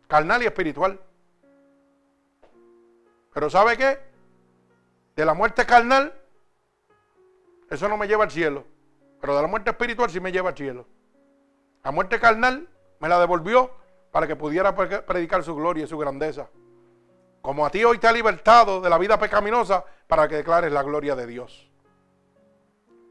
carnal 0.07 0.41
y 0.41 0.45
espiritual. 0.45 0.99
Pero 3.33 3.49
¿sabe 3.49 3.75
qué? 3.77 3.99
De 5.17 5.25
la 5.25 5.33
muerte 5.33 5.65
carnal, 5.65 6.13
eso 7.69 7.89
no 7.89 7.97
me 7.97 8.07
lleva 8.07 8.23
al 8.23 8.31
cielo. 8.31 8.65
Pero 9.19 9.35
de 9.35 9.41
la 9.41 9.47
muerte 9.49 9.71
espiritual 9.71 10.09
sí 10.09 10.21
me 10.21 10.31
lleva 10.31 10.49
al 10.49 10.55
cielo. 10.55 10.87
La 11.83 11.91
muerte 11.91 12.19
carnal 12.19 12.69
me 12.99 13.09
la 13.09 13.19
devolvió 13.19 13.80
para 14.11 14.27
que 14.27 14.35
pudiera 14.35 14.75
predicar 14.75 15.43
su 15.43 15.55
gloria 15.55 15.85
y 15.85 15.87
su 15.87 15.97
grandeza. 15.97 16.49
Como 17.41 17.65
a 17.65 17.69
ti 17.69 17.83
hoy 17.83 17.97
te 17.97 18.07
ha 18.07 18.11
libertado 18.11 18.81
de 18.81 18.89
la 18.89 18.97
vida 18.97 19.17
pecaminosa 19.17 19.83
para 20.07 20.27
que 20.27 20.35
declares 20.35 20.71
la 20.71 20.83
gloria 20.83 21.15
de 21.15 21.25
Dios. 21.25 21.69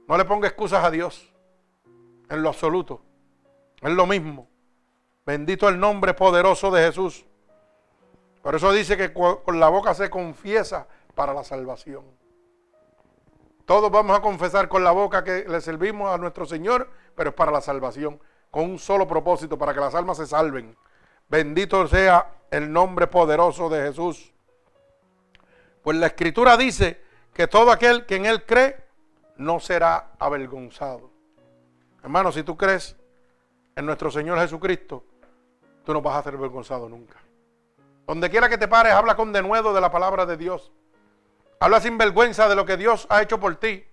No 0.06 0.16
le 0.16 0.24
ponga 0.24 0.48
excusas 0.48 0.85
a 0.85 0.90
Dios 0.90 1.32
en 2.28 2.43
lo 2.43 2.48
absoluto. 2.48 3.02
Es 3.81 3.90
lo 3.90 4.06
mismo. 4.06 4.48
Bendito 5.27 5.68
el 5.68 5.78
nombre 5.78 6.14
poderoso 6.14 6.70
de 6.70 6.82
Jesús. 6.85 7.24
Por 8.43 8.55
eso 8.55 8.72
dice 8.72 8.97
que 8.97 9.12
con 9.12 9.60
la 9.60 9.68
boca 9.68 9.94
se 9.94 10.10
confiesa 10.10 10.86
para 11.14 11.35
la 11.35 11.44
salvación. 11.44 12.05
Todos 13.66 13.90
vamos 13.90 14.18
a 14.18 14.22
confesar 14.22 14.68
con 14.68 14.82
la 14.82 14.90
boca 14.90 15.22
que 15.22 15.44
le 15.47 15.60
servimos 15.60 16.10
a 16.10 16.18
nuestro 16.18 16.47
Señor, 16.47 16.90
pero 17.14 17.31
es 17.31 17.36
para 17.36 17.52
la 17.52 17.60
salvación, 17.60 18.20
con 18.51 18.64
un 18.64 18.78
solo 18.78 19.06
propósito, 19.06 19.56
para 19.59 19.72
que 19.74 19.81
las 19.81 19.94
almas 19.94 20.16
se 20.16 20.27
salven. 20.27 20.77
Bendito 21.31 21.86
sea 21.86 22.27
el 22.51 22.73
nombre 22.73 23.07
poderoso 23.07 23.69
de 23.70 23.86
Jesús. 23.86 24.32
Pues 25.82 25.97
la 25.97 26.09
escritura 26.09 26.57
dice 26.57 27.01
que 27.32 27.47
todo 27.47 27.70
aquel 27.70 28.05
que 28.05 28.16
en 28.16 28.27
él 28.27 28.44
cree 28.44 28.85
no 29.36 29.61
será 29.61 30.11
avergonzado. 30.19 31.11
Hermano, 32.02 32.32
si 32.32 32.43
tú 32.43 32.57
crees 32.57 32.97
en 33.77 33.86
nuestro 33.86 34.11
Señor 34.11 34.39
Jesucristo, 34.40 35.05
tú 35.85 35.93
no 35.93 36.02
vas 36.02 36.16
a 36.16 36.24
ser 36.24 36.35
avergonzado 36.35 36.89
nunca. 36.89 37.16
Donde 38.09 38.28
quiera 38.28 38.48
que 38.48 38.59
te 38.59 38.66
pares, 38.66 38.93
habla 38.93 39.15
con 39.15 39.32
denuedo 39.32 39.73
de 39.73 39.81
la 39.81 39.93
palabra 39.93 40.27
de 40.27 40.36
Dios. 40.36 40.73
Habla 41.61 41.81
sin 41.81 41.97
vergüenza 41.97 42.48
de 42.48 42.57
lo 42.57 42.66
que 42.66 42.77
Dios 42.77 43.07
ha 43.09 43.23
hecho 43.23 43.39
por 43.39 43.55
ti. 43.55 43.86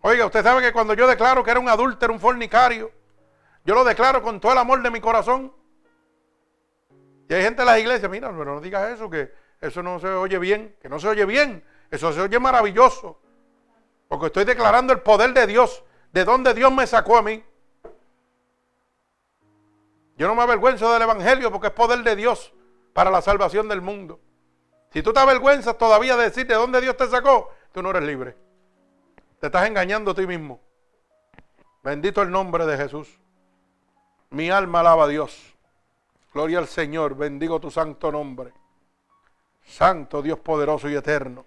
Oiga, 0.00 0.24
usted 0.24 0.42
sabe 0.42 0.62
que 0.62 0.72
cuando 0.72 0.94
yo 0.94 1.06
declaro 1.06 1.44
que 1.44 1.50
era 1.50 1.60
un 1.60 1.68
adúltero, 1.68 2.12
un 2.12 2.20
fornicario, 2.20 2.90
yo 3.64 3.74
lo 3.74 3.84
declaro 3.84 4.22
con 4.22 4.40
todo 4.40 4.52
el 4.52 4.58
amor 4.58 4.82
de 4.82 4.90
mi 4.90 5.00
corazón. 5.00 5.52
Y 7.28 7.34
hay 7.34 7.42
gente 7.42 7.62
en 7.62 7.66
las 7.66 7.78
iglesias, 7.78 8.10
mira, 8.10 8.30
pero 8.30 8.54
no 8.54 8.60
digas 8.60 8.90
eso, 8.90 9.10
que 9.10 9.32
eso 9.60 9.82
no 9.82 9.98
se 9.98 10.08
oye 10.08 10.38
bien, 10.38 10.74
que 10.80 10.88
no 10.88 10.98
se 10.98 11.08
oye 11.08 11.26
bien, 11.26 11.62
eso 11.90 12.12
se 12.12 12.20
oye 12.22 12.38
maravilloso. 12.38 13.20
Porque 14.08 14.26
estoy 14.26 14.44
declarando 14.44 14.92
el 14.92 15.00
poder 15.00 15.34
de 15.34 15.46
Dios, 15.46 15.84
de 16.12 16.24
donde 16.24 16.54
Dios 16.54 16.72
me 16.72 16.86
sacó 16.86 17.18
a 17.18 17.22
mí. 17.22 17.44
Yo 20.16 20.26
no 20.26 20.34
me 20.34 20.42
avergüenzo 20.42 20.90
del 20.92 21.02
Evangelio 21.02 21.52
porque 21.52 21.68
es 21.68 21.72
poder 21.74 22.02
de 22.02 22.16
Dios 22.16 22.52
para 22.94 23.10
la 23.10 23.20
salvación 23.20 23.68
del 23.68 23.82
mundo. 23.82 24.20
Si 24.90 25.02
tú 25.02 25.12
te 25.12 25.20
avergüenzas 25.20 25.76
todavía 25.76 26.16
de 26.16 26.24
decir 26.24 26.46
de 26.46 26.54
dónde 26.54 26.80
Dios 26.80 26.96
te 26.96 27.06
sacó, 27.08 27.50
tú 27.72 27.82
no 27.82 27.90
eres 27.90 28.02
libre. 28.02 28.36
Te 29.38 29.46
estás 29.46 29.68
engañando 29.68 30.12
a 30.12 30.14
ti 30.14 30.26
mismo. 30.26 30.60
Bendito 31.84 32.22
el 32.22 32.30
nombre 32.30 32.64
de 32.64 32.76
Jesús. 32.76 33.20
Mi 34.30 34.50
alma 34.50 34.80
alaba 34.80 35.04
a 35.04 35.08
Dios. 35.08 35.57
Gloria 36.32 36.58
al 36.58 36.68
Señor. 36.68 37.16
Bendigo 37.16 37.60
tu 37.60 37.70
santo 37.70 38.12
nombre. 38.12 38.52
Santo 39.64 40.22
Dios 40.22 40.38
poderoso 40.38 40.88
y 40.88 40.94
eterno. 40.94 41.44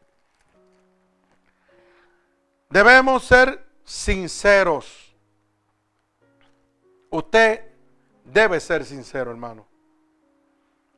Debemos 2.69 3.25
ser 3.25 3.65
sinceros. 3.83 5.15
Usted 7.09 7.65
debe 8.23 8.59
ser 8.59 8.85
sincero, 8.85 9.31
hermano. 9.31 9.67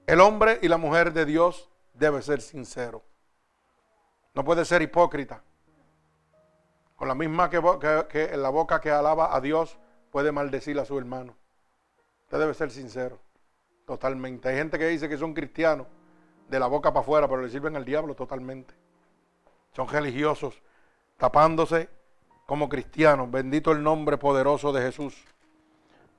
El 0.06 0.20
hombre 0.20 0.60
y 0.62 0.68
la 0.68 0.78
mujer 0.78 1.14
de 1.14 1.26
Dios 1.26 1.70
debe 1.94 2.22
ser 2.22 2.42
sincero. 2.42 3.04
No 4.34 4.44
puede 4.44 4.66
ser 4.66 4.82
hipócrita. 4.82 5.44
Con 6.96 7.08
la 7.08 7.16
misma 7.16 7.50
que, 7.50 7.58
en 8.32 8.42
la 8.42 8.50
boca 8.50 8.80
que 8.80 8.92
alaba 8.92 9.36
a 9.36 9.42
Dios 9.42 9.78
puede 10.12 10.32
maldecir 10.32 10.80
a 10.80 10.86
su 10.86 10.98
hermano. 10.98 11.36
Usted 12.26 12.40
debe 12.40 12.54
ser 12.54 12.70
sincero. 12.70 13.20
Totalmente. 13.86 14.50
Hay 14.50 14.56
gente 14.56 14.80
que 14.80 14.88
dice 14.88 15.10
que 15.10 15.18
son 15.18 15.34
cristianos 15.34 15.88
de 16.48 16.60
la 16.60 16.68
boca 16.68 16.92
para 16.92 17.02
afuera, 17.02 17.28
pero 17.28 17.42
le 17.42 17.50
sirven 17.50 17.76
al 17.76 17.86
diablo 17.86 18.16
totalmente. 18.16 18.74
Son 19.76 19.88
religiosos, 19.88 20.62
tapándose 21.18 21.90
como 22.46 22.70
cristianos. 22.70 23.30
Bendito 23.30 23.72
el 23.72 23.84
nombre 23.84 24.18
poderoso 24.18 24.72
de 24.72 24.82
Jesús. 24.82 25.26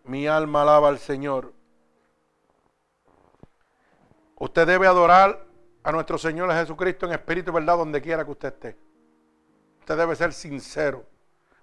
Mi 0.05 0.27
alma 0.27 0.62
alaba 0.62 0.89
al 0.89 0.99
Señor. 0.99 1.53
Usted 4.36 4.66
debe 4.66 4.86
adorar 4.86 5.47
a 5.82 5.93
nuestro 5.93 6.19
Señor 6.19 6.53
Jesucristo 6.53 7.07
en 7.07 7.12
espíritu 7.12 7.51
y 7.51 7.55
verdad 7.55 7.77
donde 7.77 8.03
quiera 8.03 8.24
que 8.24 8.31
usted 8.31 8.49
esté. 8.49 8.77
Usted 9.81 9.97
debe 9.97 10.16
ser 10.16 10.32
sincero. 10.32 11.05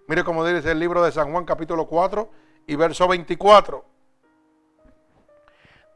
Mire 0.07 0.23
cómo 0.23 0.45
dice 0.45 0.71
el 0.71 0.79
libro 0.79 1.03
de 1.03 1.11
San 1.11 1.31
Juan 1.31 1.45
capítulo 1.45 1.87
4 1.87 2.29
y 2.67 2.75
verso 2.75 3.07
24. 3.07 3.85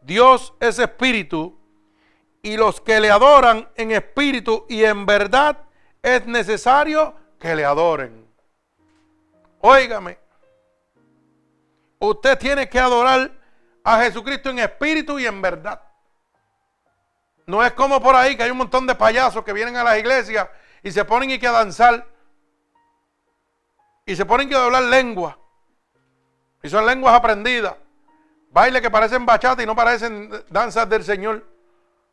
Dios 0.05 0.53
es 0.59 0.77
espíritu 0.77 1.57
y 2.43 2.57
los 2.57 2.79
que 2.79 2.99
le 2.99 3.09
adoran 3.09 3.67
en 3.75 3.91
espíritu 3.91 4.67
y 4.69 4.83
en 4.83 5.05
verdad 5.05 5.57
es 6.03 6.27
necesario 6.27 7.15
que 7.39 7.55
le 7.55 7.65
adoren. 7.65 8.23
Óigame, 9.61 10.19
usted 11.97 12.37
tiene 12.37 12.69
que 12.69 12.79
adorar 12.79 13.31
a 13.83 14.03
Jesucristo 14.03 14.51
en 14.51 14.59
espíritu 14.59 15.17
y 15.17 15.25
en 15.25 15.41
verdad. 15.41 15.81
No 17.47 17.63
es 17.63 17.71
como 17.73 17.99
por 17.99 18.15
ahí 18.15 18.37
que 18.37 18.43
hay 18.43 18.51
un 18.51 18.57
montón 18.57 18.85
de 18.85 18.93
payasos 18.93 19.43
que 19.43 19.53
vienen 19.53 19.75
a 19.75 19.83
las 19.83 19.97
iglesias 19.97 20.47
y 20.83 20.91
se 20.91 21.03
ponen 21.03 21.31
y 21.31 21.39
que 21.39 21.47
a 21.47 21.51
danzar 21.51 22.05
y 24.05 24.15
se 24.15 24.23
ponen 24.23 24.47
que 24.47 24.55
hablar 24.55 24.83
lengua. 24.83 25.39
Y 26.61 26.69
son 26.69 26.85
lenguas 26.85 27.15
aprendidas. 27.15 27.73
Bailes 28.55 28.81
que 28.81 28.89
parecen 28.89 29.25
bachata 29.25 29.61
y 29.61 29.65
no 29.65 29.75
parecen 29.75 30.31
danzas 30.49 30.87
del 30.87 31.03
Señor. 31.03 31.43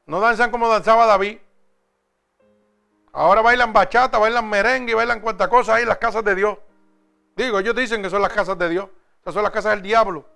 No 0.07 0.19
danzan 0.19 0.51
como 0.51 0.69
danzaba 0.69 1.07
David. 1.07 1.39
Ahora 3.13 3.43
bailan 3.43 3.73
bachata, 3.73 4.19
bailan 4.19 4.49
merengue, 4.49 4.93
bailan 4.93 5.21
cuantas 5.21 5.47
cosas 5.47 5.77
ahí 5.77 5.83
en 5.83 5.89
las 5.89 5.99
casas 5.99 6.25
de 6.25 6.35
Dios. 6.35 6.59
Digo, 7.37 7.61
ellos 7.61 7.77
dicen 7.77 8.03
que 8.03 8.11
son 8.11 8.21
las 8.21 8.33
casas 8.33 8.59
de 8.59 8.69
Dios. 8.69 8.89
Estas 9.19 9.35
son 9.35 9.45
las 9.45 9.53
casas 9.53 9.75
del 9.75 9.83
diablo. 9.83 10.29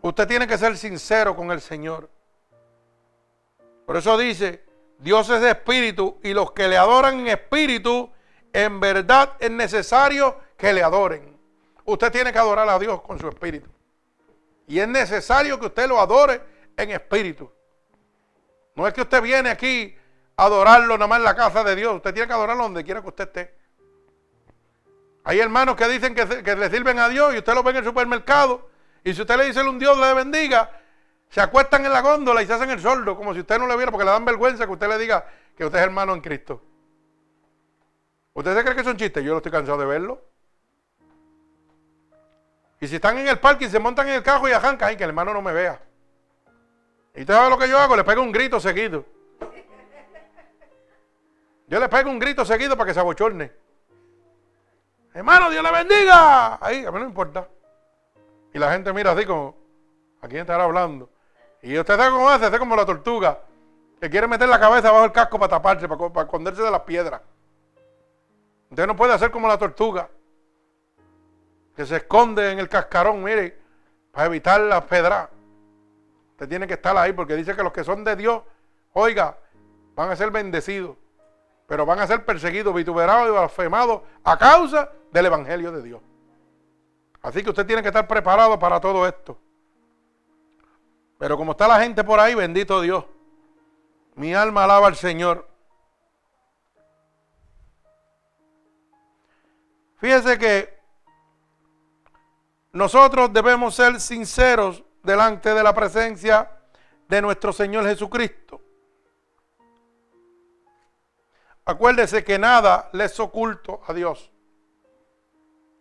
Usted 0.00 0.26
tiene 0.26 0.46
que 0.46 0.56
ser 0.56 0.74
sincero 0.78 1.36
con 1.36 1.50
el 1.50 1.60
Señor. 1.60 2.08
Por 3.84 3.98
eso 3.98 4.16
dice, 4.16 4.64
Dios 5.00 5.28
es 5.28 5.42
de 5.42 5.50
espíritu 5.50 6.18
y 6.22 6.32
los 6.32 6.52
que 6.52 6.66
le 6.66 6.78
adoran 6.78 7.20
en 7.20 7.28
espíritu, 7.28 8.10
en 8.54 8.80
verdad 8.80 9.34
es 9.38 9.50
necesario 9.50 10.38
que 10.56 10.72
le 10.72 10.82
adoren. 10.82 11.38
Usted 11.84 12.10
tiene 12.10 12.32
que 12.32 12.38
adorar 12.38 12.70
a 12.70 12.78
Dios 12.78 13.02
con 13.02 13.18
su 13.18 13.28
espíritu. 13.28 13.68
Y 14.66 14.78
es 14.78 14.88
necesario 14.88 15.58
que 15.58 15.66
usted 15.66 15.88
lo 15.88 16.00
adore 16.00 16.40
en 16.76 16.90
espíritu. 16.90 17.50
No 18.74 18.86
es 18.86 18.94
que 18.94 19.02
usted 19.02 19.22
viene 19.22 19.50
aquí 19.50 19.94
a 20.36 20.44
adorarlo 20.44 20.96
nada 20.96 21.06
más 21.06 21.18
en 21.18 21.24
la 21.24 21.36
casa 21.36 21.62
de 21.62 21.76
Dios. 21.76 21.96
Usted 21.96 22.14
tiene 22.14 22.26
que 22.26 22.32
adorarlo 22.32 22.62
donde 22.64 22.84
quiera 22.84 23.02
que 23.02 23.08
usted 23.08 23.24
esté. 23.24 23.54
Hay 25.24 25.38
hermanos 25.38 25.76
que 25.76 25.86
dicen 25.88 26.14
que, 26.14 26.56
le 26.56 26.70
sirven 26.70 26.98
a 26.98 27.08
Dios 27.08 27.34
y 27.34 27.38
usted 27.38 27.54
lo 27.54 27.62
ve 27.62 27.70
en 27.70 27.76
el 27.78 27.84
supermercado. 27.84 28.68
Y 29.04 29.14
si 29.14 29.20
usted 29.20 29.36
le 29.36 29.44
dice 29.46 29.62
un 29.62 29.78
Dios 29.78 29.96
le 29.98 30.14
bendiga, 30.14 30.70
se 31.28 31.40
acuestan 31.40 31.84
en 31.84 31.92
la 31.92 32.00
góndola 32.00 32.42
y 32.42 32.46
se 32.46 32.52
hacen 32.52 32.70
el 32.70 32.80
soldo, 32.80 33.16
como 33.16 33.32
si 33.34 33.40
usted 33.40 33.58
no 33.58 33.66
le 33.66 33.76
viera, 33.76 33.90
porque 33.90 34.04
le 34.04 34.10
dan 34.10 34.24
vergüenza 34.24 34.66
que 34.66 34.72
usted 34.72 34.88
le 34.88 34.98
diga 34.98 35.26
que 35.56 35.64
usted 35.64 35.78
es 35.78 35.84
hermano 35.84 36.14
en 36.14 36.20
Cristo. 36.20 36.62
¿Usted 38.32 38.56
se 38.56 38.64
cree 38.64 38.76
que 38.76 38.84
son 38.84 38.96
chistes? 38.96 39.22
Yo 39.22 39.32
no 39.32 39.38
estoy 39.38 39.52
cansado 39.52 39.78
de 39.78 39.86
verlo. 39.86 40.31
Y 42.82 42.88
si 42.88 42.96
están 42.96 43.16
en 43.16 43.28
el 43.28 43.38
parque 43.38 43.66
y 43.66 43.68
se 43.68 43.78
montan 43.78 44.08
en 44.08 44.14
el 44.14 44.24
carro 44.24 44.48
y 44.48 44.52
arrancan, 44.52 44.88
ay, 44.88 44.96
que 44.96 45.04
el 45.04 45.10
hermano 45.10 45.32
no 45.32 45.40
me 45.40 45.52
vea. 45.52 45.80
¿Y 47.14 47.20
usted 47.20 47.32
sabe 47.32 47.48
lo 47.48 47.56
que 47.56 47.68
yo 47.68 47.78
hago? 47.78 47.94
Le 47.94 48.02
pego 48.02 48.20
un 48.20 48.32
grito 48.32 48.58
seguido. 48.58 49.04
Yo 51.68 51.78
le 51.78 51.88
pego 51.88 52.10
un 52.10 52.18
grito 52.18 52.44
seguido 52.44 52.76
para 52.76 52.88
que 52.88 52.94
se 52.94 52.98
abochorne. 52.98 53.52
Hermano, 55.14 55.48
Dios 55.48 55.62
le 55.62 55.70
bendiga. 55.70 56.58
Ahí, 56.60 56.84
a 56.84 56.90
mí 56.90 56.98
no 56.98 57.06
importa. 57.06 57.46
Y 58.52 58.58
la 58.58 58.72
gente 58.72 58.92
mira 58.92 59.12
así 59.12 59.24
como, 59.26 59.54
¿a 60.20 60.26
quién 60.26 60.40
estará 60.40 60.64
hablando? 60.64 61.08
Y 61.62 61.78
usted 61.78 61.96
sabe 61.96 62.10
cómo 62.10 62.28
hace, 62.28 62.46
hace 62.46 62.58
como 62.58 62.74
la 62.74 62.84
tortuga, 62.84 63.42
que 64.00 64.10
quiere 64.10 64.26
meter 64.26 64.48
la 64.48 64.58
cabeza 64.58 64.90
bajo 64.90 65.04
el 65.04 65.12
casco 65.12 65.38
para 65.38 65.50
taparse, 65.50 65.86
para, 65.86 66.08
para 66.12 66.24
esconderse 66.24 66.62
de 66.62 66.70
las 66.72 66.80
piedras. 66.80 67.20
Usted 68.70 68.88
no 68.88 68.96
puede 68.96 69.12
hacer 69.12 69.30
como 69.30 69.46
la 69.46 69.56
tortuga, 69.56 70.08
que 71.74 71.86
se 71.86 71.96
esconde 71.96 72.50
en 72.50 72.58
el 72.58 72.68
cascarón, 72.68 73.22
mire, 73.22 73.58
para 74.10 74.26
evitar 74.26 74.60
las 74.60 74.84
pedras. 74.84 75.28
Usted 76.32 76.48
tiene 76.48 76.66
que 76.66 76.74
estar 76.74 76.96
ahí 76.96 77.12
porque 77.12 77.34
dice 77.34 77.54
que 77.54 77.62
los 77.62 77.72
que 77.72 77.84
son 77.84 78.04
de 78.04 78.16
Dios, 78.16 78.42
oiga, 78.92 79.38
van 79.94 80.10
a 80.10 80.16
ser 80.16 80.30
bendecidos, 80.30 80.96
pero 81.66 81.86
van 81.86 82.00
a 82.00 82.06
ser 82.06 82.24
perseguidos, 82.24 82.74
vituperados 82.74 83.28
y 83.28 83.30
blasfemados 83.30 84.02
a 84.24 84.36
causa 84.36 84.90
del 85.12 85.26
Evangelio 85.26 85.72
de 85.72 85.82
Dios. 85.82 86.00
Así 87.22 87.42
que 87.42 87.50
usted 87.50 87.66
tiene 87.66 87.82
que 87.82 87.88
estar 87.88 88.06
preparado 88.08 88.58
para 88.58 88.80
todo 88.80 89.06
esto. 89.06 89.38
Pero 91.18 91.36
como 91.36 91.52
está 91.52 91.68
la 91.68 91.80
gente 91.80 92.02
por 92.02 92.18
ahí, 92.18 92.34
bendito 92.34 92.80
Dios. 92.80 93.04
Mi 94.16 94.34
alma 94.34 94.64
alaba 94.64 94.88
al 94.88 94.96
Señor. 94.96 95.48
Fíjese 99.98 100.36
que 100.36 100.81
nosotros 102.72 103.32
debemos 103.32 103.74
ser 103.74 104.00
sinceros 104.00 104.82
delante 105.02 105.52
de 105.52 105.62
la 105.62 105.74
presencia 105.74 106.50
de 107.08 107.20
nuestro 107.20 107.52
Señor 107.52 107.84
Jesucristo. 107.84 108.60
Acuérdese 111.64 112.24
que 112.24 112.38
nada 112.38 112.88
le 112.92 113.04
es 113.04 113.20
oculto 113.20 113.82
a 113.86 113.92
Dios. 113.92 114.32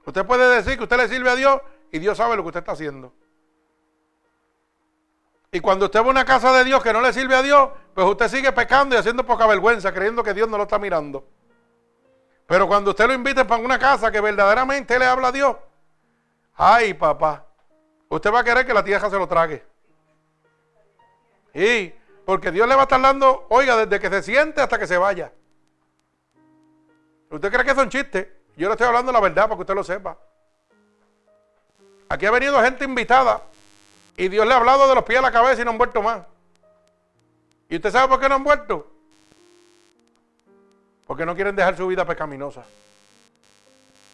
Usted 0.05 0.26
puede 0.26 0.55
decir 0.55 0.77
que 0.77 0.84
usted 0.84 0.97
le 0.97 1.07
sirve 1.07 1.30
a 1.30 1.35
Dios 1.35 1.61
y 1.91 1.99
Dios 1.99 2.18
sabe 2.18 2.35
lo 2.35 2.43
que 2.43 2.47
usted 2.49 2.59
está 2.59 2.73
haciendo. 2.73 3.13
Y 5.51 5.59
cuando 5.59 5.85
usted 5.85 5.99
va 5.99 6.07
a 6.07 6.09
una 6.09 6.26
casa 6.26 6.53
de 6.53 6.63
Dios 6.63 6.81
que 6.81 6.93
no 6.93 7.01
le 7.01 7.11
sirve 7.11 7.35
a 7.35 7.41
Dios, 7.41 7.69
pues 7.93 8.07
usted 8.07 8.30
sigue 8.30 8.51
pecando 8.51 8.95
y 8.95 8.99
haciendo 8.99 9.26
poca 9.26 9.45
vergüenza, 9.47 9.93
creyendo 9.93 10.23
que 10.23 10.34
Dios 10.34 10.47
no 10.47 10.57
lo 10.57 10.63
está 10.63 10.80
mirando. 10.80 11.26
Pero 12.45 12.68
cuando 12.68 12.91
usted 12.91 13.07
lo 13.07 13.13
invita 13.13 13.45
para 13.45 13.63
una 13.63 13.80
casa 13.80 14.11
que 14.11 14.22
verdaderamente 14.22 14.97
le 14.97 15.05
habla 15.05 15.30
a 15.30 15.31
Dios, 15.31 15.55
ay 16.56 16.94
papá, 16.94 17.45
usted 18.10 18.32
va 18.32 18.40
a 18.40 18.44
querer 18.44 18.65
que 18.65 18.73
la 18.73 18.84
tierra 18.84 19.10
se 19.10 19.18
lo 19.18 19.28
trague. 19.28 19.65
Y 21.53 21.94
porque 22.26 22.52
Dios 22.52 22.68
le 22.68 22.76
va 22.76 22.82
a 22.82 22.84
estar 22.84 23.02
dando, 23.02 23.45
oiga, 23.49 23.76
desde 23.78 23.99
que 23.99 24.10
se 24.10 24.23
siente 24.23 24.61
hasta 24.61 24.80
que 24.80 24.88
se 24.88 24.98
vaya. 24.98 25.32
¿Usted 27.30 27.52
cree 27.52 27.65
que 27.65 27.76
son 27.76 27.90
chistes? 27.90 28.28
Yo 28.56 28.68
le 28.68 28.73
estoy 28.73 28.88
hablando 28.88 29.11
la 29.11 29.19
verdad 29.19 29.44
para 29.44 29.56
que 29.56 29.61
usted 29.61 29.76
lo 29.76 29.84
sepa. 29.84 30.18
Aquí 32.10 32.26
ha 32.26 32.32
venido 32.32 32.61
gente 32.61 32.84
invitada 32.84 33.41
y 34.18 34.28
Dios 34.28 34.45
le 34.45 34.53
ha 34.53 34.57
hablado 34.57 34.88
de 34.88 34.95
los 34.95 35.03
pies 35.03 35.19
a 35.19 35.22
la 35.22 35.32
cabeza 35.32 35.61
y 35.61 35.65
no 35.65 35.72
han 35.72 35.78
vuelto 35.78 36.02
más. 36.02 36.23
¿Y 37.69 37.78
usted 37.78 37.90
sabe 37.90 38.10
por 38.10 38.19
qué 38.19 38.28
no 38.28 38.36
han 38.36 38.44
vuelto? 38.44 38.86
Porque 41.07 41.26
no 41.26 41.36
quieren 41.36 41.56
dejar 41.56 41.78
su 41.78 41.88
vida 41.88 42.06
pecaminosa. 42.06 42.65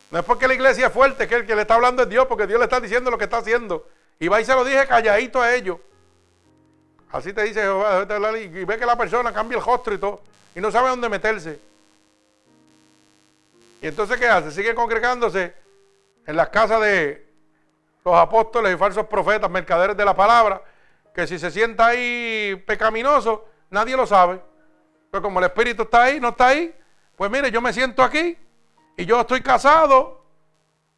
No 0.10 0.20
es 0.20 0.26
porque 0.26 0.48
la 0.48 0.54
iglesia 0.54 0.88
es 0.88 0.94
fuerte, 0.94 1.28
que 1.28 1.36
el 1.36 1.46
que 1.46 1.56
le 1.56 1.64
está 1.64 1.76
hablando 1.76 2.04
es 2.04 2.10
Dios, 2.10 2.26
porque 2.28 2.48
Dios 2.48 2.60
le 2.60 2.66
está 2.66 2.80
diciendo 2.80 3.12
lo 3.12 3.18
que 3.18 3.26
está 3.26 3.38
haciendo. 3.38 3.88
Y 4.20 4.28
va 4.28 4.40
y 4.40 4.46
se 4.46 4.54
lo 4.54 4.64
dije 4.64 4.88
calladito 4.88 5.42
a 5.42 5.54
ellos. 5.54 5.78
Así 7.12 7.34
te 7.34 7.44
dice 7.44 7.62
Jehová, 7.62 8.06
y 8.38 8.66
ve 8.66 8.78
que 8.78 8.86
la 8.86 8.98
persona 8.98 9.34
cambia 9.34 9.58
el 9.58 9.64
rostro 9.64 9.94
y 9.94 9.98
todo, 9.98 10.22
y 10.56 10.62
no 10.62 10.72
sabe 10.72 10.90
dónde 10.90 11.10
meterse. 11.10 11.60
Y 13.82 13.88
entonces, 13.88 14.18
¿qué 14.18 14.28
hace? 14.28 14.52
Sigue 14.52 14.74
congregándose 14.76 15.54
en 16.26 16.36
las 16.36 16.50
casas 16.50 16.82
de 16.82 17.26
los 18.04 18.16
apóstoles 18.16 18.74
y 18.74 18.78
falsos 18.78 19.06
profetas, 19.06 19.50
mercaderes 19.50 19.96
de 19.96 20.04
la 20.04 20.16
palabra, 20.16 20.62
que 21.14 21.28
si 21.28 21.38
se 21.38 21.52
sienta 21.52 21.88
ahí 21.88 22.62
pecaminoso, 22.66 23.46
nadie 23.70 23.96
lo 23.96 24.08
sabe. 24.08 24.42
Pero 25.12 25.22
como 25.22 25.40
el 25.40 25.46
Espíritu 25.46 25.84
está 25.84 26.04
ahí, 26.04 26.20
no 26.20 26.30
está 26.30 26.48
ahí, 26.48 26.74
pues 27.16 27.32
mire, 27.32 27.52
yo 27.52 27.62
me 27.62 27.72
siento 27.72 28.04
aquí 28.04 28.38
y 28.98 29.06
yo 29.06 29.22
estoy 29.22 29.42
casado, 29.42 30.24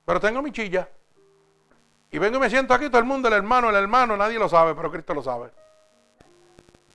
pero 0.06 0.20
tengo 0.22 0.42
mi 0.42 0.52
chilla. 0.52 0.90
Y 2.12 2.18
vengo 2.18 2.38
y 2.38 2.40
me 2.40 2.50
siento 2.50 2.74
aquí, 2.74 2.88
todo 2.88 3.00
el 3.00 3.06
mundo, 3.06 3.28
el 3.28 3.36
hermano, 3.36 3.70
el 3.70 3.76
hermano, 3.76 4.18
nadie 4.18 4.40
lo 4.40 4.50
sabe, 4.50 4.74
pero 4.74 4.90
Cristo 4.90 5.14
lo 5.14 5.22
sabe. 5.22 5.52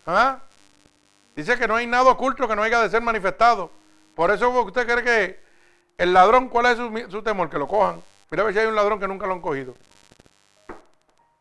¿Ah? 0.06 0.40
Dice 1.36 1.58
que 1.58 1.68
no 1.68 1.76
hay 1.76 1.86
nada 1.86 2.10
oculto 2.10 2.48
que 2.48 2.56
no 2.56 2.62
haya 2.62 2.80
de 2.80 2.88
ser 2.88 3.02
manifestado. 3.02 3.70
Por 4.14 4.30
eso 4.30 4.48
usted 4.62 4.86
cree 4.86 5.04
que 5.04 5.40
el 5.98 6.12
ladrón, 6.12 6.48
¿cuál 6.48 6.66
es 6.66 7.10
su, 7.10 7.22
temor? 7.22 7.50
Que 7.50 7.58
lo 7.58 7.68
cojan. 7.68 8.02
Mira 8.30 8.42
a 8.42 8.46
ver 8.46 8.54
si 8.54 8.60
hay 8.60 8.66
un 8.66 8.74
ladrón 8.74 8.98
que 8.98 9.06
nunca 9.06 9.26
lo 9.26 9.34
han 9.34 9.40
cogido. 9.40 9.74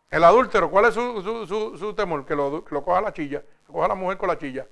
El 0.10 0.24
adúltero, 0.24 0.70
¿cuál 0.70 0.86
es 0.86 0.94
su, 0.94 1.94
temor? 1.96 2.26
Que 2.26 2.36
lo, 2.36 2.64
coja 2.64 3.02
la 3.02 3.14
chilla, 3.14 3.42
que 3.42 3.72
coja 3.72 3.88
la 3.88 3.96
mujer 3.96 4.18
con 4.18 4.28
la 4.28 4.38
chilla. 4.38 4.68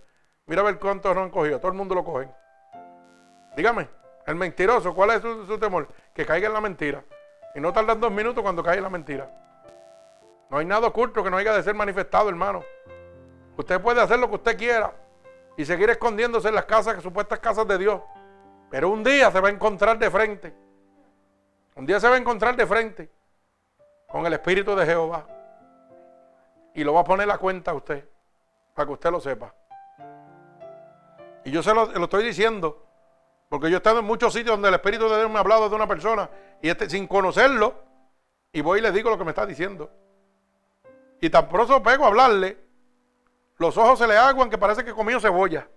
Mira 0.46 0.62
a 0.62 0.66
ver 0.66 0.78
cuántos 0.78 1.16
no 1.16 1.24
han 1.24 1.30
cogido. 1.30 1.60
Todo 1.60 1.72
el 1.72 1.78
mundo 1.78 1.96
lo 1.96 2.04
cogen. 2.04 2.30
Dígame, 3.56 3.88
el 4.26 4.36
mentiroso, 4.36 4.94
¿cuál 4.94 5.12
es 5.12 5.22
su, 5.22 5.58
temor? 5.58 5.88
Que 6.14 6.26
caiga 6.26 6.48
en 6.48 6.54
la 6.54 6.62
mentira. 6.62 7.04
Y 7.56 7.60
no 7.60 7.74
tardan 7.74 8.00
dos 8.00 8.12
minutos 8.12 8.42
cuando 8.44 8.64
cae 8.64 8.78
en 8.78 8.84
la 8.84 8.90
mentira. 8.90 9.30
No 10.50 10.58
hay 10.58 10.66
nada 10.66 10.88
oculto 10.88 11.24
que 11.24 11.30
no 11.30 11.38
haya 11.38 11.54
de 11.54 11.64
ser 11.64 11.74
manifestado, 11.74 12.30
hermano. 12.30 12.64
Usted 13.58 13.82
puede 13.82 14.02
hacer 14.02 14.20
lo 14.20 14.30
que 14.30 14.36
usted 14.36 14.58
quiera 14.58 14.94
y 15.58 15.66
seguir 15.66 15.90
escondiéndose 15.90 16.50
en 16.50 16.56
las 16.56 16.66
casas, 16.66 17.02
supuestas 17.02 17.40
casas 17.40 17.68
de 17.68 17.78
Dios. 17.78 18.02
Pero 18.70 18.90
un 18.90 19.04
día 19.04 19.32
se 19.32 19.40
va 19.40 19.50
a 19.50 19.52
encontrar 19.52 19.98
de 19.98 20.10
frente. 20.10 20.54
Un 21.76 21.86
día 21.86 22.00
se 22.00 22.08
va 22.08 22.16
a 22.16 22.18
encontrar 22.18 22.56
de 22.56 22.66
frente 22.66 23.10
con 24.08 24.26
el 24.26 24.34
Espíritu 24.34 24.76
de 24.76 24.86
Jehová. 24.86 25.26
Y 26.74 26.84
lo 26.84 26.94
va 26.94 27.02
a 27.02 27.04
poner 27.04 27.28
la 27.28 27.38
cuenta 27.38 27.72
a 27.72 27.74
usted, 27.74 28.08
para 28.74 28.86
que 28.86 28.94
usted 28.94 29.12
lo 29.12 29.20
sepa. 29.20 29.54
Y 31.44 31.52
yo 31.52 31.64
se 31.64 31.74
lo, 31.74 31.92
estoy 32.04 32.24
diciendo, 32.24 32.86
porque 33.52 33.70
yo 33.70 33.76
he 33.76 33.80
estado 33.80 34.00
en 34.00 34.06
muchos 34.06 34.32
sitios 34.32 34.54
donde 34.54 34.70
el 34.70 34.76
Espíritu 34.76 35.10
de 35.10 35.18
Dios 35.18 35.30
me 35.30 35.36
ha 35.36 35.42
hablado 35.42 35.68
de 35.68 35.76
una 35.76 35.86
persona 35.86 36.30
y 36.62 36.70
este, 36.70 36.90
sin 36.90 37.06
conocerlo, 37.06 37.84
y 38.54 38.62
voy 38.62 38.80
y 38.80 38.82
le 38.82 38.94
digo 38.94 39.10
lo 39.10 39.18
que 39.18 39.26
me 39.26 39.32
está 39.32 39.46
diciendo. 39.46 39.92
Y 41.20 41.30
tan 41.30 41.50
pronto 41.50 41.84
pego 41.84 42.06
a 42.06 42.08
hablarle, 42.08 42.58
los 43.58 43.76
ojos 43.76 44.00
se 44.00 44.08
le 44.08 44.16
aguan 44.16 44.50
que 44.50 44.58
parece 44.58 44.86
que 44.86 44.94
comió 44.94 45.20
cebolla. 45.20 45.68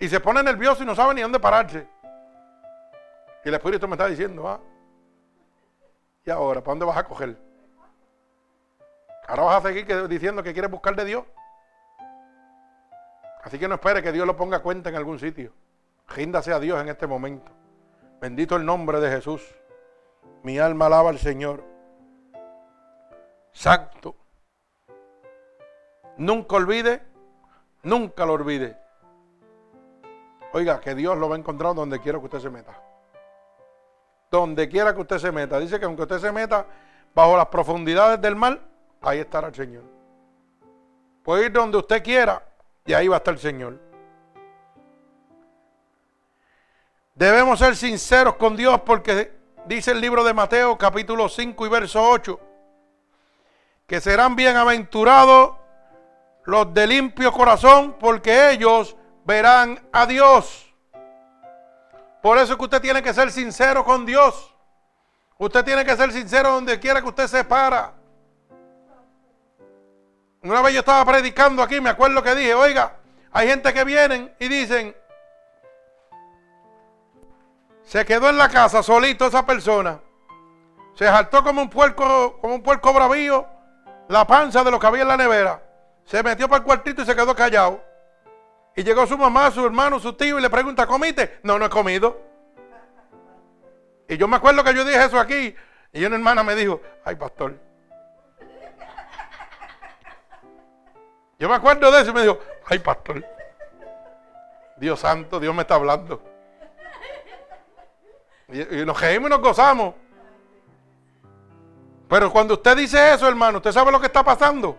Y 0.00 0.08
se 0.08 0.18
pone 0.18 0.42
nervioso 0.42 0.82
y 0.82 0.86
no 0.86 0.96
sabe 0.96 1.14
ni 1.14 1.22
dónde 1.22 1.38
pararse. 1.38 1.86
Y 3.44 3.48
el 3.48 3.54
Espíritu 3.54 3.86
me 3.86 3.94
está 3.94 4.08
diciendo, 4.08 4.48
ah, 4.48 4.58
¿y 6.24 6.30
ahora 6.30 6.62
para 6.62 6.72
dónde 6.72 6.86
vas 6.86 6.96
a 6.96 7.04
coger? 7.04 7.36
Ahora 9.28 9.42
vas 9.44 9.64
a 9.64 9.68
seguir 9.68 10.08
diciendo 10.08 10.42
que 10.42 10.52
quieres 10.52 10.68
buscar 10.68 10.96
de 10.96 11.04
Dios. 11.04 11.24
Así 13.42 13.58
que 13.58 13.68
no 13.68 13.76
espere 13.76 14.02
que 14.02 14.12
Dios 14.12 14.26
lo 14.26 14.36
ponga 14.36 14.58
a 14.58 14.62
cuenta 14.62 14.90
en 14.90 14.96
algún 14.96 15.18
sitio. 15.18 15.52
Ríndase 16.08 16.52
a 16.52 16.58
Dios 16.58 16.80
en 16.80 16.88
este 16.88 17.06
momento. 17.06 17.50
Bendito 18.20 18.56
el 18.56 18.64
nombre 18.64 19.00
de 19.00 19.10
Jesús. 19.10 19.42
Mi 20.42 20.58
alma 20.58 20.86
alaba 20.86 21.10
al 21.10 21.18
Señor. 21.18 21.64
Santo. 23.52 24.16
Nunca 26.18 26.56
olvide, 26.56 27.02
nunca 27.82 28.26
lo 28.26 28.34
olvide. 28.34 28.76
Oiga, 30.52 30.80
que 30.80 30.94
Dios 30.94 31.16
lo 31.16 31.28
va 31.28 31.36
a 31.36 31.38
encontrar 31.38 31.74
donde 31.74 32.00
quiera 32.00 32.18
que 32.18 32.24
usted 32.24 32.40
se 32.40 32.50
meta. 32.50 32.78
Donde 34.30 34.68
quiera 34.68 34.94
que 34.94 35.00
usted 35.00 35.18
se 35.18 35.32
meta. 35.32 35.58
Dice 35.58 35.78
que 35.78 35.86
aunque 35.86 36.02
usted 36.02 36.18
se 36.18 36.30
meta 36.30 36.66
bajo 37.14 37.36
las 37.36 37.46
profundidades 37.46 38.20
del 38.20 38.36
mar, 38.36 38.60
ahí 39.00 39.20
estará 39.20 39.48
el 39.48 39.54
Señor. 39.54 39.84
Puede 41.22 41.46
ir 41.46 41.52
donde 41.52 41.78
usted 41.78 42.02
quiera 42.02 42.49
y 42.90 42.94
ahí 42.94 43.06
va 43.06 43.16
a 43.16 43.18
estar 43.18 43.34
el 43.34 43.40
Señor. 43.40 43.78
Debemos 47.14 47.60
ser 47.60 47.76
sinceros 47.76 48.34
con 48.34 48.56
Dios 48.56 48.80
porque 48.80 49.32
dice 49.66 49.92
el 49.92 50.00
libro 50.00 50.24
de 50.24 50.34
Mateo 50.34 50.76
capítulo 50.76 51.28
5 51.28 51.66
y 51.66 51.68
verso 51.68 52.02
8 52.02 52.40
que 53.86 54.00
serán 54.00 54.34
bienaventurados 54.34 55.56
los 56.44 56.74
de 56.74 56.86
limpio 56.88 57.32
corazón, 57.32 57.96
porque 57.98 58.50
ellos 58.50 58.96
verán 59.24 59.80
a 59.92 60.06
Dios. 60.06 60.74
Por 62.20 62.38
eso 62.38 62.52
es 62.52 62.58
que 62.58 62.64
usted 62.64 62.80
tiene 62.80 63.02
que 63.02 63.14
ser 63.14 63.30
sincero 63.30 63.84
con 63.84 64.04
Dios. 64.04 64.52
Usted 65.38 65.64
tiene 65.64 65.84
que 65.84 65.96
ser 65.96 66.10
sincero 66.12 66.50
donde 66.50 66.80
quiera 66.80 67.00
que 67.00 67.08
usted 67.08 67.28
se 67.28 67.44
para. 67.44 67.99
Una 70.42 70.62
vez 70.62 70.74
yo 70.74 70.80
estaba 70.80 71.04
predicando 71.04 71.62
aquí, 71.62 71.80
me 71.80 71.90
acuerdo 71.90 72.22
que 72.22 72.34
dije, 72.34 72.54
oiga, 72.54 72.96
hay 73.32 73.48
gente 73.48 73.72
que 73.72 73.84
vienen 73.84 74.34
y 74.38 74.48
dicen, 74.48 74.96
se 77.82 78.04
quedó 78.04 78.30
en 78.30 78.38
la 78.38 78.48
casa 78.48 78.82
solito 78.82 79.26
esa 79.26 79.44
persona. 79.44 80.00
Se 80.94 81.06
saltó 81.06 81.42
como 81.42 81.62
un 81.62 81.70
puerco, 81.70 82.38
como 82.40 82.54
un 82.54 82.62
puerco 82.62 82.92
bravío, 82.92 83.46
la 84.08 84.26
panza 84.26 84.64
de 84.64 84.70
lo 84.70 84.78
que 84.78 84.86
había 84.86 85.02
en 85.02 85.08
la 85.08 85.16
nevera 85.16 85.62
se 86.10 86.24
metió 86.24 86.48
para 86.48 86.58
el 86.58 86.64
cuartito 86.64 87.02
y 87.02 87.06
se 87.06 87.14
quedó 87.14 87.36
callado. 87.36 87.84
Y 88.74 88.82
llegó 88.82 89.06
su 89.06 89.16
mamá, 89.16 89.48
su 89.52 89.64
hermano, 89.64 90.00
su 90.00 90.12
tío 90.14 90.40
y 90.40 90.42
le 90.42 90.50
pregunta, 90.50 90.84
¿comiste? 90.84 91.38
No, 91.44 91.56
no 91.56 91.66
he 91.66 91.70
comido. 91.70 92.20
Y 94.08 94.16
yo 94.16 94.26
me 94.26 94.36
acuerdo 94.36 94.64
que 94.64 94.74
yo 94.74 94.84
dije 94.84 95.04
eso 95.04 95.20
aquí. 95.20 95.54
Y 95.92 96.04
una 96.04 96.16
hermana 96.16 96.42
me 96.42 96.56
dijo, 96.56 96.80
ay 97.04 97.14
pastor. 97.14 97.54
Yo 101.40 101.48
me 101.48 101.56
acuerdo 101.56 101.90
de 101.90 102.02
eso 102.02 102.10
y 102.10 102.14
me 102.14 102.22
dijo, 102.22 102.38
ay 102.66 102.78
pastor. 102.78 103.24
Dios 104.76 105.00
santo, 105.00 105.40
Dios 105.40 105.52
me 105.52 105.62
está 105.62 105.74
hablando. 105.74 106.22
Y, 108.48 108.80
y 108.80 108.86
nos 108.86 109.00
reímos 109.00 109.28
y 109.28 109.30
nos 109.30 109.40
gozamos. 109.40 109.94
Pero 112.08 112.30
cuando 112.30 112.54
usted 112.54 112.76
dice 112.76 113.14
eso, 113.14 113.26
hermano, 113.26 113.58
¿usted 113.58 113.72
sabe 113.72 113.90
lo 113.90 114.00
que 114.00 114.06
está 114.06 114.22
pasando? 114.22 114.76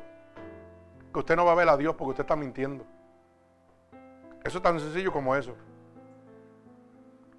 que 1.12 1.20
usted 1.20 1.36
no 1.36 1.46
va 1.46 1.52
a 1.52 1.56
ver 1.56 1.70
a 1.70 1.78
Dios 1.78 1.96
porque 1.96 2.12
usted 2.12 2.24
está 2.24 2.36
mintiendo. 2.36 2.86
Eso 4.44 4.58
es 4.58 4.64
tan 4.64 4.80
sencillo 4.80 5.12
como 5.12 5.36
eso. 5.36 5.56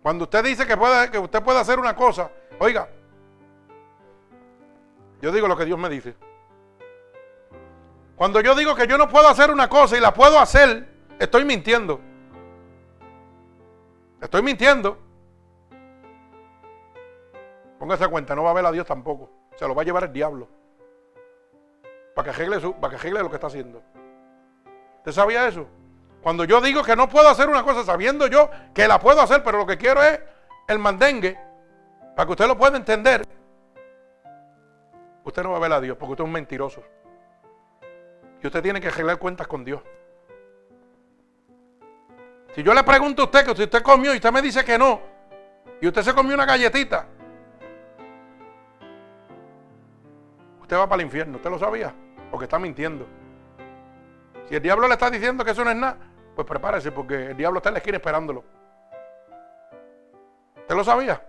Cuando 0.03 0.25
usted 0.25 0.45
dice 0.45 0.67
que, 0.67 0.77
puede, 0.77 1.11
que 1.11 1.19
usted 1.19 1.43
puede 1.43 1.59
hacer 1.59 1.79
una 1.79 1.97
cosa, 1.97 2.31
oiga, 2.59 2.89
yo 5.21 5.33
digo 5.33 5.49
lo 5.49 5.57
que 5.57 5.65
Dios 5.65 5.79
me 5.79 5.89
dice. 5.89 6.15
Cuando 8.17 8.41
yo 8.41 8.55
digo 8.55 8.75
que 8.75 8.87
yo 8.87 8.99
no 8.99 9.09
puedo 9.09 9.29
hacer 9.29 9.51
una 9.51 9.69
cosa 9.69 9.97
y 9.97 10.01
la 10.01 10.15
puedo 10.15 10.39
hacer, 10.39 10.89
estoy 11.19 11.45
mintiendo. 11.45 12.01
Estoy 14.21 14.43
mintiendo. 14.43 14.99
Póngase 17.79 18.07
cuenta, 18.09 18.35
no 18.35 18.45
va 18.45 18.51
a 18.51 18.55
ver 18.55 18.67
a 18.67 18.73
Dios 18.73 18.87
tampoco. 18.87 19.31
Se 19.57 19.67
lo 19.67 19.75
va 19.75 19.83
a 19.83 19.85
llevar 19.85 20.05
el 20.05 20.13
diablo 20.13 20.49
para 22.15 22.25
que 22.25 22.31
arregle, 22.31 22.61
su, 22.61 22.75
para 22.75 22.97
que 22.97 23.11
lo 23.11 23.29
que 23.29 23.37
está 23.37 23.47
haciendo. 23.47 23.83
¿Usted 24.99 25.13
sabía 25.13 25.49
eso? 25.49 25.67
Cuando 26.23 26.45
yo 26.45 26.61
digo 26.61 26.83
que 26.83 26.95
no 26.95 27.09
puedo 27.09 27.29
hacer 27.29 27.49
una 27.49 27.65
cosa 27.65 27.85
sabiendo 27.85 28.27
yo 28.29 28.49
que 28.73 28.87
la 28.87 29.01
puedo 29.01 29.21
hacer, 29.21 29.43
pero 29.43 29.59
lo 29.59 29.67
que 29.67 29.77
quiero 29.77 30.03
es 30.03 30.21
el 30.69 30.79
mandengue, 30.79 31.37
para 32.15 32.27
que 32.27 32.33
usted 32.33 32.47
lo 32.47 32.57
pueda 32.57 32.77
entender, 32.77 33.27
usted 35.25 35.43
no 35.43 35.51
va 35.51 35.57
a 35.57 35.61
ver 35.61 35.73
a 35.73 35.81
Dios 35.81 35.97
porque 35.97 36.13
usted 36.13 36.25
es 36.25 36.29
un 36.29 36.33
mentiroso. 36.33 36.83
Y 38.43 38.47
usted 38.47 38.63
tiene 38.63 38.81
que 38.81 38.89
arreglar 38.89 39.19
cuentas 39.19 39.47
con 39.47 39.65
Dios. 39.65 39.81
Si 42.55 42.63
yo 42.63 42.75
le 42.75 42.83
pregunto 42.83 43.23
a 43.23 43.25
usted 43.27 43.47
que 43.47 43.55
si 43.55 43.63
usted 43.63 43.83
comió 43.83 44.13
y 44.13 44.17
usted 44.17 44.33
me 44.33 44.43
dice 44.43 44.65
que 44.65 44.77
no, 44.77 45.01
y 45.81 45.87
usted 45.87 46.03
se 46.03 46.13
comió 46.13 46.35
una 46.35 46.45
galletita, 46.45 47.07
usted 50.61 50.77
va 50.77 50.89
para 50.89 51.01
el 51.01 51.07
infierno. 51.07 51.37
¿Usted 51.37 51.51
lo 51.51 51.59
sabía? 51.59 51.95
Porque 52.31 52.45
está 52.45 52.59
mintiendo. 52.59 53.07
Si 54.49 54.57
el 54.57 54.63
diablo 54.63 54.89
le 54.89 54.95
está 54.95 55.09
diciendo 55.09 55.45
que 55.45 55.53
eso 55.53 55.65
no 55.65 55.71
es 55.71 55.77
nada, 55.77 55.97
pues 56.35 56.47
prepárese 56.47 56.93
porque 56.93 57.31
el 57.31 57.37
diablo 57.37 57.59
está 57.59 57.71
en 57.71 57.75
la 57.75 57.79
esquina 57.79 57.97
esperándolo. 57.97 58.45
¿Usted 60.57 60.75
lo 60.75 60.85
sabía? 60.85 61.23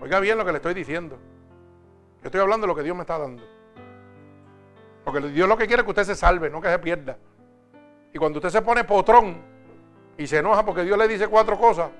Oiga 0.00 0.20
bien 0.20 0.36
lo 0.36 0.44
que 0.44 0.52
le 0.52 0.56
estoy 0.56 0.74
diciendo. 0.74 1.18
Yo 2.22 2.26
estoy 2.26 2.40
hablando 2.40 2.66
de 2.66 2.68
lo 2.68 2.74
que 2.74 2.82
Dios 2.82 2.96
me 2.96 3.02
está 3.02 3.18
dando. 3.18 3.55
Porque 5.06 5.20
Dios 5.28 5.48
lo 5.48 5.56
que 5.56 5.68
quiere 5.68 5.82
es 5.82 5.84
que 5.84 5.90
usted 5.90 6.02
se 6.02 6.16
salve, 6.16 6.50
no 6.50 6.60
que 6.60 6.68
se 6.68 6.80
pierda. 6.80 7.16
Y 8.12 8.18
cuando 8.18 8.40
usted 8.40 8.50
se 8.50 8.60
pone 8.60 8.82
potrón 8.82 9.40
y 10.18 10.26
se 10.26 10.38
enoja 10.38 10.64
porque 10.64 10.82
Dios 10.82 10.98
le 10.98 11.06
dice 11.06 11.28
cuatro 11.28 11.56
cosas, 11.56 11.90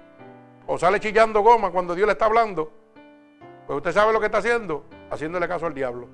o 0.66 0.76
sale 0.76 0.98
chillando 0.98 1.40
goma 1.40 1.70
cuando 1.70 1.94
Dios 1.94 2.04
le 2.06 2.14
está 2.14 2.24
hablando, 2.24 2.72
pues 3.64 3.76
usted 3.76 3.92
sabe 3.92 4.12
lo 4.12 4.18
que 4.18 4.26
está 4.26 4.38
haciendo, 4.38 4.86
haciéndole 5.08 5.46
caso 5.46 5.66
al 5.66 5.74
diablo. 5.74 6.08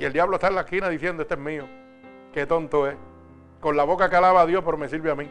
Y 0.00 0.04
el 0.04 0.12
diablo 0.12 0.34
está 0.34 0.48
en 0.48 0.56
la 0.56 0.62
esquina 0.62 0.88
diciendo, 0.88 1.22
este 1.22 1.34
es 1.34 1.40
mío. 1.40 1.68
Qué 2.32 2.44
tonto 2.44 2.88
es. 2.88 2.96
Con 3.60 3.76
la 3.76 3.84
boca 3.84 4.10
que 4.10 4.16
alaba 4.16 4.40
a 4.40 4.46
Dios, 4.46 4.64
pero 4.64 4.76
me 4.76 4.88
sirve 4.88 5.12
a 5.12 5.14
mí. 5.14 5.30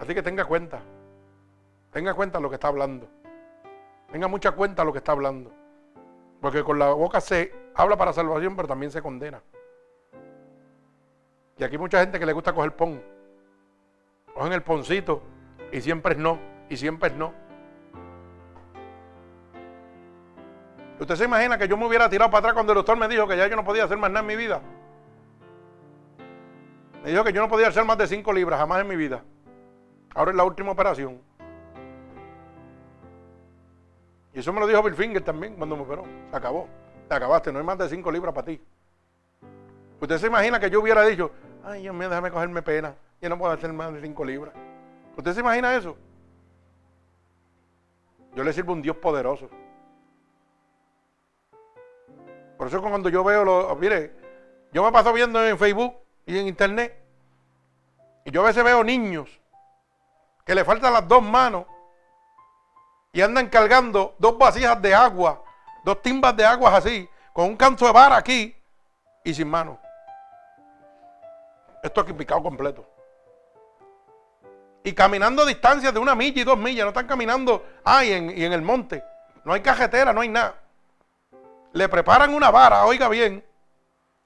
Así 0.00 0.14
que 0.14 0.22
tenga 0.22 0.44
cuenta. 0.44 0.82
Tenga 1.92 2.12
cuenta 2.12 2.40
lo 2.40 2.50
que 2.50 2.56
está 2.56 2.68
hablando. 2.68 3.08
Tenga 4.12 4.28
mucha 4.28 4.52
cuenta 4.52 4.84
lo 4.84 4.92
que 4.92 4.98
está 4.98 5.12
hablando. 5.12 5.63
Porque 6.44 6.62
con 6.62 6.78
la 6.78 6.90
boca 6.90 7.22
se 7.22 7.54
habla 7.74 7.96
para 7.96 8.12
salvación, 8.12 8.54
pero 8.54 8.68
también 8.68 8.92
se 8.92 9.00
condena. 9.00 9.40
Y 11.56 11.64
aquí 11.64 11.78
mucha 11.78 12.00
gente 12.00 12.18
que 12.18 12.26
le 12.26 12.34
gusta 12.34 12.52
coger 12.52 12.76
pon. 12.76 13.02
Cogen 14.34 14.52
el 14.52 14.62
poncito 14.62 15.22
y 15.72 15.80
siempre 15.80 16.12
es 16.12 16.18
no, 16.18 16.38
y 16.68 16.76
siempre 16.76 17.08
es 17.08 17.16
no. 17.16 17.32
¿Usted 21.00 21.16
se 21.16 21.24
imagina 21.24 21.56
que 21.56 21.66
yo 21.66 21.78
me 21.78 21.86
hubiera 21.86 22.10
tirado 22.10 22.30
para 22.30 22.40
atrás 22.40 22.52
cuando 22.52 22.74
el 22.74 22.76
doctor 22.76 22.98
me 22.98 23.08
dijo 23.08 23.26
que 23.26 23.38
ya 23.38 23.46
yo 23.46 23.56
no 23.56 23.64
podía 23.64 23.84
hacer 23.84 23.96
más 23.96 24.10
nada 24.10 24.20
en 24.20 24.26
mi 24.26 24.36
vida? 24.36 24.60
Me 27.02 27.10
dijo 27.10 27.24
que 27.24 27.32
yo 27.32 27.40
no 27.40 27.48
podía 27.48 27.68
hacer 27.68 27.86
más 27.86 27.96
de 27.96 28.06
5 28.06 28.30
libras 28.34 28.60
jamás 28.60 28.82
en 28.82 28.88
mi 28.88 28.96
vida. 28.96 29.24
Ahora 30.14 30.30
es 30.30 30.36
la 30.36 30.44
última 30.44 30.72
operación. 30.72 31.22
Y 34.34 34.40
eso 34.40 34.52
me 34.52 34.60
lo 34.60 34.66
dijo 34.66 34.82
Bill 34.82 34.94
Finger 34.94 35.22
también 35.22 35.54
cuando 35.54 35.76
me 35.76 35.82
operó. 35.82 36.04
Se 36.30 36.36
acabó. 36.36 36.68
Te 37.08 37.14
acabaste, 37.14 37.52
no 37.52 37.58
hay 37.58 37.64
más 37.64 37.78
de 37.78 37.88
5 37.88 38.10
libras 38.10 38.34
para 38.34 38.46
ti. 38.46 38.60
Usted 40.00 40.18
se 40.18 40.26
imagina 40.26 40.58
que 40.58 40.68
yo 40.68 40.80
hubiera 40.80 41.02
dicho, 41.02 41.30
ay 41.62 41.82
Dios 41.82 41.94
mío, 41.94 42.08
déjame 42.08 42.30
cogerme 42.30 42.62
pena. 42.62 42.94
Yo 43.20 43.28
no 43.28 43.38
puedo 43.38 43.52
hacer 43.52 43.72
más 43.72 43.92
de 43.92 44.00
5 44.00 44.24
libras. 44.24 44.54
¿Usted 45.16 45.32
se 45.32 45.40
imagina 45.40 45.74
eso? 45.74 45.96
Yo 48.34 48.42
le 48.42 48.52
sirvo 48.52 48.72
a 48.72 48.74
un 48.74 48.82
Dios 48.82 48.96
poderoso. 48.96 49.48
Por 52.58 52.66
eso 52.66 52.80
cuando 52.82 53.08
yo 53.08 53.22
veo 53.22 53.44
los, 53.44 53.78
mire, 53.78 54.12
yo 54.72 54.82
me 54.82 54.90
paso 54.90 55.12
viendo 55.12 55.44
en 55.46 55.58
Facebook 55.58 55.94
y 56.26 56.38
en 56.38 56.48
internet, 56.48 56.98
y 58.24 58.30
yo 58.30 58.42
a 58.42 58.46
veces 58.46 58.64
veo 58.64 58.82
niños 58.82 59.40
que 60.44 60.54
le 60.54 60.64
faltan 60.64 60.92
las 60.92 61.06
dos 61.06 61.22
manos 61.22 61.66
y 63.14 63.22
andan 63.22 63.48
cargando 63.48 64.14
dos 64.18 64.36
vasijas 64.36 64.80
de 64.82 64.94
agua, 64.94 65.42
dos 65.82 66.02
timbas 66.02 66.36
de 66.36 66.44
agua 66.44 66.76
así, 66.76 67.08
con 67.32 67.46
un 67.46 67.56
canto 67.56 67.86
de 67.86 67.92
vara 67.92 68.18
aquí 68.18 68.54
y 69.24 69.32
sin 69.32 69.48
mano. 69.48 69.78
Esto 71.82 72.02
aquí 72.02 72.12
picado 72.12 72.42
completo. 72.42 72.86
Y 74.82 74.92
caminando 74.92 75.46
distancias 75.46 75.94
de 75.94 75.98
una 75.98 76.14
milla 76.14 76.42
y 76.42 76.44
dos 76.44 76.58
millas, 76.58 76.84
no 76.84 76.90
están 76.90 77.06
caminando, 77.06 77.64
ay, 77.84 78.10
y 78.36 78.44
en 78.44 78.52
el 78.52 78.60
monte. 78.60 79.02
No 79.44 79.54
hay 79.54 79.62
cajetera, 79.62 80.12
no 80.12 80.20
hay 80.20 80.28
nada 80.28 80.56
le 81.74 81.88
preparan 81.88 82.32
una 82.32 82.50
vara, 82.50 82.86
oiga 82.86 83.08
bien, 83.08 83.44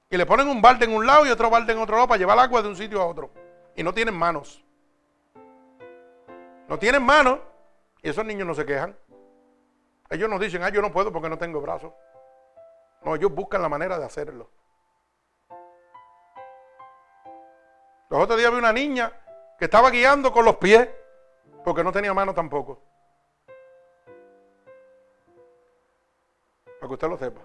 y 0.09 0.17
le 0.17 0.25
ponen 0.25 0.47
un 0.47 0.61
balde 0.61 0.85
en 0.85 0.93
un 0.93 1.05
lado 1.05 1.25
y 1.25 1.29
otro 1.29 1.49
balde 1.49 1.73
en 1.73 1.79
otro 1.79 1.95
lado 1.95 2.07
para 2.07 2.19
llevar 2.19 2.37
agua 2.37 2.61
de 2.61 2.67
un 2.67 2.75
sitio 2.75 3.01
a 3.01 3.05
otro. 3.05 3.31
Y 3.75 3.83
no 3.83 3.91
tienen 3.91 4.15
manos. 4.15 4.63
No 6.67 6.77
tienen 6.77 7.01
manos 7.03 7.39
y 8.01 8.09
esos 8.09 8.25
niños 8.25 8.47
no 8.47 8.53
se 8.53 8.65
quejan. 8.65 8.97
Ellos 10.09 10.29
nos 10.29 10.39
dicen, 10.39 10.63
ah, 10.63 10.69
yo 10.69 10.81
no 10.81 10.91
puedo 10.91 11.11
porque 11.11 11.29
no 11.29 11.37
tengo 11.37 11.61
brazos. 11.61 11.93
No, 13.03 13.15
ellos 13.15 13.33
buscan 13.33 13.61
la 13.61 13.69
manera 13.69 13.99
de 13.99 14.05
hacerlo. 14.05 14.49
Los 18.09 18.23
otros 18.23 18.39
días 18.39 18.51
vi 18.51 18.57
una 18.57 18.73
niña 18.73 19.11
que 19.57 19.65
estaba 19.65 19.91
guiando 19.91 20.31
con 20.31 20.43
los 20.43 20.55
pies 20.57 20.89
porque 21.63 21.83
no 21.83 21.91
tenía 21.91 22.13
mano 22.13 22.33
tampoco. 22.33 22.81
Para 26.79 26.87
que 26.87 26.93
usted 26.93 27.09
lo 27.09 27.17
sepa. 27.17 27.41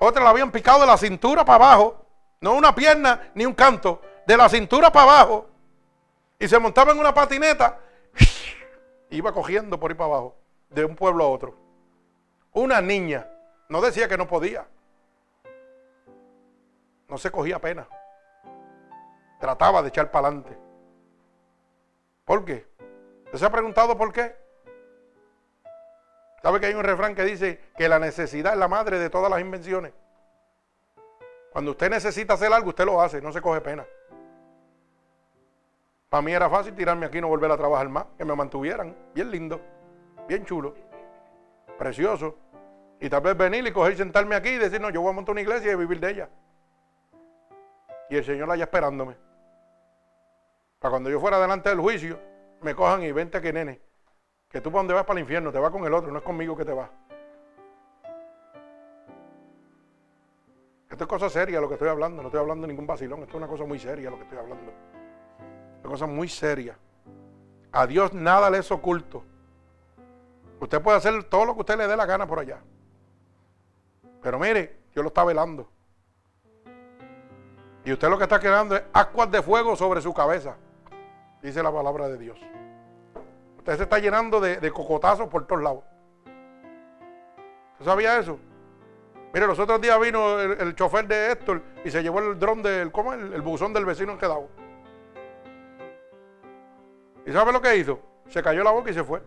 Otra 0.00 0.22
la 0.22 0.30
habían 0.30 0.50
picado 0.50 0.80
de 0.80 0.86
la 0.86 0.96
cintura 0.96 1.44
para 1.44 1.64
abajo. 1.64 2.06
No 2.40 2.54
una 2.54 2.74
pierna 2.74 3.30
ni 3.34 3.46
un 3.46 3.54
canto. 3.54 4.02
De 4.26 4.36
la 4.36 4.48
cintura 4.48 4.92
para 4.92 5.04
abajo. 5.04 5.46
Y 6.38 6.48
se 6.48 6.58
montaba 6.58 6.92
en 6.92 6.98
una 6.98 7.14
patineta. 7.14 7.78
Iba 9.10 9.32
cogiendo 9.32 9.78
por 9.78 9.90
ahí 9.90 9.96
para 9.96 10.10
abajo. 10.10 10.36
De 10.68 10.84
un 10.84 10.94
pueblo 10.94 11.24
a 11.24 11.28
otro. 11.28 11.56
Una 12.52 12.80
niña. 12.80 13.28
No 13.68 13.80
decía 13.80 14.08
que 14.08 14.16
no 14.16 14.26
podía. 14.26 14.66
No 17.08 17.18
se 17.18 17.30
cogía 17.30 17.58
pena. 17.58 17.88
Trataba 19.40 19.82
de 19.82 19.88
echar 19.88 20.10
para 20.10 20.28
adelante. 20.28 20.56
¿Por 22.24 22.44
qué? 22.44 22.66
¿Usted 23.26 23.38
se 23.38 23.46
ha 23.46 23.50
preguntado 23.50 23.96
por 23.98 24.12
qué? 24.12 24.36
¿Sabe 26.42 26.60
que 26.60 26.66
hay 26.66 26.74
un 26.74 26.84
refrán 26.84 27.14
que 27.14 27.24
dice 27.24 27.60
que 27.76 27.88
la 27.88 27.98
necesidad 27.98 28.52
es 28.52 28.58
la 28.58 28.68
madre 28.68 28.98
de 28.98 29.10
todas 29.10 29.30
las 29.30 29.40
invenciones? 29.40 29.92
Cuando 31.52 31.72
usted 31.72 31.90
necesita 31.90 32.34
hacer 32.34 32.52
algo, 32.52 32.70
usted 32.70 32.84
lo 32.84 33.02
hace, 33.02 33.20
no 33.20 33.32
se 33.32 33.42
coge 33.42 33.60
pena. 33.60 33.84
Para 36.10 36.22
mí 36.22 36.32
era 36.32 36.50
fácil 36.50 36.74
tirarme 36.74 37.06
aquí 37.06 37.18
y 37.18 37.20
no 37.20 37.28
volver 37.28 37.52
a 37.52 37.56
trabajar 37.56 37.88
más, 37.88 38.04
que 38.18 38.24
me 38.24 38.34
mantuvieran. 38.34 38.96
Bien 39.14 39.30
lindo, 39.30 39.60
bien 40.26 40.44
chulo, 40.44 40.74
precioso. 41.78 42.36
Y 43.00 43.08
tal 43.08 43.22
vez 43.22 43.36
venir 43.36 43.64
y 43.64 43.72
coger 43.72 43.96
sentarme 43.96 44.34
aquí 44.34 44.48
y 44.48 44.58
decir, 44.58 44.80
no, 44.80 44.90
yo 44.90 45.00
voy 45.00 45.10
a 45.10 45.14
montar 45.14 45.32
una 45.32 45.40
iglesia 45.40 45.70
y 45.70 45.76
vivir 45.76 46.00
de 46.00 46.10
ella. 46.10 46.28
Y 48.10 48.16
el 48.16 48.24
Señor 48.24 48.50
allá 48.50 48.64
esperándome. 48.64 49.16
Para 50.80 50.90
cuando 50.90 51.10
yo 51.10 51.20
fuera 51.20 51.38
delante 51.40 51.68
del 51.68 51.78
juicio, 51.78 52.18
me 52.60 52.74
cojan 52.74 53.04
y 53.04 53.12
vente 53.12 53.40
que 53.40 53.52
nene. 53.52 53.80
Que 54.48 54.60
tú 54.60 54.72
para 54.72 54.80
donde 54.80 54.94
vas 54.94 55.04
para 55.04 55.20
el 55.20 55.22
infierno, 55.22 55.52
te 55.52 55.60
vas 55.60 55.70
con 55.70 55.84
el 55.84 55.94
otro, 55.94 56.10
no 56.10 56.18
es 56.18 56.24
conmigo 56.24 56.56
que 56.56 56.64
te 56.64 56.72
vas. 56.72 56.90
Esto 60.90 61.04
es 61.04 61.08
cosa 61.08 61.30
seria 61.30 61.60
lo 61.60 61.68
que 61.68 61.74
estoy 61.74 61.88
hablando, 61.88 62.20
no 62.20 62.28
estoy 62.28 62.40
hablando 62.40 62.66
de 62.66 62.72
ningún 62.72 62.88
vacilón, 62.88 63.20
esto 63.20 63.30
es 63.30 63.36
una 63.36 63.46
cosa 63.46 63.64
muy 63.64 63.78
seria 63.78 64.10
lo 64.10 64.16
que 64.16 64.24
estoy 64.24 64.38
hablando. 64.38 64.89
Una 65.80 65.90
cosa 65.90 66.06
muy 66.06 66.28
seria. 66.28 66.76
A 67.72 67.86
Dios 67.86 68.12
nada 68.12 68.50
le 68.50 68.58
es 68.58 68.70
oculto. 68.70 69.24
Usted 70.60 70.80
puede 70.82 70.98
hacer 70.98 71.24
todo 71.24 71.44
lo 71.46 71.54
que 71.54 71.60
usted 71.60 71.78
le 71.78 71.86
dé 71.86 71.96
la 71.96 72.06
gana 72.06 72.26
por 72.26 72.38
allá. 72.38 72.60
Pero 74.22 74.38
mire, 74.38 74.80
Dios 74.92 75.02
lo 75.02 75.08
está 75.08 75.24
velando. 75.24 75.70
Y 77.84 77.92
usted 77.92 78.08
lo 78.08 78.18
que 78.18 78.24
está 78.24 78.38
quedando 78.38 78.76
es 78.76 78.82
aguas 78.92 79.30
de 79.30 79.42
fuego 79.42 79.74
sobre 79.74 80.02
su 80.02 80.12
cabeza. 80.12 80.56
Dice 81.42 81.62
la 81.62 81.72
palabra 81.72 82.08
de 82.08 82.18
Dios. 82.18 82.38
Usted 83.56 83.76
se 83.76 83.82
está 83.84 83.98
llenando 83.98 84.40
de, 84.40 84.70
cocotazos 84.70 85.28
por 85.28 85.46
todos 85.46 85.62
lados. 85.62 85.84
¿Usted 87.72 87.86
sabía 87.86 88.18
eso? 88.18 88.38
Mire, 89.32 89.46
los 89.46 89.58
otros 89.58 89.80
días 89.80 89.98
vino 90.00 90.40
el, 90.40 90.74
chofer 90.74 91.06
de 91.06 91.32
Héctor 91.32 91.62
y 91.84 91.90
se 91.90 92.02
llevó 92.02 92.18
el 92.18 92.38
dron 92.38 92.62
del, 92.62 92.90
¿cómo 92.92 93.14
El, 93.14 93.32
el 93.32 93.42
buzón 93.42 93.72
del 93.72 93.86
vecino 93.86 94.12
en 94.12 94.18
quedado. 94.18 94.48
¿Y 97.26 97.32
sabe 97.32 97.52
lo 97.52 97.60
que 97.60 97.76
hizo? 97.76 98.00
Se 98.28 98.42
cayó 98.42 98.62
la 98.62 98.70
boca 98.70 98.90
y 98.90 98.94
se 98.94 99.04
fue. 99.04 99.22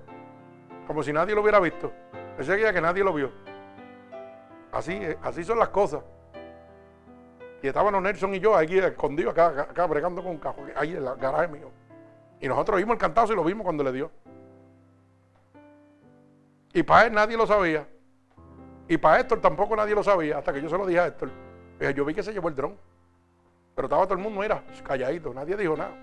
Como 0.87 1.03
si 1.03 1.13
nadie 1.13 1.35
lo 1.35 1.41
hubiera 1.41 1.59
visto. 1.59 1.91
Ese 2.37 2.55
día 2.55 2.73
que 2.73 2.81
nadie 2.81 3.03
lo 3.03 3.13
vio. 3.13 3.31
Así, 4.71 4.99
así 5.21 5.43
son 5.43 5.59
las 5.59 5.69
cosas. 5.69 6.03
Y 7.61 7.67
estaban 7.67 8.01
Nelson 8.03 8.35
y 8.35 8.39
yo 8.39 8.57
aquí 8.57 8.77
escondidos, 8.77 9.31
acá, 9.31 9.61
acá 9.61 9.87
bregando 9.87 10.21
con 10.21 10.31
un 10.31 10.37
cajo, 10.37 10.65
ahí 10.75 10.95
en 10.95 11.05
la 11.05 11.15
garaje 11.15 11.47
mío. 11.47 11.71
Y 12.41 12.47
nosotros 12.49 12.77
vimos 12.77 12.95
el 12.95 12.99
cantazo 12.99 13.31
y 13.31 13.35
lo 13.37 13.43
vimos 13.43 13.63
cuando 13.63 13.85
le 13.85 13.93
dio. 13.93 14.11
Y 16.73 16.83
para 16.83 17.07
él 17.07 17.13
nadie 17.13 17.37
lo 17.37 17.47
sabía. 17.47 17.87
Y 18.89 18.97
para 18.97 19.21
Héctor 19.21 19.39
tampoco 19.39 19.77
nadie 19.77 19.95
lo 19.95 20.03
sabía, 20.03 20.39
hasta 20.39 20.51
que 20.51 20.61
yo 20.61 20.67
se 20.67 20.77
lo 20.77 20.85
dije 20.85 20.99
a 20.99 21.07
Héctor. 21.07 21.31
yo 21.95 22.03
vi 22.03 22.13
que 22.13 22.21
se 22.21 22.33
llevó 22.33 22.49
el 22.49 22.55
dron. 22.55 22.75
Pero 23.75 23.85
estaba 23.85 24.03
todo 24.03 24.15
el 24.15 24.19
mundo, 24.19 24.41
mira, 24.41 24.63
calladito, 24.83 25.33
nadie 25.33 25.55
dijo 25.55 25.77
nada. 25.77 25.95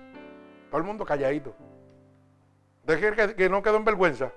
Todo 0.71 0.81
el 0.81 0.87
mundo 0.87 1.05
calladito. 1.05 1.55
Deje 2.91 3.15
que, 3.15 3.35
que 3.37 3.49
no 3.49 3.63
quedó 3.63 3.77
en 3.77 3.85
vergüenza. 3.85 4.33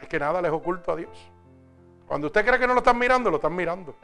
Es 0.00 0.06
que 0.06 0.16
nada 0.16 0.40
les 0.40 0.52
oculto 0.52 0.92
a 0.92 0.96
Dios. 0.96 1.28
Cuando 2.06 2.28
usted 2.28 2.46
cree 2.46 2.56
que 2.56 2.68
no 2.68 2.74
lo 2.74 2.78
están 2.78 2.96
mirando, 2.96 3.30
lo 3.30 3.36
están 3.38 3.54
mirando. 3.56 3.96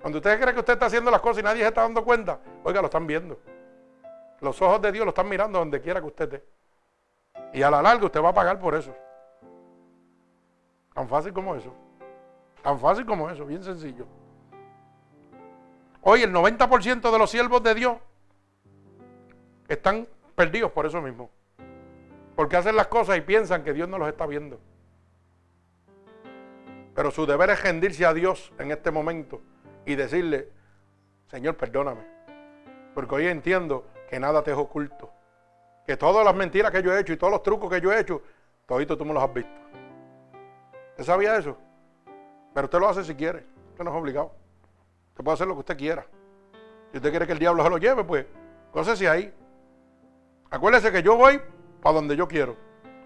Cuando 0.00 0.18
usted 0.18 0.40
cree 0.40 0.54
que 0.54 0.60
usted 0.60 0.74
está 0.74 0.86
haciendo 0.86 1.10
las 1.10 1.20
cosas 1.20 1.40
y 1.40 1.42
nadie 1.42 1.62
se 1.62 1.68
está 1.68 1.82
dando 1.82 2.04
cuenta, 2.04 2.38
oiga, 2.62 2.80
lo 2.80 2.86
están 2.86 3.04
viendo. 3.08 3.36
Los 4.40 4.62
ojos 4.62 4.80
de 4.80 4.92
Dios 4.92 5.04
lo 5.04 5.08
están 5.08 5.28
mirando 5.28 5.58
donde 5.58 5.80
quiera 5.80 6.00
que 6.00 6.06
usted 6.06 6.34
esté. 6.34 6.48
Y 7.52 7.62
a 7.62 7.70
la 7.70 7.82
larga 7.82 8.06
usted 8.06 8.22
va 8.22 8.28
a 8.28 8.34
pagar 8.34 8.60
por 8.60 8.76
eso. 8.76 8.94
Tan 10.94 11.08
fácil 11.08 11.32
como 11.32 11.56
eso. 11.56 11.74
Tan 12.62 12.78
fácil 12.78 13.04
como 13.04 13.28
eso, 13.28 13.44
bien 13.44 13.64
sencillo. 13.64 14.06
Hoy 16.02 16.22
el 16.22 16.32
90% 16.32 17.10
de 17.10 17.18
los 17.18 17.28
siervos 17.28 17.60
de 17.60 17.74
Dios 17.74 17.96
están 19.66 20.06
perdidos 20.32 20.72
por 20.72 20.86
eso 20.86 21.00
mismo. 21.00 21.30
Porque 22.36 22.56
hacen 22.56 22.76
las 22.76 22.86
cosas 22.88 23.18
y 23.18 23.20
piensan 23.20 23.62
que 23.62 23.72
Dios 23.72 23.88
no 23.88 23.98
los 23.98 24.08
está 24.08 24.26
viendo. 24.26 24.58
Pero 26.94 27.10
su 27.10 27.26
deber 27.26 27.50
es 27.50 27.62
rendirse 27.62 28.04
a 28.04 28.12
Dios 28.12 28.52
en 28.58 28.70
este 28.70 28.90
momento 28.90 29.40
y 29.86 29.94
decirle, 29.94 30.48
Señor, 31.28 31.56
perdóname. 31.56 32.02
Porque 32.94 33.14
hoy 33.14 33.26
entiendo 33.26 33.86
que 34.08 34.20
nada 34.20 34.42
te 34.42 34.50
es 34.50 34.56
oculto. 34.56 35.10
Que 35.86 35.96
todas 35.96 36.24
las 36.24 36.34
mentiras 36.34 36.70
que 36.70 36.82
yo 36.82 36.94
he 36.94 37.00
hecho 37.00 37.12
y 37.12 37.16
todos 37.16 37.32
los 37.32 37.42
trucos 37.42 37.70
que 37.70 37.80
yo 37.80 37.92
he 37.92 38.00
hecho, 38.00 38.22
todito 38.66 38.96
tú 38.96 39.04
me 39.04 39.14
los 39.14 39.22
has 39.22 39.32
visto. 39.32 39.50
¿Usted 40.90 41.04
sabía 41.04 41.36
eso? 41.36 41.56
Pero 42.54 42.66
usted 42.66 42.78
lo 42.78 42.88
hace 42.88 43.04
si 43.04 43.14
quiere. 43.14 43.46
Usted 43.70 43.84
no 43.84 43.90
es 43.90 43.96
obligado. 43.96 44.32
Usted 45.08 45.24
puede 45.24 45.34
hacer 45.34 45.46
lo 45.46 45.54
que 45.54 45.60
usted 45.60 45.76
quiera. 45.76 46.06
Si 46.90 46.98
usted 46.98 47.10
quiere 47.10 47.26
que 47.26 47.32
el 47.32 47.38
diablo 47.38 47.64
se 47.64 47.70
lo 47.70 47.78
lleve, 47.78 48.04
pues, 48.04 48.26
si 48.94 49.06
ahí. 49.06 49.32
Acuérdese 50.52 50.92
que 50.92 51.02
yo 51.02 51.16
voy 51.16 51.40
para 51.80 51.94
donde 51.94 52.14
yo 52.14 52.28
quiero. 52.28 52.56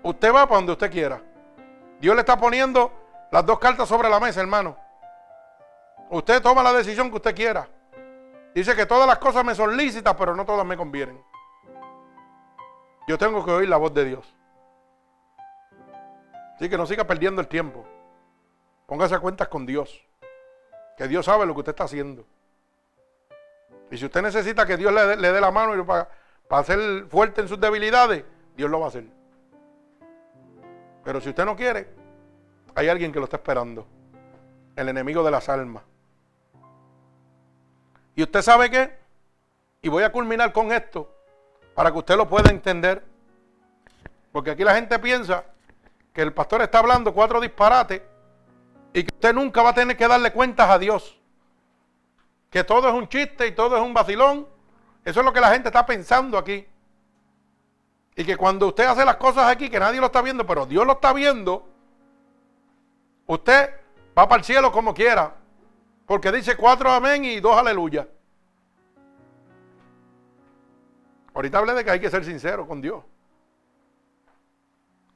Usted 0.02 0.34
va 0.34 0.46
para 0.46 0.56
donde 0.56 0.72
usted 0.72 0.90
quiera. 0.90 1.22
Dios 2.00 2.14
le 2.16 2.20
está 2.20 2.36
poniendo 2.36 2.92
las 3.30 3.46
dos 3.46 3.60
cartas 3.60 3.88
sobre 3.88 4.10
la 4.10 4.18
mesa, 4.18 4.40
hermano. 4.40 4.76
Usted 6.10 6.42
toma 6.42 6.64
la 6.64 6.72
decisión 6.72 7.08
que 7.08 7.16
usted 7.16 7.34
quiera. 7.36 7.68
Dice 8.52 8.74
que 8.74 8.84
todas 8.84 9.06
las 9.06 9.18
cosas 9.18 9.44
me 9.44 9.54
son 9.54 9.76
lícitas, 9.76 10.14
pero 10.16 10.34
no 10.34 10.44
todas 10.44 10.66
me 10.66 10.76
convienen. 10.76 11.22
Yo 13.06 13.16
tengo 13.16 13.44
que 13.44 13.52
oír 13.52 13.68
la 13.68 13.76
voz 13.76 13.94
de 13.94 14.04
Dios. 14.04 14.34
Así 16.56 16.68
que 16.68 16.76
no 16.76 16.84
siga 16.84 17.04
perdiendo 17.04 17.40
el 17.40 17.46
tiempo. 17.46 17.86
Póngase 18.86 19.14
a 19.14 19.20
cuentas 19.20 19.46
con 19.46 19.66
Dios. 19.66 20.04
Que 20.96 21.06
Dios 21.06 21.26
sabe 21.26 21.46
lo 21.46 21.54
que 21.54 21.60
usted 21.60 21.72
está 21.72 21.84
haciendo. 21.84 22.26
Y 23.90 23.98
si 23.98 24.04
usted 24.04 24.22
necesita 24.22 24.66
que 24.66 24.76
Dios 24.76 24.92
le, 24.92 25.16
dé 25.16 25.40
la 25.40 25.52
mano 25.52 25.86
para, 25.86 26.08
para 26.48 26.64
ser 26.64 27.06
fuerte 27.08 27.40
en 27.40 27.48
sus 27.48 27.60
debilidades, 27.60 28.24
Dios 28.56 28.70
lo 28.70 28.80
va 28.80 28.86
a 28.86 28.88
hacer. 28.88 29.04
Pero 31.04 31.20
si 31.20 31.28
usted 31.28 31.44
no 31.44 31.56
quiere, 31.56 31.88
hay 32.74 32.88
alguien 32.88 33.12
que 33.12 33.18
lo 33.18 33.24
está 33.24 33.36
esperando. 33.36 33.86
El 34.74 34.88
enemigo 34.88 35.22
de 35.22 35.30
las 35.30 35.48
almas. 35.48 35.82
Y 38.14 38.22
usted 38.22 38.42
sabe 38.42 38.70
qué? 38.70 38.98
Y 39.82 39.88
voy 39.88 40.02
a 40.02 40.10
culminar 40.10 40.52
con 40.52 40.72
esto 40.72 41.14
para 41.74 41.92
que 41.92 41.98
usted 41.98 42.16
lo 42.16 42.28
pueda 42.28 42.50
entender. 42.50 43.04
Porque 44.32 44.50
aquí 44.50 44.64
la 44.64 44.74
gente 44.74 44.98
piensa 44.98 45.44
que 46.12 46.22
el 46.22 46.32
pastor 46.32 46.62
está 46.62 46.78
hablando 46.78 47.12
cuatro 47.14 47.40
disparates 47.40 48.02
y 48.92 49.04
que 49.04 49.14
usted 49.14 49.34
nunca 49.34 49.62
va 49.62 49.70
a 49.70 49.74
tener 49.74 49.96
que 49.96 50.08
darle 50.08 50.32
cuentas 50.32 50.68
a 50.70 50.78
Dios. 50.78 51.20
Que 52.50 52.64
todo 52.64 52.88
es 52.88 52.94
un 52.94 53.08
chiste 53.08 53.46
y 53.46 53.52
todo 53.52 53.76
es 53.76 53.82
un 53.82 53.92
vacilón. 53.92 54.48
Eso 55.06 55.20
es 55.20 55.24
lo 55.24 55.32
que 55.32 55.40
la 55.40 55.52
gente 55.52 55.68
está 55.68 55.86
pensando 55.86 56.36
aquí. 56.36 56.66
Y 58.16 58.24
que 58.24 58.36
cuando 58.36 58.66
usted 58.66 58.86
hace 58.86 59.04
las 59.04 59.16
cosas 59.16 59.48
aquí, 59.48 59.70
que 59.70 59.78
nadie 59.78 60.00
lo 60.00 60.06
está 60.06 60.20
viendo, 60.20 60.44
pero 60.44 60.66
Dios 60.66 60.84
lo 60.84 60.94
está 60.94 61.12
viendo, 61.12 61.64
usted 63.26 63.70
va 64.18 64.28
para 64.28 64.40
el 64.40 64.44
cielo 64.44 64.72
como 64.72 64.92
quiera. 64.92 65.32
Porque 66.06 66.32
dice 66.32 66.56
cuatro 66.56 66.90
amén 66.90 67.24
y 67.24 67.38
dos 67.38 67.56
aleluya. 67.56 68.08
Ahorita 71.34 71.58
hablé 71.58 71.74
de 71.74 71.84
que 71.84 71.90
hay 71.92 72.00
que 72.00 72.10
ser 72.10 72.24
sincero 72.24 72.66
con 72.66 72.80
Dios. 72.80 73.04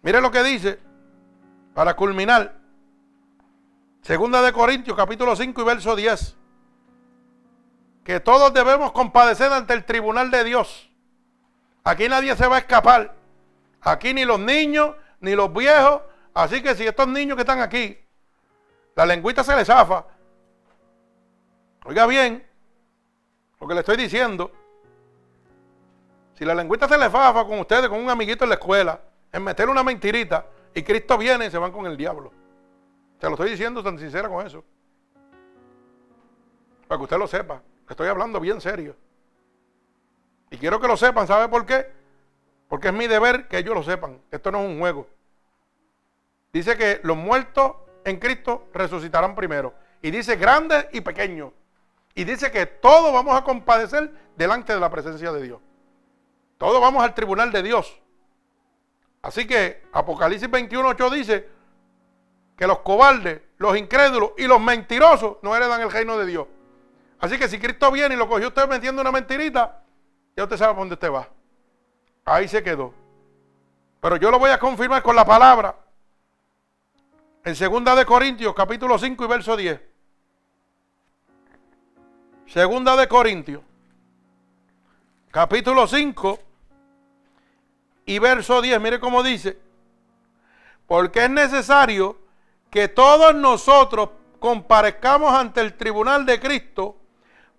Mire 0.02 0.20
lo 0.20 0.30
que 0.30 0.44
dice, 0.44 0.78
para 1.74 1.96
culminar. 1.96 2.54
Segunda 4.02 4.40
de 4.40 4.52
Corintios, 4.52 4.96
capítulo 4.96 5.34
5 5.34 5.60
y 5.60 5.64
verso 5.64 5.96
10. 5.96 6.36
Que 8.04 8.20
todos 8.20 8.52
debemos 8.52 8.92
compadecer 8.92 9.52
ante 9.52 9.74
el 9.74 9.84
tribunal 9.84 10.30
de 10.30 10.44
Dios. 10.44 10.90
Aquí 11.84 12.08
nadie 12.08 12.34
se 12.36 12.46
va 12.46 12.56
a 12.56 12.60
escapar. 12.60 13.14
Aquí 13.80 14.12
ni 14.14 14.24
los 14.24 14.38
niños, 14.38 14.96
ni 15.20 15.34
los 15.34 15.52
viejos. 15.52 16.02
Así 16.34 16.62
que 16.62 16.74
si 16.74 16.86
estos 16.86 17.08
niños 17.08 17.36
que 17.36 17.42
están 17.42 17.60
aquí, 17.60 17.98
la 18.94 19.06
lengüita 19.06 19.44
se 19.44 19.54
les 19.56 19.66
zafa. 19.66 20.04
Oiga 21.84 22.06
bien 22.06 22.46
lo 23.60 23.66
que 23.66 23.74
le 23.74 23.80
estoy 23.80 23.96
diciendo. 23.96 24.50
Si 26.34 26.44
la 26.44 26.54
lengüita 26.54 26.88
se 26.88 26.96
le 26.96 27.10
fafa 27.10 27.44
con 27.44 27.58
ustedes, 27.58 27.88
con 27.88 28.00
un 28.00 28.08
amiguito 28.08 28.44
en 28.44 28.50
la 28.50 28.54
escuela, 28.56 29.00
en 29.32 29.44
meterle 29.44 29.72
una 29.72 29.82
mentirita, 29.82 30.46
y 30.74 30.82
Cristo 30.82 31.18
viene 31.18 31.46
y 31.46 31.50
se 31.50 31.58
van 31.58 31.72
con 31.72 31.86
el 31.86 31.96
diablo. 31.96 32.32
Te 33.18 33.26
lo 33.26 33.34
estoy 33.34 33.50
diciendo 33.50 33.82
tan 33.82 33.98
sincera 33.98 34.28
con 34.28 34.46
eso. 34.46 34.64
Para 36.88 36.98
que 36.98 37.02
usted 37.02 37.18
lo 37.18 37.26
sepa. 37.26 37.62
Estoy 37.90 38.06
hablando 38.06 38.38
bien 38.38 38.60
serio. 38.60 38.94
Y 40.48 40.56
quiero 40.56 40.80
que 40.80 40.86
lo 40.86 40.96
sepan, 40.96 41.26
¿sabe 41.26 41.48
por 41.48 41.66
qué? 41.66 41.90
Porque 42.68 42.88
es 42.88 42.94
mi 42.94 43.08
deber 43.08 43.48
que 43.48 43.58
ellos 43.58 43.74
lo 43.74 43.82
sepan. 43.82 44.20
Esto 44.30 44.52
no 44.52 44.60
es 44.62 44.68
un 44.68 44.78
juego. 44.78 45.08
Dice 46.52 46.76
que 46.76 47.00
los 47.02 47.16
muertos 47.16 47.72
en 48.04 48.18
Cristo 48.18 48.68
resucitarán 48.72 49.34
primero. 49.34 49.74
Y 50.02 50.12
dice 50.12 50.36
grandes 50.36 50.86
y 50.92 51.00
pequeños. 51.00 51.52
Y 52.14 52.22
dice 52.22 52.52
que 52.52 52.66
todos 52.66 53.12
vamos 53.12 53.36
a 53.36 53.42
compadecer 53.42 54.12
delante 54.36 54.72
de 54.72 54.80
la 54.80 54.88
presencia 54.88 55.32
de 55.32 55.42
Dios. 55.42 55.60
Todos 56.58 56.80
vamos 56.80 57.02
al 57.02 57.12
tribunal 57.12 57.50
de 57.50 57.62
Dios. 57.62 58.00
Así 59.22 59.48
que 59.48 59.82
Apocalipsis 59.92 60.48
21.8 60.48 61.10
dice 61.10 61.48
que 62.56 62.66
los 62.68 62.78
cobardes, 62.80 63.42
los 63.58 63.76
incrédulos 63.76 64.32
y 64.38 64.46
los 64.46 64.60
mentirosos 64.60 65.38
no 65.42 65.56
heredan 65.56 65.80
el 65.80 65.90
reino 65.90 66.16
de 66.16 66.26
Dios. 66.26 66.46
Así 67.20 67.38
que 67.38 67.48
si 67.48 67.58
Cristo 67.58 67.90
viene 67.92 68.14
y 68.14 68.18
lo 68.18 68.28
cogió 68.28 68.48
usted 68.48 68.66
metiendo 68.66 69.02
una 69.02 69.12
mentirita, 69.12 69.82
ya 70.34 70.44
usted 70.44 70.56
sabe 70.56 70.72
por 70.72 70.80
dónde 70.80 70.94
usted 70.94 71.12
va. 71.12 71.28
Ahí 72.24 72.48
se 72.48 72.62
quedó. 72.62 72.94
Pero 74.00 74.16
yo 74.16 74.30
lo 74.30 74.38
voy 74.38 74.50
a 74.50 74.58
confirmar 74.58 75.02
con 75.02 75.14
la 75.14 75.24
palabra. 75.24 75.76
En 77.44 77.54
2 77.54 77.96
de 77.96 78.06
Corintios, 78.06 78.54
capítulo 78.54 78.98
5 78.98 79.24
y 79.24 79.28
verso 79.28 79.56
10. 79.56 79.80
Segunda 82.46 82.96
de 82.96 83.06
Corintios, 83.06 83.62
capítulo 85.30 85.86
5 85.86 86.38
y 88.06 88.18
verso 88.18 88.60
10, 88.60 88.80
mire 88.80 88.98
cómo 88.98 89.22
dice, 89.22 89.56
porque 90.88 91.24
es 91.24 91.30
necesario 91.30 92.18
que 92.68 92.88
todos 92.88 93.36
nosotros 93.36 94.10
comparezcamos 94.40 95.32
ante 95.32 95.60
el 95.60 95.76
tribunal 95.76 96.26
de 96.26 96.40
Cristo 96.40 96.99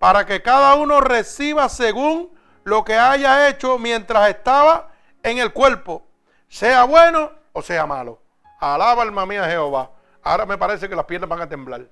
para 0.01 0.25
que 0.25 0.41
cada 0.41 0.73
uno 0.73 0.99
reciba 0.99 1.69
según 1.69 2.33
lo 2.63 2.83
que 2.83 2.97
haya 2.97 3.47
hecho 3.47 3.77
mientras 3.77 4.29
estaba 4.29 4.89
en 5.21 5.37
el 5.37 5.53
cuerpo, 5.53 6.03
sea 6.47 6.85
bueno 6.85 7.31
o 7.53 7.61
sea 7.61 7.85
malo. 7.85 8.19
Alaba 8.59 9.03
alma 9.03 9.27
mía 9.27 9.45
Jehová. 9.45 9.91
Ahora 10.23 10.47
me 10.47 10.57
parece 10.57 10.89
que 10.89 10.95
las 10.95 11.05
piernas 11.05 11.29
van 11.29 11.41
a 11.41 11.47
temblar. 11.47 11.87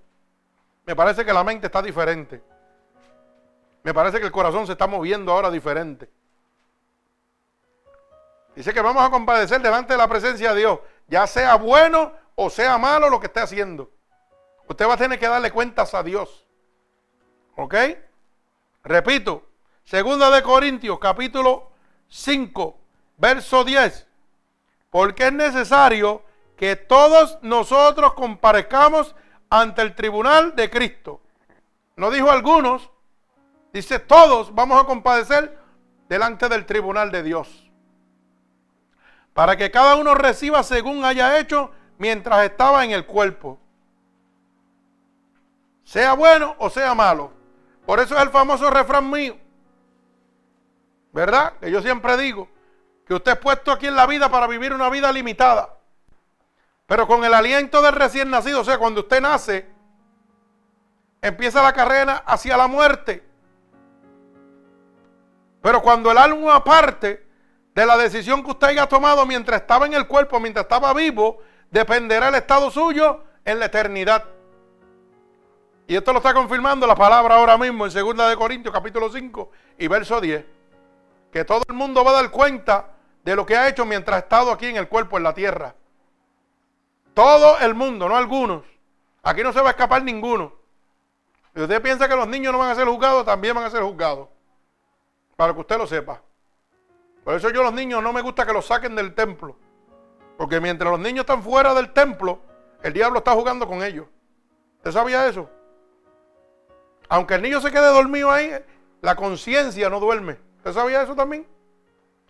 Me 0.88 0.95
parece 0.95 1.23
que 1.23 1.31
la 1.31 1.44
mente 1.44 1.68
está 1.68 1.84
diferente. 1.84 2.41
Me 3.84 3.94
parece 3.94 4.18
que 4.18 4.26
el 4.26 4.31
corazón 4.31 4.65
se 4.65 4.72
está 4.72 4.88
moviendo 4.88 5.31
ahora 5.31 5.52
diferente. 5.52 6.10
Dice 8.56 8.73
que 8.73 8.81
vamos 8.81 9.03
a 9.03 9.11
compadecer 9.11 9.61
delante 9.61 9.94
de 9.94 9.98
la 9.98 10.07
presencia 10.07 10.56
de 10.56 10.61
Dios, 10.61 10.80
ya 11.07 11.27
sea 11.27 11.57
bueno 11.57 12.11
o 12.34 12.49
sea 12.49 12.80
malo 12.80 13.07
lo 13.07 13.19
que 13.19 13.27
esté 13.27 13.40
haciendo. 13.40 13.91
Usted 14.68 14.90
va 14.90 14.95
a 14.95 14.98
tener 14.98 15.19
que 15.19 15.27
darle 15.27 15.52
cuentas 15.52 15.94
a 15.94 16.02
Dios. 16.02 16.48
¿Ok? 17.55 17.76
Repito, 18.84 19.47
segunda 19.84 20.30
de 20.31 20.41
Corintios, 20.41 20.99
capítulo 20.99 21.71
5, 22.07 22.77
verso 23.17 23.63
10. 23.63 24.07
Porque 24.89 25.27
es 25.27 25.34
necesario 25.34 26.23
que 26.55 26.76
todos 26.76 27.38
nosotros 27.41 28.13
comparezcamos 28.13 29.15
ante 29.49 29.81
el 29.81 29.95
tribunal 29.95 30.55
de 30.55 30.69
Cristo. 30.69 31.21
No 31.95 32.11
dijo 32.11 32.31
algunos, 32.31 32.89
dice 33.73 33.99
todos 33.99 34.53
vamos 34.55 34.81
a 34.81 34.85
compadecer 34.85 35.57
delante 36.07 36.49
del 36.49 36.65
tribunal 36.65 37.11
de 37.11 37.23
Dios 37.23 37.69
para 39.39 39.55
que 39.55 39.71
cada 39.71 39.95
uno 39.95 40.15
reciba 40.15 40.63
según 40.63 41.05
haya 41.05 41.39
hecho 41.39 41.71
mientras 41.97 42.43
estaba 42.43 42.84
en 42.84 42.91
el 42.91 43.05
cuerpo. 43.05 43.57
Sea 45.85 46.11
bueno 46.11 46.57
o 46.59 46.69
sea 46.69 46.93
malo. 46.93 47.31
Por 47.90 47.99
eso 47.99 48.16
es 48.16 48.22
el 48.22 48.30
famoso 48.30 48.70
refrán 48.70 49.10
mío. 49.10 49.36
¿Verdad? 51.11 51.53
Que 51.60 51.72
yo 51.72 51.82
siempre 51.82 52.18
digo 52.18 52.48
que 53.03 53.16
usted 53.16 53.32
es 53.32 53.40
puesto 53.40 53.72
aquí 53.72 53.88
en 53.88 53.95
la 53.95 54.06
vida 54.06 54.30
para 54.30 54.45
vivir 54.45 54.74
una 54.74 54.91
vida 54.91 55.11
limitada. 55.11 55.76
Pero 56.86 57.07
con 57.07 57.26
el 57.26 57.34
aliento 57.34 57.82
del 57.82 57.95
recién 57.95 58.30
nacido, 58.30 58.61
o 58.61 58.64
sea, 58.64 58.78
cuando 58.78 59.02
usted 59.02 59.20
nace, 59.20 59.68
empieza 61.20 61.64
la 61.64 61.74
carrera 61.74 62.18
hacia 62.28 62.57
la 62.57 62.68
muerte. 62.68 63.28
Pero 65.60 65.82
cuando 65.82 66.11
el 66.11 66.20
alma 66.20 66.64
parte 66.64 67.28
de 67.74 67.86
la 67.88 67.98
decisión 67.98 68.44
que 68.44 68.52
usted 68.52 68.68
haya 68.68 68.86
tomado 68.86 69.26
mientras 69.26 69.61
estaba 69.61 69.88
en 69.88 69.95
el 69.95 70.06
cuerpo, 70.06 70.40
mientras 70.40 70.66
estaba 70.66 70.94
vivo, 70.94 71.40
dependerá 71.72 72.28
el 72.28 72.36
estado 72.36 72.70
suyo 72.70 73.24
en 73.44 73.57
la 73.57 73.66
eternidad. 73.66 74.26
Y 75.90 75.95
esto 75.95 76.14
lo 76.14 76.20
está 76.20 76.36
confirmando 76.36 76.86
la 76.86 76.94
palabra 76.94 77.34
ahora 77.34 77.57
mismo 77.57 77.84
en 77.84 77.91
2 77.91 78.30
de 78.30 78.36
Corintios 78.38 78.72
capítulo 78.72 79.11
5 79.11 79.49
y 79.80 79.88
verso 79.88 80.22
10. 80.22 80.45
Que 81.32 81.44
todo 81.44 81.64
el 81.68 81.74
mundo 81.74 82.03
va 82.03 82.11
a 82.11 82.22
dar 82.22 82.30
cuenta 82.30 82.91
de 83.24 83.36
lo 83.36 83.44
que 83.44 83.57
ha 83.57 83.68
hecho 83.68 83.86
mientras 83.86 84.18
ha 84.18 84.20
estado 84.20 84.52
aquí 84.52 84.68
en 84.68 84.78
el 84.78 84.88
cuerpo, 84.88 85.18
en 85.18 85.24
la 85.24 85.34
tierra. 85.34 85.74
Todo 87.16 87.57
el 87.57 87.74
mundo, 87.74 88.07
no 88.07 88.16
algunos. 88.16 88.66
Aquí 89.24 89.41
no 89.41 89.52
se 89.52 89.61
va 89.61 89.70
a 89.70 89.72
escapar 89.72 90.03
ninguno. 90.03 90.53
Si 91.56 91.61
usted 91.64 91.82
piensa 91.82 92.07
que 92.07 92.16
los 92.16 92.28
niños 92.28 92.53
no 92.53 92.60
van 92.60 92.70
a 92.70 92.76
ser 92.76 92.88
juzgados, 92.88 93.26
también 93.26 93.56
van 93.56 93.64
a 93.64 93.72
ser 93.72 93.82
juzgados. 93.82 94.28
Para 95.36 95.56
que 95.56 95.60
usted 95.61 95.80
lo 95.80 95.88
sepa. 95.88 96.22
Por 97.24 97.34
eso 97.34 97.49
yo 97.49 97.64
los 97.64 97.74
niños 97.74 98.03
no 98.03 98.14
me 98.14 98.22
gusta 98.22 98.45
que 98.45 98.53
los 98.53 98.68
saquen 98.68 98.95
del 98.95 99.16
templo. 99.16 99.57
Porque 100.38 100.61
mientras 100.61 100.91
los 100.91 100.99
niños 100.99 101.22
están 101.24 101.41
fuera 101.41 101.74
del 101.74 101.94
templo, 101.94 102.41
el 102.84 102.94
diablo 102.94 103.18
está 103.18 103.32
jugando 103.32 103.66
con 103.68 103.82
ellos. 103.82 104.06
¿Usted 104.78 104.91
sabía 104.91 105.28
eso? 105.28 105.49
Aunque 107.10 107.36
el 107.36 107.41
niño 107.41 107.60
se 107.60 107.72
quede 107.72 107.88
dormido 107.88 108.31
ahí, 108.31 108.52
la 109.02 109.15
conciencia 109.15 109.90
no 109.90 109.99
duerme. 109.99 110.38
¿Usted 110.57 110.73
sabía 110.73 111.02
eso 111.02 111.15
también? 111.15 111.48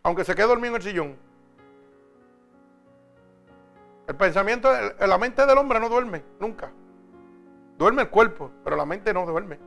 Aunque 0.04 0.24
se 0.24 0.34
quede 0.34 0.48
dormido 0.48 0.76
en 0.76 0.82
el 0.82 0.88
sillón. 0.88 1.18
El 4.08 4.16
pensamiento, 4.16 4.70
la 5.00 5.18
mente 5.18 5.46
del 5.46 5.58
hombre 5.58 5.80
no 5.80 5.90
duerme, 5.90 6.24
nunca. 6.40 6.72
Duerme 7.78 8.04
el 8.04 8.10
cuerpo, 8.10 8.52
pero 8.64 8.76
la 8.76 8.86
mente 8.86 9.14
no 9.14 9.26
duerme. 9.26 9.60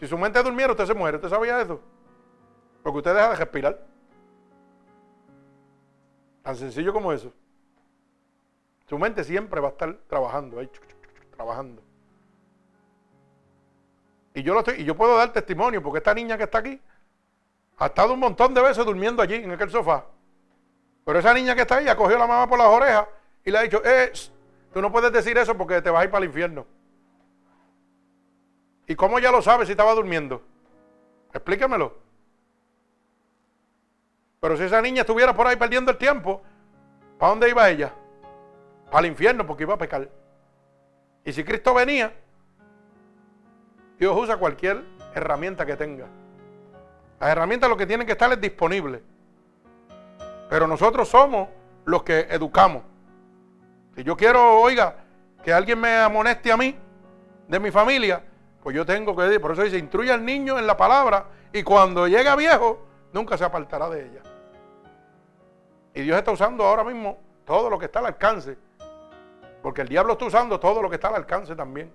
Si 0.00 0.06
su 0.06 0.16
mente 0.16 0.42
durmiera, 0.42 0.72
usted 0.72 0.86
se 0.86 0.94
muere. 0.94 1.16
¿Usted 1.16 1.28
sabía 1.28 1.60
eso? 1.60 1.80
Porque 2.82 2.98
usted 2.98 3.14
deja 3.14 3.30
de 3.30 3.36
respirar. 3.36 3.86
Tan 6.42 6.56
sencillo 6.56 6.92
como 6.92 7.12
eso. 7.12 7.32
Su 8.86 8.98
mente 8.98 9.24
siempre 9.24 9.60
va 9.60 9.68
a 9.68 9.70
estar 9.72 9.98
trabajando 10.08 10.60
ahí, 10.60 10.70
trabajando. 11.34 11.82
Y 14.38 14.44
yo, 14.44 14.54
lo 14.54 14.60
estoy, 14.60 14.76
y 14.82 14.84
yo 14.84 14.96
puedo 14.96 15.16
dar 15.16 15.32
testimonio, 15.32 15.82
porque 15.82 15.98
esta 15.98 16.14
niña 16.14 16.36
que 16.36 16.44
está 16.44 16.58
aquí 16.58 16.80
ha 17.76 17.86
estado 17.86 18.12
un 18.12 18.20
montón 18.20 18.54
de 18.54 18.62
veces 18.62 18.86
durmiendo 18.86 19.20
allí, 19.20 19.34
en 19.34 19.50
aquel 19.50 19.68
sofá. 19.68 20.04
Pero 21.04 21.18
esa 21.18 21.34
niña 21.34 21.56
que 21.56 21.62
está 21.62 21.78
ahí 21.78 21.88
ha 21.88 21.96
cogido 21.96 22.18
a 22.18 22.20
la 22.20 22.26
mamá 22.28 22.48
por 22.48 22.56
las 22.56 22.68
orejas 22.68 23.08
y 23.44 23.50
le 23.50 23.58
ha 23.58 23.62
dicho, 23.62 23.82
eh, 23.84 24.12
tú 24.72 24.80
no 24.80 24.92
puedes 24.92 25.10
decir 25.10 25.36
eso 25.36 25.58
porque 25.58 25.82
te 25.82 25.90
vas 25.90 26.02
a 26.02 26.04
ir 26.04 26.10
para 26.12 26.22
el 26.22 26.28
infierno. 26.28 26.66
¿Y 28.86 28.94
cómo 28.94 29.18
ya 29.18 29.32
lo 29.32 29.42
sabe 29.42 29.66
si 29.66 29.72
estaba 29.72 29.92
durmiendo? 29.92 30.40
Explíquemelo. 31.32 31.98
Pero 34.38 34.56
si 34.56 34.62
esa 34.62 34.80
niña 34.80 35.00
estuviera 35.00 35.34
por 35.34 35.48
ahí 35.48 35.56
perdiendo 35.56 35.90
el 35.90 35.98
tiempo, 35.98 36.42
¿para 37.18 37.30
dónde 37.30 37.50
iba 37.50 37.68
ella? 37.68 37.92
Para 38.88 39.00
el 39.00 39.10
infierno 39.10 39.44
porque 39.44 39.64
iba 39.64 39.74
a 39.74 39.78
pecar. 39.78 40.08
Y 41.24 41.32
si 41.32 41.42
Cristo 41.42 41.74
venía, 41.74 42.14
Dios 43.98 44.16
usa 44.16 44.36
cualquier 44.36 44.84
herramienta 45.14 45.66
que 45.66 45.76
tenga. 45.76 46.06
Las 47.20 47.30
herramientas 47.30 47.68
lo 47.68 47.76
que 47.76 47.86
tienen 47.86 48.06
que 48.06 48.12
estar 48.12 48.32
es 48.32 48.40
disponibles. 48.40 49.02
Pero 50.48 50.66
nosotros 50.66 51.08
somos 51.08 51.48
los 51.84 52.02
que 52.02 52.20
educamos. 52.30 52.82
Si 53.96 54.04
yo 54.04 54.16
quiero, 54.16 54.60
oiga, 54.60 54.94
que 55.42 55.52
alguien 55.52 55.80
me 55.80 55.96
amoneste 55.96 56.52
a 56.52 56.56
mí, 56.56 56.76
de 57.48 57.58
mi 57.58 57.70
familia, 57.70 58.22
pues 58.62 58.76
yo 58.76 58.84
tengo 58.86 59.16
que 59.16 59.22
decir, 59.22 59.40
por 59.40 59.52
eso 59.52 59.62
dice, 59.62 59.78
instruye 59.78 60.12
al 60.12 60.24
niño 60.24 60.58
en 60.58 60.66
la 60.66 60.76
palabra 60.76 61.26
y 61.52 61.62
cuando 61.62 62.06
llega 62.06 62.36
viejo, 62.36 62.86
nunca 63.12 63.36
se 63.36 63.44
apartará 63.44 63.88
de 63.88 64.06
ella. 64.06 64.20
Y 65.94 66.02
Dios 66.02 66.16
está 66.16 66.30
usando 66.30 66.64
ahora 66.64 66.84
mismo 66.84 67.18
todo 67.44 67.68
lo 67.70 67.78
que 67.78 67.86
está 67.86 67.98
al 67.98 68.06
alcance. 68.06 68.56
Porque 69.62 69.80
el 69.80 69.88
diablo 69.88 70.12
está 70.12 70.26
usando 70.26 70.60
todo 70.60 70.80
lo 70.82 70.88
que 70.88 70.96
está 70.96 71.08
al 71.08 71.16
alcance 71.16 71.56
también. 71.56 71.90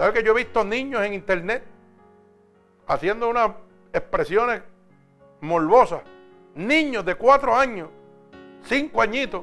¿Sabes 0.00 0.14
que 0.14 0.22
yo 0.22 0.32
he 0.32 0.34
visto 0.34 0.64
niños 0.64 1.02
en 1.02 1.12
internet 1.12 1.62
haciendo 2.86 3.28
unas 3.28 3.50
expresiones 3.92 4.62
morbosas? 5.42 6.00
Niños 6.54 7.04
de 7.04 7.16
cuatro 7.16 7.54
años, 7.54 7.90
cinco 8.62 9.02
añitos, 9.02 9.42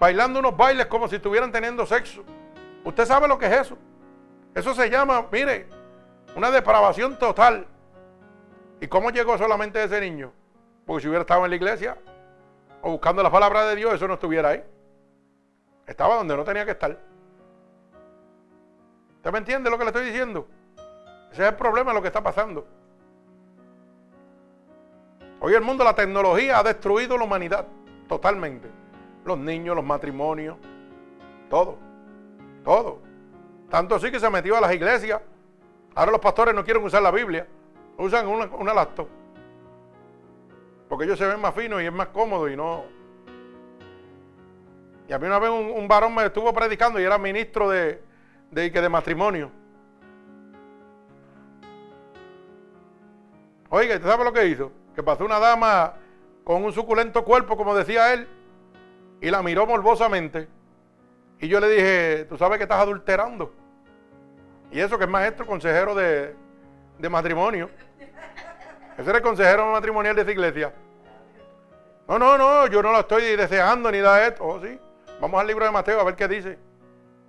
bailando 0.00 0.40
unos 0.40 0.56
bailes 0.56 0.86
como 0.86 1.06
si 1.06 1.14
estuvieran 1.14 1.52
teniendo 1.52 1.86
sexo. 1.86 2.24
¿Usted 2.82 3.04
sabe 3.04 3.28
lo 3.28 3.38
que 3.38 3.46
es 3.46 3.52
eso? 3.52 3.78
Eso 4.52 4.74
se 4.74 4.90
llama, 4.90 5.24
mire, 5.30 5.68
una 6.34 6.50
depravación 6.50 7.16
total. 7.20 7.68
¿Y 8.80 8.88
cómo 8.88 9.10
llegó 9.10 9.38
solamente 9.38 9.84
ese 9.84 10.00
niño? 10.00 10.32
Porque 10.84 11.02
si 11.02 11.06
hubiera 11.06 11.20
estado 11.20 11.44
en 11.44 11.50
la 11.50 11.56
iglesia 11.56 11.98
o 12.82 12.90
buscando 12.90 13.22
la 13.22 13.30
palabra 13.30 13.64
de 13.66 13.76
Dios, 13.76 13.94
eso 13.94 14.08
no 14.08 14.14
estuviera 14.14 14.48
ahí. 14.48 14.64
Estaba 15.86 16.16
donde 16.16 16.36
no 16.36 16.42
tenía 16.42 16.64
que 16.64 16.72
estar. 16.72 16.98
¿Usted 19.26 19.32
me 19.32 19.38
entiende 19.40 19.68
lo 19.68 19.76
que 19.76 19.82
le 19.82 19.90
estoy 19.90 20.04
diciendo? 20.04 20.46
Ese 21.32 21.42
es 21.42 21.48
el 21.48 21.56
problema 21.56 21.90
de 21.90 21.96
lo 21.96 22.00
que 22.00 22.06
está 22.06 22.22
pasando. 22.22 22.64
Hoy 25.40 25.52
el 25.52 25.62
mundo, 25.62 25.82
la 25.82 25.96
tecnología 25.96 26.60
ha 26.60 26.62
destruido 26.62 27.18
la 27.18 27.24
humanidad 27.24 27.66
totalmente. 28.08 28.68
Los 29.24 29.36
niños, 29.36 29.74
los 29.74 29.84
matrimonios, 29.84 30.56
todo. 31.50 31.76
Todo. 32.62 33.00
Tanto 33.68 33.96
así 33.96 34.12
que 34.12 34.20
se 34.20 34.30
metió 34.30 34.58
a 34.58 34.60
las 34.60 34.72
iglesias. 34.72 35.20
Ahora 35.96 36.12
los 36.12 36.20
pastores 36.20 36.54
no 36.54 36.64
quieren 36.64 36.84
usar 36.84 37.02
la 37.02 37.10
Biblia. 37.10 37.48
Usan 37.98 38.28
una, 38.28 38.44
una. 38.44 38.88
Porque 40.88 41.04
ellos 41.04 41.18
se 41.18 41.26
ven 41.26 41.40
más 41.40 41.52
finos 41.52 41.82
y 41.82 41.86
es 41.86 41.92
más 41.92 42.06
cómodo 42.10 42.48
y 42.48 42.54
no. 42.54 42.84
Y 45.08 45.12
a 45.12 45.18
mí 45.18 45.26
una 45.26 45.40
vez 45.40 45.50
un 45.50 45.88
varón 45.88 46.14
me 46.14 46.26
estuvo 46.26 46.54
predicando 46.54 47.00
y 47.00 47.02
era 47.02 47.18
ministro 47.18 47.68
de, 47.68 48.06
de, 48.50 48.72
que 48.72 48.80
de 48.80 48.88
matrimonio. 48.88 49.50
Oiga, 53.68 53.96
¿usted 53.96 54.08
sabe 54.08 54.24
lo 54.24 54.32
que 54.32 54.46
hizo? 54.46 54.72
Que 54.94 55.02
pasó 55.02 55.24
una 55.24 55.38
dama 55.38 55.94
con 56.44 56.64
un 56.64 56.72
suculento 56.72 57.24
cuerpo, 57.24 57.56
como 57.56 57.74
decía 57.74 58.12
él, 58.12 58.28
y 59.20 59.30
la 59.30 59.42
miró 59.42 59.66
morbosamente. 59.66 60.48
Y 61.40 61.48
yo 61.48 61.60
le 61.60 61.68
dije, 61.68 62.24
tú 62.28 62.36
sabes 62.38 62.58
que 62.58 62.64
estás 62.64 62.80
adulterando. 62.80 63.52
Y 64.70 64.80
eso 64.80 64.96
que 64.98 65.04
es 65.04 65.10
maestro, 65.10 65.46
consejero 65.46 65.94
de, 65.94 66.34
de 66.98 67.08
matrimonio. 67.08 67.68
Ese 68.96 69.10
era 69.10 69.18
el 69.18 69.24
consejero 69.24 69.70
matrimonial 69.72 70.16
de 70.16 70.22
esa 70.22 70.30
iglesia. 70.30 70.72
No, 72.08 72.18
no, 72.18 72.38
no, 72.38 72.66
yo 72.68 72.82
no 72.82 72.92
lo 72.92 73.00
estoy 73.00 73.36
deseando 73.36 73.90
ni 73.90 73.98
da 73.98 74.26
esto. 74.26 74.44
Oh, 74.44 74.60
sí. 74.60 74.78
Vamos 75.20 75.40
al 75.40 75.46
libro 75.46 75.64
de 75.64 75.70
Mateo 75.70 76.00
a 76.00 76.04
ver 76.04 76.14
qué 76.14 76.28
dice. 76.28 76.58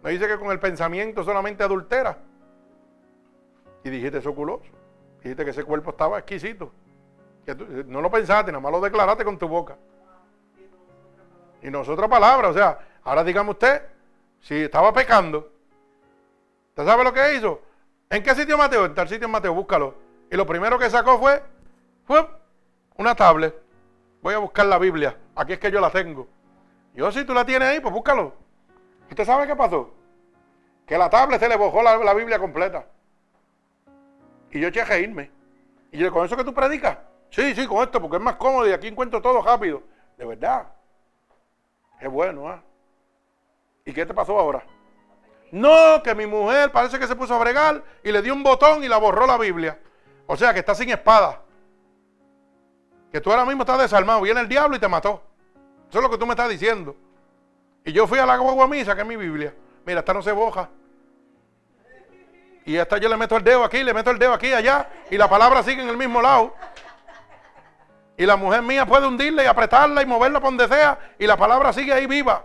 Me 0.04 0.12
dice 0.12 0.28
que 0.28 0.38
con 0.38 0.52
el 0.52 0.60
pensamiento 0.60 1.24
solamente 1.24 1.64
adultera. 1.64 2.18
Y 3.84 3.90
dijiste 3.90 4.20
eso 4.20 4.34
culoso. 4.34 4.66
Dijiste 5.24 5.44
que 5.44 5.52
ese 5.52 5.64
cuerpo 5.64 5.92
estaba 5.92 6.20
exquisito. 6.20 6.72
Que 7.46 7.56
no 7.56 8.02
lo 8.02 8.12
pensaste, 8.12 8.52
nada 8.52 8.62
más 8.62 8.72
lo 8.72 8.82
declaraste 8.82 9.24
con 9.24 9.38
tu 9.38 9.48
boca. 9.48 9.78
Y 11.62 11.70
no 11.70 11.82
es 11.82 11.90
otra 11.90 12.08
palabra. 12.08 12.50
O 12.50 12.54
sea, 12.54 12.80
ahora 13.04 13.24
dígame 13.24 13.52
usted, 13.52 13.82
si 14.42 14.56
estaba 14.56 14.94
pecando, 14.94 15.52
¿usted 16.70 16.86
sabe 16.86 17.04
lo 17.04 17.14
que 17.14 17.36
hizo? 17.36 17.62
¿En 18.10 18.24
qué 18.24 18.36
sitio 18.36 18.58
Mateo? 18.58 18.86
En 18.86 18.94
tal 18.94 19.10
sitio 19.10 19.28
Mateo, 19.28 19.54
búscalo. 19.54 19.96
Y 20.30 20.36
lo 20.36 20.46
primero 20.46 20.78
que 20.78 20.90
sacó 20.90 21.20
fue, 21.20 21.42
fue 22.06 22.28
una 22.98 23.16
tablet. 23.16 23.56
Voy 24.22 24.34
a 24.34 24.40
buscar 24.40 24.66
la 24.66 24.78
Biblia. 24.78 25.18
Aquí 25.36 25.54
es 25.54 25.60
que 25.60 25.72
yo 25.72 25.80
la 25.80 25.90
tengo. 25.90 26.28
Yo, 26.94 27.12
si 27.12 27.24
tú 27.24 27.34
la 27.34 27.46
tienes 27.46 27.70
ahí, 27.70 27.80
pues 27.80 27.94
búscalo. 27.94 28.34
¿Usted 29.10 29.26
sabe 29.26 29.48
qué 29.48 29.56
pasó? 29.56 29.94
Que 30.86 30.98
la 30.98 31.10
tablet 31.10 31.40
se 31.40 31.50
le 31.50 31.58
bojó 31.58 31.82
la, 31.82 32.14
Biblia 32.14 32.40
completa. 32.40 32.86
Y 34.52 34.60
yo 34.60 34.70
eché 34.70 34.82
a 34.82 34.86
reírme. 34.86 35.32
Y 35.92 35.98
yo, 35.98 36.12
¿con 36.12 36.26
eso 36.26 36.38
que 36.38 36.44
tú 36.44 36.54
predicas? 36.54 36.98
Sí, 37.30 37.54
sí, 37.54 37.68
con 37.68 37.84
esto, 37.84 38.02
porque 38.02 38.18
es 38.18 38.24
más 38.24 38.36
cómodo 38.36 38.68
y 38.68 38.72
aquí 38.72 38.88
encuentro 38.88 39.22
todo 39.22 39.42
rápido. 39.42 39.84
De 40.18 40.26
verdad. 40.26 40.68
Es 42.00 42.10
bueno, 42.10 42.48
¿ah? 42.48 42.62
¿Y 43.86 43.94
qué 43.94 44.06
te 44.06 44.14
pasó 44.14 44.38
ahora? 44.40 44.64
No, 45.52 46.02
que 46.04 46.14
mi 46.14 46.26
mujer 46.26 46.72
parece 46.72 47.00
que 47.00 47.08
se 47.08 47.16
puso 47.16 47.36
a 47.36 47.40
bregar 47.40 47.84
y 48.04 48.12
le 48.12 48.22
dio 48.22 48.34
un 48.34 48.44
botón 48.44 48.84
y 48.84 48.88
la 48.88 48.98
borró 48.98 49.26
la 49.26 49.38
Biblia. 49.38 49.80
O 50.26 50.36
sea, 50.36 50.54
que 50.54 50.60
está 50.60 50.76
sin 50.76 50.90
espada. 50.90 51.42
Que 53.12 53.22
tú 53.22 53.32
ahora 53.32 53.46
mismo 53.46 53.64
estás 53.64 53.80
desarmado. 53.80 54.22
Viene 54.22 54.42
el 54.42 54.50
diablo 54.50 54.76
y 54.76 54.80
te 54.80 54.88
mató. 54.88 55.24
Eso 55.90 56.00
es 56.00 56.04
lo 56.04 56.10
que 56.10 56.18
tú 56.18 56.26
me 56.26 56.34
estás 56.34 56.50
diciendo. 56.50 56.96
Y 57.88 57.94
yo 57.94 58.06
fui 58.06 58.20
a 58.20 58.26
la 58.26 58.36
guagua 58.36 58.68
mí 58.68 58.80
y 58.80 58.86
saqué 58.86 59.06
mi 59.06 59.16
Biblia. 59.16 59.56
Mira, 59.86 60.02
esta 60.02 60.14
no 60.14 60.22
se 60.22 60.34
boja. 60.34 60.70
Y 62.66 62.76
esta 62.76 62.98
yo 62.98 63.08
le 63.08 63.16
meto 63.16 63.38
el 63.38 63.46
dedo 63.46 63.64
aquí, 63.64 63.82
le 63.82 63.94
meto 63.94 64.12
el 64.12 64.20
dedo 64.20 64.34
aquí, 64.34 64.52
allá. 64.52 64.90
Y 65.10 65.16
la 65.16 65.30
palabra 65.30 65.64
sigue 65.64 65.82
en 65.84 65.88
el 65.88 65.96
mismo 65.96 66.22
lado. 66.22 66.54
Y 68.18 68.26
la 68.26 68.36
mujer 68.36 68.62
mía 68.62 68.86
puede 68.86 69.08
hundirla 69.08 69.42
y 69.42 69.46
apretarla 69.46 70.02
y 70.02 70.06
moverla 70.06 70.42
por 70.42 70.50
donde 70.50 70.68
sea 70.68 71.00
y 71.18 71.26
la 71.26 71.38
palabra 71.38 71.72
sigue 71.72 71.94
ahí 71.94 72.08
viva. 72.08 72.44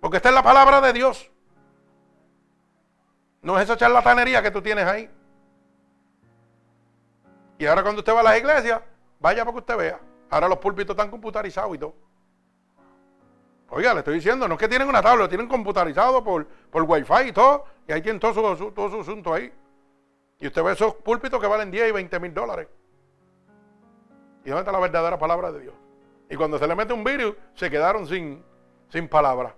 Porque 0.00 0.18
esta 0.18 0.28
es 0.28 0.34
la 0.36 0.42
palabra 0.44 0.80
de 0.80 0.92
Dios. 0.92 1.28
No 3.42 3.58
es 3.58 3.64
esa 3.64 3.76
charlatanería 3.76 4.40
que 4.40 4.52
tú 4.52 4.62
tienes 4.62 4.86
ahí. 4.86 5.10
Y 7.58 7.66
ahora 7.66 7.82
cuando 7.82 8.02
usted 8.02 8.14
va 8.14 8.20
a 8.20 8.22
las 8.22 8.38
iglesias, 8.38 8.82
vaya 9.18 9.44
para 9.44 9.52
que 9.52 9.58
usted 9.58 9.76
vea. 9.76 10.00
Ahora 10.30 10.46
los 10.46 10.58
púlpitos 10.58 10.94
están 10.94 11.10
computarizados 11.10 11.74
y 11.74 11.78
todo. 11.78 12.05
Oiga, 13.70 13.92
le 13.94 14.00
estoy 14.00 14.14
diciendo, 14.14 14.46
no 14.46 14.54
es 14.54 14.60
que 14.60 14.68
tienen 14.68 14.88
una 14.88 15.02
tabla, 15.02 15.28
tienen 15.28 15.48
computarizado 15.48 16.22
por, 16.22 16.46
por 16.46 16.82
wifi 16.82 17.28
y 17.28 17.32
todo. 17.32 17.64
Y 17.88 17.92
ahí 17.92 18.02
tienen 18.02 18.20
todo 18.20 18.56
su, 18.56 18.70
todo 18.72 18.90
su 18.90 19.00
asunto 19.00 19.34
ahí. 19.34 19.52
Y 20.38 20.46
usted 20.46 20.62
ve 20.62 20.72
esos 20.72 20.94
púlpitos 20.94 21.40
que 21.40 21.46
valen 21.46 21.70
10 21.70 21.88
y 21.88 21.92
20 21.92 22.20
mil 22.20 22.34
dólares. 22.34 22.68
¿Y 24.44 24.50
dónde 24.50 24.60
está 24.60 24.72
la 24.72 24.78
verdadera 24.78 25.18
palabra 25.18 25.50
de 25.50 25.60
Dios? 25.60 25.74
Y 26.30 26.36
cuando 26.36 26.58
se 26.58 26.66
le 26.66 26.74
mete 26.74 26.92
un 26.92 27.02
virus, 27.02 27.34
se 27.54 27.70
quedaron 27.70 28.06
sin, 28.06 28.44
sin 28.88 29.08
palabra. 29.08 29.54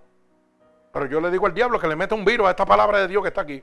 Pero 0.91 1.05
yo 1.05 1.21
le 1.21 1.29
digo 1.29 1.45
al 1.45 1.53
diablo 1.53 1.79
que 1.79 1.87
le 1.87 1.95
meta 1.95 2.15
un 2.15 2.25
virus 2.25 2.47
a 2.47 2.51
esta 2.51 2.65
palabra 2.65 2.99
de 2.99 3.07
Dios 3.07 3.21
que 3.21 3.27
está 3.27 3.41
aquí. 3.41 3.61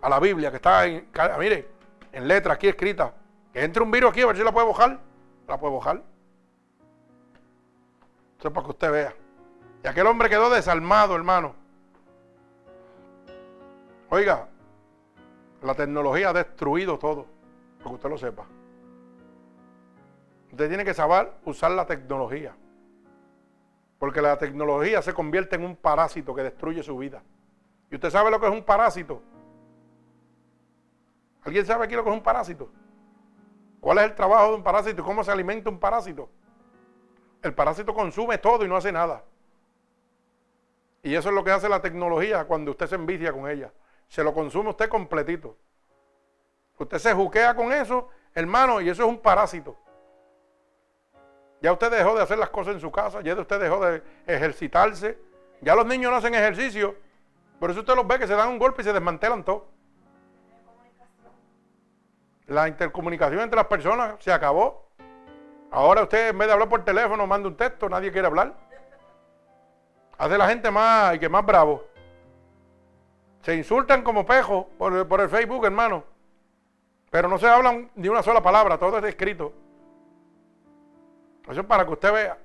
A 0.00 0.08
la 0.08 0.20
Biblia 0.20 0.50
que 0.50 0.56
está 0.56 0.86
en, 0.86 1.08
mire, 1.38 1.68
en 2.12 2.28
letra 2.28 2.54
aquí 2.54 2.68
escrita. 2.68 3.12
Que 3.52 3.64
entre 3.64 3.82
un 3.82 3.90
virus 3.90 4.10
aquí 4.10 4.20
a 4.22 4.26
ver 4.26 4.36
si 4.36 4.44
la 4.44 4.52
puede 4.52 4.66
bojar. 4.66 5.00
La 5.48 5.58
puede 5.58 5.72
bojar. 5.72 6.02
Eso 8.38 8.48
es 8.48 8.54
para 8.54 8.64
que 8.64 8.70
usted 8.70 8.92
vea. 8.92 9.14
Y 9.84 9.86
aquel 9.86 10.06
hombre 10.06 10.28
quedó 10.28 10.50
desarmado, 10.50 11.14
hermano. 11.14 11.54
Oiga, 14.08 14.48
la 15.62 15.74
tecnología 15.74 16.30
ha 16.30 16.32
destruido 16.32 16.98
todo, 16.98 17.26
para 17.78 17.90
que 17.90 17.94
usted 17.94 18.08
lo 18.08 18.18
sepa. 18.18 18.46
Usted 20.50 20.68
tiene 20.68 20.84
que 20.84 20.94
saber 20.94 21.32
usar 21.44 21.72
la 21.72 21.86
tecnología. 21.86 22.54
Porque 23.98 24.20
la 24.20 24.38
tecnología 24.38 25.02
se 25.02 25.12
convierte 25.12 25.56
en 25.56 25.64
un 25.64 25.76
parásito 25.76 26.34
que 26.34 26.42
destruye 26.42 26.82
su 26.82 26.96
vida. 26.96 27.22
¿Y 27.90 27.94
usted 27.94 28.10
sabe 28.10 28.30
lo 28.30 28.40
que 28.40 28.46
es 28.46 28.52
un 28.52 28.62
parásito? 28.62 29.22
¿Alguien 31.44 31.64
sabe 31.64 31.84
aquí 31.84 31.94
lo 31.94 32.02
que 32.02 32.10
es 32.10 32.16
un 32.16 32.22
parásito? 32.22 32.70
¿Cuál 33.80 33.98
es 33.98 34.04
el 34.04 34.14
trabajo 34.14 34.50
de 34.50 34.54
un 34.56 34.62
parásito 34.62 35.04
cómo 35.04 35.22
se 35.22 35.30
alimenta 35.30 35.70
un 35.70 35.78
parásito? 35.78 36.28
El 37.42 37.54
parásito 37.54 37.94
consume 37.94 38.38
todo 38.38 38.64
y 38.64 38.68
no 38.68 38.76
hace 38.76 38.90
nada. 38.90 39.22
Y 41.06 41.14
eso 41.14 41.28
es 41.28 41.36
lo 41.36 41.44
que 41.44 41.52
hace 41.52 41.68
la 41.68 41.80
tecnología 41.80 42.46
cuando 42.46 42.72
usted 42.72 42.88
se 42.88 42.96
envicia 42.96 43.32
con 43.32 43.48
ella. 43.48 43.70
Se 44.08 44.24
lo 44.24 44.34
consume 44.34 44.70
usted 44.70 44.88
completito. 44.88 45.56
Usted 46.80 46.98
se 46.98 47.14
juquea 47.14 47.54
con 47.54 47.72
eso, 47.72 48.08
hermano, 48.34 48.80
y 48.80 48.88
eso 48.88 49.04
es 49.04 49.08
un 49.08 49.20
parásito. 49.20 49.76
Ya 51.62 51.72
usted 51.72 51.92
dejó 51.92 52.16
de 52.16 52.24
hacer 52.24 52.38
las 52.38 52.50
cosas 52.50 52.74
en 52.74 52.80
su 52.80 52.90
casa, 52.90 53.20
ya 53.20 53.36
usted 53.36 53.60
dejó 53.60 53.86
de 53.86 54.02
ejercitarse. 54.26 55.16
Ya 55.60 55.76
los 55.76 55.86
niños 55.86 56.10
no 56.10 56.16
hacen 56.16 56.34
ejercicio. 56.34 56.96
Por 57.60 57.70
eso 57.70 57.80
usted 57.80 57.94
los 57.94 58.04
ve 58.04 58.18
que 58.18 58.26
se 58.26 58.34
dan 58.34 58.48
un 58.48 58.58
golpe 58.58 58.82
y 58.82 58.84
se 58.84 58.92
desmantelan 58.92 59.44
todo. 59.44 59.68
La 62.46 62.66
intercomunicación 62.66 63.42
entre 63.42 63.54
las 63.54 63.66
personas 63.66 64.16
se 64.18 64.32
acabó. 64.32 64.88
Ahora 65.70 66.02
usted 66.02 66.30
en 66.30 66.38
vez 66.38 66.48
de 66.48 66.52
hablar 66.52 66.68
por 66.68 66.84
teléfono 66.84 67.28
manda 67.28 67.48
un 67.48 67.56
texto, 67.56 67.88
nadie 67.88 68.10
quiere 68.10 68.26
hablar. 68.26 68.65
Hace 70.18 70.38
la 70.38 70.48
gente 70.48 70.70
más 70.70 71.14
y 71.14 71.18
que 71.18 71.28
más 71.28 71.44
bravo. 71.44 71.84
Se 73.42 73.54
insultan 73.54 74.02
como 74.02 74.26
pejos 74.26 74.66
por, 74.78 75.20
el 75.20 75.28
Facebook, 75.28 75.64
hermano. 75.64 76.04
Pero 77.10 77.28
no 77.28 77.38
se 77.38 77.46
hablan 77.48 77.90
ni 77.94 78.08
una 78.08 78.22
sola 78.22 78.42
palabra, 78.42 78.78
todo 78.78 78.98
es 78.98 79.04
escrito. 79.04 79.52
Eso 81.48 81.60
es 81.60 81.66
para 81.66 81.84
que 81.84 81.92
usted 81.92 82.12
vea. 82.12 82.38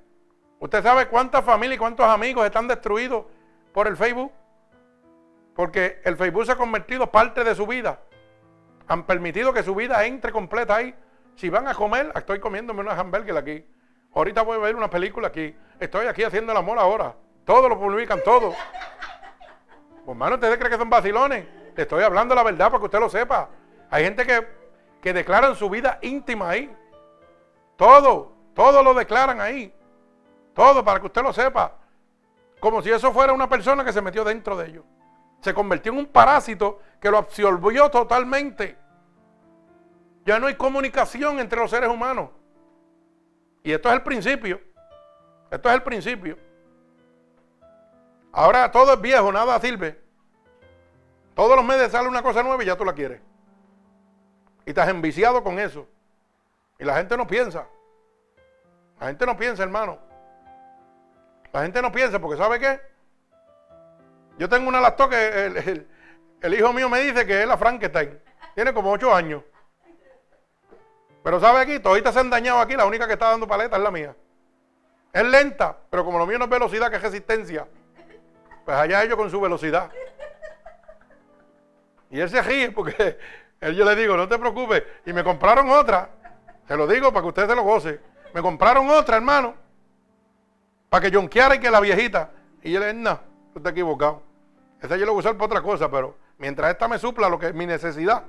¿Usted 0.59 0.83
sabe 0.83 1.07
cuántas 1.07 1.43
familias 1.43 1.77
y 1.77 1.79
cuántos 1.79 2.05
amigos 2.05 2.45
están 2.45 2.67
destruidos 2.67 3.25
por 3.73 3.87
el 3.87 3.97
Facebook? 3.97 4.31
Porque 5.55 5.99
el 6.03 6.15
Facebook 6.17 6.45
se 6.45 6.51
ha 6.51 6.55
convertido 6.55 7.09
parte 7.09 7.43
de 7.43 7.55
su 7.55 7.65
vida. 7.65 7.99
Han 8.87 9.05
permitido 9.05 9.53
que 9.53 9.63
su 9.63 9.73
vida 9.73 10.05
entre 10.05 10.31
completa 10.31 10.75
ahí. 10.75 10.93
Si 11.35 11.49
van 11.49 11.67
a 11.67 11.73
comer, 11.73 12.11
estoy 12.15 12.39
comiéndome 12.39 12.81
una 12.81 12.91
hamburger 12.91 13.37
aquí. 13.37 13.65
Ahorita 14.13 14.43
voy 14.43 14.57
a 14.57 14.61
ver 14.61 14.75
una 14.75 14.89
película 14.89 15.29
aquí. 15.29 15.55
Estoy 15.79 16.05
aquí 16.05 16.23
haciendo 16.23 16.51
el 16.51 16.57
amor 16.57 16.77
ahora. 16.77 17.15
Todo 17.51 17.67
lo 17.67 17.77
publican, 17.77 18.23
todo. 18.23 18.55
Pues 20.05 20.07
hermano, 20.07 20.35
¿ustedes 20.35 20.55
creen 20.55 20.71
que 20.71 20.77
son 20.77 20.89
vacilones? 20.89 21.45
Le 21.75 21.83
estoy 21.83 22.01
hablando 22.01 22.33
la 22.33 22.43
verdad 22.43 22.67
para 22.67 22.79
que 22.79 22.85
usted 22.85 22.99
lo 23.01 23.09
sepa. 23.09 23.49
Hay 23.89 24.05
gente 24.05 24.25
que, 24.25 24.47
que 25.01 25.11
declaran 25.11 25.53
su 25.57 25.69
vida 25.69 25.99
íntima 26.01 26.51
ahí. 26.51 26.73
Todo. 27.75 28.31
Todo 28.53 28.81
lo 28.81 28.93
declaran 28.93 29.41
ahí. 29.41 29.75
Todo 30.53 30.81
para 30.85 31.01
que 31.01 31.07
usted 31.07 31.21
lo 31.21 31.33
sepa. 31.33 31.75
Como 32.61 32.81
si 32.81 32.89
eso 32.89 33.11
fuera 33.11 33.33
una 33.33 33.49
persona 33.49 33.83
que 33.83 33.91
se 33.91 34.01
metió 34.01 34.23
dentro 34.23 34.55
de 34.55 34.67
ellos. 34.69 34.85
Se 35.41 35.53
convirtió 35.53 35.91
en 35.91 35.97
un 35.97 36.05
parásito 36.05 36.79
que 37.01 37.11
lo 37.11 37.17
absorbió 37.17 37.91
totalmente. 37.91 38.77
Ya 40.23 40.39
no 40.39 40.47
hay 40.47 40.55
comunicación 40.55 41.37
entre 41.41 41.59
los 41.59 41.69
seres 41.69 41.89
humanos. 41.89 42.29
Y 43.61 43.73
esto 43.73 43.89
es 43.89 43.95
el 43.95 44.03
principio. 44.03 44.61
Esto 45.51 45.67
es 45.67 45.75
el 45.75 45.83
principio. 45.83 46.50
Ahora 48.31 48.71
todo 48.71 48.93
es 48.93 49.01
viejo, 49.01 49.31
nada 49.31 49.59
sirve. 49.59 49.99
Todos 51.35 51.55
los 51.55 51.65
meses 51.65 51.91
sale 51.91 52.07
una 52.07 52.21
cosa 52.21 52.43
nueva 52.43 52.61
y 52.63 52.67
ya 52.67 52.77
tú 52.77 52.85
la 52.85 52.93
quieres. 52.93 53.21
Y 54.65 54.69
estás 54.69 54.89
enviciado 54.89 55.43
con 55.43 55.59
eso. 55.59 55.87
Y 56.79 56.85
la 56.85 56.95
gente 56.95 57.17
no 57.17 57.27
piensa. 57.27 57.67
La 58.99 59.07
gente 59.07 59.25
no 59.25 59.35
piensa, 59.35 59.63
hermano. 59.63 59.97
La 61.51 61.63
gente 61.63 61.81
no 61.81 61.91
piensa 61.91 62.19
porque 62.19 62.37
¿sabe 62.37 62.59
qué? 62.59 62.79
Yo 64.37 64.47
tengo 64.47 64.69
una 64.69 64.79
lacto 64.79 65.09
que 65.09 65.85
el, 66.41 66.53
hijo 66.53 66.73
mío 66.73 66.89
me 66.89 67.01
dice 67.01 67.25
que 67.25 67.41
es 67.41 67.47
la 67.47 67.57
Frankenstein. 67.57 68.19
Tiene 68.55 68.73
como 68.73 68.91
ocho 68.91 69.13
años. 69.13 69.43
Pero 71.23 71.39
¿sabe 71.39 71.59
aquí? 71.59 71.79
Toditas 71.79 72.13
se 72.13 72.19
han 72.19 72.29
dañado 72.29 72.59
aquí. 72.59 72.75
La 72.75 72.85
única 72.85 73.07
que 73.07 73.13
está 73.13 73.29
dando 73.29 73.47
paleta 73.47 73.77
es 73.77 73.83
la 73.83 73.91
mía. 73.91 74.15
Es 75.13 75.23
lenta, 75.23 75.77
pero 75.89 76.05
como 76.05 76.17
lo 76.17 76.25
mío 76.25 76.37
no 76.39 76.45
es 76.45 76.49
velocidad, 76.49 76.89
que 76.89 76.95
es 76.95 77.01
resistencia. 77.01 77.67
Pues 78.65 78.77
allá 78.77 79.03
ellos 79.03 79.15
con 79.17 79.29
su 79.29 79.39
velocidad. 79.39 79.91
Y 82.09 82.19
él 82.19 82.29
se 82.29 82.41
ríe 82.41 82.71
porque 82.71 83.17
él 83.61 83.75
yo 83.75 83.85
le 83.85 83.95
digo, 83.95 84.17
no 84.17 84.27
te 84.27 84.37
preocupes. 84.37 84.83
Y 85.05 85.13
me 85.13 85.23
compraron 85.23 85.69
otra. 85.69 86.09
Se 86.67 86.75
lo 86.75 86.87
digo 86.87 87.11
para 87.11 87.21
que 87.21 87.27
usted 87.29 87.47
se 87.47 87.55
lo 87.55 87.63
goce. 87.63 87.99
Me 88.33 88.41
compraron 88.41 88.89
otra, 88.89 89.17
hermano. 89.17 89.55
Para 90.89 91.09
que 91.09 91.15
jonqueara 91.15 91.55
y 91.55 91.59
que 91.59 91.71
la 91.71 91.79
viejita. 91.79 92.31
Y 92.61 92.71
yo 92.71 92.79
le 92.79 92.87
dije, 92.87 92.99
no, 92.99 93.19
tú 93.53 93.59
estás 93.59 93.71
equivocado. 93.71 94.21
Esta 94.81 94.97
yo 94.97 95.05
lo 95.05 95.13
voy 95.13 95.19
a 95.19 95.21
usar 95.21 95.33
para 95.33 95.45
otra 95.45 95.61
cosa, 95.61 95.89
pero 95.89 96.17
mientras 96.37 96.71
esta 96.71 96.87
me 96.87 96.97
supla 96.97 97.29
lo 97.29 97.37
que 97.37 97.47
es 97.47 97.53
mi 97.53 97.65
necesidad, 97.65 98.23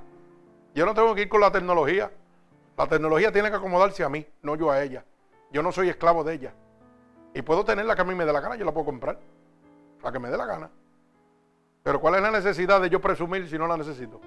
yo 0.75 0.85
no 0.85 0.93
tengo 0.93 1.13
que 1.15 1.23
ir 1.23 1.29
con 1.29 1.41
la 1.41 1.51
tecnología. 1.51 2.11
La 2.77 2.87
tecnología 2.87 3.31
tiene 3.31 3.49
que 3.49 3.57
acomodarse 3.57 4.03
a 4.03 4.09
mí, 4.09 4.25
no 4.41 4.55
yo 4.55 4.71
a 4.71 4.81
ella. 4.81 5.03
Yo 5.51 5.61
no 5.61 5.71
soy 5.71 5.89
esclavo 5.89 6.23
de 6.23 6.33
ella. 6.33 6.53
Y 7.33 7.41
puedo 7.41 7.63
tener 7.65 7.85
la 7.85 7.95
que 7.95 8.01
a 8.01 8.05
mí 8.05 8.15
me 8.15 8.25
dé 8.25 8.33
la 8.33 8.39
gana, 8.39 8.55
yo 8.55 8.65
la 8.65 8.71
puedo 8.71 8.85
comprar. 8.85 9.19
La 10.03 10.11
que 10.11 10.19
me 10.19 10.29
dé 10.29 10.37
la 10.37 10.45
gana. 10.45 10.69
Pero 11.81 11.99
¿cuál 11.99 12.15
es 12.15 12.21
la 12.21 12.31
necesidad 12.31 12.81
de 12.81 12.89
yo 12.89 13.01
presumir 13.01 13.47
si 13.47 13.57
no 13.57 13.67
la 13.67 13.77
necesito? 13.77 14.19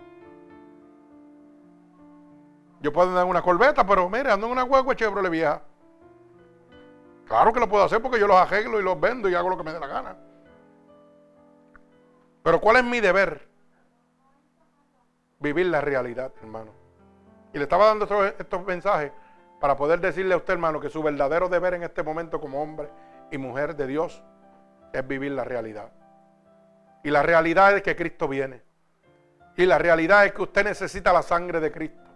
Yo 2.80 2.92
puedo 2.92 3.08
andar 3.08 3.24
en 3.24 3.30
una 3.30 3.42
corbeta, 3.42 3.86
pero 3.86 4.08
mire, 4.08 4.30
ando 4.30 4.46
en 4.46 4.52
una 4.52 4.64
huevo 4.64 4.92
Chevrolet 4.94 5.30
vieja. 5.30 5.62
Claro 7.26 7.52
que 7.52 7.60
lo 7.60 7.68
puedo 7.68 7.84
hacer 7.84 8.00
porque 8.00 8.20
yo 8.20 8.26
los 8.26 8.36
arreglo 8.36 8.78
y 8.78 8.82
los 8.82 9.00
vendo 9.00 9.28
y 9.28 9.34
hago 9.34 9.48
lo 9.48 9.56
que 9.56 9.64
me 9.64 9.72
dé 9.72 9.80
la 9.80 9.86
gana. 9.86 10.16
Pero 12.42 12.60
¿cuál 12.60 12.76
es 12.76 12.84
mi 12.84 13.00
deber? 13.00 13.48
Vivir 15.40 15.66
la 15.66 15.80
realidad, 15.80 16.32
hermano. 16.42 16.70
Y 17.52 17.58
le 17.58 17.64
estaba 17.64 17.86
dando 17.86 18.04
estos, 18.04 18.34
estos 18.38 18.64
mensajes 18.64 19.12
para 19.60 19.76
poder 19.76 20.00
decirle 20.00 20.34
a 20.34 20.36
usted, 20.36 20.52
hermano, 20.52 20.78
que 20.78 20.88
su 20.88 21.02
verdadero 21.02 21.48
deber 21.48 21.74
en 21.74 21.82
este 21.82 22.02
momento 22.02 22.40
como 22.40 22.62
hombre 22.62 22.88
y 23.30 23.38
mujer 23.38 23.74
de 23.74 23.86
Dios 23.86 24.22
es 24.98 25.08
vivir 25.08 25.32
la 25.32 25.44
realidad. 25.44 25.90
Y 27.04 27.10
la 27.10 27.22
realidad 27.22 27.76
es 27.76 27.82
que 27.82 27.96
Cristo 27.96 28.28
viene. 28.28 28.62
Y 29.56 29.66
la 29.66 29.78
realidad 29.78 30.26
es 30.26 30.32
que 30.32 30.42
usted 30.42 30.64
necesita 30.64 31.12
la 31.12 31.22
sangre 31.22 31.60
de 31.60 31.72
Cristo 31.72 32.06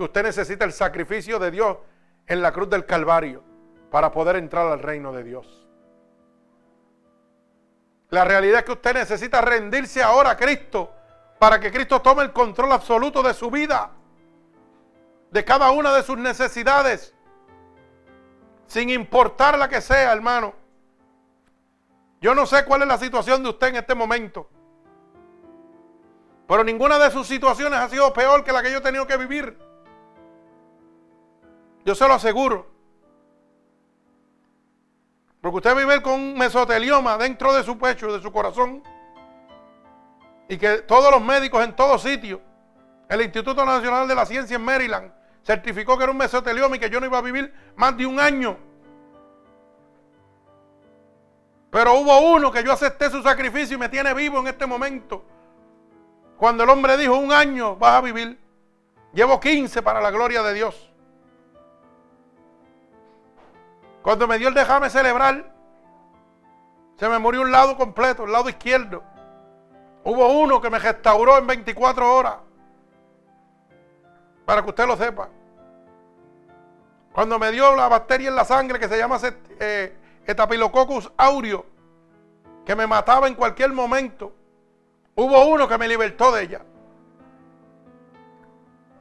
que 0.00 0.04
usted 0.04 0.22
necesita 0.22 0.64
el 0.64 0.72
sacrificio 0.72 1.38
de 1.38 1.50
Dios 1.50 1.76
en 2.26 2.40
la 2.40 2.52
cruz 2.52 2.70
del 2.70 2.86
Calvario 2.86 3.44
para 3.90 4.10
poder 4.10 4.36
entrar 4.36 4.66
al 4.66 4.80
reino 4.80 5.12
de 5.12 5.22
Dios. 5.22 5.68
La 8.08 8.24
realidad 8.24 8.60
es 8.60 8.64
que 8.64 8.72
usted 8.72 8.94
necesita 8.94 9.42
rendirse 9.42 10.02
ahora 10.02 10.30
a 10.30 10.36
Cristo 10.38 10.90
para 11.38 11.60
que 11.60 11.70
Cristo 11.70 12.00
tome 12.00 12.22
el 12.22 12.32
control 12.32 12.72
absoluto 12.72 13.22
de 13.22 13.34
su 13.34 13.50
vida, 13.50 13.90
de 15.30 15.44
cada 15.44 15.70
una 15.70 15.92
de 15.94 16.02
sus 16.02 16.16
necesidades, 16.16 17.14
sin 18.68 18.88
importar 18.88 19.58
la 19.58 19.68
que 19.68 19.82
sea, 19.82 20.14
hermano. 20.14 20.54
Yo 22.20 22.34
no 22.34 22.46
sé 22.46 22.64
cuál 22.64 22.82
es 22.82 22.88
la 22.88 22.98
situación 22.98 23.42
de 23.42 23.48
usted 23.48 23.68
en 23.68 23.76
este 23.76 23.94
momento, 23.94 24.48
pero 26.46 26.64
ninguna 26.64 26.98
de 26.98 27.10
sus 27.10 27.26
situaciones 27.26 27.78
ha 27.78 27.88
sido 27.88 28.12
peor 28.12 28.44
que 28.44 28.52
la 28.52 28.62
que 28.62 28.70
yo 28.70 28.78
he 28.78 28.82
tenido 28.82 29.06
que 29.06 29.16
vivir. 29.16 29.56
Yo 31.84 31.94
se 31.94 32.06
lo 32.06 32.14
aseguro. 32.14 32.66
Porque 35.40 35.56
usted 35.56 35.76
vive 35.76 36.02
con 36.02 36.14
un 36.14 36.36
mesotelioma 36.36 37.16
dentro 37.16 37.54
de 37.54 37.62
su 37.62 37.78
pecho, 37.78 38.12
de 38.12 38.20
su 38.20 38.30
corazón. 38.30 38.82
Y 40.48 40.58
que 40.58 40.78
todos 40.78 41.10
los 41.10 41.22
médicos 41.22 41.64
en 41.64 41.74
todos 41.74 42.02
sitios, 42.02 42.40
el 43.08 43.22
Instituto 43.22 43.64
Nacional 43.64 44.06
de 44.06 44.14
la 44.14 44.26
Ciencia 44.26 44.56
en 44.56 44.64
Maryland, 44.64 45.12
certificó 45.42 45.96
que 45.96 46.02
era 46.02 46.12
un 46.12 46.18
mesotelioma 46.18 46.76
y 46.76 46.78
que 46.80 46.90
yo 46.90 47.00
no 47.00 47.06
iba 47.06 47.18
a 47.18 47.22
vivir 47.22 47.54
más 47.76 47.96
de 47.96 48.04
un 48.04 48.20
año. 48.20 48.58
Pero 51.70 51.94
hubo 51.94 52.34
uno 52.34 52.50
que 52.50 52.64
yo 52.64 52.72
acepté 52.72 53.08
su 53.10 53.22
sacrificio 53.22 53.76
y 53.76 53.80
me 53.80 53.88
tiene 53.88 54.12
vivo 54.12 54.40
en 54.40 54.48
este 54.48 54.66
momento. 54.66 55.24
Cuando 56.36 56.64
el 56.64 56.70
hombre 56.70 56.96
dijo, 56.96 57.16
un 57.16 57.32
año 57.32 57.76
vas 57.76 57.94
a 57.94 58.00
vivir. 58.00 58.38
Llevo 59.12 59.38
15 59.38 59.82
para 59.82 60.00
la 60.00 60.10
gloria 60.10 60.42
de 60.42 60.54
Dios. 60.54 60.90
Cuando 64.02 64.26
me 64.26 64.38
dio 64.38 64.48
el 64.48 64.54
déjame 64.54 64.88
celebrar, 64.90 65.52
se 66.96 67.08
me 67.08 67.18
murió 67.18 67.42
un 67.42 67.52
lado 67.52 67.76
completo, 67.76 68.24
el 68.24 68.32
lado 68.32 68.48
izquierdo. 68.48 69.02
Hubo 70.02 70.28
uno 70.28 70.60
que 70.60 70.70
me 70.70 70.78
restauró 70.78 71.38
en 71.38 71.46
24 71.46 72.14
horas. 72.14 72.36
Para 74.44 74.62
que 74.62 74.70
usted 74.70 74.86
lo 74.86 74.96
sepa. 74.96 75.28
Cuando 77.12 77.38
me 77.38 77.50
dio 77.50 77.76
la 77.76 77.88
bacteria 77.88 78.28
en 78.28 78.36
la 78.36 78.44
sangre 78.44 78.78
que 78.78 78.88
se 78.88 78.96
llama 78.96 79.18
eh, 79.58 79.96
Etapilococcus 80.26 81.10
aureo, 81.16 81.66
que 82.64 82.76
me 82.76 82.86
mataba 82.86 83.26
en 83.26 83.34
cualquier 83.34 83.72
momento, 83.72 84.32
hubo 85.14 85.46
uno 85.46 85.66
que 85.66 85.78
me 85.78 85.88
libertó 85.88 86.30
de 86.32 86.42
ella. 86.42 86.62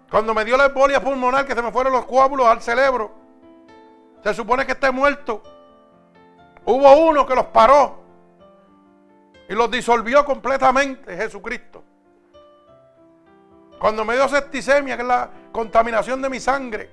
Cuando 0.10 0.34
me 0.34 0.44
dio 0.44 0.58
la 0.58 0.66
embolia 0.66 1.02
pulmonar, 1.02 1.46
que 1.46 1.54
se 1.54 1.62
me 1.62 1.72
fueron 1.72 1.94
los 1.94 2.06
coágulos 2.06 2.48
al 2.48 2.62
cerebro, 2.62 3.12
se 4.24 4.34
supone 4.34 4.66
que 4.66 4.72
esté 4.72 4.91
muerto. 4.91 5.44
Hubo 6.66 7.10
uno 7.10 7.26
que 7.26 7.36
los 7.36 7.46
paró 7.46 8.00
y 9.48 9.54
los 9.54 9.70
disolvió 9.70 10.26
completamente, 10.26 11.16
Jesucristo. 11.16 11.84
Cuando 13.80 14.04
me 14.04 14.16
dio 14.16 14.28
septicemia, 14.28 14.96
que 14.96 15.04
es 15.04 15.08
la 15.08 15.30
contaminación 15.52 16.22
de 16.22 16.30
mi 16.30 16.40
sangre, 16.40 16.90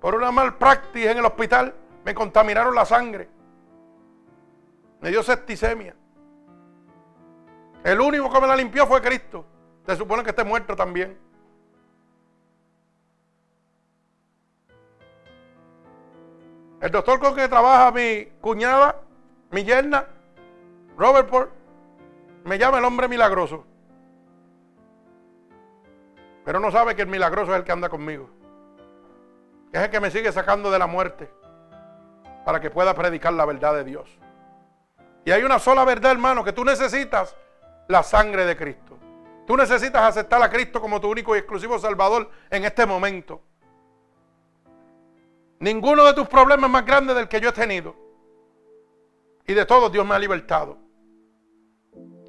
por 0.00 0.14
una 0.14 0.30
mal 0.30 0.56
práctica 0.56 1.10
en 1.10 1.18
el 1.18 1.24
hospital, 1.24 1.74
me 2.08 2.14
contaminaron 2.14 2.74
la 2.74 2.86
sangre. 2.86 3.28
Me 5.02 5.10
dio 5.10 5.22
septicemia. 5.22 5.94
El 7.84 8.00
único 8.00 8.32
que 8.32 8.40
me 8.40 8.46
la 8.46 8.56
limpió 8.56 8.86
fue 8.86 9.02
Cristo. 9.02 9.44
Se 9.84 9.94
supone 9.94 10.24
que 10.24 10.30
esté 10.30 10.42
muerto 10.42 10.74
también. 10.74 11.18
El 16.80 16.90
doctor 16.90 17.20
con 17.20 17.36
que 17.36 17.46
trabaja 17.46 17.92
mi 17.92 18.24
cuñada, 18.40 19.02
mi 19.50 19.64
yerna, 19.64 20.06
Robert 20.96 21.28
Port, 21.28 21.52
me 22.44 22.56
llama 22.56 22.78
el 22.78 22.86
hombre 22.86 23.06
milagroso. 23.08 23.66
Pero 26.46 26.58
no 26.58 26.70
sabe 26.70 26.96
que 26.96 27.02
el 27.02 27.08
milagroso 27.08 27.52
es 27.52 27.58
el 27.58 27.64
que 27.64 27.72
anda 27.72 27.90
conmigo. 27.90 28.30
Es 29.72 29.82
el 29.82 29.90
que 29.90 30.00
me 30.00 30.10
sigue 30.10 30.32
sacando 30.32 30.70
de 30.70 30.78
la 30.78 30.86
muerte 30.86 31.36
para 32.48 32.60
que 32.60 32.70
pueda 32.70 32.94
predicar 32.94 33.34
la 33.34 33.44
verdad 33.44 33.74
de 33.74 33.84
Dios. 33.84 34.08
Y 35.26 35.30
hay 35.32 35.42
una 35.42 35.58
sola 35.58 35.84
verdad, 35.84 36.12
hermano, 36.12 36.42
que 36.42 36.54
tú 36.54 36.64
necesitas 36.64 37.36
la 37.88 38.02
sangre 38.02 38.46
de 38.46 38.56
Cristo. 38.56 38.96
Tú 39.46 39.54
necesitas 39.54 40.02
aceptar 40.02 40.42
a 40.42 40.48
Cristo 40.48 40.80
como 40.80 40.98
tu 40.98 41.10
único 41.10 41.36
y 41.36 41.40
exclusivo 41.40 41.78
Salvador 41.78 42.30
en 42.48 42.64
este 42.64 42.86
momento. 42.86 43.42
Ninguno 45.58 46.02
de 46.04 46.14
tus 46.14 46.26
problemas 46.26 46.64
es 46.64 46.72
más 46.72 46.86
grande 46.86 47.12
del 47.12 47.28
que 47.28 47.38
yo 47.38 47.50
he 47.50 47.52
tenido. 47.52 47.94
Y 49.46 49.52
de 49.52 49.66
todos 49.66 49.92
Dios 49.92 50.06
me 50.06 50.14
ha 50.14 50.18
libertado. 50.18 50.78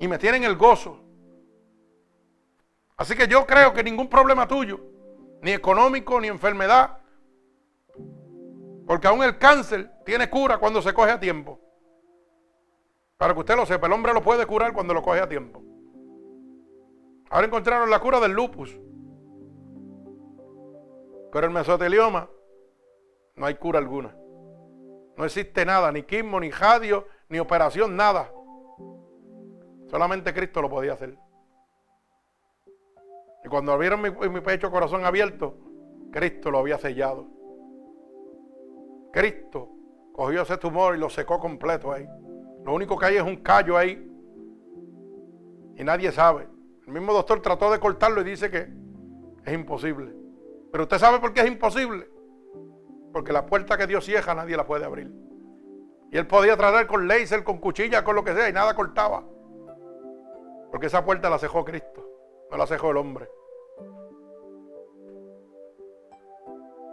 Y 0.01 0.07
me 0.09 0.17
tienen 0.17 0.43
el 0.43 0.57
gozo. 0.57 0.99
Así 2.97 3.15
que 3.15 3.25
yo 3.25 3.47
creo 3.47 3.71
que 3.71 3.85
ningún 3.85 4.09
problema 4.09 4.45
tuyo, 4.45 4.81
ni 5.41 5.51
económico, 5.51 6.19
ni 6.19 6.27
enfermedad, 6.27 6.98
porque 8.89 9.07
aún 9.07 9.21
el 9.21 9.37
cáncer 9.37 9.91
tiene 10.03 10.31
cura 10.31 10.57
cuando 10.57 10.81
se 10.81 10.91
coge 10.95 11.11
a 11.11 11.19
tiempo. 11.19 11.59
Para 13.17 13.35
que 13.35 13.41
usted 13.41 13.55
lo 13.55 13.63
sepa, 13.67 13.85
el 13.85 13.93
hombre 13.93 14.15
lo 14.15 14.23
puede 14.23 14.47
curar 14.47 14.73
cuando 14.73 14.95
lo 14.95 15.03
coge 15.03 15.19
a 15.19 15.29
tiempo. 15.29 15.61
Ahora 17.29 17.45
encontraron 17.45 17.91
la 17.91 17.99
cura 17.99 18.19
del 18.19 18.31
lupus. 18.31 18.75
Pero 21.31 21.45
el 21.45 21.53
mesotelioma 21.53 22.31
no 23.35 23.45
hay 23.45 23.53
cura 23.57 23.77
alguna. 23.77 24.17
No 25.17 25.23
existe 25.23 25.63
nada, 25.65 25.91
ni 25.91 26.01
quismo, 26.01 26.39
ni 26.39 26.49
jadio, 26.49 27.05
ni 27.27 27.37
operación, 27.37 27.95
nada. 27.95 28.31
Solamente 29.91 30.33
Cristo 30.33 30.63
lo 30.63 30.69
podía 30.71 30.93
hacer. 30.93 31.15
Y 33.45 33.49
cuando 33.49 33.77
vieron 33.77 34.01
mi, 34.01 34.09
mi 34.09 34.41
pecho 34.41 34.71
corazón 34.71 35.05
abierto, 35.05 35.59
Cristo 36.11 36.49
lo 36.49 36.57
había 36.57 36.79
sellado. 36.79 37.37
Cristo 39.11 39.69
cogió 40.13 40.41
ese 40.41 40.57
tumor 40.57 40.95
y 40.95 40.99
lo 40.99 41.09
secó 41.09 41.39
completo 41.39 41.91
ahí. 41.91 42.07
Lo 42.65 42.73
único 42.73 42.97
que 42.97 43.05
hay 43.05 43.15
es 43.17 43.23
un 43.23 43.37
callo 43.37 43.77
ahí. 43.77 44.05
Y 45.75 45.83
nadie 45.83 46.11
sabe. 46.11 46.47
El 46.85 46.93
mismo 46.93 47.13
doctor 47.13 47.41
trató 47.41 47.71
de 47.71 47.79
cortarlo 47.79 48.21
y 48.21 48.25
dice 48.25 48.49
que 48.49 48.67
es 49.45 49.53
imposible. 49.53 50.13
Pero 50.71 50.83
usted 50.83 50.97
sabe 50.97 51.19
por 51.19 51.33
qué 51.33 51.41
es 51.41 51.47
imposible. 51.47 52.09
Porque 53.13 53.33
la 53.33 53.45
puerta 53.45 53.77
que 53.77 53.87
Dios 53.87 54.05
cierra 54.05 54.35
nadie 54.35 54.57
la 54.57 54.65
puede 54.65 54.85
abrir. 54.85 55.11
Y 56.11 56.17
él 56.17 56.27
podía 56.27 56.57
tratar 56.57 56.87
con 56.87 57.07
láser, 57.07 57.43
con 57.43 57.59
cuchilla, 57.59 58.03
con 58.03 58.15
lo 58.15 58.23
que 58.23 58.33
sea, 58.33 58.49
y 58.49 58.53
nada 58.53 58.75
cortaba. 58.75 59.23
Porque 60.71 60.87
esa 60.87 61.03
puerta 61.03 61.29
la 61.29 61.39
cejó 61.39 61.63
Cristo, 61.63 62.07
no 62.51 62.57
la 62.57 62.67
cejó 62.67 62.91
el 62.91 62.97
hombre. 62.97 63.29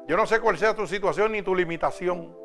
Yo 0.06 0.16
no 0.16 0.26
sé 0.26 0.40
cuál 0.40 0.56
sea 0.56 0.74
tu 0.74 0.86
situación 0.86 1.32
ni 1.32 1.42
tu 1.42 1.54
limitación. 1.54 2.36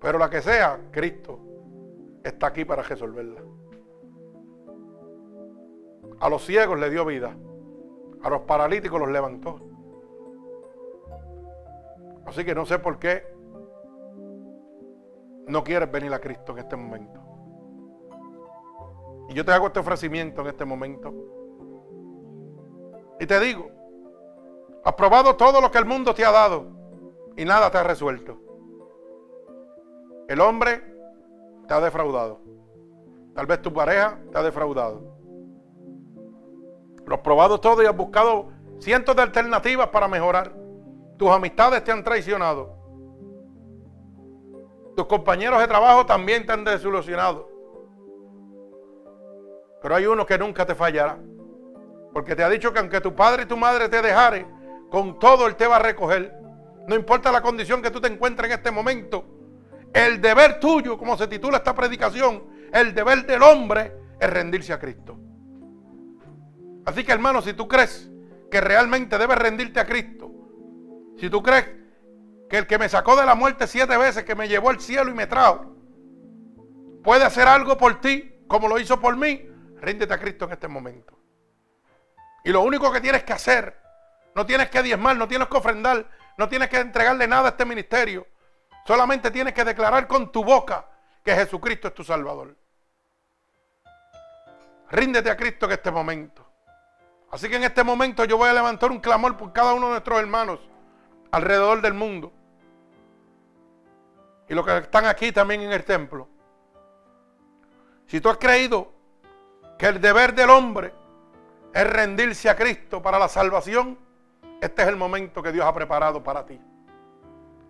Pero 0.00 0.18
la 0.18 0.30
que 0.30 0.40
sea, 0.40 0.88
Cristo 0.92 1.40
está 2.22 2.48
aquí 2.48 2.64
para 2.64 2.82
resolverla. 2.82 3.42
A 6.20 6.28
los 6.28 6.44
ciegos 6.44 6.78
le 6.78 6.90
dio 6.90 7.04
vida. 7.04 7.36
A 8.22 8.30
los 8.30 8.42
paralíticos 8.42 9.00
los 9.00 9.10
levantó. 9.10 9.60
Así 12.26 12.44
que 12.44 12.54
no 12.54 12.66
sé 12.66 12.78
por 12.78 12.98
qué 12.98 13.26
no 15.46 15.64
quieres 15.64 15.90
venir 15.90 16.12
a 16.12 16.20
Cristo 16.20 16.52
en 16.52 16.58
este 16.58 16.76
momento. 16.76 17.20
Y 19.28 19.34
yo 19.34 19.44
te 19.44 19.52
hago 19.52 19.66
este 19.68 19.80
ofrecimiento 19.80 20.42
en 20.42 20.46
este 20.48 20.64
momento. 20.64 21.12
Y 23.18 23.26
te 23.26 23.40
digo, 23.40 23.77
has 24.84 24.94
probado 24.94 25.36
todo 25.36 25.60
lo 25.60 25.70
que 25.70 25.78
el 25.78 25.84
mundo 25.84 26.14
te 26.14 26.24
ha 26.24 26.30
dado 26.30 26.66
y 27.36 27.44
nada 27.44 27.70
te 27.70 27.78
ha 27.78 27.82
resuelto. 27.82 28.38
El 30.28 30.40
hombre 30.40 30.82
te 31.66 31.74
ha 31.74 31.80
defraudado. 31.80 32.40
Tal 33.34 33.46
vez 33.46 33.62
tu 33.62 33.72
pareja 33.72 34.18
te 34.32 34.38
ha 34.38 34.42
defraudado. 34.42 35.02
Lo 37.06 37.14
has 37.14 37.20
probado 37.20 37.60
todo 37.60 37.82
y 37.82 37.86
has 37.86 37.96
buscado 37.96 38.48
cientos 38.80 39.14
de 39.16 39.22
alternativas 39.22 39.88
para 39.88 40.08
mejorar. 40.08 40.52
Tus 41.16 41.30
amistades 41.30 41.82
te 41.84 41.92
han 41.92 42.04
traicionado. 42.04 42.76
Tus 44.96 45.06
compañeros 45.06 45.60
de 45.60 45.68
trabajo 45.68 46.04
también 46.04 46.44
te 46.44 46.52
han 46.52 46.64
desilusionado. 46.64 47.48
Pero 49.80 49.94
hay 49.94 50.06
uno 50.06 50.26
que 50.26 50.36
nunca 50.36 50.66
te 50.66 50.74
fallará. 50.74 51.18
Porque 52.12 52.34
te 52.34 52.42
ha 52.42 52.48
dicho 52.48 52.72
que 52.72 52.80
aunque 52.80 53.00
tu 53.00 53.14
padre 53.14 53.44
y 53.44 53.46
tu 53.46 53.56
madre 53.56 53.88
te 53.88 54.02
dejaren, 54.02 54.57
con 54.90 55.18
todo 55.18 55.46
Él 55.46 55.56
te 55.56 55.66
va 55.66 55.76
a 55.76 55.80
recoger. 55.80 56.34
No 56.86 56.94
importa 56.94 57.30
la 57.30 57.42
condición 57.42 57.82
que 57.82 57.90
tú 57.90 58.00
te 58.00 58.08
encuentres 58.08 58.50
en 58.50 58.58
este 58.58 58.70
momento. 58.70 59.24
El 59.92 60.20
deber 60.20 60.60
tuyo, 60.60 60.98
como 60.98 61.16
se 61.16 61.26
titula 61.26 61.58
esta 61.58 61.74
predicación, 61.74 62.44
el 62.72 62.94
deber 62.94 63.26
del 63.26 63.42
hombre 63.42 63.92
es 64.20 64.30
rendirse 64.30 64.72
a 64.72 64.78
Cristo. 64.78 65.18
Así 66.84 67.04
que 67.04 67.12
hermano, 67.12 67.42
si 67.42 67.52
tú 67.52 67.68
crees 67.68 68.10
que 68.50 68.60
realmente 68.60 69.18
debes 69.18 69.38
rendirte 69.38 69.80
a 69.80 69.86
Cristo, 69.86 70.30
si 71.18 71.28
tú 71.28 71.42
crees 71.42 71.68
que 72.48 72.58
el 72.58 72.66
que 72.66 72.78
me 72.78 72.88
sacó 72.88 73.16
de 73.16 73.26
la 73.26 73.34
muerte 73.34 73.66
siete 73.66 73.96
veces, 73.96 74.24
que 74.24 74.34
me 74.34 74.48
llevó 74.48 74.70
al 74.70 74.80
cielo 74.80 75.10
y 75.10 75.14
me 75.14 75.26
trajo, 75.26 75.76
puede 77.02 77.24
hacer 77.24 77.46
algo 77.46 77.76
por 77.76 78.00
ti 78.00 78.38
como 78.48 78.66
lo 78.68 78.78
hizo 78.78 78.98
por 78.98 79.16
mí, 79.16 79.46
ríndete 79.80 80.14
a 80.14 80.18
Cristo 80.18 80.46
en 80.46 80.52
este 80.52 80.68
momento. 80.68 81.18
Y 82.44 82.50
lo 82.50 82.62
único 82.62 82.90
que 82.90 83.00
tienes 83.00 83.24
que 83.24 83.34
hacer, 83.34 83.78
no 84.38 84.46
tienes 84.46 84.70
que 84.70 84.84
diezmar, 84.84 85.16
no 85.16 85.26
tienes 85.26 85.48
que 85.48 85.56
ofrendar, 85.56 86.08
no 86.36 86.48
tienes 86.48 86.68
que 86.68 86.78
entregarle 86.78 87.26
nada 87.26 87.46
a 87.46 87.48
este 87.48 87.64
ministerio. 87.64 88.24
Solamente 88.86 89.32
tienes 89.32 89.52
que 89.52 89.64
declarar 89.64 90.06
con 90.06 90.30
tu 90.30 90.44
boca 90.44 90.86
que 91.24 91.34
Jesucristo 91.34 91.88
es 91.88 91.94
tu 91.94 92.04
Salvador. 92.04 92.56
Ríndete 94.90 95.28
a 95.28 95.36
Cristo 95.36 95.66
en 95.66 95.72
este 95.72 95.90
momento. 95.90 96.48
Así 97.32 97.48
que 97.48 97.56
en 97.56 97.64
este 97.64 97.82
momento 97.82 98.24
yo 98.26 98.36
voy 98.38 98.48
a 98.48 98.52
levantar 98.52 98.92
un 98.92 99.00
clamor 99.00 99.36
por 99.36 99.52
cada 99.52 99.74
uno 99.74 99.86
de 99.86 99.92
nuestros 99.94 100.20
hermanos 100.20 100.60
alrededor 101.32 101.82
del 101.82 101.94
mundo. 101.94 102.32
Y 104.48 104.54
los 104.54 104.64
que 104.64 104.78
están 104.78 105.06
aquí 105.06 105.32
también 105.32 105.62
en 105.62 105.72
el 105.72 105.82
templo. 105.82 106.28
Si 108.06 108.20
tú 108.20 108.28
has 108.28 108.36
creído 108.36 108.92
que 109.76 109.86
el 109.86 110.00
deber 110.00 110.32
del 110.32 110.50
hombre 110.50 110.94
es 111.74 111.90
rendirse 111.90 112.48
a 112.48 112.54
Cristo 112.54 113.02
para 113.02 113.18
la 113.18 113.28
salvación, 113.28 114.06
este 114.60 114.82
es 114.82 114.88
el 114.88 114.96
momento 114.96 115.42
que 115.42 115.52
Dios 115.52 115.64
ha 115.64 115.72
preparado 115.72 116.22
para 116.22 116.44
ti. 116.44 116.60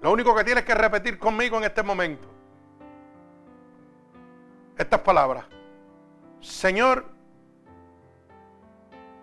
Lo 0.00 0.12
único 0.12 0.34
que 0.34 0.44
tienes 0.44 0.64
que 0.64 0.74
repetir 0.74 1.18
conmigo 1.18 1.58
en 1.58 1.64
este 1.64 1.82
momento. 1.82 2.28
Estas 4.76 5.00
palabras. 5.00 5.44
Señor, 6.40 7.04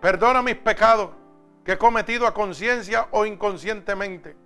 perdona 0.00 0.42
mis 0.42 0.56
pecados 0.56 1.10
que 1.64 1.72
he 1.72 1.78
cometido 1.78 2.26
a 2.26 2.34
conciencia 2.34 3.08
o 3.10 3.24
inconscientemente. 3.24 4.36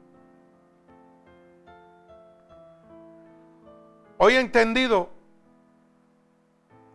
Hoy 4.17 4.35
he 4.35 4.41
entendido 4.41 5.11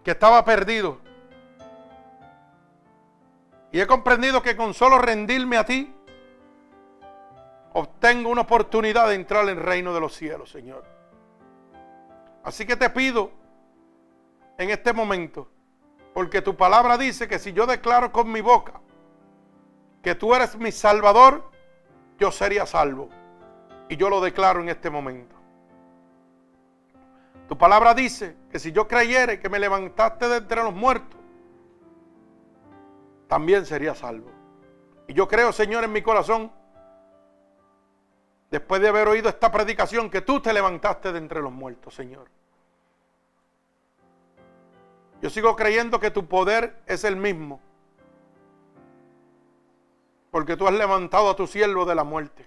que 0.04 0.12
estaba 0.12 0.46
perdido. 0.46 1.00
Y 3.72 3.82
he 3.82 3.88
comprendido 3.88 4.42
que 4.42 4.56
con 4.56 4.74
solo 4.74 5.00
rendirme 5.00 5.58
a 5.58 5.66
ti, 5.66 5.95
obtengo 7.78 8.30
una 8.30 8.42
oportunidad 8.42 9.10
de 9.10 9.16
entrar 9.16 9.44
en 9.44 9.58
el 9.58 9.64
reino 9.64 9.94
de 9.94 10.00
los 10.00 10.16
cielos, 10.16 10.50
Señor. 10.50 10.86
Así 12.42 12.66
que 12.66 12.78
te 12.78 12.90
pido 12.90 13.32
en 14.58 14.70
este 14.70 14.94
momento, 14.94 15.50
porque 16.14 16.42
tu 16.42 16.56
palabra 16.56 16.98
dice 16.98 17.28
que 17.28 17.38
si 17.38 17.52
yo 17.52 17.66
declaro 17.66 18.14
con 18.14 18.32
mi 18.32 18.40
boca 18.40 18.80
que 20.02 20.16
tú 20.16 20.34
eres 20.34 20.56
mi 20.56 20.72
salvador, 20.72 21.52
yo 22.18 22.32
sería 22.32 22.66
salvo. 22.66 23.10
Y 23.90 23.98
yo 23.98 24.10
lo 24.10 24.22
declaro 24.22 24.62
en 24.62 24.70
este 24.70 24.90
momento. 24.90 25.36
Tu 27.50 27.58
palabra 27.58 27.94
dice 27.94 28.38
que 28.50 28.58
si 28.58 28.72
yo 28.72 28.88
creyere 28.88 29.42
que 29.42 29.50
me 29.50 29.60
levantaste 29.60 30.30
de 30.30 30.38
entre 30.38 30.64
los 30.64 30.74
muertos, 30.74 31.20
también 33.28 33.66
sería 33.66 33.94
salvo. 33.96 34.30
Y 35.08 35.14
yo 35.14 35.28
creo, 35.28 35.52
Señor, 35.52 35.84
en 35.84 35.92
mi 35.92 36.02
corazón, 36.02 36.52
después 38.52 38.82
de 38.82 38.90
haber 38.90 39.08
oído 39.08 39.30
esta 39.30 39.52
predicación, 39.52 40.10
que 40.10 40.22
tú 40.22 40.40
te 40.42 40.54
levantaste 40.54 41.12
de 41.12 41.18
entre 41.18 41.42
los 41.42 41.52
muertos, 41.52 41.94
Señor. 41.94 42.28
Yo 45.22 45.30
sigo 45.30 45.56
creyendo 45.56 46.00
que 46.00 46.12
tu 46.12 46.28
poder 46.28 46.82
es 46.86 47.04
el 47.04 47.16
mismo. 47.16 47.60
Porque 50.32 50.58
tú 50.58 50.68
has 50.68 50.74
levantado 50.74 51.30
a 51.30 51.36
tu 51.36 51.48
siervo 51.48 51.86
de 51.86 51.96
la 51.96 52.04
muerte. 52.04 52.46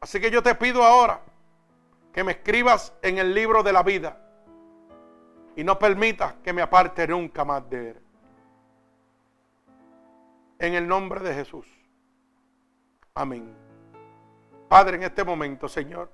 Así 0.00 0.20
que 0.20 0.30
yo 0.30 0.42
te 0.42 0.54
pido 0.56 0.82
ahora 0.82 1.20
que 2.12 2.24
me 2.24 2.32
escribas 2.32 2.92
en 3.02 3.18
el 3.18 3.32
libro 3.32 3.62
de 3.62 3.72
la 3.72 3.82
vida 3.82 4.18
y 5.54 5.64
no 5.64 5.78
permitas 5.78 6.34
que 6.42 6.52
me 6.52 6.60
aparte 6.60 7.06
nunca 7.06 7.44
más 7.44 7.68
de 7.70 7.90
él. 7.90 8.02
En 10.58 10.74
el 10.74 10.86
nombre 10.86 11.20
de 11.20 11.34
Jesús. 11.34 11.66
Amén. 13.14 13.61
Padre, 14.72 14.96
en 14.96 15.02
este 15.02 15.22
momento, 15.22 15.68
Señor, 15.68 16.10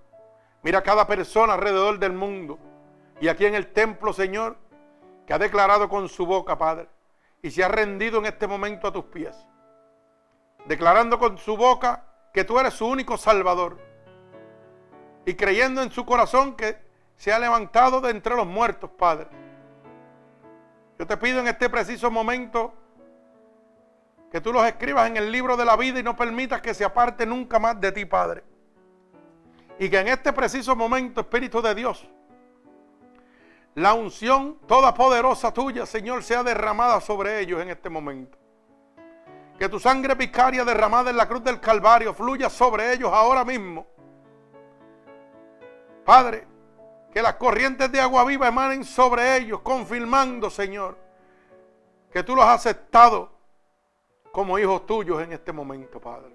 mira 0.64 0.80
a 0.80 0.82
cada 0.82 1.06
persona 1.06 1.54
alrededor 1.54 1.96
del 2.00 2.12
mundo. 2.12 2.58
Y 3.20 3.28
aquí 3.28 3.46
en 3.46 3.54
el 3.54 3.68
templo, 3.68 4.12
Señor, 4.12 4.56
que 5.24 5.32
ha 5.32 5.38
declarado 5.38 5.88
con 5.88 6.08
su 6.08 6.26
boca, 6.26 6.58
Padre, 6.58 6.88
y 7.40 7.52
se 7.52 7.62
ha 7.62 7.68
rendido 7.68 8.18
en 8.18 8.26
este 8.26 8.48
momento 8.48 8.88
a 8.88 8.92
tus 8.92 9.04
pies, 9.04 9.36
declarando 10.66 11.20
con 11.20 11.38
su 11.38 11.56
boca 11.56 12.04
que 12.34 12.42
tú 12.42 12.58
eres 12.58 12.74
su 12.74 12.88
único 12.88 13.16
Salvador. 13.16 13.78
Y 15.24 15.34
creyendo 15.34 15.80
en 15.80 15.92
su 15.92 16.04
corazón 16.04 16.56
que 16.56 16.78
se 17.14 17.32
ha 17.32 17.38
levantado 17.38 18.00
de 18.00 18.10
entre 18.10 18.34
los 18.34 18.48
muertos, 18.48 18.90
Padre. 18.90 19.28
Yo 20.98 21.06
te 21.06 21.16
pido 21.16 21.38
en 21.38 21.46
este 21.46 21.70
preciso 21.70 22.10
momento 22.10 22.74
que 24.30 24.40
tú 24.40 24.52
los 24.52 24.64
escribas 24.66 25.08
en 25.08 25.16
el 25.16 25.32
libro 25.32 25.56
de 25.56 25.64
la 25.64 25.76
vida 25.76 26.00
y 26.00 26.02
no 26.02 26.16
permitas 26.16 26.60
que 26.60 26.74
se 26.74 26.84
aparte 26.84 27.24
nunca 27.24 27.58
más 27.58 27.80
de 27.80 27.92
ti, 27.92 28.04
Padre. 28.04 28.44
Y 29.78 29.88
que 29.88 29.98
en 29.98 30.08
este 30.08 30.32
preciso 30.32 30.74
momento, 30.74 31.20
Espíritu 31.20 31.62
de 31.62 31.74
Dios, 31.74 32.08
la 33.74 33.94
unción 33.94 34.58
toda 34.66 34.92
poderosa 34.92 35.52
tuya, 35.52 35.86
Señor, 35.86 36.22
sea 36.22 36.42
derramada 36.42 37.00
sobre 37.00 37.40
ellos 37.40 37.60
en 37.62 37.70
este 37.70 37.88
momento. 37.88 38.36
Que 39.58 39.68
tu 39.68 39.78
sangre 39.78 40.14
vicaria 40.14 40.64
derramada 40.64 41.10
en 41.10 41.16
la 41.16 41.26
cruz 41.26 41.42
del 41.44 41.60
Calvario 41.60 42.12
fluya 42.12 42.50
sobre 42.50 42.92
ellos 42.92 43.10
ahora 43.12 43.44
mismo 43.44 43.86
Padre, 46.08 46.46
que 47.12 47.20
las 47.20 47.34
corrientes 47.34 47.92
de 47.92 48.00
agua 48.00 48.24
viva 48.24 48.48
emanen 48.48 48.82
sobre 48.82 49.36
ellos, 49.36 49.60
confirmando, 49.60 50.48
Señor, 50.48 50.96
que 52.10 52.22
tú 52.22 52.34
los 52.34 52.46
has 52.46 52.60
aceptado 52.60 53.30
como 54.32 54.58
hijos 54.58 54.86
tuyos 54.86 55.22
en 55.22 55.32
este 55.32 55.52
momento, 55.52 56.00
Padre. 56.00 56.32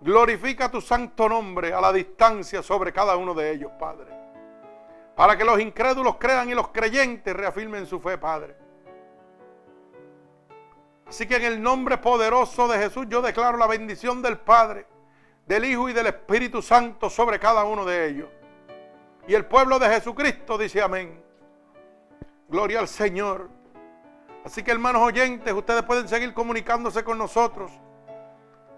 Glorifica 0.00 0.70
tu 0.70 0.80
santo 0.80 1.28
nombre 1.28 1.72
a 1.72 1.80
la 1.80 1.92
distancia 1.92 2.62
sobre 2.62 2.92
cada 2.92 3.16
uno 3.16 3.34
de 3.34 3.50
ellos, 3.50 3.72
Padre. 3.78 4.06
Para 5.16 5.36
que 5.36 5.44
los 5.44 5.58
incrédulos 5.58 6.16
crean 6.16 6.48
y 6.48 6.54
los 6.54 6.68
creyentes 6.68 7.34
reafirmen 7.34 7.86
su 7.86 7.98
fe, 7.98 8.16
Padre. 8.16 8.54
Así 11.08 11.26
que 11.26 11.36
en 11.36 11.44
el 11.44 11.62
nombre 11.62 11.98
poderoso 11.98 12.68
de 12.68 12.78
Jesús 12.78 13.06
yo 13.08 13.22
declaro 13.22 13.56
la 13.56 13.66
bendición 13.66 14.22
del 14.22 14.38
Padre, 14.38 14.86
del 15.46 15.64
Hijo 15.64 15.88
y 15.88 15.92
del 15.92 16.06
Espíritu 16.06 16.60
Santo 16.60 17.08
sobre 17.08 17.40
cada 17.40 17.64
uno 17.64 17.84
de 17.84 18.08
ellos. 18.08 18.28
Y 19.26 19.34
el 19.34 19.46
pueblo 19.46 19.78
de 19.78 19.88
Jesucristo 19.88 20.56
dice 20.58 20.82
amén. 20.82 21.22
Gloria 22.48 22.80
al 22.80 22.88
Señor. 22.88 23.57
Así 24.44 24.62
que 24.62 24.70
hermanos 24.70 25.02
oyentes, 25.02 25.52
ustedes 25.52 25.82
pueden 25.82 26.08
seguir 26.08 26.32
comunicándose 26.32 27.04
con 27.04 27.18
nosotros 27.18 27.70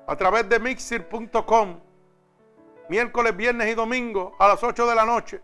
a 0.07 0.17
través 0.17 0.49
de 0.49 0.59
mixir.com. 0.59 1.81
Miércoles, 2.89 3.37
viernes 3.37 3.69
y 3.69 3.75
domingo 3.75 4.35
a 4.39 4.49
las 4.49 4.63
8 4.63 4.87
de 4.87 4.95
la 4.95 5.05
noche. 5.05 5.41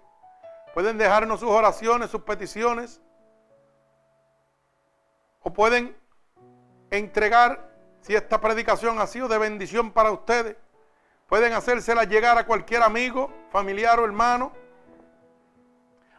Pueden 0.74 0.98
dejarnos 0.98 1.40
sus 1.40 1.48
oraciones, 1.48 2.10
sus 2.10 2.22
peticiones. 2.22 3.00
O 5.40 5.52
pueden 5.52 5.96
entregar, 6.90 7.70
si 8.00 8.14
esta 8.14 8.40
predicación 8.40 8.98
ha 8.98 9.06
sido 9.06 9.28
de 9.28 9.38
bendición 9.38 9.92
para 9.92 10.10
ustedes, 10.10 10.56
pueden 11.28 11.52
hacérsela 11.52 12.04
llegar 12.04 12.36
a 12.36 12.46
cualquier 12.46 12.82
amigo, 12.82 13.30
familiar 13.50 14.00
o 14.00 14.04
hermano 14.04 14.52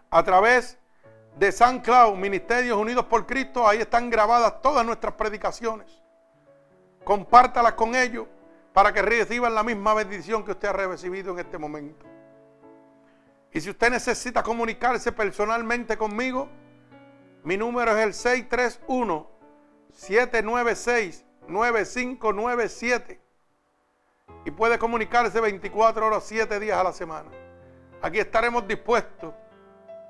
a 0.10 0.24
través 0.24 0.78
de 1.38 1.52
San 1.52 1.80
Cloud, 1.80 2.16
Ministerios 2.16 2.78
Unidos 2.78 3.06
por 3.06 3.26
Cristo, 3.26 3.68
ahí 3.68 3.80
están 3.80 4.10
grabadas 4.10 4.62
todas 4.62 4.86
nuestras 4.86 5.14
predicaciones. 5.14 6.02
Compártalas 7.04 7.74
con 7.74 7.96
ellos 7.96 8.28
para 8.74 8.92
que 8.92 9.02
reciban 9.02 9.54
la 9.54 9.64
misma 9.64 9.94
bendición 9.94 10.44
que 10.44 10.52
usted 10.52 10.68
ha 10.68 10.74
recibido 10.74 11.34
en 11.34 11.40
este 11.40 11.58
momento. 11.58 12.06
Y 13.52 13.62
si 13.62 13.70
usted 13.70 13.92
necesita 13.92 14.44
comunicarse 14.44 15.12
personalmente 15.12 15.96
conmigo, 15.96 16.50
mi 17.44 17.56
número 17.56 17.96
es 17.98 18.06
el 18.06 18.14
631 18.14 19.28
796 19.94 21.24
9597 21.48 23.22
y 24.44 24.52
puede 24.52 24.78
comunicarse 24.78 25.40
24 25.40 26.08
horas, 26.08 26.24
7 26.26 26.60
días 26.60 26.78
a 26.78 26.84
la 26.84 26.94
semana. 26.94 27.30
Aquí 28.02 28.20
estaremos 28.20 28.68
dispuestos 28.68 29.34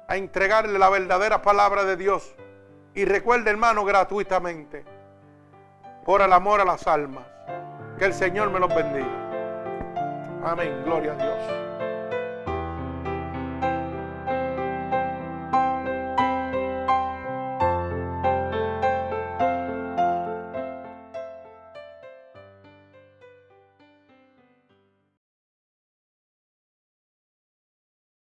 a 0.08 0.18
entregarle 0.18 0.80
la 0.80 0.90
verdadera 0.90 1.42
palabra 1.42 1.84
de 1.84 1.98
Dios. 1.98 2.36
Y 2.94 3.06
recuerde, 3.06 3.50
hermano, 3.50 3.86
gratuitamente, 3.86 4.84
por 6.06 6.22
el 6.22 6.34
amor 6.34 6.62
a 6.62 6.66
las 6.66 6.88
almas. 6.88 7.26
Que 8.00 8.06
el 8.06 8.14
Señor 8.14 8.50
me 8.50 8.60
los 8.60 8.74
bendiga. 8.74 9.28
Amén. 10.44 10.82
Gloria 10.86 11.14
a 11.14 11.16
Dios. 11.16 11.67